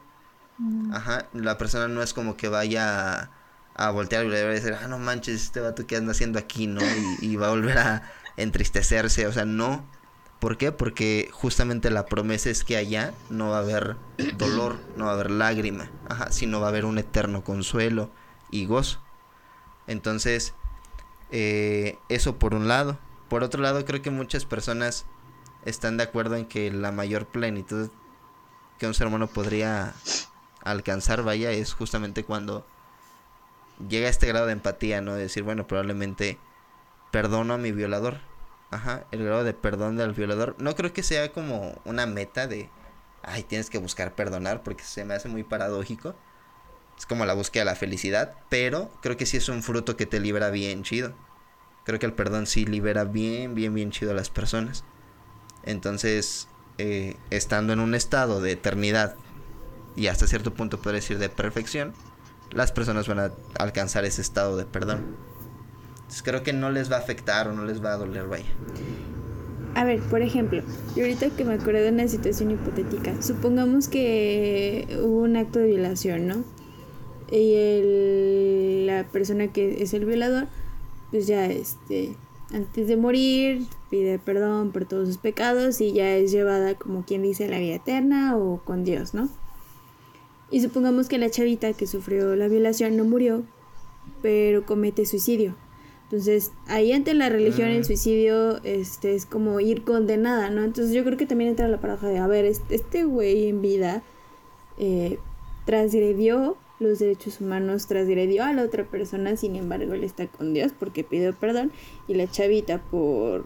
Mm. 0.60 0.94
Ajá, 0.94 1.28
la 1.34 1.58
persona 1.58 1.90
no 1.90 2.02
es 2.02 2.14
como 2.14 2.38
que 2.38 2.48
vaya 2.48 3.32
a, 3.76 3.92
voltear 3.92 4.24
y 4.26 4.30
decir, 4.30 4.78
ah, 4.82 4.88
no 4.88 4.98
manches, 4.98 5.44
este 5.44 5.60
vato 5.60 5.86
que 5.88 5.98
anda 5.98 6.12
haciendo 6.12 6.40
aquí, 6.40 6.68
¿no? 6.68 6.80
y 7.20 7.36
va 7.36 7.48
a 7.48 7.50
volver 7.50 7.78
a, 7.80 8.14
entristecerse, 8.38 9.28
o 9.28 9.34
sea, 9.34 9.44
no. 9.44 9.86
¿Por 10.40 10.58
qué? 10.58 10.72
Porque 10.72 11.30
justamente 11.34 11.90
la 11.90 12.06
promesa 12.06 12.50
es 12.50 12.64
que 12.64 12.78
allá 12.78 13.14
no 13.30 13.50
va 13.50 13.58
a 13.58 13.62
haber 13.62 13.98
dolor, 14.38 14.78
no 14.96 15.06
va 15.06 15.12
a 15.12 15.14
haber 15.16 15.32
lágrima, 15.32 15.90
ajá, 16.08 16.32
sino 16.32 16.60
va 16.60 16.68
a 16.68 16.70
haber 16.70 16.86
un 16.86 16.98
eterno 16.98 17.44
consuelo 17.44 18.10
y 18.50 18.66
gozo. 18.66 19.02
Entonces, 19.88 20.54
eh, 21.32 21.98
eso 22.10 22.38
por 22.38 22.54
un 22.54 22.68
lado. 22.68 22.98
Por 23.28 23.44
otro 23.44 23.62
lado, 23.62 23.84
creo 23.86 24.02
que 24.02 24.12
muchas 24.12 24.46
personas 24.46 25.06
están 25.66 25.98
de 25.98 26.04
acuerdo 26.04 26.36
en 26.36 26.46
que 26.46 26.72
la 26.72 26.92
mayor 26.92 27.28
plenitud 27.28 27.90
que 28.80 28.88
un 28.88 28.94
ser 28.94 29.08
humano 29.08 29.28
podría 29.28 29.94
alcanzar, 30.64 31.24
vaya, 31.24 31.52
es 31.52 31.74
justamente 31.74 32.24
cuando 32.24 32.66
llega 33.88 34.08
a 34.08 34.10
este 34.10 34.28
grado 34.28 34.46
de 34.46 34.54
empatía, 34.54 35.02
¿no? 35.02 35.14
De 35.14 35.24
decir, 35.24 35.44
bueno, 35.44 35.68
probablemente 35.68 36.40
perdono 37.12 37.54
a 37.54 37.58
mi 37.58 37.72
violador. 37.72 38.20
Ajá, 38.72 39.06
el 39.12 39.24
grado 39.24 39.44
de 39.44 39.54
perdón 39.54 39.98
del 39.98 40.14
violador. 40.14 40.56
No 40.60 40.76
creo 40.76 40.94
que 40.94 41.04
sea 41.04 41.32
como 41.32 41.82
una 41.86 42.06
meta 42.06 42.48
de, 42.48 42.70
ay, 43.24 43.44
tienes 43.44 43.70
que 43.70 43.80
buscar 43.80 44.14
perdonar 44.14 44.64
porque 44.64 44.84
se 44.84 45.06
me 45.06 45.16
hace 45.16 45.28
muy 45.28 45.44
paradójico. 45.44 46.16
Es 46.98 47.06
como 47.06 47.26
la 47.26 47.34
búsqueda 47.34 47.62
de 47.62 47.72
la 47.72 47.76
felicidad, 47.76 48.36
pero 48.50 48.92
creo 49.02 49.18
que 49.18 49.26
sí 49.26 49.38
es 49.38 49.50
un 49.50 49.64
fruto 49.64 49.98
que 49.98 50.06
te 50.06 50.20
libera 50.20 50.52
bien 50.52 50.84
chido. 50.84 51.14
Creo 51.86 51.98
que 51.98 52.06
el 52.06 52.14
perdón 52.14 52.46
sí 52.46 52.66
libera 52.66 53.06
bien, 53.06 53.56
bien, 53.56 53.74
bien 53.74 53.92
chido 53.92 54.12
a 54.12 54.16
las 54.16 54.30
personas. 54.30 54.84
Entonces, 55.64 56.48
eh, 56.78 57.18
estando 57.32 57.74
en 57.74 57.80
un 57.80 57.96
estado 57.96 58.42
de 58.42 58.52
eternidad 58.52 59.16
y 59.96 60.08
hasta 60.08 60.28
cierto 60.28 60.54
punto 60.54 60.78
podría 60.78 61.02
decir 61.02 61.18
de 61.18 61.30
perfección, 61.30 61.94
las 62.52 62.72
personas 62.72 63.08
van 63.08 63.20
a 63.20 63.32
alcanzar 63.58 64.06
ese 64.06 64.22
estado 64.22 64.58
de 64.58 64.66
perdón 64.66 65.29
creo 66.24 66.44
que 66.44 66.54
no 66.54 66.72
les 66.72 66.92
va 66.92 66.98
a 66.98 67.00
afectar 67.00 67.48
o 67.48 67.54
no 67.54 67.66
les 67.66 67.84
va 67.84 67.94
a 67.94 67.98
doler, 67.98 68.28
vaya. 68.28 68.46
A 69.76 69.84
ver, 69.86 70.00
por 70.02 70.22
ejemplo, 70.22 70.64
yo 70.96 71.04
ahorita 71.04 71.30
que 71.30 71.46
me 71.46 71.54
acuerdo 71.54 71.82
de 71.82 71.90
una 71.90 72.08
situación 72.08 72.52
hipotética, 72.52 73.22
supongamos 73.22 73.88
que 73.88 74.88
hubo 75.02 75.22
un 75.22 75.38
acto 75.38 75.60
de 75.60 75.68
violación, 75.68 76.28
¿no? 76.28 76.44
Y 77.32 77.54
el, 77.54 78.88
la 78.88 79.08
persona 79.08 79.54
que 79.54 79.84
es 79.84 79.94
el 79.94 80.06
violador, 80.06 80.48
pues 81.12 81.28
ya 81.28 81.46
este, 81.46 82.16
antes 82.52 82.88
de 82.88 82.98
morir, 82.98 83.68
pide 83.92 84.18
perdón 84.18 84.72
por 84.72 84.86
todos 84.86 85.08
sus 85.08 85.18
pecados 85.18 85.80
y 85.82 85.94
ya 85.94 86.16
es 86.16 86.32
llevada 86.32 86.74
como 86.74 87.06
quien 87.06 87.22
dice 87.22 87.46
a 87.46 87.50
la 87.50 87.60
vida 87.60 87.76
eterna 87.76 88.36
o 88.36 88.62
con 88.66 88.84
Dios, 88.84 89.14
¿no? 89.14 89.30
Y 90.52 90.62
supongamos 90.62 91.08
que 91.08 91.20
la 91.20 91.30
chavita 91.30 91.74
que 91.74 91.86
sufrió 91.86 92.36
la 92.36 92.48
violación 92.48 92.98
no 92.98 93.06
murió, 93.06 93.44
pero 94.24 94.66
comete 94.66 95.06
suicidio. 95.06 95.56
Entonces, 96.12 96.54
ahí 96.66 96.92
ante 96.92 97.14
la 97.14 97.30
religión 97.30 97.70
el 97.70 97.82
mm. 97.82 97.84
suicidio 97.84 98.64
este, 98.64 99.14
es 99.14 99.28
como 99.28 99.60
ir 99.60 99.84
condenada, 99.84 100.50
¿no? 100.50 100.64
Entonces 100.64 100.92
yo 100.92 101.04
creo 101.04 101.20
que 101.20 101.28
también 101.28 101.52
entra 101.52 101.68
la 101.68 101.80
paradoja 101.80 102.08
de, 102.08 102.18
a 102.18 102.26
ver, 102.26 102.46
este 102.46 103.04
güey 103.04 103.48
en 103.48 103.62
vida 103.62 104.02
eh, 104.80 105.20
transgredió 105.66 106.58
los 106.80 106.98
derechos 106.98 107.42
humanos, 107.42 107.86
transgredió 107.86 108.44
a 108.44 108.54
la 108.54 108.64
otra 108.64 108.86
persona, 108.86 109.38
sin 109.38 109.56
embargo 109.56 109.94
él 109.94 110.04
está 110.04 110.26
con 110.26 110.52
Dios 110.54 110.72
porque 110.78 111.04
pidió 111.04 111.36
perdón 111.36 111.72
y 112.08 112.16
la 112.16 112.26
chavita 112.26 112.82
por 112.90 113.46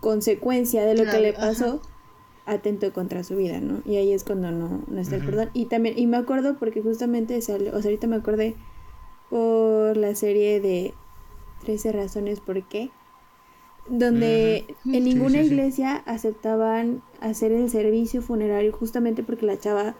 consecuencia 0.00 0.84
de 0.84 0.96
lo 0.96 1.08
que 1.08 1.20
le 1.20 1.34
pasó 1.34 1.80
atentó 2.46 2.92
contra 2.92 3.22
su 3.22 3.36
vida, 3.36 3.60
¿no? 3.60 3.80
Y 3.84 3.96
ahí 3.96 4.12
es 4.12 4.24
cuando 4.24 4.50
no, 4.50 4.82
no 4.88 5.00
está 5.00 5.16
el 5.16 5.24
perdón. 5.24 5.50
Y 5.52 5.66
también, 5.66 5.96
y 5.96 6.06
me 6.06 6.16
acuerdo 6.16 6.56
porque 6.58 6.82
justamente 6.82 7.40
salió, 7.42 7.76
o 7.76 7.80
sea, 7.80 7.90
ahorita 7.90 8.08
me 8.08 8.16
acordé 8.16 8.56
por 9.30 9.96
la 9.96 10.14
serie 10.14 10.60
de 10.60 10.94
13 11.64 11.92
razones 11.92 12.40
por 12.40 12.62
qué, 12.64 12.90
donde 13.88 14.64
en 14.84 15.04
ninguna 15.04 15.42
iglesia 15.42 15.96
aceptaban 16.06 17.02
hacer 17.20 17.52
el 17.52 17.70
servicio 17.70 18.22
funerario 18.22 18.72
justamente 18.72 19.22
porque 19.22 19.46
la 19.46 19.58
chava 19.58 19.94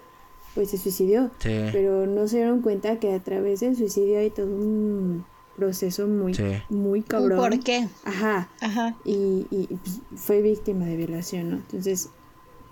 pues 0.55 0.71
se 0.71 0.79
suicidió, 0.79 1.31
pero 1.43 2.07
no 2.07 2.27
se 2.29 2.37
dieron 2.37 2.63
cuenta 2.63 2.99
que 2.99 3.13
a 3.13 3.21
través 3.21 3.61
del 3.61 3.77
suicidio 3.77 4.19
hay 4.19 4.31
todo 4.31 4.47
un 4.47 5.25
proceso 5.57 6.07
muy 6.07 6.35
muy 6.69 7.03
cabrón. 7.03 7.39
¿Por 7.39 7.61
qué? 7.61 7.89
Ajá. 8.05 8.49
Ajá. 8.61 8.97
Y, 9.05 9.47
y 9.51 9.67
pues, 9.67 10.01
fue 10.17 10.43
víctima 10.43 10.87
de 10.87 10.97
violación, 10.97 11.51
¿no? 11.51 11.57
Entonces 11.57 12.11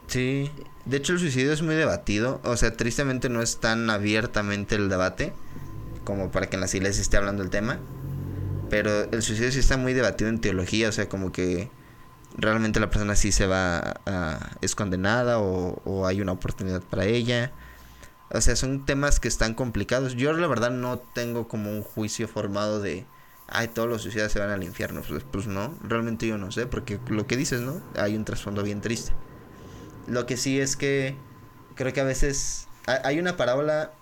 Sí, 0.07 0.51
de 0.85 0.97
hecho 0.99 1.15
el 1.15 1.19
suicidio 1.19 1.53
es 1.53 1.63
muy 1.63 1.75
debatido, 1.75 2.41
o 2.45 2.57
sea, 2.57 2.77
tristemente 2.77 3.29
no 3.29 3.43
es 3.43 3.59
tan 3.59 3.89
abiertamente 3.91 4.75
el 4.75 4.89
debate, 4.89 5.33
como 6.05 6.31
para 6.31 6.49
que 6.49 6.57
en 6.57 6.61
las 6.61 6.75
iglesias 6.75 7.03
esté 7.03 7.17
hablando 7.17 7.43
el 7.43 7.51
tema. 7.51 7.81
Pero 8.71 9.05
el 9.11 9.23
suicidio 9.23 9.53
sí 9.53 9.59
está 9.59 9.77
muy 9.77 9.93
debatido 9.93 10.31
en 10.31 10.41
teología, 10.41 10.89
o 10.89 10.93
sea, 10.93 11.09
como 11.09 11.33
que 11.33 11.71
realmente 12.37 12.81
la 12.81 12.91
persona 12.91 13.15
sí 13.17 13.33
se 13.33 13.47
va 13.47 14.01
a, 14.07 14.51
es 14.61 14.75
condenada 14.75 15.39
o, 15.39 15.81
o, 15.85 16.07
hay 16.07 16.21
una 16.21 16.33
oportunidad 16.33 16.83
para 16.83 17.05
ella. 17.05 17.53
O 18.31 18.41
sea, 18.41 18.57
son 18.57 18.85
temas 18.85 19.21
que 19.21 19.29
están 19.29 19.55
complicados. 19.55 20.15
Yo 20.15 20.33
la 20.33 20.47
verdad 20.47 20.71
no 20.71 20.99
tengo 20.99 21.47
como 21.47 21.71
un 21.71 21.83
juicio 21.83 22.27
formado 22.27 22.81
de, 22.81 23.07
ay, 23.49 23.69
todos 23.69 23.89
los 23.89 24.03
suicidas 24.03 24.33
se 24.33 24.41
van 24.41 24.51
al 24.51 24.65
infierno. 24.65 25.03
Pues, 25.07 25.25
pues 25.31 25.47
no, 25.47 25.77
realmente 25.83 26.27
yo 26.27 26.39
no 26.39 26.51
sé, 26.51 26.67
porque 26.67 26.99
lo 27.09 27.27
que 27.27 27.37
dices, 27.37 27.61
¿no? 27.61 27.81
Hay 27.97 28.17
un 28.17 28.25
trasfondo 28.25 28.63
bien 28.63 28.81
triste. 28.81 29.13
Lo 30.07 30.27
que 30.27 30.37
sí 30.37 30.61
es 30.61 30.77
que 30.77 31.17
creo 31.77 31.93
que 31.93 32.01
a 32.01 32.05
veces 32.05 32.67
hay 32.87 33.19
una 33.19 33.37
parábola 33.37 33.93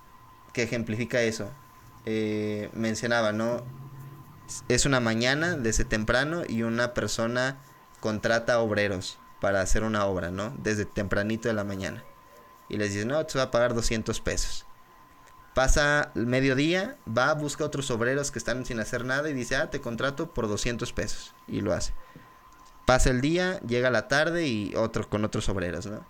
que 0.52 0.62
ejemplifica 0.62 1.22
eso 1.22 1.50
eh, 2.06 2.70
mencionaba, 2.74 3.32
¿no? 3.32 3.62
Es 4.68 4.86
una 4.86 5.00
mañana 5.00 5.56
desde 5.56 5.84
temprano 5.84 6.42
y 6.46 6.62
una 6.62 6.94
persona 6.94 7.58
contrata 8.00 8.58
obreros 8.60 9.18
para 9.40 9.60
hacer 9.60 9.84
una 9.84 10.04
obra, 10.06 10.30
¿no? 10.30 10.54
Desde 10.58 10.84
tempranito 10.84 11.48
de 11.48 11.54
la 11.54 11.64
mañana. 11.64 12.04
Y 12.68 12.76
les 12.76 12.92
dice, 12.92 13.06
no, 13.06 13.24
te 13.26 13.38
va 13.38 13.44
a 13.44 13.50
pagar 13.50 13.74
200 13.74 14.20
pesos. 14.20 14.66
Pasa 15.54 16.10
el 16.14 16.26
mediodía, 16.26 16.96
va, 17.06 17.34
busca 17.34 17.64
otros 17.64 17.90
obreros 17.90 18.30
que 18.30 18.38
están 18.38 18.64
sin 18.64 18.80
hacer 18.80 19.04
nada 19.04 19.28
y 19.28 19.34
dice, 19.34 19.56
ah, 19.56 19.70
te 19.70 19.80
contrato 19.80 20.32
por 20.32 20.48
200 20.48 20.92
pesos. 20.92 21.34
Y 21.46 21.60
lo 21.60 21.74
hace. 21.74 21.92
Pasa 22.86 23.10
el 23.10 23.20
día, 23.20 23.60
llega 23.60 23.90
la 23.90 24.08
tarde 24.08 24.46
y 24.46 24.74
otro 24.74 25.08
con 25.08 25.24
otros 25.24 25.48
obreros, 25.48 25.86
¿no? 25.86 26.06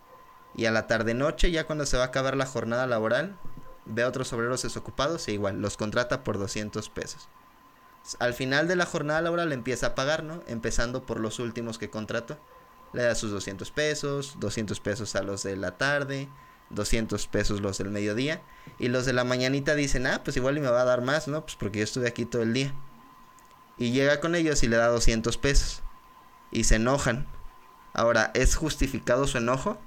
Y 0.55 0.67
a 0.67 0.71
la 0.71 0.87
tarde 0.87 1.15
noche, 1.15 1.51
ya 1.51 1.65
cuando 1.65 1.87
se 1.87 1.97
va 1.97 2.05
a 2.05 2.07
acabar 2.09 2.37
la 2.37 2.47
jornada 2.47 2.87
laboral, 2.87 3.39
ve 3.85 4.03
a 4.03 4.09
otros 4.09 4.33
obreros 4.33 4.63
desocupados 4.63 5.27
e 5.29 5.33
igual, 5.33 5.61
los 5.61 5.77
contrata 5.77 6.25
por 6.25 6.39
200 6.39 6.89
pesos. 6.91 7.29
Al 8.19 8.35
final 8.35 8.69
de 8.69 8.77
la 8.77 8.87
jornada 8.87 9.21
laboral 9.23 9.53
empieza 9.53 9.89
a 9.89 9.95
pagar, 9.95 10.25
¿no? 10.25 10.43
Empezando 10.47 11.07
por 11.07 11.21
los 11.21 11.39
últimos 11.39 11.79
que 11.79 11.91
contrató. 11.91 12.39
Le 12.93 13.03
da 13.03 13.15
sus 13.15 13.31
200 13.31 13.71
pesos, 13.71 14.37
200 14.41 14.81
pesos 14.81 15.15
a 15.15 15.23
los 15.23 15.45
de 15.45 15.57
la 15.57 15.79
tarde, 15.79 16.29
200 16.71 17.27
pesos 17.29 17.61
los 17.61 17.79
del 17.79 17.91
mediodía. 17.91 18.43
Y 18.79 18.89
los 18.89 19.07
de 19.07 19.13
la 19.13 19.25
mañanita 19.25 19.75
dicen, 19.75 20.07
ah, 20.07 20.23
pues 20.25 20.37
igual 20.37 20.59
me 20.61 20.69
va 20.69 20.83
a 20.83 20.85
dar 20.85 21.03
más, 21.03 21.29
¿no? 21.29 21.43
Pues 21.43 21.55
porque 21.55 21.79
yo 21.79 21.85
estuve 21.85 22.09
aquí 22.09 22.25
todo 22.25 22.43
el 22.43 22.53
día. 22.53 22.75
Y 23.79 23.93
llega 23.93 24.21
con 24.21 24.35
ellos 24.35 24.63
y 24.63 24.69
le 24.69 24.77
da 24.77 24.89
200 24.89 25.39
pesos. 25.39 25.83
Y 26.51 26.65
se 26.65 26.77
enojan. 26.77 27.27
Ahora, 27.95 28.33
¿es 28.35 28.57
justificado 28.57 29.27
su 29.27 29.39
enojo? 29.39 29.79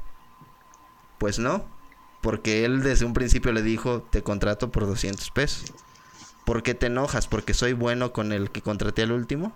Pues 1.17 1.37
no 1.37 1.74
porque 2.25 2.65
él 2.65 2.81
desde 2.81 3.05
un 3.05 3.13
principio 3.13 3.53
le 3.53 3.61
dijo, 3.61 4.01
te 4.01 4.23
contrato 4.23 4.71
por 4.71 4.87
200 4.87 5.29
pesos. 5.29 5.71
¿por 6.43 6.63
qué 6.63 6.73
te 6.73 6.87
enojas? 6.87 7.27
¿Porque 7.27 7.53
soy 7.53 7.73
bueno 7.73 8.13
con 8.13 8.31
el 8.31 8.49
que 8.49 8.63
contraté 8.63 9.03
al 9.03 9.11
último? 9.11 9.55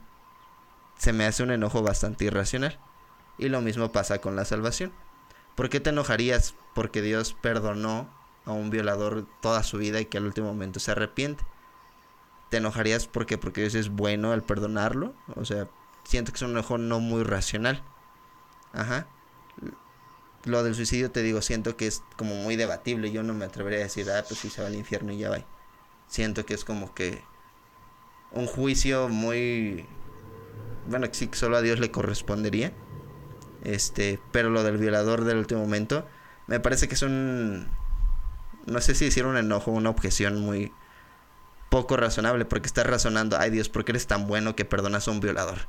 Se 0.95 1.11
me 1.11 1.25
hace 1.25 1.41
un 1.41 1.49
enojo 1.49 1.81
bastante 1.81 2.25
irracional. 2.25 2.77
Y 3.39 3.49
lo 3.49 3.61
mismo 3.61 3.91
pasa 3.91 4.21
con 4.21 4.35
la 4.35 4.45
salvación. 4.45 4.93
¿Por 5.55 5.69
qué 5.71 5.79
te 5.79 5.89
enojarías 5.89 6.53
porque 6.75 7.01
Dios 7.01 7.35
perdonó 7.41 8.07
a 8.45 8.51
un 8.51 8.69
violador 8.69 9.25
toda 9.41 9.63
su 9.63 9.79
vida 9.79 9.99
y 9.99 10.05
que 10.05 10.19
al 10.19 10.27
último 10.27 10.45
momento 10.49 10.79
se 10.79 10.91
arrepiente? 10.91 11.43
¿Te 12.51 12.57
enojarías 12.57 13.07
porque 13.07 13.39
porque 13.39 13.61
Dios 13.61 13.73
es 13.73 13.89
bueno 13.89 14.31
al 14.31 14.43
perdonarlo? 14.43 15.15
O 15.35 15.43
sea, 15.43 15.67
siento 16.03 16.31
que 16.31 16.35
es 16.35 16.43
un 16.43 16.51
enojo 16.51 16.77
no 16.77 16.99
muy 16.99 17.23
racional. 17.23 17.81
Ajá. 18.73 19.07
Lo 20.45 20.63
del 20.63 20.75
suicidio 20.75 21.11
te 21.11 21.21
digo, 21.21 21.41
siento 21.41 21.75
que 21.75 21.87
es 21.87 22.03
como 22.17 22.35
muy 22.35 22.55
debatible. 22.55 23.11
Yo 23.11 23.23
no 23.23 23.33
me 23.33 23.45
atrevería 23.45 23.79
a 23.79 23.83
decir, 23.83 24.09
ah, 24.09 24.23
pues 24.27 24.39
sí 24.39 24.49
se 24.49 24.61
va 24.61 24.67
al 24.67 24.75
infierno 24.75 25.11
y 25.11 25.17
ya 25.17 25.29
va. 25.29 25.39
Siento 26.07 26.45
que 26.45 26.53
es 26.53 26.63
como 26.63 26.93
que 26.93 27.21
un 28.31 28.47
juicio 28.47 29.09
muy 29.09 29.85
bueno, 30.87 31.07
sí 31.11 31.27
que 31.27 31.37
solo 31.37 31.57
a 31.57 31.61
Dios 31.61 31.79
le 31.79 31.91
correspondería. 31.91 32.73
Este, 33.63 34.19
pero 34.31 34.49
lo 34.49 34.63
del 34.63 34.77
violador 34.77 35.25
del 35.25 35.37
último 35.37 35.61
momento 35.61 36.07
me 36.47 36.61
parece 36.61 36.87
que 36.87 36.95
es 36.95 37.01
un 37.01 37.67
no 38.65 38.81
sé 38.81 38.95
si 38.95 39.05
decir 39.05 39.25
un 39.25 39.37
enojo, 39.37 39.71
una 39.71 39.89
objeción 39.89 40.39
muy 40.39 40.71
poco 41.69 41.97
razonable 41.97 42.45
porque 42.45 42.67
estás 42.67 42.87
razonando, 42.87 43.37
ay 43.37 43.51
Dios, 43.51 43.69
¿por 43.69 43.85
qué 43.85 43.91
eres 43.91 44.07
tan 44.07 44.27
bueno 44.27 44.55
que 44.55 44.65
perdonas 44.65 45.07
a 45.07 45.11
un 45.11 45.19
violador? 45.19 45.67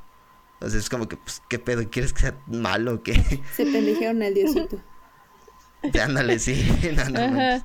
Entonces 0.61 0.83
es 0.83 0.89
como 0.91 1.07
que, 1.07 1.17
pues, 1.17 1.41
¿qué 1.49 1.57
pedo? 1.57 1.89
¿Quieres 1.89 2.13
que 2.13 2.21
sea 2.21 2.37
malo 2.45 2.93
o 2.93 3.01
qué? 3.01 3.15
Se 3.55 3.65
pendejearon 3.65 4.21
al 4.21 4.35
diosito. 4.35 4.79
Ándale, 6.03 6.37
sí. 6.37 6.63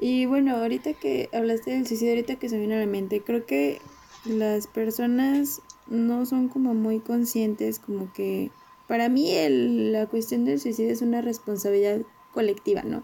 y 0.00 0.26
bueno, 0.26 0.56
ahorita 0.56 0.92
que 0.92 1.28
hablaste 1.32 1.72
del 1.72 1.88
suicidio, 1.88 2.12
ahorita 2.12 2.36
que 2.36 2.48
se 2.48 2.56
viene 2.56 2.76
a 2.76 2.78
la 2.78 2.86
mente, 2.86 3.20
creo 3.20 3.46
que 3.46 3.82
las 4.26 4.68
personas 4.68 5.60
no 5.88 6.24
son 6.24 6.48
como 6.48 6.72
muy 6.74 7.00
conscientes, 7.00 7.80
como 7.80 8.12
que 8.12 8.52
para 8.86 9.08
mí 9.08 9.32
el, 9.32 9.90
la 9.90 10.06
cuestión 10.06 10.44
del 10.44 10.60
suicidio 10.60 10.92
es 10.92 11.02
una 11.02 11.20
responsabilidad 11.20 12.02
colectiva, 12.32 12.82
¿no? 12.84 13.02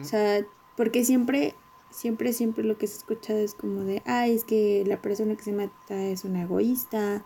O 0.00 0.04
sea, 0.04 0.46
porque 0.78 1.04
siempre 1.04 1.54
siempre, 1.94 2.32
siempre 2.32 2.64
lo 2.64 2.76
que 2.76 2.86
se 2.88 2.94
ha 2.94 2.98
escuchado 2.98 3.38
es 3.38 3.54
como 3.54 3.82
de, 3.82 4.02
ay, 4.04 4.34
es 4.34 4.44
que 4.44 4.84
la 4.86 5.00
persona 5.00 5.36
que 5.36 5.44
se 5.44 5.52
mata 5.52 6.04
es 6.04 6.24
una 6.24 6.42
egoísta, 6.42 7.24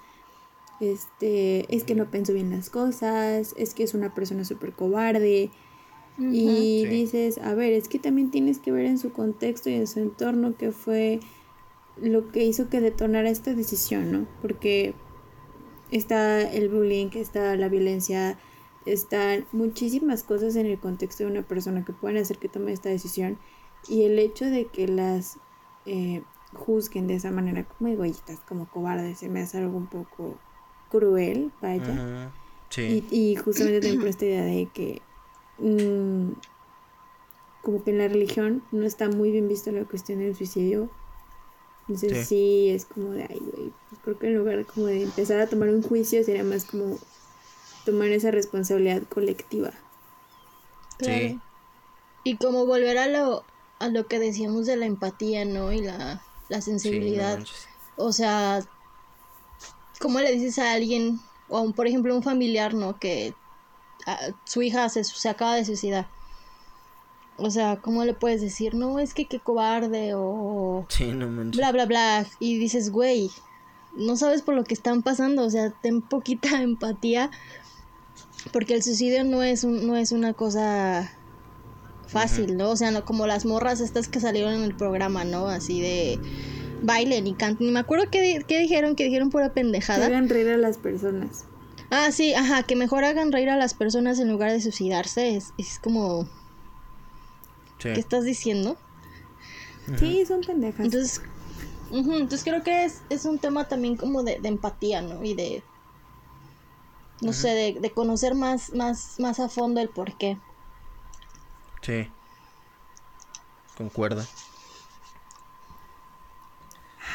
este, 0.78 1.74
es 1.74 1.84
que 1.84 1.94
no 1.94 2.10
pensó 2.10 2.34
bien 2.34 2.50
las 2.50 2.68
cosas, 2.68 3.54
es 3.56 3.74
que 3.74 3.82
es 3.82 3.94
una 3.94 4.14
persona 4.14 4.44
súper 4.44 4.72
cobarde. 4.72 5.50
Y 6.20 6.84
dices, 6.86 7.38
a 7.38 7.54
ver, 7.54 7.72
es 7.72 7.88
que 7.88 8.00
también 8.00 8.32
tienes 8.32 8.58
que 8.58 8.72
ver 8.72 8.86
en 8.86 8.98
su 8.98 9.12
contexto 9.12 9.70
y 9.70 9.74
en 9.74 9.86
su 9.86 10.00
entorno 10.00 10.56
que 10.56 10.72
fue 10.72 11.20
lo 11.96 12.32
que 12.32 12.44
hizo 12.44 12.68
que 12.68 12.80
detonara 12.80 13.30
esta 13.30 13.54
decisión, 13.54 14.10
¿no? 14.10 14.26
Porque 14.42 14.94
está 15.92 16.42
el 16.42 16.70
bullying, 16.70 17.10
está 17.14 17.54
la 17.54 17.68
violencia, 17.68 18.36
están 18.84 19.46
muchísimas 19.52 20.24
cosas 20.24 20.56
en 20.56 20.66
el 20.66 20.80
contexto 20.80 21.22
de 21.22 21.30
una 21.30 21.42
persona 21.42 21.84
que 21.84 21.92
pueden 21.92 22.16
hacer 22.16 22.38
que 22.38 22.48
tome 22.48 22.72
esta 22.72 22.88
decisión 22.88 23.38
y 23.88 24.04
el 24.04 24.18
hecho 24.18 24.44
de 24.46 24.66
que 24.66 24.88
las 24.88 25.38
eh, 25.86 26.22
juzguen 26.54 27.06
de 27.06 27.14
esa 27.14 27.30
manera 27.30 27.64
como 27.64 27.90
egoístas, 27.90 28.38
como 28.48 28.68
cobardes, 28.68 29.18
se 29.18 29.28
me 29.28 29.40
hace 29.40 29.58
algo 29.58 29.76
un 29.76 29.86
poco 29.86 30.36
cruel, 30.90 31.52
vaya. 31.60 32.30
sí. 32.70 33.04
y, 33.10 33.32
y, 33.32 33.36
justamente 33.36 33.80
tengo 33.80 34.06
esta 34.06 34.24
idea 34.24 34.44
de 34.44 34.68
que 34.72 35.02
mm, 35.58 36.32
como 37.62 37.84
que 37.84 37.90
en 37.90 37.98
la 37.98 38.08
religión 38.08 38.62
no 38.72 38.86
está 38.86 39.08
muy 39.08 39.30
bien 39.30 39.48
visto 39.48 39.70
la 39.72 39.84
cuestión 39.84 40.20
del 40.20 40.34
suicidio. 40.34 40.88
Entonces 41.88 42.28
sí, 42.28 42.68
es 42.70 42.84
como 42.84 43.10
de, 43.10 43.22
ay, 43.24 43.38
güey, 43.38 43.72
pues 43.88 44.00
creo 44.02 44.18
que 44.18 44.26
en 44.28 44.36
lugar 44.36 44.58
de 44.58 44.64
como 44.64 44.86
de 44.86 45.02
empezar 45.02 45.40
a 45.40 45.46
tomar 45.46 45.70
un 45.70 45.82
juicio 45.82 46.22
sería 46.22 46.44
más 46.44 46.64
como 46.64 46.98
tomar 47.84 48.08
esa 48.08 48.30
responsabilidad 48.30 49.02
colectiva. 49.08 49.72
Sí. 51.00 51.40
Y 52.24 52.36
como 52.36 52.66
volver 52.66 52.98
a 52.98 53.06
lo, 53.06 53.44
a 53.78 53.88
lo 53.88 54.06
que 54.06 54.18
decíamos 54.18 54.66
de 54.66 54.76
la 54.76 54.86
empatía, 54.86 55.44
¿no? 55.44 55.72
Y 55.72 55.82
la, 55.82 56.20
sensibilidad. 56.60 57.40
o 57.96 58.12
sea, 58.12 58.60
¿cómo 60.00 60.20
le 60.20 60.32
dices 60.32 60.58
a 60.58 60.72
alguien, 60.72 61.20
o 61.48 61.60
un, 61.60 61.72
por 61.72 61.86
ejemplo 61.86 62.14
un 62.14 62.22
familiar, 62.22 62.74
¿no? 62.74 62.98
Que 62.98 63.34
su 64.44 64.62
hija 64.62 64.88
se, 64.88 65.04
se 65.04 65.28
acaba 65.28 65.54
de 65.54 65.64
suicidar. 65.64 66.08
O 67.36 67.50
sea, 67.50 67.76
¿cómo 67.80 68.04
le 68.04 68.14
puedes 68.14 68.40
decir? 68.40 68.74
No, 68.74 68.98
es 68.98 69.14
que 69.14 69.26
qué 69.26 69.38
cobarde 69.38 70.14
o... 70.14 70.86
Sí, 70.88 71.12
no 71.12 71.28
Bla, 71.52 71.70
bla, 71.70 71.86
bla. 71.86 72.26
Y 72.40 72.58
dices, 72.58 72.90
güey, 72.90 73.30
no 73.96 74.16
sabes 74.16 74.42
por 74.42 74.54
lo 74.54 74.64
que 74.64 74.74
están 74.74 75.02
pasando. 75.02 75.44
O 75.44 75.50
sea, 75.50 75.70
ten 75.70 76.02
poquita 76.02 76.48
empatía. 76.62 77.30
Porque 78.52 78.74
el 78.74 78.82
suicidio 78.82 79.22
no 79.22 79.44
es, 79.44 79.62
un, 79.62 79.86
no 79.86 79.96
es 79.96 80.10
una 80.10 80.32
cosa 80.32 81.12
fácil, 82.08 82.56
¿no? 82.56 82.70
O 82.70 82.76
sea, 82.76 82.90
no 82.90 83.04
como 83.04 83.26
las 83.26 83.44
morras 83.44 83.80
estas 83.80 84.08
que 84.08 84.18
salieron 84.18 84.54
en 84.54 84.62
el 84.62 84.74
programa, 84.74 85.24
¿no? 85.24 85.48
Así 85.48 85.80
de 85.80 86.18
bailen 86.82 87.26
y 87.26 87.34
canten. 87.34 87.66
Ni 87.66 87.72
me 87.72 87.80
acuerdo 87.80 88.06
qué, 88.10 88.44
dijeron, 88.48 88.96
que 88.96 89.04
dijeron 89.04 89.30
pura 89.30 89.52
pendejada. 89.52 90.08
Que 90.08 90.14
hagan 90.14 90.28
reír 90.28 90.48
a 90.48 90.56
las 90.56 90.78
personas. 90.78 91.44
Ah, 91.90 92.10
sí, 92.12 92.34
ajá, 92.34 92.62
que 92.64 92.76
mejor 92.76 93.04
hagan 93.04 93.32
reír 93.32 93.50
a 93.50 93.56
las 93.56 93.74
personas 93.74 94.18
en 94.18 94.30
lugar 94.30 94.50
de 94.50 94.60
suicidarse. 94.60 95.36
Es, 95.36 95.52
es 95.58 95.78
como... 95.78 96.28
¿Qué 97.78 97.92
estás 97.92 98.24
diciendo? 98.24 98.76
Sí, 99.98 100.24
son 100.26 100.40
pendejas. 100.40 100.84
Entonces, 100.84 101.22
entonces 101.92 102.42
creo 102.42 102.62
que 102.62 102.84
es, 102.84 103.02
es 103.08 103.24
un 103.24 103.38
tema 103.38 103.68
también 103.68 103.96
como 103.96 104.22
de, 104.24 104.40
empatía, 104.42 105.00
¿no? 105.00 105.22
Y 105.24 105.34
de... 105.34 105.62
No 107.20 107.32
sé, 107.32 107.48
de, 107.48 107.80
de 107.80 107.90
conocer 107.90 108.34
más, 108.34 108.72
más, 108.74 109.18
más 109.18 109.40
a 109.40 109.48
fondo 109.48 109.80
el 109.80 109.88
por 109.88 110.16
qué. 110.18 110.38
Sí. 111.82 112.10
Concuerda. 113.76 114.26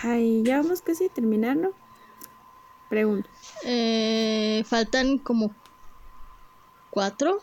Ay, 0.03 0.44
ya 0.44 0.57
vamos 0.57 0.81
casi 0.81 1.06
a 1.06 1.10
terminar, 1.10 1.56
¿no? 1.57 1.72
Pregunto. 2.90 3.30
Eh, 3.64 4.64
faltan 4.65 5.18
como 5.18 5.56
cuatro. 6.90 7.41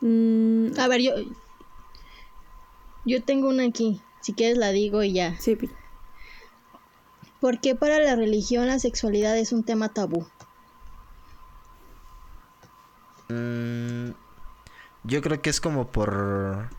Mm, 0.00 0.78
a 0.78 0.88
ver, 0.88 1.00
yo. 1.02 1.12
Yo 3.04 3.22
tengo 3.22 3.48
una 3.48 3.64
aquí. 3.64 4.00
Si 4.20 4.32
quieres 4.32 4.58
la 4.58 4.70
digo 4.70 5.02
y 5.02 5.12
ya. 5.12 5.38
Sí. 5.40 5.58
¿Por 7.40 7.60
qué 7.60 7.74
para 7.74 7.98
la 7.98 8.16
religión 8.16 8.66
la 8.66 8.78
sexualidad 8.78 9.36
es 9.36 9.52
un 9.52 9.64
tema 9.64 9.90
tabú? 9.90 10.26
Mmm 13.28 14.23
yo 15.04 15.22
creo 15.22 15.40
que 15.40 15.50
es 15.50 15.60
como 15.60 15.88
por. 15.88 16.70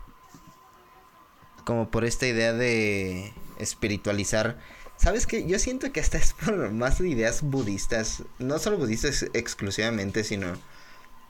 Como 1.64 1.90
por 1.90 2.04
esta 2.04 2.26
idea 2.26 2.52
de 2.52 3.32
espiritualizar. 3.58 4.58
¿Sabes 4.96 5.26
qué? 5.26 5.46
Yo 5.46 5.58
siento 5.58 5.92
que 5.92 6.00
hasta 6.00 6.18
es 6.18 6.32
por 6.32 6.70
más 6.72 7.00
ideas 7.00 7.42
budistas. 7.42 8.24
No 8.38 8.58
solo 8.58 8.78
budistas 8.78 9.26
exclusivamente, 9.32 10.24
sino. 10.24 10.48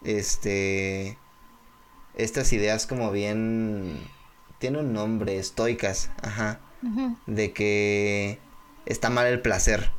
Este. 0.03 1.19
Estas 2.15 2.53
ideas 2.53 2.87
como 2.87 3.13
bien. 3.13 4.01
Tiene 4.59 4.79
un 4.79 4.95
nombre, 4.95 5.39
estoicas, 5.39 6.11
ajá. 6.23 6.61
De 7.27 7.53
que 7.53 8.39
está 8.87 9.11
mal 9.11 9.27
el 9.27 9.43
placer 9.43 9.91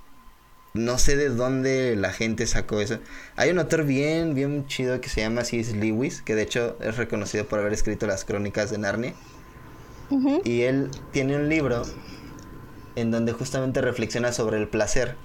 no 0.77 0.97
sé 0.97 1.17
de 1.17 1.29
dónde 1.29 1.95
la 1.95 2.13
gente 2.13 2.47
sacó 2.47 2.79
eso. 2.79 2.99
Hay 3.35 3.49
un 3.49 3.59
autor 3.59 3.83
bien, 3.83 4.33
bien 4.33 4.65
chido 4.67 5.01
que 5.01 5.09
se 5.09 5.21
llama 5.21 5.43
C.S. 5.43 5.75
Lewis, 5.75 6.21
que 6.21 6.35
de 6.35 6.43
hecho 6.43 6.77
es 6.81 6.97
reconocido 6.97 7.45
por 7.45 7.59
haber 7.59 7.73
escrito 7.73 8.07
las 8.07 8.25
crónicas 8.25 8.71
de 8.71 8.77
Narnia. 8.77 9.13
Y 10.45 10.61
él 10.61 10.89
tiene 11.11 11.35
un 11.35 11.49
libro 11.49 11.83
en 12.95 13.11
donde 13.11 13.33
justamente 13.33 13.81
reflexiona 13.81 14.31
sobre 14.31 14.57
el 14.57 14.67
placer. 14.69 15.15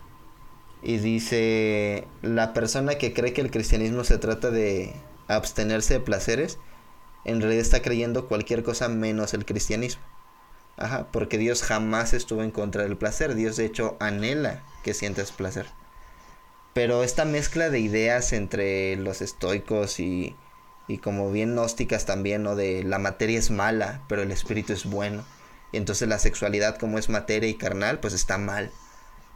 Y 0.83 0.99
dice, 0.99 2.09
la 2.23 2.53
persona 2.53 2.97
que 2.97 3.13
cree 3.13 3.33
que 3.33 3.41
el 3.41 3.51
cristianismo 3.51 4.03
se 4.03 4.19
trata 4.19 4.51
de 4.51 4.93
abstenerse 5.29 5.95
de 5.95 6.01
placeres, 6.01 6.59
en 7.25 7.41
realidad 7.41 7.63
está 7.63 7.81
creyendo 7.81 8.27
cualquier 8.27 8.65
cosa 8.65 8.89
menos 8.89 9.33
el 9.35 9.45
cristianismo. 9.45 10.03
Ajá, 10.77 11.07
porque 11.13 11.39
Dios 11.39 11.63
jamás 11.63 12.13
estuvo 12.13 12.43
en 12.43 12.51
contra 12.51 12.83
del 12.83 12.97
placer. 12.97 13.35
Dios 13.35 13.57
de 13.57 13.67
hecho 13.67 13.97
anhela 14.01 14.63
que 14.83 14.95
sientas 14.95 15.33
placer. 15.33 15.67
Pero 16.73 17.05
esta 17.05 17.25
mezcla 17.25 17.69
de 17.71 17.81
ideas 17.81 18.33
entre 18.33 18.97
los 18.97 19.21
estoicos 19.21 20.01
y, 20.01 20.35
y 20.89 20.99
como 20.99 21.31
bien 21.31 21.53
gnósticas 21.53 22.07
también, 22.07 22.43
¿no? 22.43 22.57
De 22.57 22.83
la 22.83 22.99
materia 22.99 23.39
es 23.39 23.51
mala, 23.51 24.03
pero 24.09 24.23
el 24.23 24.33
espíritu 24.33 24.73
es 24.73 24.87
bueno. 24.87 25.25
Y 25.71 25.77
entonces 25.77 26.09
la 26.09 26.19
sexualidad 26.19 26.79
como 26.79 26.99
es 26.99 27.09
materia 27.09 27.49
y 27.49 27.55
carnal, 27.55 28.01
pues 28.01 28.15
está 28.15 28.39
mal. 28.39 28.71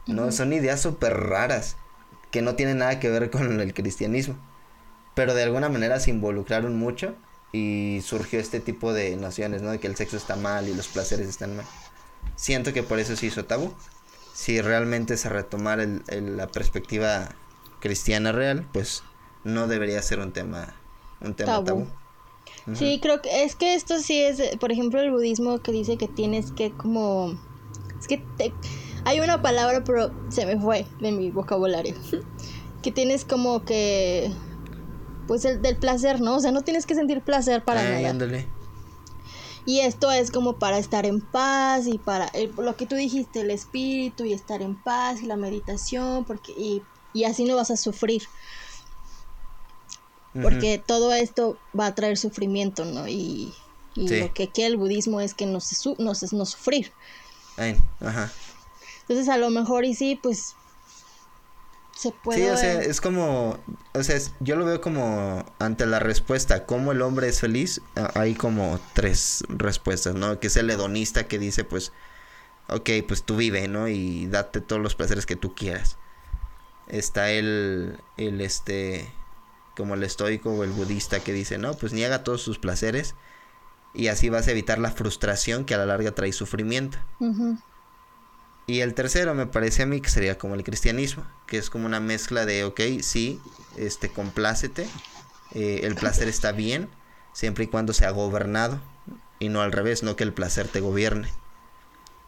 ¿No? 0.07 0.31
Son 0.31 0.53
ideas 0.53 0.81
súper 0.81 1.15
raras 1.15 1.75
que 2.31 2.41
no 2.41 2.55
tienen 2.55 2.79
nada 2.79 2.99
que 2.99 3.09
ver 3.09 3.29
con 3.29 3.59
el 3.59 3.73
cristianismo. 3.73 4.35
Pero 5.15 5.33
de 5.33 5.43
alguna 5.43 5.69
manera 5.69 5.99
se 5.99 6.11
involucraron 6.11 6.77
mucho 6.77 7.15
y 7.51 8.01
surgió 8.03 8.39
este 8.39 8.59
tipo 8.59 8.93
de 8.93 9.15
nociones, 9.15 9.61
¿no? 9.61 9.71
De 9.71 9.79
que 9.79 9.87
el 9.87 9.95
sexo 9.95 10.17
está 10.17 10.35
mal 10.35 10.67
y 10.67 10.73
los 10.73 10.87
placeres 10.87 11.27
están 11.27 11.55
mal. 11.55 11.65
Siento 12.35 12.73
que 12.73 12.83
por 12.83 12.99
eso 12.99 13.15
se 13.15 13.27
hizo 13.27 13.45
tabú. 13.45 13.73
Si 14.33 14.61
realmente 14.61 15.17
se 15.17 15.29
retomara 15.29 15.83
el, 15.83 16.37
la 16.37 16.47
perspectiva 16.47 17.29
cristiana 17.79 18.31
real, 18.31 18.67
pues 18.71 19.03
no 19.43 19.67
debería 19.67 20.01
ser 20.01 20.19
un 20.19 20.31
tema, 20.31 20.75
un 21.21 21.33
tema 21.33 21.63
tabú. 21.63 21.87
Sí, 22.73 22.99
creo 23.01 23.21
que 23.21 23.43
es 23.43 23.55
que 23.55 23.75
esto 23.75 23.99
sí 23.99 24.21
es, 24.21 24.57
por 24.57 24.71
ejemplo, 24.71 25.01
el 25.01 25.11
budismo 25.11 25.59
que 25.59 25.71
dice 25.71 25.97
que 25.97 26.07
tienes 26.07 26.51
que 26.51 26.71
como... 26.71 27.39
Es 27.99 28.07
que 28.07 28.23
hay 29.05 29.19
una 29.21 29.41
palabra, 29.41 29.83
pero 29.83 30.11
se 30.29 30.45
me 30.45 30.59
fue 30.59 30.85
de 30.99 31.11
mi 31.11 31.31
vocabulario. 31.31 31.95
que 32.81 32.91
tienes 32.91 33.25
como 33.25 33.63
que... 33.63 34.31
Pues 35.27 35.45
el 35.45 35.61
del 35.61 35.75
placer, 35.75 36.21
¿no? 36.21 36.37
O 36.37 36.39
sea, 36.39 36.51
no 36.51 36.61
tienes 36.61 36.85
que 36.85 36.95
sentir 36.95 37.21
placer 37.21 37.63
para 37.63 37.83
nada. 37.83 37.99
Y 39.65 39.81
esto 39.81 40.11
es 40.11 40.31
como 40.31 40.57
para 40.57 40.77
estar 40.77 41.05
en 41.05 41.19
paz 41.19 41.87
y 41.87 41.97
para 41.97 42.31
lo 42.57 42.77
que 42.77 42.85
tú 42.85 42.95
dijiste, 42.95 43.41
el 43.41 43.51
espíritu 43.51 44.23
y 44.23 44.31
estar 44.31 44.61
en 44.61 44.75
paz 44.75 45.21
y 45.21 45.25
la 45.25 45.35
meditación, 45.35 46.23
porque 46.23 46.53
y, 46.53 46.83
y 47.11 47.25
así 47.25 47.43
no 47.43 47.57
vas 47.57 47.69
a 47.69 47.75
sufrir 47.75 48.23
porque 50.41 50.83
todo 50.85 51.13
esto 51.13 51.57
va 51.77 51.87
a 51.87 51.95
traer 51.95 52.17
sufrimiento, 52.17 52.85
¿no? 52.85 53.07
Y, 53.07 53.53
lo 53.95 54.31
que 54.31 54.51
quiere 54.51 54.69
el 54.69 54.77
budismo 54.77 55.21
es 55.21 55.33
que 55.33 55.47
no, 55.47 55.59
se 55.59 55.75
no, 55.97 56.13
no 56.31 56.45
sufrir. 56.45 56.93
ajá. 57.99 58.31
Entonces 59.01 59.27
a 59.27 59.37
lo 59.37 59.49
mejor 59.49 59.85
y 59.85 59.95
sí, 59.95 60.19
pues 60.21 60.53
se 61.97 62.11
puede... 62.11 62.39
Sí, 62.39 62.47
o 62.47 62.57
sea, 62.57 62.81
es 62.81 63.01
como, 63.01 63.57
o 63.93 64.03
sea, 64.03 64.19
yo 64.39 64.55
lo 64.55 64.65
veo 64.65 64.81
como 64.81 65.45
ante 65.59 65.85
la 65.85 65.99
respuesta, 65.99 66.65
¿cómo 66.65 66.91
el 66.91 67.01
hombre 67.01 67.27
es 67.27 67.39
feliz? 67.39 67.81
Hay 68.13 68.35
como 68.35 68.79
tres 68.93 69.43
respuestas, 69.49 70.15
¿no? 70.15 70.39
Que 70.39 70.47
es 70.47 70.57
el 70.57 70.69
hedonista 70.69 71.27
que 71.27 71.39
dice, 71.39 71.63
pues, 71.63 71.91
ok, 72.69 72.89
pues 73.07 73.23
tú 73.23 73.35
vive, 73.35 73.67
¿no? 73.67 73.87
Y 73.87 74.27
date 74.27 74.61
todos 74.61 74.81
los 74.81 74.95
placeres 74.95 75.25
que 75.25 75.35
tú 75.35 75.55
quieras. 75.55 75.97
Está 76.87 77.31
el, 77.31 77.99
el 78.17 78.41
este, 78.41 79.11
como 79.75 79.95
el 79.95 80.03
estoico 80.03 80.51
o 80.51 80.63
el 80.63 80.71
budista 80.71 81.19
que 81.19 81.33
dice, 81.33 81.57
no, 81.57 81.73
pues 81.73 81.93
niega 81.93 82.23
todos 82.23 82.41
sus 82.41 82.59
placeres 82.59 83.15
y 83.93 84.09
así 84.09 84.29
vas 84.29 84.47
a 84.47 84.51
evitar 84.51 84.77
la 84.77 84.91
frustración 84.91 85.65
que 85.65 85.73
a 85.73 85.77
la 85.79 85.87
larga 85.87 86.11
trae 86.11 86.31
sufrimiento. 86.31 86.97
Y 88.67 88.81
el 88.81 88.93
tercero 88.93 89.33
me 89.33 89.47
parece 89.47 89.83
a 89.83 89.85
mí 89.85 90.01
que 90.01 90.09
sería 90.09 90.37
como 90.37 90.53
el 90.53 90.63
cristianismo, 90.65 91.25
que 91.47 91.57
es 91.57 91.69
como 91.69 91.85
una 91.85 92.01
mezcla 92.01 92.45
de, 92.45 92.65
ok, 92.65 92.81
sí, 93.01 93.39
este, 93.77 94.09
complácete, 94.09 94.85
eh, 95.53 95.79
el 95.83 95.95
placer 95.95 96.27
está 96.27 96.51
bien, 96.51 96.89
siempre 97.31 97.63
y 97.63 97.67
cuando 97.67 97.93
sea 97.93 98.11
gobernado, 98.11 98.81
y 99.39 99.47
no 99.47 99.61
al 99.61 99.71
revés, 99.71 100.03
no 100.03 100.17
que 100.17 100.25
el 100.25 100.33
placer 100.33 100.67
te 100.67 100.81
gobierne. 100.81 101.29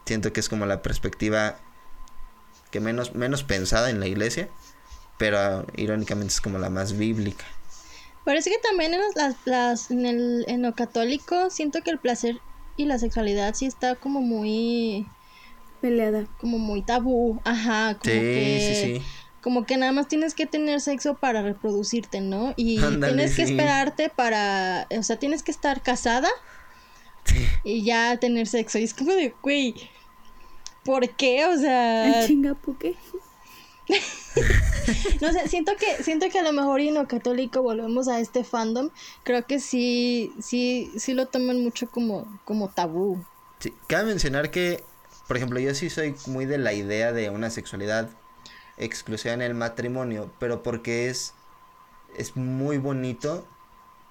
Siento 0.06 0.32
que 0.32 0.40
es 0.40 0.48
como 0.48 0.66
la 0.66 0.82
perspectiva 0.82 1.60
que 2.72 2.80
menos, 2.80 3.16
menos 3.16 3.44
pensada 3.44 3.90
en 3.90 4.00
la 4.00 4.08
iglesia, 4.08 4.48
pero 5.18 5.66
irónicamente 5.76 6.34
es 6.34 6.40
como 6.40 6.58
la 6.58 6.70
más 6.70 6.98
bíblica. 6.98 7.44
Parece 8.24 8.50
que 8.50 8.60
también 8.60 8.94
en, 8.94 9.02
las, 9.16 9.36
las, 9.44 9.92
en, 9.92 10.06
el, 10.06 10.46
en 10.48 10.62
lo 10.62 10.74
católico 10.74 11.50
siento 11.50 11.82
que 11.82 11.90
el 11.90 12.00
placer 12.00 12.40
y 12.78 12.86
la 12.86 12.98
sexualidad 12.98 13.56
sí 13.56 13.66
está 13.66 13.96
como 13.96 14.22
muy 14.22 15.06
peleada, 15.80 16.28
como 16.40 16.60
muy 16.60 16.82
tabú, 16.82 17.40
ajá, 17.44 17.98
como 18.00 18.14
que 18.14 19.02
como 19.42 19.66
que 19.66 19.78
nada 19.78 19.92
más 19.92 20.08
tienes 20.08 20.34
que 20.34 20.46
tener 20.46 20.82
sexo 20.82 21.16
para 21.16 21.42
reproducirte, 21.42 22.22
¿no? 22.22 22.54
Y 22.58 22.80
tienes 22.80 23.36
que 23.36 23.44
esperarte 23.44 24.10
para, 24.10 24.88
o 24.98 25.04
sea, 25.04 25.18
tienes 25.18 25.44
que 25.44 25.52
estar 25.52 25.82
casada 25.82 26.30
y 27.64 27.84
ya 27.84 28.18
tener 28.18 28.48
sexo. 28.48 28.80
Y 28.80 28.84
es 28.84 28.94
como 28.94 29.14
de, 29.14 29.34
güey, 29.42 29.76
¿por 30.84 31.10
qué? 31.16 31.46
O 31.46 31.58
sea, 31.58 32.26
chinga, 32.28 32.56
¿por 32.56 32.78
qué? 32.78 32.96
no 35.22 35.32
sé, 35.32 35.48
siento 35.48 35.72
que, 35.78 36.04
siento 36.04 36.30
que 36.30 36.40
a 36.40 36.44
lo 36.44 36.54
mejor 36.54 36.82
y 36.82 36.90
en 36.90 36.96
lo 36.96 37.08
católico 37.08 37.62
volvemos 37.62 38.08
a 38.08 38.20
este 38.20 38.44
fandom. 38.44 38.90
Creo 39.24 39.46
que 39.46 39.60
sí, 39.60 40.34
sí, 40.42 40.92
sí 40.98 41.14
lo 41.14 41.28
toman 41.28 41.64
mucho 41.64 41.90
como, 41.90 42.40
como 42.46 42.70
tabú. 42.70 43.24
Sí, 43.60 43.74
cabe 43.88 44.06
mencionar 44.06 44.52
que, 44.52 44.84
por 45.30 45.38
ejemplo, 45.38 45.60
yo 45.60 45.76
sí 45.76 45.92
soy 45.92 46.16
muy 46.26 46.48
de 46.48 46.58
la 46.58 46.74
idea 46.74 47.14
de 47.14 47.30
una 47.30 47.52
sexualidad 47.52 48.10
exclusiva 48.78 49.32
en 49.32 49.44
el 49.44 49.54
matrimonio, 49.54 50.34
pero 50.40 50.64
porque 50.64 51.08
es, 51.08 51.36
es 52.18 52.36
muy 52.36 52.80
bonito 52.80 53.48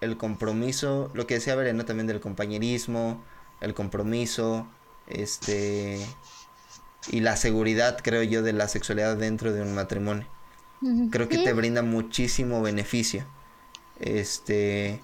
el 0.01 0.16
compromiso, 0.16 1.11
lo 1.15 1.27
que 1.27 1.35
decía 1.35 1.57
Verena 1.57 1.85
también 1.85 2.07
del 2.07 2.20
compañerismo, 2.20 3.20
el 3.61 3.74
compromiso, 3.74 4.69
este 5.09 6.07
y 7.11 7.19
la 7.19 7.35
seguridad, 7.35 7.99
creo 8.01 8.23
yo, 8.23 8.43
de 8.43 8.53
la 8.53 8.69
sexualidad 8.69 9.16
dentro 9.16 9.53
de 9.53 9.62
un 9.62 9.74
matrimonio. 9.74 10.28
Creo 11.11 11.28
que 11.28 11.39
te 11.39 11.53
brinda 11.53 11.82
muchísimo 11.82 12.62
beneficio. 12.62 13.27
Este. 13.99 15.01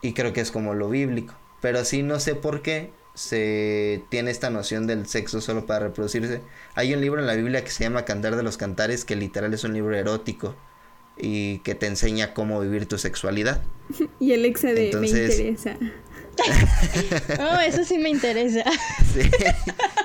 Y 0.00 0.14
creo 0.14 0.32
que 0.32 0.40
es 0.40 0.50
como 0.50 0.72
lo 0.72 0.88
bíblico. 0.88 1.34
Pero 1.60 1.84
sí, 1.84 2.02
no 2.02 2.20
sé 2.20 2.34
por 2.34 2.62
qué 2.62 2.90
se 3.14 4.02
tiene 4.08 4.30
esta 4.30 4.50
noción 4.50 4.86
del 4.86 5.06
sexo 5.06 5.40
solo 5.40 5.66
para 5.66 5.86
reproducirse. 5.86 6.40
Hay 6.74 6.92
un 6.94 7.00
libro 7.00 7.20
en 7.20 7.26
la 7.26 7.34
Biblia 7.34 7.62
que 7.62 7.70
se 7.70 7.84
llama 7.84 8.04
Cantar 8.04 8.36
de 8.36 8.42
los 8.42 8.56
Cantares, 8.56 9.04
que 9.04 9.16
literal 9.16 9.54
es 9.54 9.64
un 9.64 9.72
libro 9.72 9.96
erótico 9.96 10.54
y 11.16 11.58
que 11.60 11.76
te 11.76 11.86
enseña 11.86 12.34
cómo 12.34 12.60
vivir 12.60 12.86
tu 12.86 12.98
sexualidad. 12.98 13.62
y 14.20 14.32
el 14.32 14.44
ex 14.44 14.62
de 14.62 14.90
me 14.98 15.06
interesa. 15.06 15.76
oh, 17.40 17.60
eso 17.60 17.84
sí 17.84 17.98
me 17.98 18.10
interesa. 18.10 18.64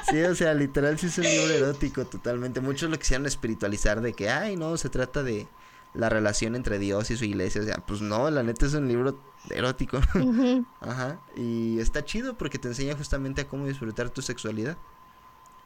Sí. 0.10 0.22
o 0.24 0.34
sea, 0.34 0.56
literal 0.56 0.98
sí 0.98 1.06
es 1.06 1.18
un 1.20 1.24
libro 1.24 1.54
erótico 1.54 2.06
totalmente. 2.06 2.62
Muchos 2.62 2.90
lo 2.90 2.98
quisieron 2.98 3.28
espiritualizar 3.28 4.02
de 4.02 4.14
que, 4.14 4.30
ay, 4.30 4.56
no, 4.56 4.76
se 4.76 4.90
trata 4.90 5.22
de 5.22 5.48
la 5.94 6.10
relación 6.10 6.56
entre 6.56 6.80
Dios 6.80 7.12
y 7.12 7.18
su 7.18 7.26
iglesia. 7.26 7.62
O 7.62 7.66
sea, 7.66 7.78
pues 7.86 8.02
no, 8.02 8.30
la 8.32 8.42
neta 8.42 8.66
es 8.66 8.74
un 8.74 8.88
libro 8.88 9.20
erótico. 9.50 10.00
Ajá. 10.82 11.20
Y 11.36 11.80
está 11.80 12.04
chido 12.04 12.38
porque 12.38 12.60
te 12.60 12.68
enseña 12.68 12.96
justamente 12.96 13.42
a 13.42 13.48
cómo 13.48 13.68
disfrutar 13.68 14.10
tu 14.10 14.22
sexualidad. 14.22 14.78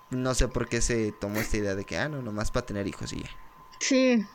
No 0.10 0.36
sé 0.36 0.48
por 0.48 0.70
qué 0.70 0.82
se 0.82 1.12
tomó 1.12 1.40
esta 1.40 1.58
idea 1.58 1.76
de 1.76 1.86
que, 1.86 1.98
ah, 1.98 2.10
no, 2.10 2.22
nomás 2.22 2.52
para 2.52 2.66
tener 2.66 2.88
hijos 2.88 3.14
y 3.14 3.22
ya. 3.22 3.30
Sí. 3.80 4.26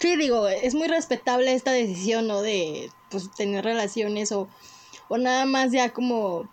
Sí, 0.00 0.16
digo, 0.16 0.48
es 0.48 0.74
muy 0.74 0.86
respetable 0.88 1.52
esta 1.54 1.72
decisión, 1.72 2.28
¿no? 2.28 2.40
De, 2.40 2.90
pues, 3.10 3.30
tener 3.32 3.64
relaciones 3.64 4.30
o 4.32 4.48
o 5.08 5.18
nada 5.18 5.46
más 5.46 5.72
ya 5.72 5.92
como, 5.92 6.48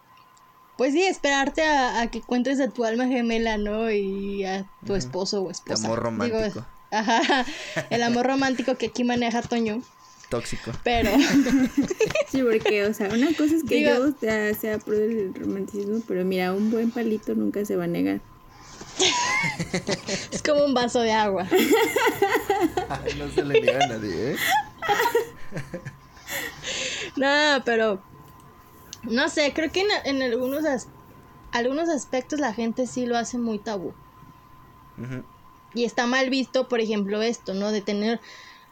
pues 0.77 0.93
sí, 0.93 1.03
esperarte 1.03 1.63
a, 1.65 2.07
que 2.07 2.21
cuentes 2.21 2.59
a 2.59 2.69
tu 2.69 2.85
alma 2.85 3.05
gemela, 3.05 3.57
¿no? 3.57 3.91
Y 3.91 4.45
a 4.45 4.65
tu 4.85 4.95
esposo 4.95 5.43
o 5.43 5.51
esposa. 5.51 5.79
El 5.79 5.85
amor 5.85 5.99
romántico. 5.99 6.65
ajá, 6.91 7.45
el 7.89 8.03
amor 8.03 8.25
romántico 8.25 8.75
que 8.75 8.87
aquí 8.87 9.03
maneja 9.03 9.41
Toño. 9.41 9.81
Tóxico. 10.30 10.72
Pero. 10.84 11.11
sí, 12.27 12.41
porque, 12.43 12.85
o 12.85 12.93
sea, 12.93 13.10
una 13.10 13.34
cosa 13.35 13.56
es 13.56 13.64
que 13.64 13.81
yo 13.81 14.11
sea, 14.19 14.53
sea 14.53 14.80
pro 14.80 14.97
del 14.97 15.34
romanticismo, 15.34 16.02
pero 16.07 16.26
mira, 16.26 16.53
un 16.53 16.72
buen 16.72 16.91
palito 16.91 17.35
nunca 17.35 17.64
se 17.65 17.76
va 17.76 17.84
a 17.85 17.88
negar. 17.88 18.22
es 20.31 20.41
como 20.41 20.65
un 20.65 20.73
vaso 20.73 21.02
de 21.02 21.11
agua. 21.11 21.47
no 23.18 23.30
se 23.31 23.43
le 23.43 23.61
niega 23.61 23.84
a 23.84 23.88
nadie, 23.88 24.31
¿eh? 24.31 24.35
no, 27.15 27.64
pero 27.65 28.02
no 29.03 29.30
sé, 29.30 29.53
creo 29.53 29.72
que 29.72 29.85
en, 30.06 30.22
algunos, 30.22 30.64
algunos 31.52 31.89
aspectos 31.89 32.39
la 32.39 32.53
gente 32.53 32.88
sí 32.88 33.06
lo 33.06 33.18
hace 33.18 33.38
muy 33.38 33.60
tabú. 33.60 33.93
Y 35.73 35.84
está 35.84 36.07
mal 36.07 36.30
visto, 36.30 36.69
por 36.69 36.80
ejemplo, 36.80 37.22
esto, 37.22 37.53
¿no? 37.53 37.72
De 37.72 37.81
tener 37.81 38.22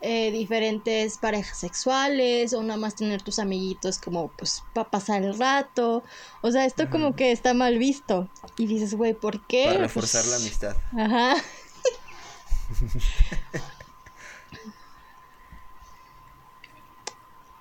eh, 0.06 0.32
diferentes 0.32 1.18
parejas 1.18 1.58
sexuales 1.58 2.52
o 2.52 2.62
nada 2.62 2.78
más 2.78 2.94
tener 2.94 3.22
tus 3.22 3.40
amiguitos 3.40 4.00
como 4.00 4.28
pues 4.28 4.62
para 4.74 4.92
pasar 4.92 5.24
el 5.24 5.40
rato. 5.40 6.04
O 6.42 6.52
sea, 6.52 6.66
esto 6.66 6.90
como 6.90 7.16
que 7.16 7.32
está 7.32 7.54
mal 7.54 7.78
visto. 7.78 8.30
Y 8.58 8.68
dices, 8.68 8.96
güey, 8.96 9.14
¿por 9.14 9.48
qué? 9.48 9.64
Para 9.68 9.80
reforzar 9.80 10.26
la 10.26 10.32
pues, 10.32 10.42
amistad. 10.42 10.76
Ajá. 10.98 11.38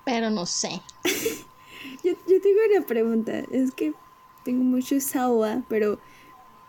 Pero 0.03 0.29
no 0.29 0.45
sé. 0.45 0.81
Yo, 2.03 2.11
yo 2.27 2.41
tengo 2.41 2.59
una 2.75 2.85
pregunta. 2.85 3.39
Es 3.51 3.71
que 3.71 3.93
tengo 4.43 4.65
mucho 4.65 4.99
sawa, 4.99 5.61
pero 5.69 5.97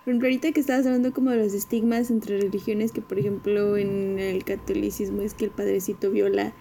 ahorita 0.07 0.53
que 0.53 0.61
estabas 0.61 0.87
hablando 0.87 1.13
como 1.13 1.31
de 1.31 1.39
los 1.39 1.55
estigmas 1.55 2.11
entre 2.11 2.39
religiones, 2.39 2.93
que 2.93 3.01
por 3.01 3.19
ejemplo 3.19 3.77
en 3.77 4.19
el 4.19 4.45
catolicismo 4.45 5.23
es 5.23 5.35
que 5.35 5.47
el 5.47 5.51
padrecito 5.51 6.11
viola 6.11 6.53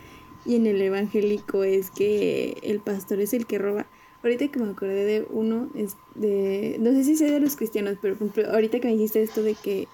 y 0.45 0.55
en 0.55 0.65
el 0.65 0.81
evangélico 0.81 1.63
es 1.63 1.91
que 1.91 2.57
el 2.63 2.79
pastor 2.79 3.19
es 3.19 3.33
el 3.33 3.45
que 3.45 3.57
roba. 3.57 3.85
Ahorita 4.23 4.47
que 4.47 4.59
me 4.59 4.71
acordé 4.71 5.03
de 5.03 5.27
uno, 5.29 5.69
es 5.75 5.97
de, 6.15 6.77
no 6.79 6.91
sé 6.91 7.03
si 7.03 7.17
sea 7.17 7.31
de 7.31 7.41
los 7.41 7.57
cristianos, 7.57 7.97
pero 8.01 8.15
por 8.15 8.27
ejemplo, 8.27 8.53
ahorita 8.53 8.79
que 8.79 8.87
me 8.87 8.93
dijiste 8.93 9.21
esto 9.21 9.43
de 9.43 9.55
que 9.55 9.87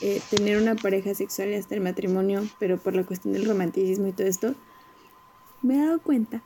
eh, 0.00 0.20
tener 0.30 0.60
una 0.60 0.76
pareja 0.76 1.12
sexual 1.14 1.50
y 1.50 1.54
hasta 1.54 1.74
el 1.74 1.80
matrimonio, 1.80 2.42
pero 2.60 2.78
por 2.78 2.94
la 2.94 3.04
cuestión 3.04 3.34
del 3.34 3.46
romanticismo 3.46 4.06
y 4.06 4.12
todo 4.12 4.28
esto, 4.28 4.54
me 5.62 5.74
he 5.74 5.78
dado 5.78 6.00
cuenta 6.00 6.42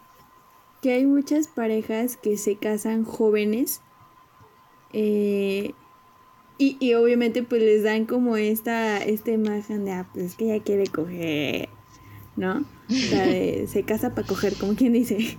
que 0.81 0.93
hay 0.93 1.05
muchas 1.05 1.49
parejas 1.49 2.17
que 2.17 2.39
se 2.39 2.57
casan 2.57 3.05
jóvenes 3.05 3.83
eh, 4.95 5.75
y, 6.63 6.77
y, 6.81 6.95
obviamente 6.95 7.43
pues 7.43 7.63
les 7.63 7.83
dan 7.83 8.07
como 8.07 8.37
esta, 8.37 8.99
esta 8.99 9.31
imagen 9.31 9.85
de, 9.85 9.93
ah, 9.93 10.09
pues 10.13 10.27
es 10.27 10.35
que 10.35 10.53
ella 10.53 10.63
quiere 10.63 10.87
coger, 10.87 11.69
¿no? 12.37 12.65
O 12.89 12.95
sea, 12.95 13.27
de, 13.27 13.67
se 13.67 13.83
casa 13.83 14.15
para 14.15 14.27
coger, 14.27 14.55
como 14.55 14.75
quien 14.75 14.93
dice. 14.93 15.39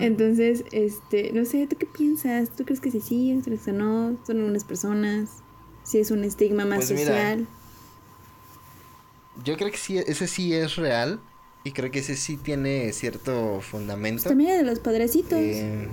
Entonces, 0.00 0.64
este, 0.70 1.32
no 1.32 1.44
sé, 1.44 1.66
¿tú 1.66 1.76
qué 1.76 1.86
piensas? 1.86 2.50
¿Tú 2.54 2.64
crees 2.64 2.80
que 2.80 2.90
sí, 2.90 3.00
sí, 3.00 3.32
¿tú 3.38 3.46
crees 3.46 3.62
que 3.62 3.72
no? 3.72 4.16
¿Son 4.24 4.40
unas 4.42 4.64
personas? 4.64 5.42
¿Si 5.82 5.98
es 5.98 6.10
un 6.10 6.22
estigma 6.22 6.64
más 6.64 6.86
pues 6.86 7.00
social? 7.00 7.48
yo 9.44 9.56
creo 9.56 9.70
que 9.70 9.76
sí, 9.76 9.98
ese 9.98 10.26
sí 10.26 10.54
es 10.54 10.76
real 10.76 11.20
y 11.64 11.72
creo 11.72 11.90
que 11.90 12.00
ese 12.00 12.16
sí 12.16 12.36
tiene 12.36 12.92
cierto 12.92 13.60
fundamento. 13.60 14.22
Pues 14.22 14.30
también 14.30 14.58
de 14.58 14.64
los 14.64 14.78
padrecitos. 14.78 15.38
Eh, 15.38 15.88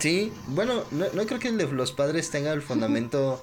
sí, 0.00 0.32
bueno, 0.48 0.84
no, 0.90 1.06
no, 1.12 1.26
creo 1.26 1.38
que 1.38 1.48
el 1.48 1.58
de 1.58 1.70
los 1.70 1.92
padres 1.92 2.30
tenga 2.30 2.52
el 2.52 2.62
fundamento 2.62 3.42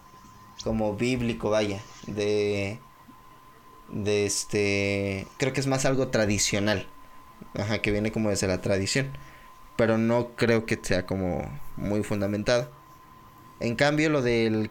como 0.64 0.96
bíblico, 0.96 1.50
vaya, 1.50 1.82
de 2.06 2.78
de 3.88 4.26
este 4.26 5.26
creo 5.38 5.52
que 5.52 5.60
es 5.60 5.66
más 5.66 5.86
algo 5.86 6.08
tradicional 6.08 6.86
ajá 7.54 7.80
que 7.80 7.90
viene 7.90 8.12
como 8.12 8.28
desde 8.28 8.46
la 8.46 8.60
tradición 8.60 9.12
pero 9.78 9.96
no 9.96 10.34
creo 10.34 10.66
que 10.66 10.76
sea 10.82 11.06
como 11.06 11.48
muy 11.76 12.02
fundamentado. 12.02 12.68
En 13.60 13.76
cambio 13.76 14.10
lo 14.10 14.22
del 14.22 14.70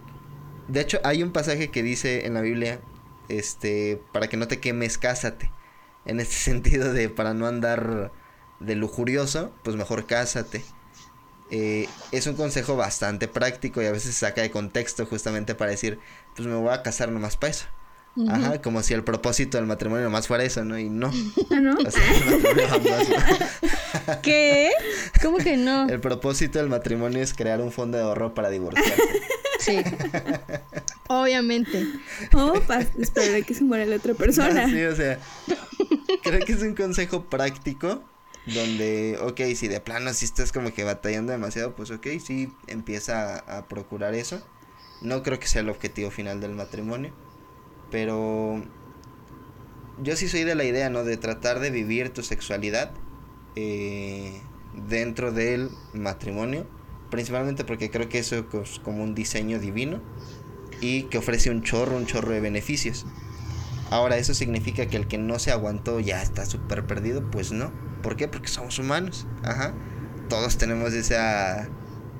de 0.68 0.82
hecho 0.82 1.00
hay 1.06 1.24
un 1.24 1.32
pasaje 1.32 1.70
que 1.72 1.82
dice 1.82 2.26
en 2.26 2.34
la 2.34 2.42
Biblia 2.42 2.82
este 3.30 4.02
para 4.12 4.28
que 4.28 4.36
no 4.36 4.50
te 4.50 4.60
quemes 4.60 4.98
cásate 4.98 5.50
en 6.06 6.20
este 6.20 6.36
sentido 6.52 6.92
de 6.92 7.10
para 7.10 7.34
no 7.34 7.48
andar 7.48 8.12
de 8.60 8.76
lujurioso 8.76 9.54
pues 9.64 9.78
mejor 9.78 10.08
cásate 10.08 10.64
eh, 11.52 11.88
es 12.12 12.28
un 12.28 12.36
consejo 12.36 12.76
bastante 12.76 13.28
práctico 13.28 13.82
y 13.82 13.86
a 13.86 13.92
veces 13.92 14.14
se 14.14 14.20
saca 14.20 14.42
de 14.42 14.52
contexto 14.52 15.06
justamente 15.06 15.56
para 15.56 15.72
decir 15.72 16.00
pues 16.36 16.48
me 16.48 16.56
voy 16.56 16.74
a 16.74 16.84
casar 16.84 17.10
nomás 17.10 17.38
para 17.38 17.52
eso 17.52 17.68
Ajá, 18.28 18.62
como 18.62 18.82
si 18.82 18.94
el 18.94 19.04
propósito 19.04 19.58
del 19.58 19.68
matrimonio 19.68 20.06
nomás 20.06 20.28
fuera 20.28 20.44
eso, 20.44 20.66
¿no? 20.66 20.80
Y 20.80 20.90
no. 20.90 21.12
¿Ah, 21.52 21.60
no? 21.60 21.78
¿Qué? 24.24 24.72
¿Cómo 25.22 25.38
que 25.38 25.58
no? 25.58 25.88
El 25.88 26.00
propósito 26.00 26.60
del 26.60 26.70
matrimonio 26.70 27.22
es 27.22 27.34
crear 27.34 27.62
un 27.62 27.72
fondo 27.72 27.98
de 27.98 28.04
ahorro 28.04 28.34
para 28.34 28.50
divorciarse. 28.50 28.94
Sí. 29.60 29.82
Obviamente. 31.08 31.88
O 32.34 32.62
para 32.62 32.86
esperar 33.00 33.44
que 33.44 33.56
se 33.56 33.64
muera 33.64 33.86
la 33.86 33.98
otra 33.98 34.14
persona. 34.14 34.70
sí, 34.70 34.84
o 34.84 34.96
sea, 34.96 35.20
creo 36.24 36.46
que 36.46 36.54
es 36.54 36.62
un 36.62 36.76
consejo 36.76 37.26
práctico 37.26 38.04
donde, 38.54 39.18
ok, 39.22 39.42
si 39.56 39.68
de 39.68 39.80
plano 39.80 40.14
si 40.14 40.26
estás 40.26 40.52
como 40.52 40.74
que 40.74 40.84
batallando 40.84 41.32
demasiado, 41.32 41.76
pues 41.76 41.92
ok, 41.92 42.08
sí, 42.24 42.54
empieza 42.68 43.38
a 43.38 43.68
procurar 43.68 44.14
eso. 44.14 44.42
No 45.02 45.24
creo 45.24 45.40
que 45.40 45.48
sea 45.48 45.62
el 45.62 45.70
objetivo 45.70 46.12
final 46.12 46.42
del 46.42 46.56
matrimonio 46.56 47.14
pero 47.92 48.64
yo 50.02 50.16
sí 50.16 50.28
soy 50.28 50.44
de 50.44 50.56
la 50.56 50.64
idea, 50.64 50.90
¿no? 50.90 51.04
De 51.04 51.18
tratar 51.18 51.60
de 51.60 51.70
vivir 51.70 52.10
tu 52.10 52.24
sexualidad 52.24 52.92
eh, 53.56 54.42
dentro 54.90 55.32
del 55.32 55.70
matrimonio. 55.94 56.68
Principalmente 57.10 57.64
porque 57.64 57.90
creo 57.90 58.10
que 58.10 58.20
eso 58.20 58.46
es 58.64 58.80
como 58.80 59.04
un 59.04 59.16
diseño 59.16 59.60
divino 59.60 60.02
y 60.82 61.04
que 61.04 61.18
ofrece 61.18 61.50
un 61.50 61.64
chorro, 61.64 61.96
un 61.96 62.06
chorro 62.06 62.32
de 62.32 62.42
beneficios. 62.42 63.06
Ahora, 63.90 64.18
¿eso 64.18 64.34
significa 64.34 64.88
que 64.88 64.98
el 64.98 65.08
que 65.08 65.18
no 65.18 65.40
se 65.40 65.52
aguantó 65.52 66.02
ya 66.02 66.22
está 66.22 66.46
súper 66.46 66.86
perdido? 66.86 67.32
Pues 67.32 67.54
no. 67.54 67.72
¿Por 68.02 68.16
qué? 68.16 68.28
Porque 68.28 68.48
somos 68.48 68.80
humanos. 68.80 69.26
Ajá. 69.44 69.74
Todos 70.30 70.58
tenemos 70.58 70.94
esa, 70.94 71.70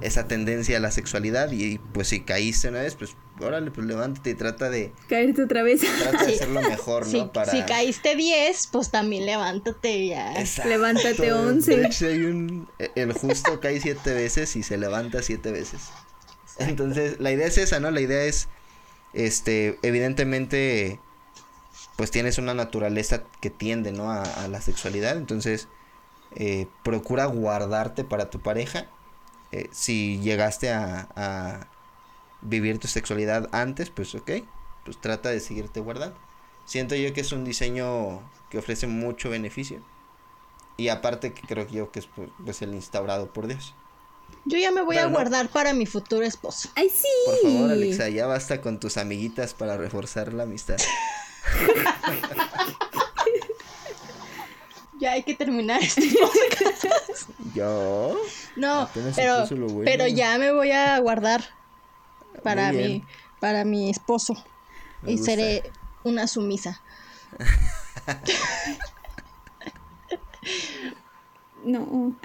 esa 0.02 0.28
tendencia 0.28 0.78
a 0.78 0.80
la 0.80 0.92
sexualidad 0.92 1.52
y 1.52 1.78
pues 1.78 2.08
si 2.10 2.22
caíste 2.22 2.70
una 2.70 2.82
vez, 2.82 2.96
pues 2.96 3.16
órale, 3.40 3.72
pues 3.72 3.86
levántate 3.86 4.32
y 4.32 4.36
trata 4.36 4.70
de... 4.70 4.94
Caerte 5.10 5.44
otra 5.44 5.64
vez. 5.64 5.82
Trata 6.02 6.26
de 6.26 6.36
hacerlo 6.36 6.62
mejor, 6.62 7.06
¿no? 7.06 7.12
Si, 7.12 7.30
Para... 7.34 7.52
si 7.52 7.62
caíste 7.64 8.16
10, 8.16 8.68
pues 8.68 8.90
también 8.90 9.26
levántate 9.26 10.08
ya. 10.08 10.34
Levántate 10.66 11.34
11. 11.34 11.90
hay 12.08 12.26
un... 12.26 12.68
El 12.96 13.14
justo 13.14 13.60
cae 13.60 13.80
siete 13.80 14.14
veces 14.14 14.56
y 14.56 14.64
se 14.64 14.78
levanta 14.78 15.22
siete 15.22 15.52
veces. 15.52 15.90
Entonces, 16.60 17.20
la 17.20 17.32
idea 17.32 17.48
es 17.48 17.58
esa, 17.58 17.80
¿no? 17.80 17.92
La 17.92 18.02
idea 18.02 18.24
es, 18.24 18.48
este, 19.14 19.78
evidentemente, 19.84 21.00
pues 21.98 22.12
tienes 22.12 22.38
una 22.38 22.54
naturaleza 22.54 23.24
que 23.42 23.50
tiende, 23.50 23.92
¿no? 23.92 24.10
A, 24.12 24.48
la 24.48 24.62
sexualidad. 24.62 25.18
Entonces, 25.18 25.68
eh, 26.36 26.68
procura 26.84 27.26
guardarte 27.26 28.06
para 28.06 28.30
tu 28.30 28.40
pareja. 28.40 28.88
Eh, 29.52 29.68
si 29.72 30.20
llegaste 30.20 30.72
a 30.72 31.68
vivir 32.42 32.80
tu 32.80 32.88
sexualidad 32.88 33.50
antes, 33.52 33.90
pues 33.90 34.16
ok, 34.16 34.32
pues 34.86 35.00
trata 35.00 35.30
de 35.30 35.40
seguirte 35.40 35.80
guardando. 35.80 36.18
Siento 36.66 36.96
yo 36.96 37.14
que 37.14 37.22
es 37.22 37.32
un 37.32 37.46
diseño 37.46 38.22
que 38.50 38.58
ofrece 38.58 38.88
mucho 38.88 39.30
beneficio. 39.30 39.82
Y 40.76 40.90
aparte 40.90 41.34
que 41.34 41.42
creo 41.42 41.68
yo 41.68 41.92
que 41.92 42.00
es 42.00 42.10
pues, 42.44 42.62
el 42.62 42.74
instaurado 42.74 43.32
por 43.34 43.48
Dios. 43.48 43.74
Yo 44.46 44.58
ya 44.58 44.72
me 44.72 44.82
voy 44.82 44.98
a 44.98 45.06
guardar 45.06 45.50
para 45.50 45.74
mi 45.74 45.86
futuro 45.86 46.24
esposo. 46.24 46.70
¡Ay, 46.76 46.90
sí! 46.90 47.08
Por 47.26 47.52
favor, 47.52 47.72
Alexa, 47.72 48.10
ya 48.10 48.28
basta 48.28 48.62
con 48.62 48.80
tus 48.80 48.98
amiguitas 48.98 49.54
para 49.54 49.78
reforzar 49.78 50.34
la 50.34 50.44
amistad. 50.44 50.78
ya 55.00 55.12
hay 55.12 55.24
que 55.24 55.36
terminar 55.36 55.82
este 55.82 56.10
¿Yo? 57.54 58.18
No, 58.56 58.90
pero, 59.16 59.46
pero 59.84 60.08
ya 60.08 60.38
me 60.38 60.52
voy 60.52 60.72
a 60.72 60.98
guardar 61.00 61.44
para 62.44 62.72
mi, 62.72 63.04
para 63.40 63.66
mi 63.66 63.90
esposo. 63.90 64.36
y 65.06 65.18
seré 65.18 65.72
una 66.04 66.28
sumisa. 66.28 66.82
no. 71.64 72.16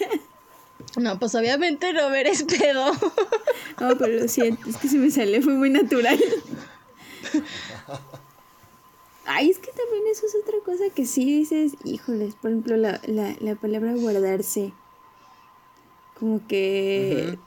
no, 0.96 1.18
pues 1.18 1.34
obviamente 1.34 1.92
no 1.92 2.14
eres 2.14 2.44
pedo. 2.44 2.92
no, 3.80 3.98
pero 3.98 4.20
lo 4.20 4.28
siento, 4.28 4.68
es 4.68 4.76
que 4.76 4.88
se 4.88 4.98
me 4.98 5.10
salió, 5.10 5.42
fue 5.42 5.54
muy 5.54 5.70
natural. 5.70 6.18
Ay, 9.32 9.50
es 9.50 9.58
que 9.58 9.70
también 9.70 10.02
eso 10.10 10.26
es 10.26 10.34
otra 10.42 10.58
cosa 10.64 10.84
que 10.94 11.06
sí 11.06 11.24
dices, 11.24 11.74
híjoles, 11.84 12.34
por 12.34 12.50
ejemplo, 12.50 12.76
la, 12.76 13.00
la, 13.06 13.36
la 13.40 13.54
palabra 13.54 13.94
guardarse. 13.94 14.72
Como 16.18 16.46
que 16.46 17.38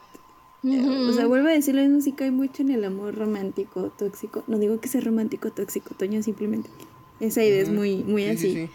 o 0.64 1.12
sea, 1.12 1.28
vuelvo 1.28 1.50
a 1.50 1.52
decir 1.52 1.76
lo 1.76 1.82
mismo, 1.82 2.00
sí 2.00 2.14
cae 2.14 2.32
mucho 2.32 2.62
en 2.62 2.70
el 2.70 2.86
amor 2.86 3.16
romántico, 3.16 3.92
tóxico. 3.98 4.44
No 4.48 4.58
digo 4.60 4.80
que 4.80 4.88
sea 4.88 5.02
romántico, 5.02 5.52
tóxico, 5.52 5.94
Toño, 5.94 6.24
simplemente. 6.24 6.70
Esa 7.20 7.44
idea 7.44 7.62
es 7.62 7.70
muy, 7.70 7.98
muy 8.04 8.26
así. 8.28 8.70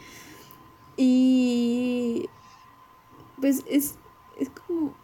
Y 0.98 2.28
pues 3.40 3.64
es, 3.66 3.94
es 4.38 4.50
como, 4.50 4.94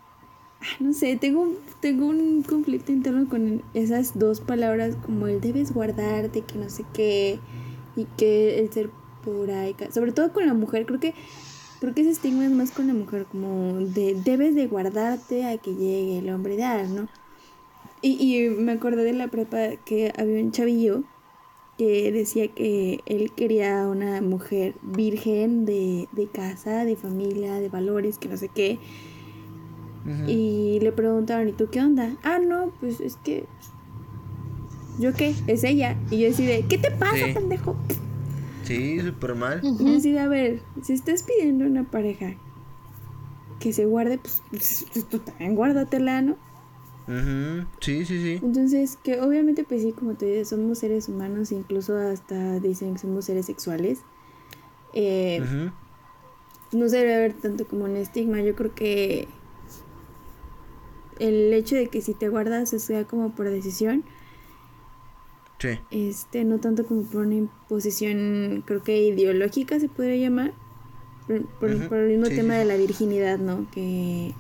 ah, 0.60 0.76
no 0.80 0.92
sé, 0.92 1.16
tengo, 1.16 1.54
tengo 1.80 2.06
un 2.06 2.42
conflicto 2.42 2.92
interno 2.92 3.30
con 3.30 3.62
esas 3.72 4.18
dos 4.18 4.40
palabras, 4.40 4.96
como 5.06 5.26
el 5.26 5.40
debes 5.40 5.72
guardarte, 5.72 6.42
que 6.42 6.56
no 6.56 6.68
sé 6.68 6.84
qué, 6.92 7.38
y 7.96 8.04
que 8.16 8.58
el 8.58 8.72
ser 8.72 8.90
por 9.24 9.50
ahí, 9.50 9.74
sobre 9.90 10.12
todo 10.12 10.32
con 10.32 10.46
la 10.46 10.54
mujer, 10.54 10.86
creo 10.86 11.00
que 11.00 11.14
Creo 11.84 11.94
que 11.94 12.00
ese 12.00 12.12
estigma 12.12 12.46
es 12.46 12.50
más 12.50 12.70
con 12.70 12.86
la 12.86 12.94
mujer, 12.94 13.26
como 13.30 13.74
de 13.74 14.14
debes 14.14 14.54
de 14.54 14.66
guardarte 14.68 15.44
a 15.44 15.58
que 15.58 15.74
llegue 15.74 16.18
el 16.20 16.30
hombre 16.30 16.54
ideal, 16.54 16.94
¿no? 16.94 17.08
Y, 18.00 18.16
y 18.22 18.48
me 18.48 18.72
acordé 18.72 19.04
de 19.04 19.12
la 19.12 19.28
prepa 19.28 19.76
que 19.84 20.10
había 20.16 20.42
un 20.42 20.50
chavillo 20.50 21.02
que 21.76 22.10
decía 22.10 22.48
que 22.48 23.00
él 23.04 23.32
quería 23.32 23.86
una 23.86 24.22
mujer 24.22 24.76
virgen 24.80 25.66
de, 25.66 26.08
de 26.12 26.26
casa, 26.26 26.86
de 26.86 26.96
familia, 26.96 27.54
de 27.60 27.68
valores, 27.68 28.16
que 28.16 28.28
no 28.28 28.38
sé 28.38 28.48
qué. 28.48 28.78
Y 30.26 30.80
le 30.80 30.90
preguntaron, 30.92 31.48
¿y 31.48 31.52
tú 31.52 31.68
qué 31.70 31.80
onda? 31.80 32.16
Ah, 32.22 32.38
no, 32.38 32.72
pues 32.80 33.00
es 33.00 33.16
que... 33.16 33.44
¿Yo 34.98 35.12
qué? 35.12 35.34
Es 35.46 35.64
ella. 35.64 35.96
Y 36.10 36.20
yo 36.20 36.28
decía, 36.28 36.56
¿qué 36.68 36.78
te 36.78 36.90
pasa, 36.90 37.26
pendejo? 37.32 37.76
Sí, 38.64 39.00
súper 39.00 39.34
mal. 39.34 39.60
Y 39.62 40.16
a 40.16 40.28
ver, 40.28 40.60
si 40.82 40.92
estás 40.94 41.22
pidiendo 41.22 41.66
una 41.66 41.84
pareja 41.84 42.34
que 43.60 43.72
se 43.72 43.86
guarde, 43.86 44.18
pues, 44.18 44.42
pues 44.50 44.86
tú 45.08 45.18
también 45.18 45.54
guárdatela, 45.54 46.22
¿no? 46.22 46.36
Sí, 47.80 48.04
sí, 48.04 48.22
sí. 48.22 48.40
Entonces, 48.42 48.98
que 49.02 49.20
obviamente, 49.20 49.64
pues 49.64 49.82
sí, 49.82 49.92
como 49.92 50.14
te 50.14 50.26
dices, 50.26 50.48
somos 50.48 50.78
seres 50.78 51.08
humanos, 51.08 51.52
incluso 51.52 51.96
hasta 51.96 52.60
dicen 52.60 52.94
que 52.94 53.00
somos 53.00 53.26
seres 53.26 53.46
sexuales. 53.46 54.00
Eh, 54.94 55.42
no 56.72 56.88
se 56.88 56.98
debe 56.98 57.18
ver 57.18 57.34
tanto 57.34 57.66
como 57.66 57.84
un 57.84 57.96
estigma. 57.96 58.40
Yo 58.40 58.54
creo 58.54 58.74
que 58.74 59.28
el 61.18 61.52
hecho 61.52 61.76
de 61.76 61.88
que 61.88 62.00
si 62.00 62.14
te 62.14 62.28
guardas 62.28 62.70
sea 62.70 63.04
como 63.04 63.34
por 63.34 63.50
decisión, 63.50 64.04
este, 65.90 66.44
no 66.44 66.58
tanto 66.58 66.84
como 66.84 67.02
por 67.02 67.22
una 67.22 67.36
imposición, 67.36 68.62
creo 68.66 68.82
que 68.82 68.98
ideológica 68.98 69.80
se 69.80 69.88
podría 69.88 70.16
llamar. 70.16 70.52
por, 71.58 71.70
el 71.70 72.18
mismo 72.18 72.28
tema 72.28 72.54
de 72.54 72.64
la 72.64 72.76
virginidad, 72.76 73.38
¿no? 73.38 73.66
Que, 73.70 74.34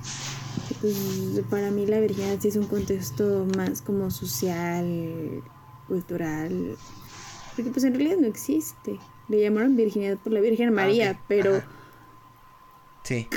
pues, 0.80 1.40
para 1.48 1.70
mí 1.70 1.86
la 1.86 2.00
virginidad 2.00 2.38
sí 2.40 2.48
es 2.48 2.56
un 2.56 2.66
contexto 2.66 3.46
más 3.56 3.80
como 3.80 4.10
social, 4.10 5.42
cultural, 5.88 6.76
porque 7.56 7.70
pues 7.70 7.84
en 7.84 7.94
realidad 7.94 8.18
no 8.18 8.26
existe. 8.26 8.98
Le 9.28 9.40
llamaron 9.40 9.76
virginidad 9.76 10.18
por 10.18 10.32
la 10.32 10.40
Virgen 10.40 10.68
ah, 10.68 10.72
María, 10.72 11.20
pero... 11.28 11.62
Sí. 13.04 13.28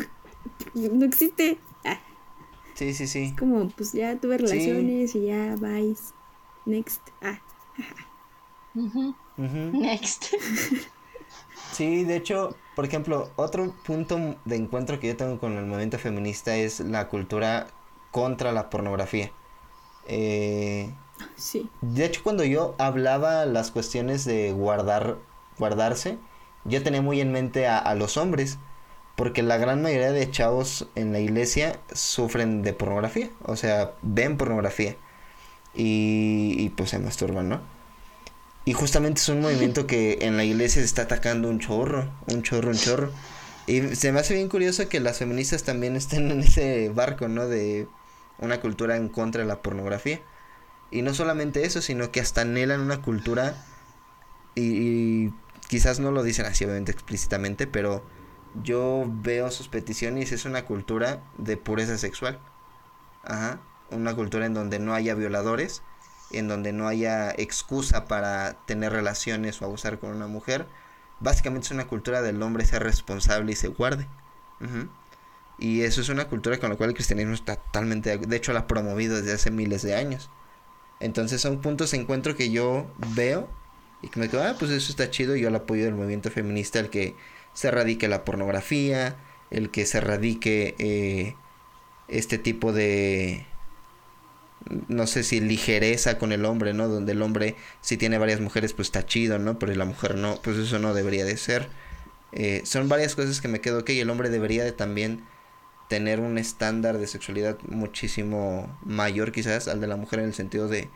No 0.73 1.05
existe. 1.05 1.57
Ah. 1.85 1.99
Sí, 2.73 2.93
sí, 2.93 3.07
sí. 3.07 3.23
Es 3.23 3.33
como, 3.33 3.69
pues 3.69 3.93
ya 3.93 4.19
tuve 4.19 4.37
relaciones 4.37 5.15
y 5.15 5.25
ya 5.25 5.55
vais. 5.57 6.13
Next. 6.65 7.01
Ah. 7.21 7.39
Next. 9.37 10.25
sí, 11.71 12.03
de 12.03 12.15
hecho, 12.15 12.55
por 12.75 12.85
ejemplo, 12.85 13.31
otro 13.35 13.73
punto 13.85 14.35
de 14.45 14.55
encuentro 14.55 14.99
que 14.99 15.07
yo 15.07 15.17
tengo 15.17 15.39
con 15.39 15.57
el 15.57 15.65
movimiento 15.65 15.97
feminista 15.99 16.55
es 16.55 16.79
la 16.79 17.07
cultura 17.07 17.67
contra 18.11 18.51
la 18.51 18.69
pornografía. 18.69 19.31
Eh, 20.05 20.91
sí. 21.35 21.69
De 21.81 22.05
hecho, 22.05 22.21
cuando 22.23 22.43
yo 22.43 22.75
hablaba 22.77 23.45
las 23.45 23.71
cuestiones 23.71 24.25
de 24.25 24.51
guardar, 24.51 25.17
guardarse, 25.57 26.17
yo 26.65 26.83
tenía 26.83 27.01
muy 27.01 27.21
en 27.21 27.31
mente 27.31 27.67
a, 27.67 27.77
a 27.77 27.95
los 27.95 28.17
hombres, 28.17 28.59
porque 29.15 29.41
la 29.41 29.57
gran 29.57 29.81
mayoría 29.81 30.11
de 30.11 30.29
chavos 30.29 30.87
en 30.95 31.11
la 31.13 31.19
iglesia 31.19 31.79
sufren 31.93 32.61
de 32.61 32.73
pornografía, 32.73 33.31
o 33.43 33.55
sea, 33.55 33.93
ven 34.03 34.37
pornografía 34.37 34.95
y, 35.79 36.69
pues 36.69 36.89
se 36.89 36.99
masturban, 36.99 37.49
¿no? 37.49 37.61
Y 38.65 38.73
justamente 38.73 39.21
es 39.21 39.29
un 39.29 39.41
movimiento 39.41 39.85
que 39.85 40.17
en 40.21 40.35
la 40.35 40.43
iglesia 40.43 40.81
se 40.81 40.85
está 40.85 41.03
atacando 41.03 41.49
un 41.49 41.59
chorro, 41.59 42.11
un 42.27 42.41
chorro, 42.41 42.71
un 42.71 42.77
chorro. 42.77 43.11
Y 43.67 43.95
se 43.95 44.11
me 44.11 44.19
hace 44.19 44.33
bien 44.33 44.49
curioso 44.49 44.89
que 44.89 44.99
las 44.99 45.19
feministas 45.19 45.63
también 45.63 45.95
estén 45.95 46.31
en 46.31 46.41
ese 46.41 46.89
barco, 46.89 47.27
¿no? 47.27 47.47
De 47.47 47.87
una 48.39 48.59
cultura 48.59 48.97
en 48.97 49.07
contra 49.07 49.41
de 49.41 49.47
la 49.47 49.61
pornografía. 49.61 50.21
Y 50.89 51.01
no 51.01 51.13
solamente 51.13 51.65
eso, 51.65 51.81
sino 51.81 52.11
que 52.11 52.19
hasta 52.19 52.41
anhelan 52.41 52.81
una 52.81 53.01
cultura 53.01 53.55
y, 54.55 55.31
quizás 55.67 55.99
no 55.99 56.11
lo 56.11 56.23
dicen 56.23 56.45
así 56.45 56.65
obviamente 56.65 56.91
explícitamente, 56.91 57.67
pero 57.67 58.03
yo 58.63 59.05
veo 59.07 59.51
sus 59.51 59.67
peticiones 59.67 60.31
es 60.31 60.45
una 60.45 60.65
cultura 60.65 61.21
de 61.37 61.57
pureza 61.57 61.97
sexual. 61.97 62.39
Ajá, 63.23 63.59
una 63.91 64.15
cultura 64.15 64.45
en 64.45 64.53
donde 64.53 64.79
no 64.79 64.93
haya 64.93 65.15
violadores, 65.15 65.81
en 66.31 66.47
donde 66.47 66.73
no 66.73 66.87
haya 66.87 67.31
excusa 67.31 68.05
para 68.05 68.53
tener 68.65 68.91
relaciones 68.91 69.61
o 69.61 69.65
abusar 69.65 69.99
con 69.99 70.11
una 70.11 70.27
mujer. 70.27 70.67
Básicamente 71.19 71.67
es 71.67 71.71
una 71.71 71.87
cultura 71.87 72.21
del 72.21 72.41
hombre 72.41 72.65
ser 72.65 72.83
responsable 72.83 73.51
y 73.51 73.55
se 73.55 73.69
guarde. 73.69 74.07
Y 75.59 75.81
eso 75.81 76.01
es 76.01 76.09
una 76.09 76.25
cultura 76.25 76.59
con 76.59 76.69
la 76.69 76.75
cual 76.75 76.89
el 76.89 76.95
cristianismo 76.95 77.33
está 77.33 77.55
totalmente, 77.55 78.17
de 78.17 78.35
hecho 78.35 78.53
la 78.53 78.61
ha 78.61 78.67
promovido 78.67 79.15
desde 79.15 79.33
hace 79.33 79.51
miles 79.51 79.81
de 79.81 79.95
años. 79.95 80.29
Entonces 80.99 81.41
son 81.41 81.61
puntos 81.61 81.91
de 81.91 81.97
encuentro 81.97 82.35
que 82.35 82.51
yo 82.51 82.87
veo 83.15 83.49
y 84.01 84.09
que 84.09 84.19
me 84.19 84.29
quedo, 84.29 84.43
ah, 84.43 84.55
pues 84.59 84.71
eso 84.71 84.91
está 84.91 85.09
chido, 85.09 85.35
yo 85.35 85.47
el 85.47 85.55
apoyo 85.55 85.85
del 85.85 85.95
movimiento 85.95 86.29
feminista, 86.29 86.79
el 86.79 86.89
que 86.89 87.15
se 87.53 87.69
erradique 87.69 88.07
la 88.07 88.23
pornografía, 88.23 89.15
el 89.49 89.71
que 89.71 89.85
se 89.85 89.99
erradique 89.99 90.75
eh, 90.77 91.35
este 92.07 92.37
tipo 92.37 92.73
de, 92.73 93.45
no 94.87 95.07
sé 95.07 95.23
si 95.23 95.39
ligereza 95.39 96.17
con 96.17 96.31
el 96.31 96.45
hombre, 96.45 96.73
¿no? 96.73 96.87
Donde 96.87 97.13
el 97.13 97.21
hombre 97.21 97.55
si 97.81 97.97
tiene 97.97 98.17
varias 98.17 98.41
mujeres 98.41 98.73
pues 98.73 98.87
está 98.87 99.05
chido, 99.05 99.39
¿no? 99.39 99.59
Pero 99.59 99.73
la 99.75 99.85
mujer 99.85 100.15
no, 100.15 100.39
pues 100.41 100.57
eso 100.57 100.79
no 100.79 100.93
debería 100.93 101.25
de 101.25 101.37
ser. 101.37 101.69
Eh, 102.33 102.61
son 102.65 102.89
varias 102.89 103.15
cosas 103.15 103.41
que 103.41 103.47
me 103.47 103.61
quedo 103.61 103.85
que 103.85 103.99
el 103.99 104.09
hombre 104.09 104.29
debería 104.29 104.63
de 104.63 104.71
también 104.71 105.23
tener 105.87 106.19
un 106.19 106.37
estándar 106.37 106.97
de 106.97 107.07
sexualidad 107.07 107.57
muchísimo 107.67 108.77
mayor 108.83 109.31
quizás 109.31 109.67
al 109.67 109.79
de 109.79 109.87
la 109.87 109.95
mujer 109.95 110.19
en 110.19 110.25
el 110.25 110.33
sentido 110.33 110.67
de, 110.67 110.89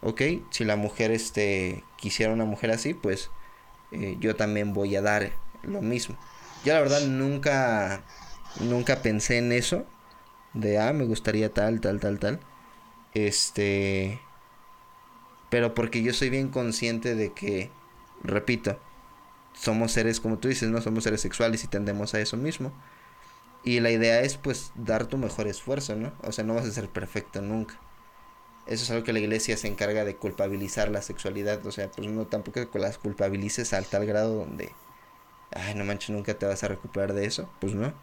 ok, 0.00 0.22
si 0.50 0.64
la 0.64 0.76
mujer 0.76 1.10
este, 1.10 1.84
quisiera 1.96 2.32
una 2.32 2.46
mujer 2.46 2.70
así, 2.70 2.94
pues 2.94 3.30
eh, 3.92 4.16
yo 4.20 4.34
también 4.36 4.72
voy 4.72 4.96
a 4.96 5.02
dar 5.02 5.32
lo 5.62 5.82
mismo. 5.82 6.16
Yo 6.64 6.72
la 6.72 6.80
verdad 6.80 7.02
nunca, 7.02 8.02
nunca 8.60 9.02
pensé 9.02 9.38
en 9.38 9.52
eso, 9.52 9.86
de, 10.54 10.78
ah, 10.78 10.92
me 10.92 11.04
gustaría 11.04 11.52
tal, 11.52 11.80
tal, 11.80 12.00
tal, 12.00 12.18
tal. 12.18 12.40
Este, 13.14 14.20
pero 15.50 15.74
porque 15.74 16.02
yo 16.02 16.12
soy 16.14 16.30
bien 16.30 16.48
consciente 16.48 17.14
de 17.14 17.32
que, 17.32 17.70
repito, 18.22 18.78
somos 19.54 19.92
seres, 19.92 20.20
como 20.20 20.38
tú 20.38 20.48
dices, 20.48 20.70
no 20.70 20.80
somos 20.80 21.04
seres 21.04 21.20
sexuales 21.20 21.64
y 21.64 21.68
tendemos 21.68 22.14
a 22.14 22.20
eso 22.20 22.36
mismo. 22.36 22.72
Y 23.64 23.80
la 23.80 23.90
idea 23.90 24.22
es 24.22 24.36
pues 24.36 24.72
dar 24.74 25.06
tu 25.06 25.18
mejor 25.18 25.46
esfuerzo, 25.48 25.96
¿no? 25.96 26.12
O 26.22 26.32
sea, 26.32 26.44
no 26.44 26.54
vas 26.54 26.66
a 26.66 26.72
ser 26.72 26.88
perfecto 26.88 27.42
nunca. 27.42 27.78
Eso 28.66 28.84
es 28.84 28.90
algo 28.90 29.04
que 29.04 29.12
la 29.12 29.20
iglesia 29.20 29.56
se 29.56 29.68
encarga 29.68 30.04
de 30.04 30.16
culpabilizar 30.16 30.90
la 30.90 31.02
sexualidad. 31.02 31.64
O 31.66 31.72
sea, 31.72 31.90
pues 31.90 32.08
no 32.08 32.26
tampoco 32.26 32.60
las 32.78 32.98
culpabilices 32.98 33.72
al 33.72 33.86
tal 33.86 34.06
grado 34.06 34.36
donde, 34.36 34.72
ay, 35.52 35.74
no 35.74 35.84
manches, 35.84 36.10
nunca 36.10 36.34
te 36.38 36.46
vas 36.46 36.64
a 36.64 36.68
recuperar 36.68 37.12
de 37.14 37.26
eso. 37.26 37.50
Pues 37.60 37.74
no. 37.74 37.94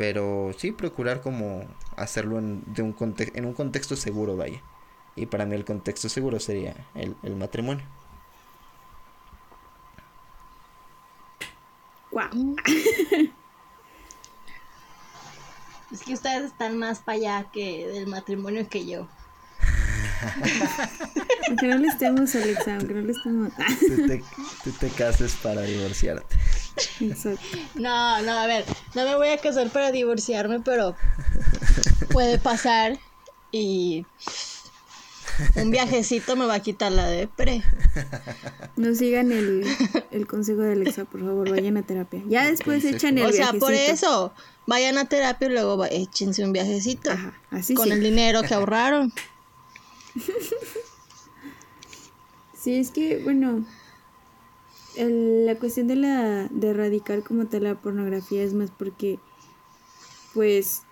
Pero 0.00 0.54
sí 0.56 0.72
procurar 0.72 1.20
como 1.20 1.66
hacerlo 1.94 2.38
en, 2.38 2.62
de 2.72 2.80
un, 2.80 2.96
en 3.18 3.44
un 3.44 3.52
contexto 3.52 3.96
seguro, 3.96 4.34
vaya. 4.34 4.62
Y 5.14 5.26
para 5.26 5.44
mí 5.44 5.54
el 5.54 5.66
contexto 5.66 6.08
seguro 6.08 6.40
sería 6.40 6.74
el, 6.94 7.14
el 7.22 7.36
matrimonio. 7.36 7.84
Wow. 12.12 12.56
Es 15.92 16.02
que 16.02 16.14
ustedes 16.14 16.44
están 16.44 16.78
más 16.78 17.00
para 17.00 17.18
allá 17.18 17.50
que 17.52 17.86
del 17.88 18.06
matrimonio 18.06 18.66
que 18.70 18.86
yo. 18.86 19.06
aunque 21.48 21.66
no 21.66 21.76
le 21.76 21.88
estemos, 21.88 22.34
Alexa, 22.36 22.76
aunque 22.76 22.94
no 22.94 23.00
le 23.02 23.12
estemos. 23.12 23.52
tú, 23.80 24.06
te, 24.06 24.24
tú 24.64 24.70
te 24.70 24.88
cases 24.90 25.34
para 25.42 25.62
divorciarte. 25.62 26.36
Exacto. 27.00 27.58
No, 27.74 28.22
no, 28.22 28.32
a 28.32 28.46
ver, 28.46 28.64
no 28.94 29.04
me 29.04 29.16
voy 29.16 29.28
a 29.28 29.38
casar 29.38 29.70
para 29.70 29.92
divorciarme, 29.92 30.60
pero 30.60 30.96
puede 32.10 32.38
pasar 32.38 32.98
y 33.52 34.06
un 35.56 35.70
viajecito 35.70 36.36
me 36.36 36.46
va 36.46 36.54
a 36.54 36.60
quitar 36.60 36.92
la 36.92 37.06
depre. 37.06 37.62
No 38.76 38.94
sigan 38.94 39.32
el, 39.32 39.64
el 40.10 40.26
consejo 40.26 40.60
de 40.62 40.72
Alexa, 40.72 41.04
por 41.04 41.20
favor, 41.20 41.50
vayan 41.50 41.76
a 41.76 41.82
terapia. 41.82 42.22
Ya 42.26 42.46
después 42.46 42.84
echan 42.84 43.18
el 43.18 43.26
O 43.26 43.32
sea, 43.32 43.52
por 43.52 43.72
eso, 43.72 44.32
vayan 44.66 44.98
a 44.98 45.06
terapia 45.06 45.48
y 45.48 45.52
luego 45.52 45.84
échense 45.86 46.44
un 46.44 46.52
viajecito. 46.52 47.10
Ajá, 47.10 47.34
así 47.50 47.74
Con 47.74 47.90
el 47.92 48.02
dinero 48.02 48.42
que 48.42 48.54
ahorraron. 48.54 49.12
Sí, 52.60 52.74
es 52.78 52.90
que, 52.90 53.22
bueno, 53.22 53.64
la 54.96 55.54
cuestión 55.56 55.86
de 55.86 55.96
la 55.96 56.48
de 56.48 56.68
erradicar 56.68 57.22
como 57.22 57.46
tal 57.46 57.64
la 57.64 57.80
pornografía 57.80 58.42
es 58.42 58.54
más 58.54 58.70
porque, 58.70 59.18
pues, 60.34 60.82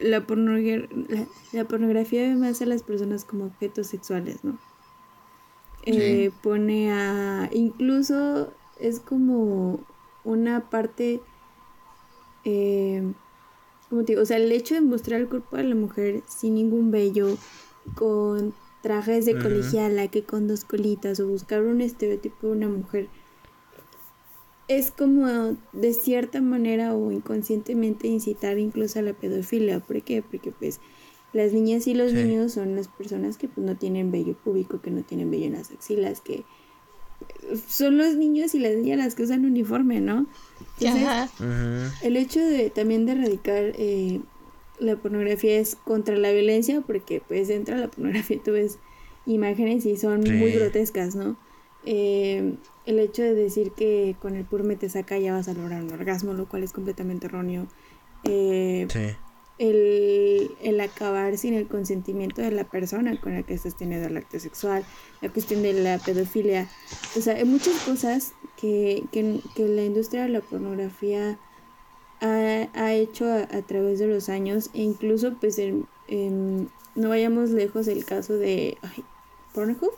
la, 0.00 0.26
pornografía, 0.26 0.88
la, 1.52 1.64
pornografía 1.66 2.22
ve 2.22 2.34
más 2.34 2.62
a 2.62 2.66
las 2.66 2.82
personas 2.82 3.24
como 3.24 3.46
objetos 3.46 3.88
sexuales, 3.88 4.44
¿no? 4.44 4.58
Eh, 5.84 6.30
pone 6.42 6.92
a... 6.92 7.48
Incluso 7.52 8.52
es 8.78 9.00
como 9.00 9.80
una 10.24 10.68
parte... 10.70 11.20
Eh, 12.44 13.12
como 13.88 14.04
te 14.04 14.12
digo, 14.12 14.22
o 14.22 14.26
sea, 14.26 14.36
el 14.36 14.52
hecho 14.52 14.74
de 14.74 14.82
mostrar 14.82 15.20
el 15.20 15.28
cuerpo 15.28 15.56
de 15.56 15.64
la 15.64 15.74
mujer 15.74 16.22
sin 16.26 16.54
ningún 16.54 16.90
vello, 16.90 17.36
con 17.94 18.52
trajes 18.82 19.24
de 19.26 19.38
colegiala, 19.38 20.08
que 20.08 20.22
con 20.22 20.46
dos 20.46 20.64
colitas, 20.64 21.20
o 21.20 21.28
buscar 21.28 21.62
un 21.62 21.80
estereotipo 21.80 22.48
de 22.48 22.52
una 22.52 22.68
mujer, 22.68 23.08
es 24.68 24.90
como 24.90 25.56
de 25.72 25.94
cierta 25.94 26.40
manera 26.42 26.94
o 26.94 27.10
inconscientemente 27.10 28.06
incitar 28.06 28.58
incluso 28.58 28.98
a 28.98 29.02
la 29.02 29.14
pedofilia. 29.14 29.80
¿Por 29.80 30.02
qué? 30.02 30.22
Porque 30.22 30.52
pues 30.52 30.80
las 31.32 31.52
niñas 31.52 31.86
y 31.86 31.94
los 31.94 32.12
niños 32.12 32.52
son 32.52 32.76
las 32.76 32.88
personas 32.88 33.38
que 33.38 33.48
pues, 33.48 33.66
no 33.66 33.76
tienen 33.76 34.10
vello 34.10 34.34
público, 34.34 34.80
que 34.80 34.90
no 34.90 35.02
tienen 35.02 35.30
vello 35.30 35.46
en 35.46 35.52
las 35.54 35.70
axilas, 35.70 36.20
que 36.20 36.44
son 37.66 37.98
los 37.98 38.16
niños 38.16 38.54
y 38.54 38.60
las 38.60 38.76
niñas 38.76 38.98
las 38.98 39.14
que 39.14 39.24
usan 39.24 39.44
uniforme, 39.44 40.00
¿no? 40.00 40.26
el 42.02 42.16
hecho 42.16 42.40
de 42.40 42.70
también 42.70 43.06
de 43.06 43.12
erradicar 43.12 43.72
eh, 43.76 44.20
la 44.80 44.96
pornografía 44.96 45.58
es 45.58 45.76
contra 45.76 46.16
la 46.16 46.32
violencia, 46.32 46.82
porque 46.86 47.22
pues 47.26 47.48
dentro 47.48 47.76
de 47.76 47.82
la 47.82 47.88
pornografía 47.88 48.40
tú 48.44 48.52
ves 48.52 48.78
imágenes 49.26 49.84
y 49.86 49.96
son 49.96 50.20
muy 50.20 50.52
grotescas, 50.52 51.14
¿no? 51.14 51.36
Eh, 51.84 52.54
el 52.86 52.98
hecho 52.98 53.22
de 53.22 53.34
decir 53.34 53.72
que 53.72 54.16
con 54.20 54.34
el 54.34 54.44
purme 54.44 54.76
te 54.76 54.88
saca 54.88 55.18
ya 55.18 55.32
vas 55.32 55.48
a 55.48 55.54
lograr 55.54 55.82
un 55.82 55.92
orgasmo, 55.92 56.32
lo 56.32 56.48
cual 56.48 56.62
es 56.62 56.72
completamente 56.72 57.26
erróneo. 57.26 57.66
Eh, 58.24 58.86
el, 59.58 60.50
el, 60.62 60.80
acabar 60.80 61.36
sin 61.36 61.54
el 61.54 61.66
consentimiento 61.66 62.42
de 62.42 62.50
la 62.50 62.64
persona 62.64 63.20
con 63.20 63.34
la 63.34 63.42
que 63.42 63.54
estás 63.54 63.76
teniendo 63.76 64.06
el 64.06 64.16
acto 64.16 64.38
sexual, 64.38 64.84
la 65.20 65.28
cuestión 65.30 65.62
de 65.62 65.72
la 65.72 65.98
pedofilia. 65.98 66.68
O 67.16 67.20
sea, 67.20 67.34
hay 67.36 67.44
muchas 67.44 67.74
cosas 67.82 68.34
que, 68.56 69.04
que, 69.12 69.40
que 69.54 69.68
la 69.68 69.84
industria 69.84 70.22
de 70.22 70.28
la 70.28 70.40
pornografía 70.40 71.38
ha, 72.20 72.68
ha 72.74 72.94
hecho 72.94 73.30
a, 73.32 73.62
través 73.62 73.98
de 73.98 74.06
los 74.06 74.28
años 74.28 74.70
e 74.74 74.82
incluso 74.82 75.34
pues 75.40 75.58
en, 75.58 75.86
no 76.94 77.08
vayamos 77.08 77.50
lejos 77.50 77.88
el 77.88 78.04
caso 78.04 78.34
de 78.34 78.76
ay, 78.82 79.04
Pornhub 79.54 79.92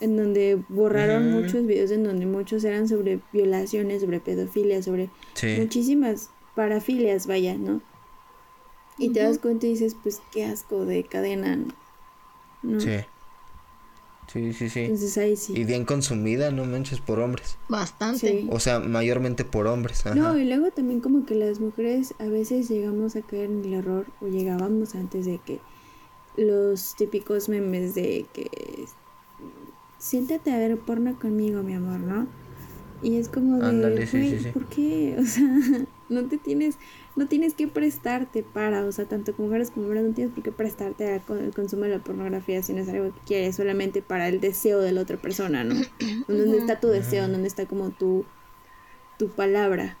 en 0.00 0.16
donde 0.16 0.62
borraron 0.68 1.32
muchos 1.32 1.66
videos 1.66 1.90
en 1.90 2.04
donde 2.04 2.26
muchos 2.26 2.62
eran 2.64 2.88
sobre 2.88 3.20
violaciones, 3.32 4.02
sobre 4.02 4.20
pedofilia, 4.20 4.82
sobre 4.82 5.10
muchísimas 5.58 6.30
parafilias, 6.54 7.26
vaya, 7.26 7.56
¿no? 7.56 7.82
Y 8.96 9.10
te 9.10 9.20
das 9.20 9.38
cuenta 9.38 9.66
y 9.66 9.70
dices, 9.70 9.96
pues 10.00 10.20
qué 10.32 10.44
asco 10.44 10.84
de 10.84 11.04
cadena, 11.04 11.58
¿no? 12.62 12.80
Sí. 12.80 12.96
Sí, 14.32 14.52
sí, 14.52 14.68
sí. 14.68 14.80
Entonces 14.80 15.16
ahí 15.18 15.36
sí. 15.36 15.54
Y 15.56 15.64
bien 15.64 15.84
consumida, 15.84 16.50
no 16.50 16.64
manches, 16.66 17.00
por 17.00 17.18
hombres. 17.18 17.56
Bastante. 17.68 18.46
O 18.50 18.60
sea, 18.60 18.78
mayormente 18.78 19.44
por 19.44 19.66
hombres. 19.66 20.04
No, 20.14 20.38
y 20.38 20.44
luego 20.44 20.70
también 20.70 21.00
como 21.00 21.24
que 21.24 21.34
las 21.34 21.60
mujeres 21.60 22.14
a 22.18 22.26
veces 22.26 22.68
llegamos 22.68 23.16
a 23.16 23.22
caer 23.22 23.46
en 23.46 23.64
el 23.64 23.74
error, 23.74 24.06
o 24.20 24.28
llegábamos 24.28 24.94
antes 24.94 25.24
de 25.24 25.40
que 25.44 25.60
los 26.36 26.94
típicos 26.94 27.48
memes 27.48 27.94
de 27.94 28.26
que 28.32 28.50
siéntate 29.98 30.52
a 30.52 30.58
ver 30.58 30.78
porno 30.78 31.18
conmigo, 31.18 31.62
mi 31.62 31.74
amor, 31.74 32.00
¿no? 32.00 32.26
Y 33.02 33.16
es 33.16 33.28
como 33.28 33.58
de, 33.58 34.50
¿por 34.52 34.66
qué? 34.66 35.16
O 35.20 35.24
sea, 35.24 35.48
no 36.08 36.24
te 36.24 36.36
tienes, 36.38 36.76
no 37.18 37.26
tienes 37.26 37.54
que 37.54 37.66
prestarte 37.66 38.42
para, 38.42 38.84
o 38.84 38.92
sea, 38.92 39.04
tanto 39.04 39.34
como 39.34 39.48
mujeres 39.48 39.70
como 39.70 39.86
hombres 39.86 40.04
no 40.04 40.14
tienes 40.14 40.32
por 40.32 40.44
qué 40.44 40.52
prestarte 40.52 41.14
al 41.14 41.52
consumo 41.52 41.82
de 41.82 41.90
la 41.90 41.98
pornografía 41.98 42.62
si 42.62 42.72
no 42.72 42.82
es 42.82 42.88
algo 42.88 43.12
que 43.12 43.20
quieres, 43.26 43.56
solamente 43.56 44.02
para 44.02 44.28
el 44.28 44.40
deseo 44.40 44.80
de 44.80 44.92
la 44.92 45.00
otra 45.00 45.16
persona, 45.16 45.64
¿no? 45.64 45.74
¿Dónde 46.28 46.58
está 46.58 46.78
tu 46.78 46.88
deseo? 46.88 47.28
¿Dónde 47.28 47.48
está 47.48 47.66
como 47.66 47.90
tu, 47.90 48.24
tu 49.18 49.28
palabra? 49.30 49.98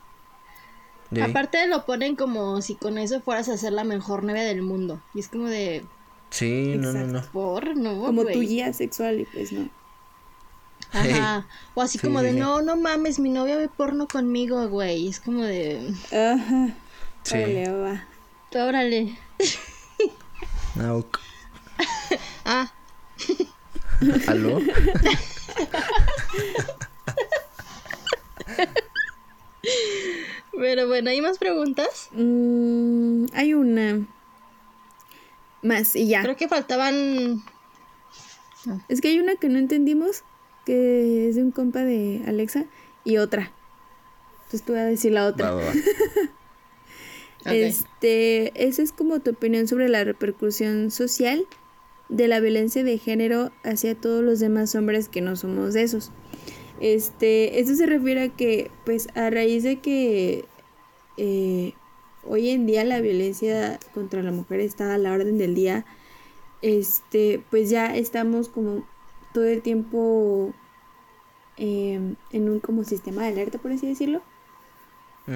Aparte 1.20 1.66
lo 1.66 1.86
ponen 1.86 2.16
como 2.16 2.60
si 2.62 2.74
con 2.74 2.98
eso 2.98 3.20
fueras 3.20 3.48
a 3.48 3.56
ser 3.56 3.72
la 3.72 3.84
mejor 3.84 4.24
novia 4.24 4.42
del 4.42 4.62
mundo. 4.62 5.02
Y 5.14 5.20
es 5.20 5.28
como 5.28 5.46
de... 5.46 5.84
Sí, 6.30 6.76
no, 6.76 6.92
no, 6.92 7.06
no. 7.06 7.22
Por, 7.32 7.76
no. 7.76 8.00
Como 8.02 8.26
tu 8.26 8.40
guía 8.40 8.72
sexual 8.72 9.20
y 9.20 9.24
pues 9.24 9.52
no. 9.52 9.68
Ajá. 10.92 11.46
O 11.74 11.80
así 11.82 11.98
como 11.98 12.22
de, 12.22 12.34
no, 12.34 12.60
no 12.60 12.76
mames, 12.76 13.18
mi 13.18 13.30
novia 13.30 13.56
ve 13.56 13.68
porno 13.68 14.06
conmigo, 14.06 14.68
güey. 14.68 15.08
Es 15.08 15.18
como 15.18 15.42
de... 15.42 15.92
Ajá. 16.12 16.74
Sí. 17.22 17.36
Órale, 17.36 17.70
va. 17.70 18.04
Órale. 18.54 19.18
No. 20.76 21.04
ah. 22.44 22.72
¿Aló? 24.26 24.60
Pero 30.52 30.88
bueno, 30.88 31.10
¿hay 31.10 31.20
más 31.20 31.38
preguntas? 31.38 32.08
Mm, 32.12 33.26
hay 33.34 33.54
una. 33.54 34.06
Más 35.62 35.94
y 35.96 36.08
ya. 36.08 36.22
Creo 36.22 36.36
que 36.36 36.48
faltaban... 36.48 37.44
Es 38.88 39.00
que 39.00 39.08
hay 39.08 39.18
una 39.18 39.36
que 39.36 39.48
no 39.48 39.58
entendimos 39.58 40.24
que 40.68 41.30
es 41.30 41.36
de 41.36 41.42
un 41.42 41.50
compa 41.50 41.80
de 41.80 42.22
Alexa, 42.26 42.66
y 43.02 43.16
otra. 43.16 43.50
Entonces 44.44 44.62
tú 44.62 44.72
voy 44.72 44.82
a 44.82 44.84
decir 44.84 45.12
la 45.12 45.26
otra. 45.26 45.50
Este, 47.44 48.66
esa 48.66 48.82
es 48.82 48.92
como 48.92 49.20
tu 49.20 49.30
opinión 49.30 49.68
sobre 49.68 49.88
la 49.88 50.04
repercusión 50.04 50.90
social 50.90 51.46
de 52.08 52.28
la 52.28 52.40
violencia 52.40 52.84
de 52.84 52.98
género 52.98 53.52
hacia 53.62 53.94
todos 53.94 54.24
los 54.24 54.40
demás 54.40 54.74
hombres 54.74 55.08
que 55.08 55.20
no 55.20 55.36
somos 55.36 55.74
de 55.74 55.82
esos. 55.82 56.10
Este, 56.80 57.60
esto 57.60 57.74
se 57.74 57.86
refiere 57.86 58.22
a 58.22 58.28
que, 58.28 58.70
pues, 58.84 59.08
a 59.14 59.30
raíz 59.30 59.62
de 59.62 59.80
que 59.80 60.44
eh, 61.16 61.74
hoy 62.24 62.50
en 62.50 62.66
día 62.66 62.84
la 62.84 63.00
violencia 63.00 63.78
contra 63.94 64.22
la 64.22 64.30
mujer 64.30 64.60
está 64.60 64.94
a 64.94 64.98
la 64.98 65.12
orden 65.12 65.38
del 65.38 65.54
día, 65.54 65.84
este, 66.62 67.42
pues 67.50 67.70
ya 67.70 67.96
estamos 67.96 68.48
como 68.48 68.86
todo 69.32 69.46
el 69.46 69.62
tiempo 69.62 70.52
em, 71.56 72.16
en 72.32 72.48
un 72.48 72.60
como 72.60 72.84
sistema 72.84 73.22
de 73.22 73.28
alerta, 73.28 73.58
por 73.58 73.72
así 73.72 73.86
decirlo. 73.86 74.22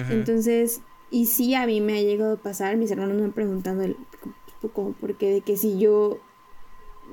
Entonces, 0.09 0.81
y 1.13 1.27
sí, 1.27 1.53
a 1.53 1.67
mí 1.67 1.79
me 1.79 1.99
ha 1.99 2.01
llegado 2.01 2.33
a 2.33 2.37
pasar, 2.37 2.75
mis 2.75 2.89
hermanos 2.89 3.15
me 3.15 3.23
han 3.23 3.33
preguntado 3.33 3.83
el, 3.83 3.95
como, 4.73 4.93
por 4.93 5.13
qué, 5.13 5.31
de 5.31 5.41
que 5.41 5.57
si 5.57 5.77
yo, 5.77 6.17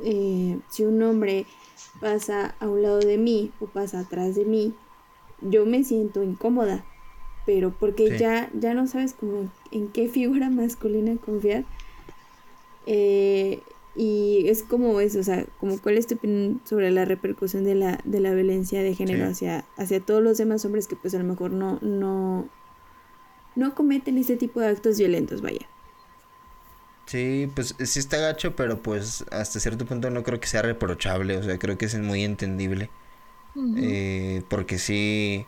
eh, 0.03 0.59
si 0.71 0.87
un 0.87 1.03
hombre 1.03 1.45
pasa 2.01 2.55
a 2.61 2.69
un 2.71 2.81
lado 2.81 3.01
de 3.01 3.19
mí 3.19 3.53
o 3.61 3.67
pasa 3.67 4.01
atrás 4.01 4.35
de 4.37 4.47
mí, 4.47 4.75
yo 5.43 5.67
me 5.67 5.85
siento 5.85 6.23
incómoda, 6.23 6.83
pero 7.45 7.75
porque 7.79 8.17
ya, 8.19 8.49
ya 8.55 8.73
no 8.73 8.87
sabes 8.87 9.13
como 9.13 9.51
en 9.71 9.89
qué 9.89 10.09
figura 10.09 10.49
masculina 10.51 11.17
confiar. 11.19 11.67
Eh, 12.87 13.61
y 13.95 14.49
es 14.49 14.63
como 14.63 14.99
eso, 15.01 15.19
o 15.19 15.23
sea, 15.23 15.45
como 15.59 15.79
cuál 15.79 15.99
es 15.99 16.07
tu 16.07 16.15
opinión 16.15 16.63
sobre 16.65 16.91
la 16.91 17.05
repercusión 17.05 17.65
de 17.65 17.75
la, 17.75 18.01
de 18.05 18.21
la 18.21 18.33
violencia 18.33 18.83
de 18.83 18.95
género 18.95 19.27
hacia, 19.27 19.67
hacia 19.77 20.01
todos 20.01 20.23
los 20.23 20.39
demás 20.39 20.65
hombres 20.65 20.87
que 20.87 20.97
pues 20.97 21.15
a 21.15 21.19
lo 21.19 21.25
mejor 21.25 21.51
no, 21.51 21.79
no, 21.83 22.49
no 23.57 23.75
cometen 23.75 24.19
ese 24.19 24.37
tipo 24.37 24.61
de 24.61 24.69
actos 24.69 24.99
violentos, 24.99 25.41
vaya. 25.43 25.67
Sí, 27.07 27.51
pues 27.55 27.75
sí 27.79 27.99
está 27.99 28.19
gacho, 28.19 28.55
pero 28.55 28.83
pues 28.83 29.25
hasta 29.33 29.59
cierto 29.59 29.85
punto 29.85 30.11
no 30.11 30.23
creo 30.23 30.39
que 30.39 30.47
sea 30.47 30.63
reprochable, 30.63 31.37
o 31.39 31.43
sea, 31.43 31.59
creo 31.59 31.77
que 31.77 31.87
es 31.87 31.99
muy 31.99 32.23
entendible. 32.23 32.91
eh, 33.77 34.43
porque 34.49 34.79
sí, 34.79 35.45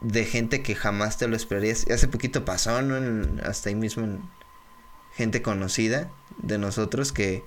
de 0.00 0.24
gente 0.24 0.62
que 0.62 0.74
jamás 0.74 1.16
te 1.18 1.28
lo 1.28 1.36
esperarías. 1.36 1.86
Hace 1.90 2.08
poquito 2.08 2.44
pasó, 2.44 2.82
¿no? 2.82 2.96
hasta 3.44 3.68
ahí 3.68 3.74
mismo 3.74 4.04
en 4.04 4.22
gente 5.14 5.42
conocida 5.42 6.10
de 6.38 6.58
nosotros 6.58 7.12
que, 7.12 7.44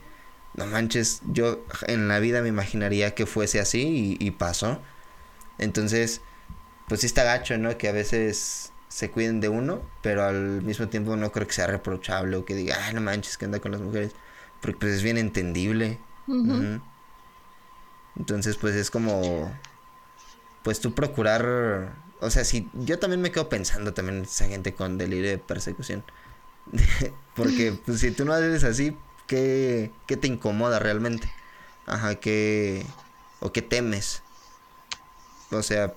no 0.56 0.66
manches, 0.66 1.22
yo 1.26 1.64
en 1.88 2.08
la 2.08 2.20
vida 2.20 2.42
me 2.42 2.48
imaginaría 2.50 3.14
que 3.14 3.26
fuese 3.26 3.60
así 3.60 4.18
y, 4.20 4.32
pasó. 4.32 4.82
Entonces, 5.60 6.22
pues 6.88 7.02
sí 7.02 7.08
está 7.08 7.24
gacho, 7.24 7.58
¿no? 7.58 7.78
Que 7.78 7.90
a 7.90 7.92
veces 7.92 8.72
se 8.98 9.12
cuiden 9.12 9.42
de 9.42 9.48
uno, 9.48 9.84
pero 10.02 10.24
al 10.24 10.64
mismo 10.64 10.88
tiempo 10.88 11.16
no 11.16 11.32
creo 11.32 11.46
que 11.46 11.54
sea 11.54 11.68
reprochable 11.68 12.36
o 12.36 12.46
que 12.46 12.56
diga, 12.56 12.78
ay, 12.84 12.96
no 12.96 13.02
manches, 13.02 13.38
que 13.38 13.46
anda 13.46 13.60
con 13.60 13.72
las 13.72 13.80
mujeres. 13.80 14.14
Porque 14.60 14.80
pues 14.80 14.94
es 14.94 15.04
bien 15.04 15.20
entendible. 15.20 16.00
Entonces, 18.16 18.58
pues 18.58 18.74
es 18.74 18.90
como, 18.90 19.56
pues 20.64 20.80
tú 20.80 20.96
procurar, 20.96 21.94
o 22.22 22.32
sea, 22.32 22.44
si 22.44 22.72
yo 22.74 22.98
también 22.98 23.22
me 23.22 23.32
quedo 23.32 23.50
pensando 23.50 23.94
también 23.94 24.24
esa 24.24 24.48
gente 24.48 24.74
con 24.74 24.98
delirio 24.98 25.30
de 25.30 25.38
persecución. 25.38 26.04
Porque 27.36 27.74
pues, 27.86 28.00
si 28.00 28.10
tú 28.10 28.26
no 28.26 28.34
haces 28.34 28.64
así, 28.64 28.98
¿qué, 29.28 29.92
¿qué, 30.08 30.18
te 30.18 30.26
incomoda 30.26 30.80
realmente? 30.80 31.32
Ajá, 31.86 32.16
¿qué, 32.16 32.84
o 33.42 33.54
qué 33.54 33.62
temes? 33.62 34.24
O 35.52 35.62
sea, 35.62 35.94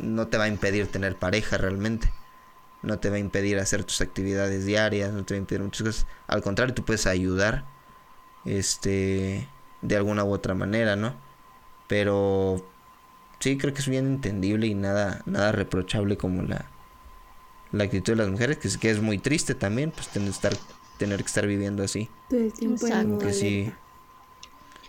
no 0.00 0.28
te 0.28 0.38
va 0.38 0.44
a 0.44 0.48
impedir 0.48 0.86
tener 0.88 1.16
pareja 1.16 1.58
realmente. 1.58 2.12
No 2.82 2.98
te 2.98 3.08
va 3.08 3.16
a 3.16 3.18
impedir 3.18 3.58
hacer 3.58 3.84
tus 3.84 4.00
actividades 4.00 4.66
diarias, 4.66 5.12
no 5.12 5.24
te 5.24 5.34
va 5.34 5.36
a 5.36 5.40
impedir 5.40 5.62
muchas 5.62 5.86
cosas. 5.86 6.06
Al 6.26 6.42
contrario, 6.42 6.74
tú 6.74 6.84
puedes 6.84 7.06
ayudar, 7.06 7.64
este, 8.44 9.48
de 9.80 9.96
alguna 9.96 10.24
u 10.24 10.32
otra 10.32 10.54
manera, 10.54 10.94
¿no? 10.96 11.14
Pero 11.88 12.66
sí 13.40 13.56
creo 13.56 13.72
que 13.72 13.80
es 13.80 13.88
bien 13.88 14.06
entendible 14.06 14.66
y 14.66 14.74
nada, 14.74 15.22
nada 15.26 15.52
reprochable 15.52 16.16
como 16.16 16.42
la, 16.42 16.66
la 17.72 17.84
actitud 17.84 18.12
de 18.12 18.16
las 18.16 18.28
mujeres, 18.28 18.58
que, 18.58 18.68
que 18.78 18.90
es 18.90 19.00
muy 19.00 19.18
triste 19.18 19.54
también, 19.54 19.90
pues 19.90 20.08
tener, 20.08 20.28
estar, 20.28 20.54
tener 20.98 21.20
que 21.20 21.26
estar 21.26 21.46
viviendo 21.46 21.82
así. 21.82 22.08
sí. 23.32 23.72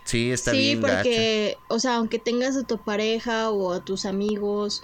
Sí, 0.06 0.30
está 0.30 0.52
bien. 0.52 0.76
Sí, 0.76 0.80
porque, 0.80 1.58
o 1.68 1.78
sea, 1.78 1.96
aunque 1.96 2.18
tengas 2.18 2.56
a 2.56 2.62
tu 2.62 2.78
pareja 2.78 3.50
o 3.50 3.72
a 3.72 3.84
tus 3.84 4.06
amigos 4.06 4.82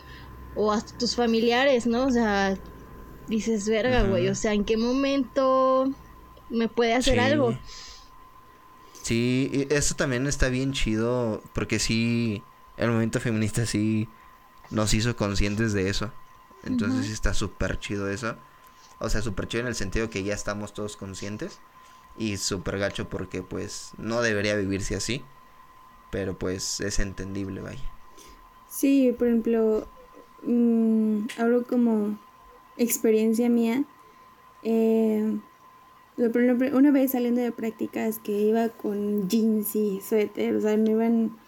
o 0.57 0.73
a 0.73 0.83
tus 0.85 1.15
familiares, 1.15 1.87
¿no? 1.87 2.07
O 2.07 2.11
sea, 2.11 2.59
dices, 3.29 3.69
verga, 3.69 4.03
güey, 4.03 4.29
o 4.29 4.35
sea, 4.35 4.53
¿en 4.53 4.65
qué 4.65 4.77
momento 4.77 5.91
me 6.51 6.69
puede 6.69 6.95
hacer 6.95 7.21
algo? 7.21 7.57
Sí, 9.03 9.67
eso 9.71 9.95
también 9.95 10.27
está 10.27 10.49
bien 10.49 10.73
chido, 10.73 11.41
porque 11.55 11.79
sí, 11.79 12.43
el 12.77 12.89
movimiento 12.89 13.21
feminista 13.21 13.65
sí 13.65 14.09
nos 14.71 14.93
hizo 14.93 15.17
conscientes 15.17 15.73
de 15.73 15.89
eso. 15.89 16.13
Entonces 16.65 17.07
sí 17.07 17.13
está 17.13 17.33
súper 17.33 17.79
chido 17.79 18.11
eso. 18.11 18.37
O 18.99 19.09
sea, 19.09 19.23
súper 19.23 19.47
chido 19.47 19.63
en 19.63 19.69
el 19.69 19.75
sentido 19.77 20.11
que 20.11 20.25
ya 20.25 20.35
estamos 20.35 20.75
todos 20.75 20.97
conscientes. 20.97 21.61
Y 22.19 22.37
súper 22.37 22.79
gacho 22.79 23.09
porque 23.09 23.43
pues 23.43 23.93
no 23.99 24.21
debería 24.21 24.57
vivirse 24.57 24.95
así. 24.95 25.25
Pero 26.11 26.39
pues 26.39 26.81
es 26.81 26.99
entendible, 26.99 27.61
vaya. 27.63 27.81
Sí, 28.69 29.15
por 29.19 29.29
ejemplo, 29.29 29.89
mmm, 30.43 31.27
hablo 31.39 31.65
como 31.67 32.19
experiencia 32.77 33.49
mía. 33.49 33.85
Eh, 34.63 35.39
una 36.17 36.91
vez 36.91 37.13
saliendo 37.13 37.41
de 37.41 37.53
prácticas 37.53 38.19
que 38.19 38.33
iba 38.33 38.69
con 38.69 39.29
jeans 39.29 39.75
y 39.75 40.01
suéter, 40.01 40.57
o 40.57 40.61
sea, 40.61 40.77
no 40.77 40.91
iban 40.91 41.39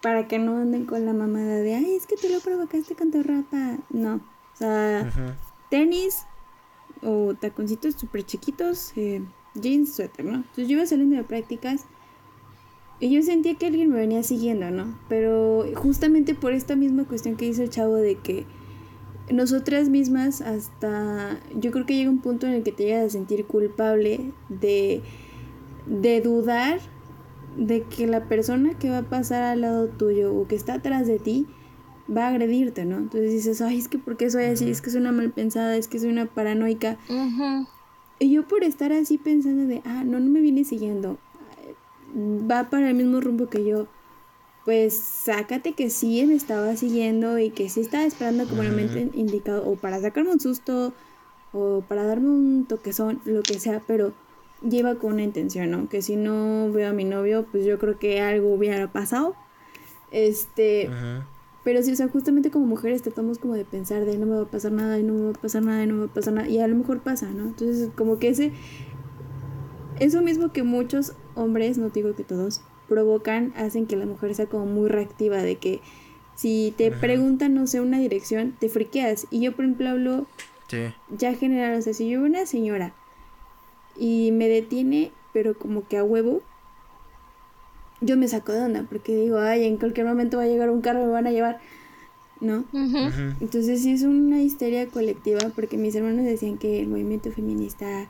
para 0.00 0.28
que 0.28 0.38
no 0.38 0.58
anden 0.58 0.86
con 0.86 1.04
la 1.04 1.12
mamada 1.12 1.56
de, 1.56 1.74
ay, 1.74 1.96
es 1.96 2.06
que 2.06 2.16
tú 2.16 2.28
lo 2.28 2.38
provocaste 2.40 2.94
con 2.94 3.10
tu 3.10 3.22
ropa. 3.22 3.78
No, 3.90 4.16
o 4.16 4.56
sea, 4.56 5.10
tenis 5.68 6.26
o 7.02 7.34
taconcitos 7.34 7.94
súper 7.96 8.24
chiquitos, 8.24 8.92
eh, 8.96 9.22
jeans, 9.60 9.94
suéter, 9.94 10.24
¿no? 10.24 10.36
Entonces 10.36 10.68
yo 10.68 10.76
iba 10.76 10.86
saliendo 10.86 11.16
de 11.16 11.24
prácticas 11.24 11.84
y 12.98 13.10
yo 13.10 13.22
sentía 13.22 13.54
que 13.54 13.66
alguien 13.66 13.90
me 13.90 13.96
venía 13.96 14.22
siguiendo, 14.22 14.70
¿no? 14.70 14.98
Pero 15.08 15.64
justamente 15.74 16.34
por 16.34 16.52
esta 16.52 16.76
misma 16.76 17.04
cuestión 17.04 17.36
que 17.36 17.44
dice 17.44 17.64
el 17.64 17.70
chavo 17.70 17.94
de 17.94 18.16
que 18.16 18.46
nosotras 19.32 19.88
mismas 19.88 20.40
hasta 20.40 21.40
yo 21.54 21.72
creo 21.72 21.84
que 21.84 21.96
llega 21.96 22.10
un 22.10 22.20
punto 22.20 22.46
en 22.46 22.54
el 22.54 22.62
que 22.62 22.72
te 22.72 22.84
llegas 22.84 23.06
a 23.06 23.10
sentir 23.10 23.44
culpable 23.44 24.32
de, 24.48 25.02
de 25.86 26.20
dudar 26.20 26.80
de 27.56 27.82
que 27.82 28.06
la 28.06 28.24
persona 28.24 28.78
que 28.78 28.90
va 28.90 28.98
a 28.98 29.02
pasar 29.02 29.42
al 29.42 29.62
lado 29.62 29.88
tuyo 29.88 30.34
o 30.34 30.46
que 30.46 30.54
está 30.54 30.74
atrás 30.74 31.06
de 31.06 31.18
ti 31.18 31.46
va 32.14 32.26
a 32.26 32.28
agredirte, 32.28 32.84
¿no? 32.84 32.98
Entonces 32.98 33.32
dices, 33.32 33.60
ay, 33.60 33.78
es 33.78 33.88
que 33.88 33.98
¿por 33.98 34.16
qué 34.16 34.30
soy 34.30 34.44
así? 34.44 34.70
Es 34.70 34.80
que 34.80 34.90
soy 34.90 35.00
una 35.00 35.12
mal 35.12 35.32
pensada, 35.32 35.76
es 35.76 35.88
que 35.88 35.98
soy 35.98 36.10
una 36.10 36.26
paranoica. 36.26 36.98
Y 38.18 38.30
yo 38.30 38.46
por 38.48 38.64
estar 38.64 38.92
así 38.92 39.18
pensando 39.18 39.66
de, 39.66 39.82
ah, 39.84 40.02
no, 40.04 40.20
no 40.20 40.30
me 40.30 40.40
viene 40.40 40.64
siguiendo, 40.64 41.18
va 42.16 42.70
para 42.70 42.88
el 42.88 42.94
mismo 42.94 43.20
rumbo 43.20 43.48
que 43.48 43.64
yo, 43.64 43.86
pues 44.64 44.98
sácate 44.98 45.72
que 45.72 45.90
sí 45.90 46.24
me 46.26 46.34
estaba 46.34 46.76
siguiendo 46.76 47.38
y 47.38 47.50
que 47.50 47.68
sí 47.68 47.80
estaba 47.80 48.04
esperando 48.04 48.48
como 48.48 48.62
el 48.62 48.70
momento 48.70 48.98
indicado, 49.16 49.68
o 49.68 49.76
para 49.76 50.00
sacarme 50.00 50.32
un 50.32 50.40
susto, 50.40 50.92
o 51.52 51.82
para 51.86 52.04
darme 52.04 52.28
un 52.28 52.66
toquezón, 52.66 53.20
lo 53.24 53.42
que 53.42 53.60
sea, 53.60 53.82
pero 53.86 54.12
lleva 54.62 54.96
con 54.96 55.14
una 55.14 55.22
intención, 55.22 55.70
¿no? 55.70 55.88
Que 55.88 56.02
si 56.02 56.16
no 56.16 56.70
veo 56.72 56.90
a 56.90 56.92
mi 56.92 57.04
novio, 57.04 57.46
pues 57.50 57.64
yo 57.64 57.78
creo 57.78 57.98
que 57.98 58.20
algo 58.20 58.54
hubiera 58.54 58.90
pasado. 58.90 59.36
Este, 60.10 60.90
pero 61.66 61.82
sí, 61.82 61.90
o 61.90 61.96
sea, 61.96 62.06
justamente 62.06 62.52
como 62.52 62.64
mujeres 62.64 63.02
tratamos 63.02 63.40
como 63.40 63.54
de 63.54 63.64
pensar 63.64 64.04
de 64.04 64.16
no 64.18 64.26
me 64.26 64.36
va 64.36 64.42
a 64.42 64.48
pasar 64.48 64.70
nada, 64.70 65.00
y 65.00 65.02
no 65.02 65.14
me 65.14 65.24
va 65.24 65.30
a 65.30 65.32
pasar 65.32 65.64
nada, 65.64 65.82
y 65.82 65.88
no 65.88 65.94
me 65.94 66.00
va 66.02 66.06
a 66.06 66.14
pasar 66.14 66.32
nada, 66.32 66.48
y 66.48 66.60
a 66.60 66.68
lo 66.68 66.76
mejor 66.76 67.00
pasa, 67.00 67.28
¿no? 67.30 67.42
Entonces, 67.42 67.90
como 67.96 68.20
que 68.20 68.28
ese, 68.28 68.52
eso 69.98 70.22
mismo 70.22 70.52
que 70.52 70.62
muchos 70.62 71.14
hombres, 71.34 71.76
no 71.76 71.88
digo 71.88 72.14
que 72.14 72.22
todos, 72.22 72.60
provocan, 72.88 73.52
hacen 73.56 73.86
que 73.88 73.96
la 73.96 74.06
mujer 74.06 74.32
sea 74.36 74.46
como 74.46 74.64
muy 74.64 74.88
reactiva, 74.88 75.38
de 75.38 75.56
que 75.56 75.80
si 76.36 76.72
te 76.76 76.92
preguntan, 76.92 77.54
no 77.54 77.66
sé, 77.66 77.80
una 77.80 77.98
dirección, 77.98 78.54
te 78.60 78.68
friqueas. 78.68 79.26
Y 79.32 79.40
yo, 79.40 79.56
por 79.56 79.64
ejemplo, 79.64 79.88
hablo 79.88 80.26
ya 81.18 81.34
general, 81.34 81.76
o 81.76 81.82
sea, 81.82 81.94
si 81.94 82.08
yo 82.08 82.20
veo 82.20 82.30
una 82.30 82.46
señora 82.46 82.94
y 83.98 84.30
me 84.30 84.46
detiene, 84.46 85.10
pero 85.32 85.58
como 85.58 85.88
que 85.88 85.98
a 85.98 86.04
huevo, 86.04 86.42
yo 88.00 88.16
me 88.16 88.28
saco 88.28 88.52
de 88.52 88.60
onda, 88.60 88.84
porque 88.88 89.16
digo, 89.16 89.38
ay, 89.38 89.64
en 89.64 89.76
cualquier 89.76 90.06
momento 90.06 90.36
va 90.36 90.44
a 90.44 90.46
llegar 90.46 90.70
un 90.70 90.80
carro, 90.80 91.00
me 91.00 91.10
van 91.10 91.26
a 91.26 91.32
llevar, 91.32 91.60
¿no? 92.40 92.64
Entonces 93.40 93.82
sí 93.82 93.92
es 93.92 94.02
una 94.02 94.42
histeria 94.42 94.88
colectiva, 94.88 95.40
porque 95.54 95.76
mis 95.76 95.94
hermanos 95.94 96.24
decían 96.24 96.58
que 96.58 96.80
el 96.80 96.88
movimiento 96.88 97.30
feminista 97.32 98.08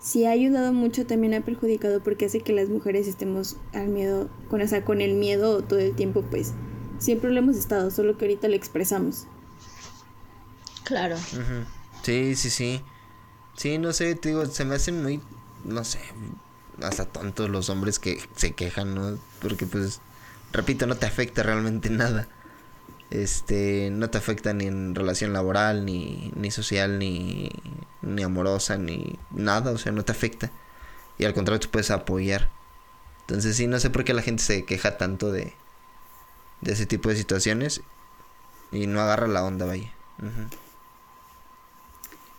sí 0.00 0.24
ha 0.24 0.30
ayudado 0.30 0.72
mucho, 0.72 1.06
también 1.06 1.34
ha 1.34 1.42
perjudicado 1.42 2.02
porque 2.02 2.24
hace 2.26 2.40
que 2.40 2.54
las 2.54 2.68
mujeres 2.68 3.06
estemos 3.06 3.56
al 3.72 3.88
miedo, 3.88 4.30
con, 4.48 4.62
o 4.62 4.66
sea, 4.66 4.84
con 4.84 5.00
el 5.00 5.14
miedo 5.14 5.62
todo 5.62 5.78
el 5.78 5.94
tiempo, 5.94 6.22
pues 6.22 6.54
siempre 6.98 7.30
lo 7.30 7.38
hemos 7.38 7.56
estado, 7.56 7.90
solo 7.90 8.16
que 8.16 8.24
ahorita 8.24 8.48
lo 8.48 8.54
expresamos. 8.54 9.26
Claro. 10.84 11.16
Sí, 12.02 12.34
sí, 12.34 12.50
sí. 12.50 12.80
Sí, 13.56 13.76
no 13.76 13.92
sé, 13.92 14.14
te 14.14 14.30
digo, 14.30 14.46
se 14.46 14.64
me 14.64 14.76
hacen 14.76 15.02
muy, 15.02 15.20
no 15.64 15.84
sé, 15.84 15.98
hasta 16.82 17.06
tontos 17.06 17.48
los 17.50 17.70
hombres 17.70 17.98
que 17.98 18.20
se 18.36 18.52
quejan, 18.52 18.94
¿no? 18.94 19.18
Porque 19.40 19.66
pues, 19.66 20.00
repito, 20.52 20.86
no 20.86 20.96
te 20.96 21.06
afecta 21.06 21.42
realmente 21.42 21.90
nada. 21.90 22.28
Este 23.10 23.90
no 23.90 24.08
te 24.08 24.18
afecta 24.18 24.52
ni 24.52 24.66
en 24.66 24.94
relación 24.94 25.32
laboral 25.32 25.84
ni, 25.84 26.32
ni 26.36 26.52
social 26.52 26.98
ni, 27.00 27.50
ni 28.02 28.22
amorosa 28.22 28.76
ni 28.76 29.18
nada 29.32 29.72
o 29.72 29.78
sea 29.78 29.90
no 29.90 30.04
te 30.04 30.12
afecta. 30.12 30.50
Y 31.18 31.24
al 31.24 31.34
contrario 31.34 31.60
te 31.60 31.68
puedes 31.68 31.90
apoyar. 31.90 32.50
Entonces 33.22 33.56
sí 33.56 33.66
no 33.66 33.80
sé 33.80 33.90
por 33.90 34.04
qué 34.04 34.14
la 34.14 34.22
gente 34.22 34.42
se 34.42 34.64
queja 34.64 34.96
tanto 34.96 35.32
de 35.32 35.54
de 36.60 36.72
ese 36.72 36.86
tipo 36.86 37.08
de 37.08 37.16
situaciones 37.16 37.82
y 38.70 38.86
no 38.86 39.00
agarra 39.00 39.26
la 39.26 39.44
onda 39.44 39.66
vaya. 39.66 39.90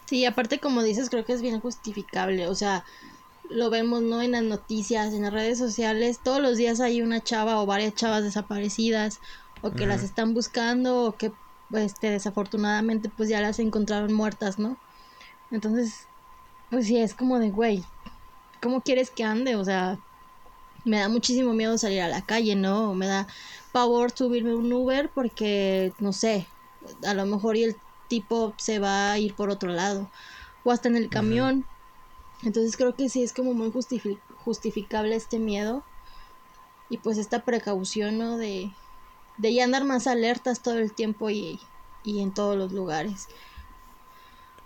Sí 0.05 0.26
aparte 0.26 0.59
como 0.59 0.84
dices 0.84 1.09
creo 1.09 1.26
que 1.26 1.34
es 1.34 1.41
bien 1.41 1.59
justificable 1.59 2.47
o 2.47 2.55
sea 2.55 2.85
lo 3.51 3.69
vemos 3.69 4.01
no 4.01 4.21
en 4.21 4.31
las 4.31 4.43
noticias 4.43 5.13
en 5.13 5.23
las 5.23 5.33
redes 5.33 5.57
sociales 5.57 6.19
todos 6.23 6.41
los 6.41 6.57
días 6.57 6.79
hay 6.79 7.01
una 7.01 7.21
chava 7.21 7.61
o 7.61 7.65
varias 7.65 7.95
chavas 7.95 8.23
desaparecidas 8.23 9.19
o 9.61 9.71
que 9.71 9.85
las 9.85 10.03
están 10.03 10.33
buscando 10.33 11.05
o 11.05 11.11
que 11.13 11.31
este 11.79 12.09
desafortunadamente 12.09 13.09
pues 13.09 13.29
ya 13.29 13.41
las 13.41 13.59
encontraron 13.59 14.13
muertas, 14.13 14.59
¿no? 14.59 14.77
Entonces, 15.51 16.07
pues 16.69 16.87
sí 16.87 16.97
es 16.97 17.13
como 17.13 17.39
de, 17.39 17.49
güey, 17.49 17.83
¿cómo 18.61 18.81
quieres 18.81 19.11
que 19.11 19.23
ande? 19.23 19.55
O 19.55 19.63
sea, 19.63 19.99
me 20.83 20.99
da 20.99 21.09
muchísimo 21.09 21.53
miedo 21.53 21.77
salir 21.77 22.01
a 22.01 22.07
la 22.07 22.25
calle, 22.25 22.55
¿no? 22.55 22.93
Me 22.93 23.07
da 23.07 23.27
pavor 23.71 24.11
subirme 24.11 24.55
un 24.55 24.71
Uber 24.71 25.09
porque 25.13 25.93
no 25.99 26.13
sé, 26.13 26.47
a 27.05 27.13
lo 27.13 27.25
mejor 27.25 27.55
y 27.57 27.63
el 27.63 27.75
tipo 28.07 28.53
se 28.57 28.79
va 28.79 29.11
a 29.11 29.19
ir 29.19 29.35
por 29.35 29.49
otro 29.49 29.71
lado 29.71 30.09
o 30.63 30.71
hasta 30.71 30.89
en 30.89 30.97
el 30.97 31.09
camión. 31.09 31.65
Entonces 32.43 32.76
creo 32.76 32.95
que 32.95 33.09
sí 33.09 33.23
es 33.23 33.34
como 33.34 33.53
muy 33.53 33.72
justificable 33.72 35.15
este 35.15 35.39
miedo 35.39 35.84
y 36.89 36.97
pues 36.97 37.18
esta 37.18 37.45
precaución, 37.45 38.18
¿no? 38.18 38.38
De, 38.38 38.72
de 39.38 39.53
ya 39.53 39.63
andar 39.63 39.84
más 39.85 40.07
alertas 40.07 40.61
todo 40.61 40.77
el 40.77 40.93
tiempo 40.93 41.30
y, 41.30 41.59
en 42.05 42.34
todos 42.34 42.57
los 42.57 42.72
lugares. 42.72 43.27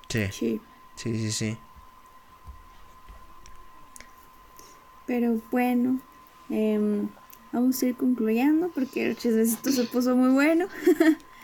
Sí. 0.10 0.32
Sí, 0.32 0.62
sí, 0.96 1.32
sí. 1.32 1.58
Pero 5.06 5.40
bueno, 5.52 6.00
em, 6.50 7.10
vamos 7.52 7.82
a 7.82 7.86
ir 7.86 7.96
concluyendo 7.96 8.70
porque 8.70 9.12
esto 9.12 9.72
se 9.72 9.84
puso 9.84 10.16
muy 10.16 10.30
bueno. 10.30 10.68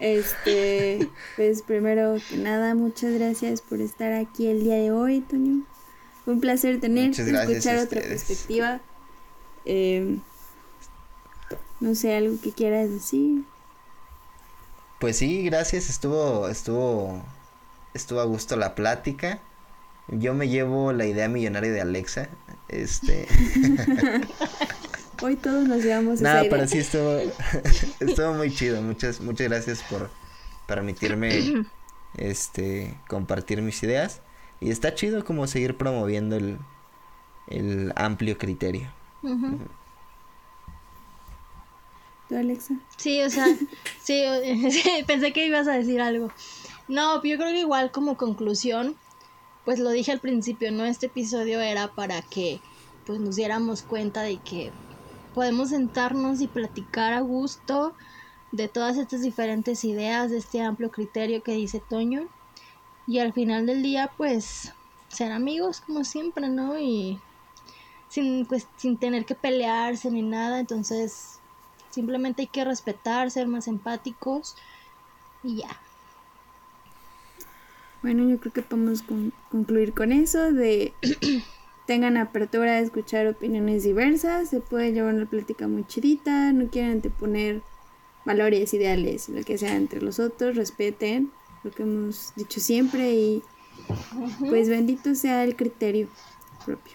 este, 0.00 1.08
pues 1.36 1.62
primero 1.62 2.16
que 2.28 2.36
nada, 2.36 2.74
muchas 2.74 3.12
gracias 3.14 3.60
por 3.60 3.80
estar 3.80 4.12
aquí 4.12 4.46
el 4.46 4.62
día 4.62 4.76
de 4.76 4.92
hoy, 4.92 5.20
Toño. 5.20 5.64
Fue 6.24 6.34
un 6.34 6.40
placer 6.40 6.80
tenerte, 6.80 7.22
escuchar 7.22 7.78
otra 7.78 8.00
perspectiva. 8.00 8.80
Eh, 9.64 10.18
no 11.80 11.94
sé, 11.94 12.16
algo 12.16 12.40
que 12.40 12.52
quieras 12.52 12.90
decir. 12.90 13.44
Pues 14.98 15.16
sí, 15.16 15.44
gracias, 15.44 15.88
estuvo, 15.88 16.48
estuvo, 16.48 17.22
estuvo 17.94 18.20
a 18.20 18.24
gusto 18.24 18.56
la 18.56 18.74
plática. 18.74 19.40
Yo 20.08 20.34
me 20.34 20.48
llevo 20.48 20.92
la 20.92 21.06
idea 21.06 21.28
millonaria 21.28 21.70
de 21.70 21.80
Alexa. 21.80 22.28
Este. 22.68 23.28
Hoy 25.20 25.34
todos 25.34 25.66
nos 25.66 25.82
llevamos 25.82 26.20
Nada, 26.20 26.44
pero 26.48 26.66
sí 26.68 26.78
estuvo, 26.78 27.18
estuvo 28.00 28.34
muy 28.34 28.54
chido. 28.54 28.80
Muchas, 28.82 29.20
muchas 29.20 29.48
gracias 29.48 29.82
por 29.82 30.10
permitirme 30.66 31.64
este 32.16 32.94
compartir 33.08 33.60
mis 33.62 33.82
ideas. 33.82 34.20
Y 34.60 34.70
está 34.70 34.94
chido 34.94 35.24
como 35.24 35.46
seguir 35.46 35.76
promoviendo 35.76 36.36
el, 36.36 36.58
el 37.48 37.92
amplio 37.96 38.38
criterio. 38.38 38.92
¿Tú, 42.28 42.36
Alexa? 42.36 42.74
Sí, 42.96 43.20
o 43.22 43.30
sea, 43.30 43.46
sí, 44.02 44.22
pensé 45.06 45.32
que 45.32 45.46
ibas 45.46 45.66
a 45.66 45.72
decir 45.72 46.00
algo. 46.00 46.30
No, 46.86 47.16
yo 47.22 47.36
creo 47.36 47.50
que 47.50 47.60
igual 47.60 47.90
como 47.90 48.16
conclusión, 48.16 48.96
pues 49.64 49.80
lo 49.80 49.90
dije 49.90 50.12
al 50.12 50.20
principio, 50.20 50.70
¿no? 50.70 50.84
Este 50.84 51.06
episodio 51.06 51.60
era 51.60 51.88
para 51.88 52.22
que 52.22 52.60
pues 53.04 53.20
nos 53.20 53.36
diéramos 53.36 53.82
cuenta 53.82 54.22
de 54.22 54.36
que 54.36 54.70
podemos 55.34 55.70
sentarnos 55.70 56.40
y 56.40 56.46
platicar 56.46 57.12
a 57.12 57.20
gusto 57.20 57.94
de 58.52 58.68
todas 58.68 58.96
estas 58.96 59.22
diferentes 59.22 59.84
ideas, 59.84 60.30
de 60.30 60.38
este 60.38 60.60
amplio 60.60 60.90
criterio 60.90 61.42
que 61.42 61.52
dice 61.52 61.82
Toño. 61.88 62.28
Y 63.06 63.20
al 63.20 63.32
final 63.32 63.66
del 63.66 63.82
día, 63.82 64.10
pues, 64.16 64.74
ser 65.08 65.32
amigos 65.32 65.80
como 65.80 66.04
siempre, 66.04 66.48
¿no? 66.48 66.78
Y 66.78 67.18
sin, 68.08 68.46
pues, 68.46 68.66
sin 68.76 68.96
tener 68.98 69.24
que 69.24 69.34
pelearse 69.34 70.10
ni 70.10 70.22
nada. 70.22 70.60
Entonces, 70.60 71.38
Simplemente 71.90 72.42
hay 72.42 72.48
que 72.48 72.64
respetar, 72.64 73.30
ser 73.30 73.46
más 73.46 73.66
empáticos 73.66 74.56
y 75.42 75.56
ya. 75.56 75.80
Bueno, 78.02 78.28
yo 78.28 78.38
creo 78.38 78.52
que 78.52 78.62
podemos 78.62 79.02
concluir 79.50 79.92
con 79.94 80.12
eso 80.12 80.52
de 80.52 80.92
tengan 81.88 82.18
apertura 82.18 82.72
a 82.72 82.80
escuchar 82.80 83.26
opiniones 83.26 83.82
diversas, 83.82 84.50
se 84.50 84.60
puede 84.60 84.92
llevar 84.92 85.14
una 85.14 85.24
plática 85.24 85.66
muy 85.66 85.84
chidita, 85.86 86.52
no 86.52 86.68
quieren 86.68 86.92
anteponer 86.92 87.62
valores, 88.26 88.74
ideales, 88.74 89.30
lo 89.30 89.42
que 89.42 89.56
sea 89.56 89.74
entre 89.74 90.02
los 90.02 90.18
otros, 90.20 90.54
respeten 90.54 91.30
lo 91.64 91.70
que 91.70 91.82
hemos 91.84 92.32
dicho 92.36 92.60
siempre 92.60 93.14
y 93.14 93.42
pues 94.38 94.68
bendito 94.68 95.14
sea 95.14 95.44
el 95.44 95.56
criterio 95.56 96.08
propio. 96.66 96.92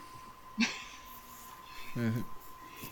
Ujú. 1.96 2.24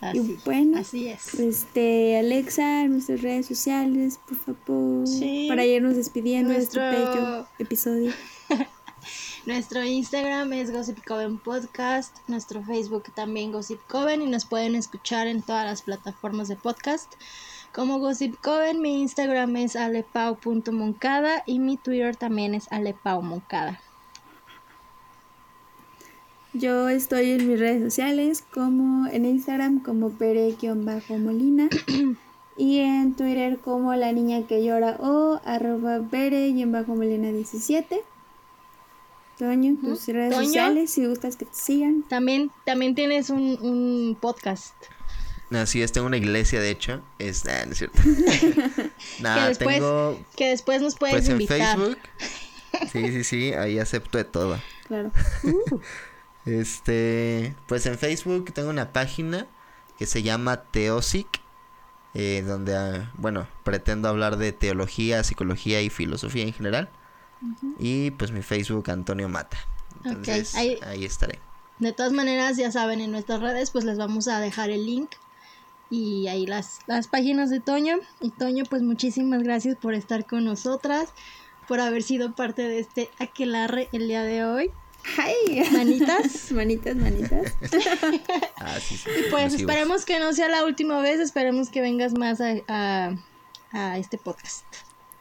y 0.01 0.19
Así, 0.19 0.37
bueno, 0.45 0.79
así 0.79 1.07
es. 1.07 1.35
este, 1.35 2.17
Alexa, 2.17 2.87
nuestras 2.87 3.21
redes 3.21 3.45
sociales, 3.45 4.19
por 4.27 4.37
favor, 4.37 5.07
Sí. 5.07 5.45
para 5.47 5.63
irnos 5.65 5.95
despidiendo 5.95 6.53
Nuestro- 6.53 6.81
de 6.81 7.03
este 7.03 7.09
bello 7.19 7.47
episodio. 7.59 8.11
Nuestro 9.47 9.83
Instagram 9.83 10.53
es 10.53 10.71
Gossip 10.71 11.03
Coven 11.03 11.39
Podcast, 11.39 12.15
nuestro 12.27 12.61
Facebook 12.61 13.11
también 13.15 13.51
Gossip 13.51 13.79
Coven 13.87 14.21
y 14.21 14.27
nos 14.27 14.45
pueden 14.45 14.75
escuchar 14.75 15.25
en 15.25 15.41
todas 15.41 15.65
las 15.65 15.81
plataformas 15.81 16.47
de 16.47 16.55
podcast 16.55 17.11
como 17.73 17.97
Gossip 17.97 18.35
Coven. 18.39 18.83
Mi 18.83 19.01
Instagram 19.01 19.55
es 19.55 19.75
alepau.moncada 19.75 21.41
y 21.47 21.57
mi 21.57 21.77
Twitter 21.77 22.15
también 22.15 22.53
es 22.53 22.71
alepaumoncada. 22.71 23.81
Yo 26.53 26.87
estoy 26.89 27.31
en 27.31 27.47
mis 27.47 27.59
redes 27.59 27.81
sociales 27.81 28.43
como 28.53 29.07
en 29.07 29.25
Instagram 29.25 29.79
como 29.79 30.11
pere-molina 30.11 31.67
y 32.57 32.77
en 32.77 33.15
Twitter 33.15 33.57
como 33.57 33.95
la 33.95 34.11
niña 34.11 34.45
que 34.45 34.63
llora 34.63 34.97
o 34.99 35.41
arroba 35.45 35.97
pere-molina 39.41 39.79
17. 39.79 39.81
Toño, 39.81 39.95
tus 39.95 40.07
redes 40.07 40.33
Toño. 40.33 40.45
sociales 40.45 40.91
si 40.91 41.05
gustas 41.05 41.35
que 41.35 41.45
te 41.45 41.53
sigan. 41.53 42.03
También, 42.03 42.51
también 42.65 42.95
tienes 42.95 43.29
un, 43.29 43.57
un 43.61 44.17
podcast 44.19 44.75
Así 45.51 45.81
es, 45.81 45.91
tengo 45.91 46.07
una 46.07 46.17
iglesia, 46.17 46.61
de 46.61 46.69
hecho. 46.69 47.01
Es, 47.19 47.43
nah, 47.43 47.65
no 47.65 47.71
es 47.73 47.77
cierto. 47.77 48.01
Nah, 49.19 49.35
que, 49.35 49.47
después, 49.49 49.75
tengo 49.75 50.25
que 50.35 50.49
después 50.49 50.81
nos 50.81 50.95
puedes 50.95 51.27
pues 51.27 51.29
en. 51.29 51.47
Facebook. 51.47 51.97
Sí, 52.89 53.11
sí, 53.11 53.25
sí, 53.25 53.53
ahí 53.53 53.79
acepto 53.79 54.17
de 54.17 54.23
todo. 54.23 54.57
Claro. 54.87 55.11
Este, 56.45 57.53
pues 57.67 57.85
en 57.85 57.97
Facebook 57.97 58.53
tengo 58.53 58.69
una 58.69 58.93
página 58.93 59.45
que 59.99 60.05
se 60.05 60.23
llama 60.23 60.63
Teosic, 60.63 61.27
eh, 62.13 62.43
donde, 62.47 62.75
ah, 62.77 63.11
bueno, 63.15 63.45
pretendo 63.63 64.07
hablar 64.07 64.37
de 64.37 64.53
teología, 64.53 65.21
psicología 65.25 65.81
y 65.81 65.89
filosofía 65.89 66.43
en 66.43 66.53
general. 66.53 66.89
Y 67.79 68.11
pues 68.11 68.31
mi 68.31 68.41
Facebook 68.41 68.89
Antonio 68.91 69.29
Mata. 69.29 69.57
Entonces, 70.03 70.55
ahí- 70.55 70.77
ahí 70.85 71.05
estaré. 71.05 71.39
De 71.79 71.91
todas 71.93 72.11
maneras, 72.11 72.57
ya 72.57 72.71
saben, 72.71 73.01
en 73.01 73.11
nuestras 73.11 73.39
redes 73.41 73.71
pues 73.71 73.83
les 73.85 73.97
vamos 73.97 74.27
a 74.27 74.39
dejar 74.39 74.69
el 74.69 74.85
link 74.85 75.09
y 75.89 76.27
ahí 76.27 76.45
las, 76.45 76.79
las 76.87 77.07
páginas 77.07 77.49
de 77.49 77.59
Toño. 77.59 77.97
Y 78.19 78.29
Toño, 78.31 78.63
pues 78.69 78.81
muchísimas 78.83 79.41
gracias 79.43 79.75
por 79.77 79.93
estar 79.95 80.25
con 80.25 80.45
nosotras, 80.45 81.09
por 81.67 81.79
haber 81.79 82.03
sido 82.03 82.33
parte 82.35 82.61
de 82.63 82.79
este 82.79 83.09
aquelarre 83.19 83.89
el 83.91 84.07
día 84.07 84.23
de 84.23 84.45
hoy. 84.45 84.71
¡Ay! 85.17 85.63
Manitas. 85.71 86.51
manitas, 86.51 86.95
manitas. 86.95 87.53
Ah, 88.59 88.79
sí, 88.79 88.95
sí. 88.97 89.09
Pues 89.31 89.55
esperemos 89.55 90.05
que 90.05 90.19
no 90.19 90.31
sea 90.33 90.47
la 90.49 90.63
última 90.63 90.99
vez, 91.01 91.19
esperemos 91.19 91.69
que 91.69 91.81
vengas 91.81 92.13
más 92.13 92.39
a, 92.41 92.53
a- 92.67 93.15
a 93.71 93.97
este 93.97 94.19
podcast. 94.19 94.63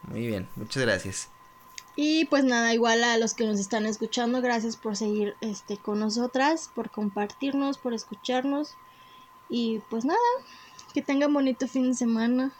Muy 0.03 0.27
bien, 0.27 0.47
muchas 0.55 0.83
gracias. 0.83 1.29
Y 1.95 2.25
pues 2.25 2.43
nada, 2.43 2.73
igual 2.73 3.03
a 3.03 3.17
los 3.17 3.33
que 3.33 3.45
nos 3.45 3.59
están 3.59 3.85
escuchando, 3.85 4.41
gracias 4.41 4.77
por 4.77 4.95
seguir 4.95 5.35
este 5.41 5.77
con 5.77 5.99
nosotras, 5.99 6.69
por 6.73 6.89
compartirnos, 6.89 7.77
por 7.77 7.93
escucharnos. 7.93 8.75
Y 9.49 9.79
pues 9.89 10.05
nada, 10.05 10.19
que 10.93 11.01
tengan 11.01 11.33
bonito 11.33 11.67
fin 11.67 11.89
de 11.89 11.95
semana. 11.97 12.53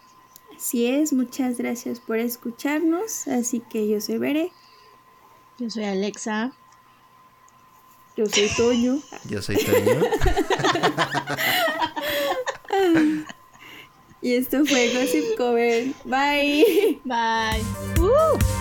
Así 0.56 0.86
es, 0.86 1.14
muchas 1.14 1.58
gracias 1.58 2.00
por 2.00 2.18
escucharnos. 2.18 3.28
Así 3.28 3.62
que 3.62 3.88
yo 3.88 4.02
soy 4.02 4.18
Bere, 4.18 4.52
Yo 5.58 5.70
soy 5.70 5.86
Alexa. 5.86 6.52
yo 8.18 8.26
soy 8.26 8.50
Toño. 8.58 9.00
Yo 9.30 9.42
soy 9.42 9.58
Toño. 9.58 10.02
Y 14.24 14.36
esto 14.36 14.64
fue 14.66 14.94
Gossip 14.94 15.36
Cover. 15.36 15.94
Bye. 16.06 17.02
Bye. 17.04 17.64
Uh. 18.00 18.61